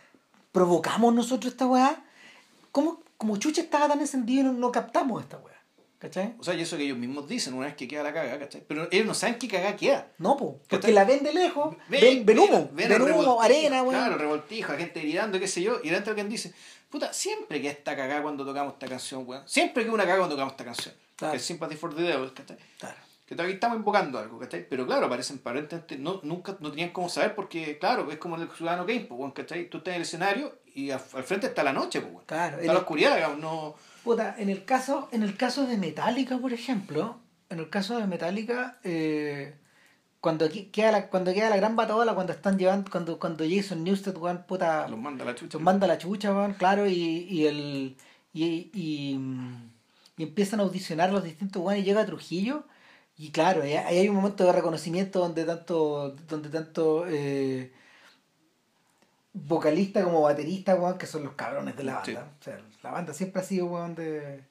¿Provocamos 0.57 1.13
nosotros 1.13 1.53
esta 1.53 1.67
weá? 1.67 2.03
¿Cómo, 2.73 3.03
como 3.19 3.37
chucha 3.37 3.61
estaba 3.61 3.89
tan 3.89 4.01
encendido 4.01 4.41
y 4.41 4.45
no, 4.45 4.53
no 4.55 4.73
captamos 4.73 5.23
esta 5.23 5.37
weá? 5.37 5.55
¿Cachai? 5.99 6.35
O 6.39 6.45
sea, 6.45 6.55
y 6.55 6.63
eso 6.63 6.79
que 6.79 6.85
ellos 6.85 6.97
mismos 6.97 7.29
dicen 7.29 7.53
una 7.53 7.67
vez 7.67 7.77
que 7.77 7.87
queda 7.87 8.03
la 8.03 8.15
caga, 8.15 8.39
¿cachai? 8.39 8.65
Pero 8.67 8.89
ellos 8.91 9.07
no 9.07 9.13
saben 9.13 9.39
qué 9.39 9.49
caga 9.49 9.77
queda. 9.77 10.09
No, 10.17 10.35
po, 10.39 10.59
porque 10.67 10.93
la 10.93 11.05
ven 11.05 11.23
de 11.23 11.35
lejos, 11.35 11.77
ven, 11.91 12.25
ven 12.25 12.39
humo, 12.39 12.71
ven, 12.73 13.03
humo, 13.03 13.43
arena, 13.43 13.83
weón. 13.83 13.97
Claro, 13.97 14.17
revoltijo, 14.17 14.73
gente 14.79 14.99
gritando, 15.01 15.39
qué 15.39 15.47
sé 15.47 15.61
yo. 15.61 15.79
Y 15.85 15.91
dentro 15.91 16.13
alguien 16.13 16.31
dice, 16.31 16.55
puta, 16.89 17.13
siempre 17.13 17.61
que 17.61 17.69
esta 17.69 17.95
cagada 17.95 18.23
cuando 18.23 18.43
tocamos 18.47 18.73
esta 18.73 18.87
canción, 18.87 19.25
weón. 19.27 19.47
Siempre 19.47 19.85
que 19.85 19.91
una 19.91 20.05
cagada 20.05 20.21
cuando 20.21 20.37
tocamos 20.37 20.53
esta 20.53 20.65
canción. 20.65 20.95
Claro. 21.17 21.33
Que 21.33 21.37
es 21.37 21.45
Sympathy 21.45 21.77
for 21.77 21.95
the 21.95 22.01
Devil, 22.01 22.33
¿cachai? 22.33 22.57
Claro. 22.79 22.97
Que 23.27 23.35
todavía 23.35 23.55
estamos 23.57 23.79
invocando 23.79 24.19
algo, 24.21 24.39
¿cachai? 24.39 24.69
Pero 24.69 24.87
claro, 24.87 25.07
aparecen 25.07 25.39
aparentemente, 25.41 25.99
no, 25.99 26.21
nunca, 26.23 26.57
no 26.61 26.71
tenían 26.71 26.91
cómo 26.91 27.09
saber 27.09 27.35
porque, 27.35 27.77
claro, 27.79 28.11
es 28.13 28.19
como 28.19 28.37
el 28.37 28.49
ciudadano 28.51 28.87
game, 28.87 29.01
pues, 29.01 29.19
weón, 29.19 29.33
¿cachai? 29.33 29.69
Tú 29.69 29.79
estás 29.79 29.93
en 29.93 29.97
el 29.97 30.03
escenario 30.03 30.55
y 30.75 30.91
al, 30.93 31.01
al 31.13 31.25
frente 31.25 31.49
está 31.49 31.65
la 31.65 31.73
noche, 31.73 32.01
pues, 32.01 32.13
weón. 32.13 32.25
Claro, 32.27 32.57
Está 32.59 32.67
la 32.69 32.73
el- 32.73 32.79
oscuridad, 32.79 33.17
digamos, 33.17 33.39
no... 33.39 33.75
Puta, 34.05 34.37
en 34.39 34.49
el 34.49 34.65
caso, 34.65 35.09
en 35.11 35.25
el 35.25 35.37
caso 35.37 35.67
de 35.67 35.77
Metallica, 35.77 36.39
por 36.39 36.53
ejemplo, 36.53 37.19
en 37.51 37.59
el 37.59 37.69
caso 37.69 37.99
de 37.99 38.07
Metallica, 38.07 38.79
eh, 38.85 39.57
cuando 40.21 40.45
aquí- 40.45 40.67
queda 40.67 40.93
la, 40.93 41.09
cuando 41.09 41.35
queda 41.35 41.51
la 41.51 41.57
gran 41.57 41.75
bataola, 41.75 42.15
cuando 42.15 42.33
están 42.33 42.57
llevando, 42.57 42.89
cuando, 42.93 43.19
cuando 43.19 43.45
Jason 43.49 43.83
Newsted, 43.83 44.17
weón, 44.19 44.45
puta, 44.47 44.87
Los 44.87 45.01
manda 45.01 45.25
la 45.25 45.35
chucha. 45.35 45.55
los 45.59 45.63
manda 45.63 45.89
la 45.89 45.99
chucha, 45.99 46.33
weón, 46.33 46.55
claro, 46.55 46.87
y, 46.87 46.93
y 47.29 47.47
el 47.49 47.97
y, 48.33 48.71
y, 48.73 49.19
y 50.17 50.23
empiezan 50.23 50.61
a 50.61 50.63
audicionar 50.63 51.11
los 51.13 51.25
distintos 51.25 51.61
weones 51.61 51.83
y 51.83 51.87
llega 51.87 52.07
Trujillo 52.07 52.63
y 53.19 53.31
claro, 53.31 53.63
ahí 53.63 53.75
hay 53.75 54.09
un 54.09 54.17
momento 54.17 54.45
de 54.45 54.53
reconocimiento 54.53 55.21
donde 55.21 55.45
tanto 55.45 56.17
donde 56.29 56.49
tanto 56.49 57.07
eh, 57.09 57.73
vocalista 59.33 60.03
como 60.03 60.23
baterista, 60.23 60.75
weón, 60.75 60.99
que 60.99 61.07
son 61.07 61.25
los 61.25 61.35
cabrones 61.35 61.77
de 61.77 61.85
la 61.85 61.95
banda. 61.97 62.05
Sí. 62.05 62.17
O 62.17 62.45
sea, 62.45 62.61
la 62.83 62.91
banda 62.91 63.13
siempre 63.15 63.43
ha 63.43 63.45
sido, 63.45 63.67
weón, 63.67 63.95
de... 63.95 64.43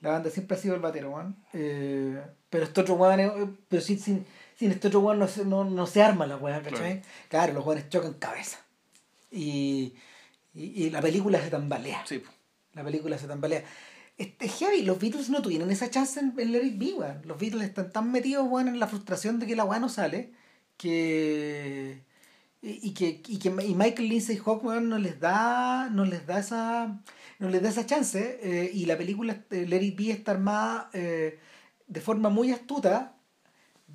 La 0.00 0.12
banda 0.12 0.30
siempre 0.30 0.56
ha 0.56 0.60
sido 0.60 0.74
el 0.74 0.80
batero, 0.80 1.10
weón. 1.10 1.36
Eh, 1.52 2.22
pero 2.48 2.64
este 2.64 2.80
otro 2.80 2.94
weón, 2.94 3.58
pero 3.68 3.82
sin, 3.82 3.98
sin, 3.98 4.26
sin 4.56 4.70
este 4.70 4.88
otro 4.88 5.00
weón 5.00 5.18
no 5.18 5.28
se, 5.28 5.44
no, 5.44 5.64
no 5.64 5.86
se 5.86 6.02
arma 6.02 6.26
la 6.26 6.36
weón, 6.36 6.62
¿cachai? 6.62 7.02
Claro, 7.28 7.52
los 7.52 7.66
weones 7.66 7.90
chocan 7.90 8.14
cabeza. 8.14 8.58
Y, 9.30 9.94
y, 10.54 10.84
y 10.84 10.90
la 10.90 11.02
película 11.02 11.38
se 11.40 11.50
tambalea. 11.50 12.06
Sí. 12.06 12.22
La 12.72 12.82
película 12.82 13.18
se 13.18 13.26
tambalea. 13.26 13.62
Este 14.20 14.48
heavy, 14.48 14.82
los 14.82 14.98
Beatles 15.00 15.30
no 15.30 15.40
tuvieron 15.40 15.70
esa 15.70 15.88
chance 15.88 16.20
en, 16.20 16.34
en 16.36 16.52
Let 16.52 16.66
It 16.66 16.78
Be. 16.78 16.92
Los 17.24 17.38
Beatles 17.38 17.64
están 17.68 17.90
tan 17.90 18.12
metidos, 18.12 18.46
weón, 18.46 18.68
en 18.68 18.78
la 18.78 18.86
frustración 18.86 19.38
de 19.38 19.46
que 19.46 19.56
la 19.56 19.64
weá 19.64 19.80
no 19.80 19.88
sale, 19.88 20.34
que... 20.76 22.04
Y, 22.62 22.92
que, 22.92 23.22
y 23.26 23.38
que 23.38 23.48
y 23.48 23.74
Michael 23.74 24.10
Lindsay 24.10 24.36
Hawkman 24.36 24.86
no 24.90 24.98
les 24.98 25.18
da 25.18 25.88
no 25.88 26.04
les 26.04 26.26
da 26.26 26.40
esa 26.40 27.00
no 27.38 27.48
les 27.48 27.62
da 27.62 27.70
esa 27.70 27.86
chance 27.86 28.38
eh, 28.42 28.70
y 28.74 28.84
la 28.84 28.98
película 28.98 29.46
eh, 29.48 29.64
Let 29.66 29.82
It 29.82 29.98
está 30.10 30.32
armada 30.32 30.90
eh, 30.92 31.38
de 31.86 32.00
forma 32.02 32.28
muy 32.28 32.52
astuta 32.52 33.14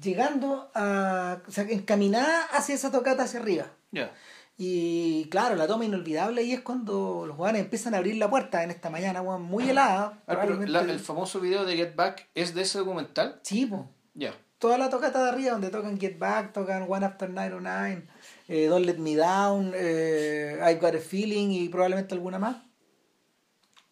llegando 0.01 0.71
a 0.73 1.43
o 1.47 1.51
sea 1.51 1.65
encaminada 1.69 2.45
hacia 2.53 2.73
esa 2.73 2.91
tocata 2.91 3.25
hacia 3.25 3.39
arriba 3.39 3.67
Ya. 3.91 4.11
Y 4.57 5.25
claro, 5.29 5.55
la 5.55 5.67
toma 5.67 5.85
inolvidable 5.85 6.41
ahí 6.41 6.53
es 6.53 6.61
cuando 6.61 7.25
los 7.27 7.35
jugadores 7.35 7.61
empiezan 7.63 7.93
a 7.93 7.97
abrir 7.97 8.15
la 8.15 8.29
puerta 8.29 8.63
en 8.63 8.71
esta 8.71 8.89
mañana, 8.89 9.21
weón, 9.21 9.41
muy 9.43 9.69
helada. 9.69 10.21
Ah, 10.27 10.37
pero 10.41 10.59
la- 10.65 10.81
el 10.81 10.99
famoso 10.99 11.39
video 11.41 11.65
de 11.65 11.75
Get 11.75 11.95
Back 11.95 12.29
es 12.35 12.53
de 12.53 12.61
ese 12.61 12.77
documental. 12.79 13.39
Sí, 13.43 13.65
po. 13.65 13.89
Ya. 14.13 14.33
Toda 14.57 14.77
la 14.77 14.89
tocata 14.89 15.21
de 15.23 15.29
arriba, 15.29 15.51
donde 15.51 15.69
tocan 15.69 15.99
Get 15.99 16.17
Back, 16.17 16.53
tocan 16.53 16.85
One 16.89 17.05
After 17.05 17.29
909, 17.29 18.03
eh, 18.47 18.67
Don't 18.67 18.85
Let 18.85 18.97
Me 18.97 19.15
Down, 19.15 19.73
eh, 19.75 20.57
I've 20.61 20.79
Got 20.79 20.95
a 20.95 20.99
Feeling 20.99 21.49
y 21.51 21.67
probablemente 21.69 22.13
alguna 22.15 22.39
más. 22.39 22.57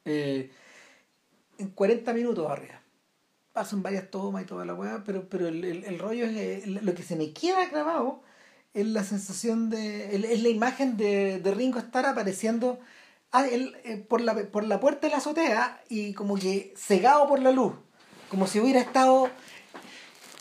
Eh, 0.06 0.52
en 1.58 1.70
40 1.70 2.14
minutos 2.14 2.50
arriba. 2.50 2.82
Pasan 3.52 3.84
varias 3.84 4.10
tomas 4.10 4.44
y 4.44 4.46
toda 4.46 4.66
la 4.66 4.74
weá, 4.74 5.04
pero, 5.06 5.28
pero 5.30 5.48
el, 5.48 5.64
el- 5.64 5.84
el 5.84 6.00
rollo 6.00 6.26
es 6.26 6.66
lo 6.68 6.94
que 6.96 7.04
se 7.04 7.16
me 7.16 7.32
queda 7.34 7.66
grabado 7.68 8.22
es 8.74 8.88
la 8.88 9.04
sensación 9.04 9.70
de. 9.70 10.16
es 10.16 10.42
la 10.42 10.50
imagen 10.50 10.98
de, 10.98 11.40
de 11.40 11.52
Ringo 11.52 11.80
Starr 11.80 12.08
apareciendo 12.08 12.80
ah, 13.32 13.48
él, 13.48 13.76
eh, 13.84 13.98
por, 13.98 14.22
la, 14.22 14.36
por 14.36 14.64
la 14.64 14.80
puerta 14.80 15.08
de 15.08 15.12
la 15.12 15.18
azotea 15.18 15.82
y 15.90 16.14
como 16.14 16.36
que 16.36 16.74
cegado 16.78 17.28
por 17.28 17.40
la 17.40 17.52
luz. 17.52 17.74
Como 18.30 18.48
si 18.48 18.60
hubiera 18.60 18.80
estado. 18.80 19.30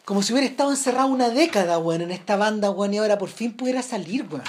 Como 0.05 0.23
si 0.23 0.33
hubiera 0.33 0.49
estado 0.49 0.71
encerrado 0.71 1.09
una 1.09 1.29
década, 1.29 1.79
weón, 1.79 2.03
en 2.03 2.11
esta 2.11 2.37
banda, 2.37 2.71
weón, 2.71 2.93
y 2.93 2.99
ahora 2.99 3.19
por 3.19 3.29
fin 3.29 3.57
pudiera 3.57 3.83
salir, 3.83 4.27
weón. 4.29 4.45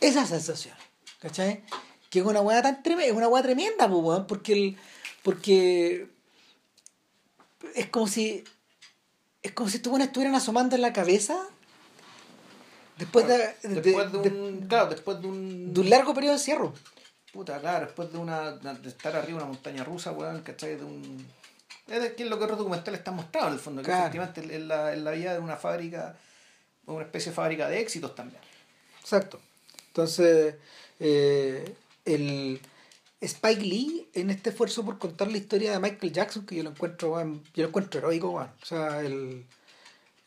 Esa 0.00 0.24
sensación, 0.24 0.76
¿cachai? 1.20 1.64
Que 2.08 2.20
es 2.20 2.24
una 2.24 2.40
weá 2.40 2.62
tan 2.62 2.82
tremenda, 2.82 3.10
es 3.10 3.16
una 3.16 3.28
weá 3.28 3.42
tremenda, 3.42 3.88
pues, 3.88 4.02
weón, 4.02 4.26
porque 4.26 4.52
el, 4.52 4.76
porque 5.22 6.08
es 7.74 7.86
como 7.88 8.06
si 8.06 8.44
es 9.42 9.52
como 9.52 9.68
si 9.68 9.76
estos 9.76 10.00
estuvieran 10.00 10.34
asomando 10.34 10.76
en 10.76 10.82
la 10.82 10.92
cabeza 10.92 11.38
después 12.98 13.26
de, 13.28 13.38
de- 13.38 13.80
Después 13.80 14.12
de 14.12 14.30
de- 14.30 14.40
un. 14.40 14.66
claro, 14.68 14.90
después 14.90 15.20
de 15.20 15.26
un. 15.28 15.72
de 15.74 15.80
un 15.80 15.90
largo 15.90 16.14
periodo 16.14 16.32
de 16.34 16.38
encierro. 16.38 16.74
Puta, 17.32 17.60
claro, 17.60 17.86
después 17.86 18.12
de 18.12 18.18
una. 18.18 18.52
de 18.52 18.88
estar 18.88 19.14
arriba 19.16 19.38
de 19.38 19.44
una 19.44 19.52
montaña 19.52 19.84
rusa, 19.84 20.12
weón, 20.12 20.42
¿cachai? 20.42 20.76
De 20.76 20.84
un. 20.84 21.26
Es 21.88 22.02
de 22.02 22.14
que 22.14 22.24
es 22.24 22.28
lo 22.28 22.36
que 22.38 22.44
otros 22.44 22.58
documentales 22.58 22.98
están 22.98 23.16
mostrados 23.16 23.48
en 23.48 23.54
el 23.54 23.60
fondo, 23.60 23.82
que 23.82 23.90
efectivamente 23.90 24.40
es 24.56 24.62
la, 24.62 24.92
es 24.92 24.98
la 24.98 25.10
vida 25.12 25.32
de 25.32 25.38
una 25.38 25.56
fábrica, 25.56 26.16
una 26.86 27.04
especie 27.04 27.30
de 27.32 27.36
fábrica 27.36 27.68
de 27.68 27.80
éxitos 27.80 28.14
también. 28.14 28.40
Exacto. 29.00 29.40
Entonces, 29.88 30.54
eh, 31.00 31.74
el 32.04 32.60
Spike 33.22 33.62
Lee, 33.62 34.08
en 34.14 34.28
este 34.30 34.50
esfuerzo 34.50 34.84
por 34.84 34.98
contar 34.98 35.30
la 35.30 35.38
historia 35.38 35.72
de 35.72 35.78
Michael 35.78 36.12
Jackson, 36.12 36.44
que 36.46 36.56
yo 36.56 36.62
lo 36.62 36.70
encuentro, 36.70 37.18
yo 37.22 37.62
lo 37.62 37.68
encuentro 37.68 38.00
heroico, 38.00 38.30
weón. 38.30 38.50
O 38.62 38.66
sea, 38.66 39.00
el, 39.00 39.46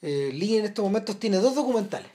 eh, 0.01 0.31
Lee 0.33 0.57
en 0.57 0.65
estos 0.65 0.83
momentos 0.83 1.19
tiene 1.19 1.37
dos 1.37 1.53
documentales. 1.55 2.09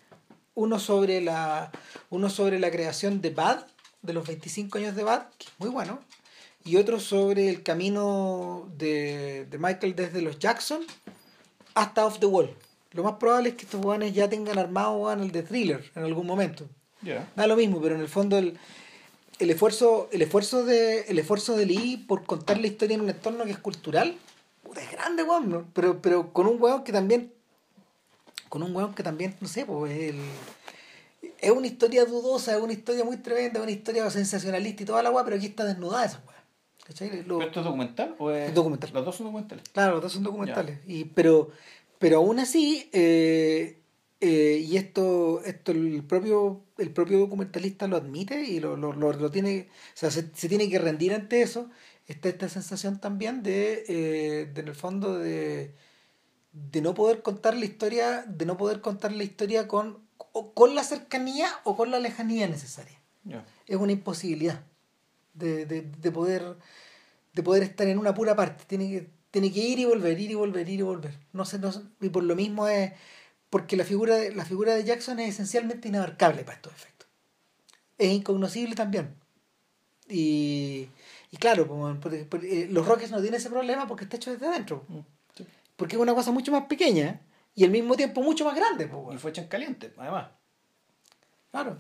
Uno 0.57 0.81
sobre 0.81 1.21
la, 1.21 1.71
uno 2.11 2.29
sobre 2.29 2.59
la 2.59 2.73
creación 2.73 3.21
de 3.21 3.31
Bad, 3.31 3.65
de 4.03 4.13
los 4.13 4.27
25 4.27 4.79
años 4.79 4.97
de 4.97 5.05
Bad, 5.05 5.29
que 5.39 5.47
es 5.47 5.53
muy 5.59 5.69
bueno. 5.69 6.01
Y 6.65 6.77
otro 6.77 6.99
sobre 6.99 7.49
el 7.49 7.63
camino 7.63 8.69
de, 8.77 9.47
de 9.49 9.59
Michael 9.59 9.95
desde 9.95 10.21
los 10.21 10.41
Jackson 10.41 10.81
hasta 11.75 12.05
Off 12.05 12.19
the 12.19 12.27
Wall. 12.27 12.53
Lo 12.93 13.05
más 13.05 13.15
probable 13.19 13.51
es 13.51 13.55
que 13.55 13.67
estos 13.67 13.85
weones 13.85 14.15
ya 14.15 14.29
tengan 14.29 14.59
armado 14.59 14.97
weón, 14.97 15.23
el 15.23 15.31
de 15.31 15.43
thriller 15.43 15.85
en 15.95 16.03
algún 16.03 16.27
momento. 16.27 16.67
Ya. 17.03 17.31
Da 17.37 17.47
lo 17.47 17.55
mismo, 17.55 17.81
pero 17.81 17.95
en 17.95 18.01
el 18.01 18.09
fondo 18.09 18.39
el, 18.39 18.59
el 19.39 19.51
esfuerzo, 19.51 20.09
el 20.13 20.23
esfuerzo 20.23 20.65
de, 20.65 21.01
el 21.03 21.19
esfuerzo 21.19 21.57
de 21.57 21.67
Lee 21.67 22.05
por 22.09 22.25
contar 22.25 22.59
la 22.59 22.67
historia 22.67 22.95
en 22.95 23.03
un 23.03 23.11
entorno 23.11 23.45
que 23.45 23.51
es 23.51 23.59
cultural, 23.59 24.17
puta, 24.63 24.83
es 24.83 24.91
grande, 24.91 25.23
weón, 25.23 25.51
¿no? 25.51 25.67
pero, 25.75 26.01
pero 26.01 26.33
con 26.33 26.47
un 26.47 26.61
weón 26.61 26.85
que 26.85 26.93
también, 26.93 27.33
con 28.49 28.63
un 28.63 28.75
weón 28.75 28.95
que 28.95 29.03
también, 29.03 29.35
no 29.41 29.49
sé, 29.49 29.65
pues 29.67 29.93
el, 29.99 30.21
es 31.41 31.51
una 31.51 31.67
historia 31.67 32.05
dudosa, 32.05 32.57
es 32.57 32.63
una 32.63 32.73
historia 32.73 33.05
muy 33.05 33.17
tremenda, 33.19 33.59
es 33.59 33.63
una 33.63 33.73
historia 33.73 34.09
sensacionalista 34.11 34.83
y 34.83 34.87
toda 34.87 35.03
la 35.03 35.11
weá, 35.11 35.25
pero 35.25 35.37
aquí 35.37 35.47
está 35.47 35.65
desnudada 35.65 36.05
esa 36.07 36.23
weá. 36.27 36.45
¿Cachai? 36.87 37.25
Lo- 37.25 37.39
¿Pero 37.39 37.49
esto 37.49 37.61
es 37.61 37.65
documental? 37.67 38.15
O 38.19 38.31
es... 38.31 38.55
Documental. 38.55 38.91
Los 38.93 39.05
dos 39.05 39.17
son 39.17 39.27
documentales. 39.27 39.65
Claro, 39.73 39.95
los 39.95 40.03
dos 40.03 40.13
son 40.13 40.23
documentales. 40.23 40.79
Y, 40.87 41.05
pero, 41.07 41.51
pero 41.99 42.19
aún 42.19 42.39
así, 42.39 42.89
eh, 42.93 43.81
eh, 44.21 44.65
y 44.65 44.77
esto, 44.77 45.43
esto 45.45 45.73
el 45.73 46.05
propio, 46.05 46.63
el 46.79 46.91
propio 46.91 47.19
documentalista 47.19 47.89
lo 47.89 47.97
admite 47.97 48.41
y 48.45 48.61
lo, 48.61 48.77
lo, 48.77 48.93
lo, 48.93 49.13
lo 49.13 49.31
tiene, 49.33 49.69
o 49.71 49.97
sea, 49.97 50.11
se, 50.13 50.31
se 50.33 50.49
tiene 50.49 50.71
que 50.71 50.79
rendir 50.79 51.13
ante 51.13 51.43
eso. 51.43 51.69
Está 52.07 52.29
esta 52.29 52.49
sensación 52.49 53.01
también 53.01 53.43
de, 53.43 53.85
eh, 53.89 54.47
de 54.55 54.61
en 54.61 54.69
el 54.69 54.75
fondo 54.77 55.19
de, 55.19 55.75
de 56.57 56.81
no 56.81 56.95
poder 56.95 57.23
contar 57.23 57.55
la 57.55 57.65
historia, 57.65 58.25
de 58.27 58.47
no 58.47 58.57
poder 58.57 58.81
contar 58.81 59.13
la 59.13 59.25
historia 59.25 59.69
con, 59.69 59.99
o 60.33 60.53
con 60.55 60.75
la 60.75 60.85
cercanía 60.85 61.49
o 61.65 61.77
con 61.77 61.91
la 61.91 62.01
lejanía 62.01 62.49
necesaria. 62.49 62.99
Es 63.67 63.77
una 63.77 63.93
imposibilidad 63.93 64.65
de, 65.35 65.67
de, 65.67 65.83
de 65.83 66.13
poder 66.13 66.57
de 67.35 67.43
poder 67.43 67.63
estar 67.65 67.87
en 67.87 67.99
una 67.99 68.15
pura 68.15 68.35
parte. 68.35 68.65
Tiene 68.67 68.89
que 68.91 69.11
tiene 69.31 69.53
que 69.53 69.61
ir 69.61 69.79
y 69.79 69.85
volver 69.85 70.19
ir 70.19 70.31
y 70.31 70.35
volver 70.35 70.67
ir 70.69 70.81
y 70.81 70.83
volver. 70.83 71.19
No 71.35 71.45
sé 71.45 71.59
no 71.59 71.71
sé, 71.71 71.83
y 72.01 72.09
por 72.09 72.25
lo 72.25 72.35
mismo 72.35 72.67
es 72.69 72.93
porque 73.51 73.77
la 73.77 73.85
figura 73.85 74.17
de, 74.17 74.35
la 74.35 74.47
figura 74.47 74.75
de 74.75 74.85
Jackson 74.85 75.21
es 75.21 75.35
esencialmente 75.35 75.89
inabarcable 75.89 76.43
para 76.43 76.57
estos 76.57 76.73
efectos. 76.73 77.09
Es 77.99 78.11
incognoscible 78.13 78.75
también. 78.75 79.15
Y, 80.09 80.89
y 81.31 81.37
claro 81.37 81.67
pues, 82.01 82.45
eh, 82.45 82.69
los 82.71 82.87
Rockets 82.87 83.11
no 83.11 83.21
tienen 83.21 83.41
ese 83.41 83.51
problema 83.51 83.87
porque 83.87 84.05
está 84.05 84.17
hecho 84.17 84.33
desde 84.33 84.47
adentro. 84.47 84.85
Mm. 84.89 85.01
Porque 85.77 85.97
es 85.97 86.03
una 86.03 86.15
cosa 86.15 86.33
mucho 86.33 86.53
más 86.53 86.65
pequeña 86.65 87.21
y 87.55 87.65
al 87.65 87.71
mismo 87.71 87.95
tiempo 87.97 88.23
mucho 88.23 88.45
más 88.45 88.55
grande 88.55 88.87
pues, 88.87 89.17
Y 89.17 89.19
fue 89.19 89.31
hecha 89.31 89.43
en 89.43 89.49
caliente, 89.49 89.93
además. 89.97 90.31
claro 91.51 91.79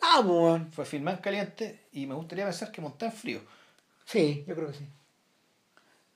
ah 0.00 0.20
weón. 0.20 0.72
Fue 0.72 0.84
filmada 0.84 1.16
en 1.18 1.22
caliente 1.22 1.88
y 1.92 2.06
me 2.06 2.14
gustaría 2.14 2.44
pensar 2.44 2.72
que 2.72 2.80
montada 2.80 3.10
en 3.12 3.16
frío. 3.16 3.40
Sí, 4.04 4.44
yo 4.46 4.54
creo 4.54 4.68
que 4.68 4.78
sí. 4.78 4.88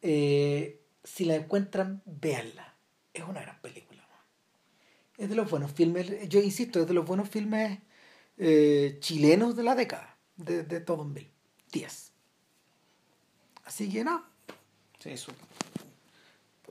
Eh, 0.02 0.80
si 1.04 1.24
la 1.24 1.36
encuentran, 1.36 2.02
véanla. 2.04 2.74
Es 3.14 3.24
una 3.24 3.40
gran 3.40 3.60
película. 3.60 3.96
Es 5.16 5.30
de 5.30 5.34
los 5.34 5.50
buenos 5.50 5.72
filmes, 5.72 6.28
yo 6.28 6.40
insisto, 6.40 6.80
es 6.80 6.86
de 6.86 6.92
los 6.92 7.06
buenos 7.06 7.28
filmes 7.30 7.78
eh, 8.36 8.98
chilenos 9.00 9.56
de 9.56 9.62
la 9.62 9.74
década, 9.74 10.18
de, 10.36 10.62
de 10.62 10.80
2010. 10.80 12.12
Así 13.64 13.90
que 13.90 14.04
no, 14.04 14.22
Sí, 14.98 15.10
eso. 15.10 15.32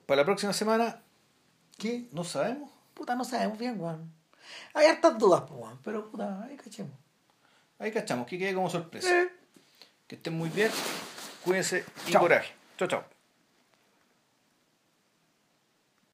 Para 0.06 0.22
la 0.22 0.26
próxima 0.26 0.54
semana, 0.54 1.02
¿qué? 1.78 2.08
no 2.12 2.24
sabemos. 2.24 2.70
Puta, 2.94 3.16
no 3.16 3.24
sabemos 3.26 3.58
bien, 3.58 3.80
weón. 3.80 4.12
Hay 4.74 4.86
hartas 4.88 5.18
dudas, 5.18 5.44
weón, 5.50 5.80
pero 5.84 6.10
puta, 6.10 6.44
ahí 6.44 6.56
cachemos. 6.56 6.94
Ahí 7.80 7.92
cachamos, 7.92 8.28
que 8.28 8.38
quede 8.38 8.54
como 8.54 8.70
sorpresa. 8.70 9.10
Eh. 9.24 9.30
Que 10.08 10.16
estén 10.16 10.38
muy 10.38 10.50
bien. 10.50 10.72
Cuídense 11.44 11.84
y 12.08 12.12
Chao. 12.12 12.22
coraje. 12.22 12.54
Chao, 12.78 12.88
chao. 12.88 13.15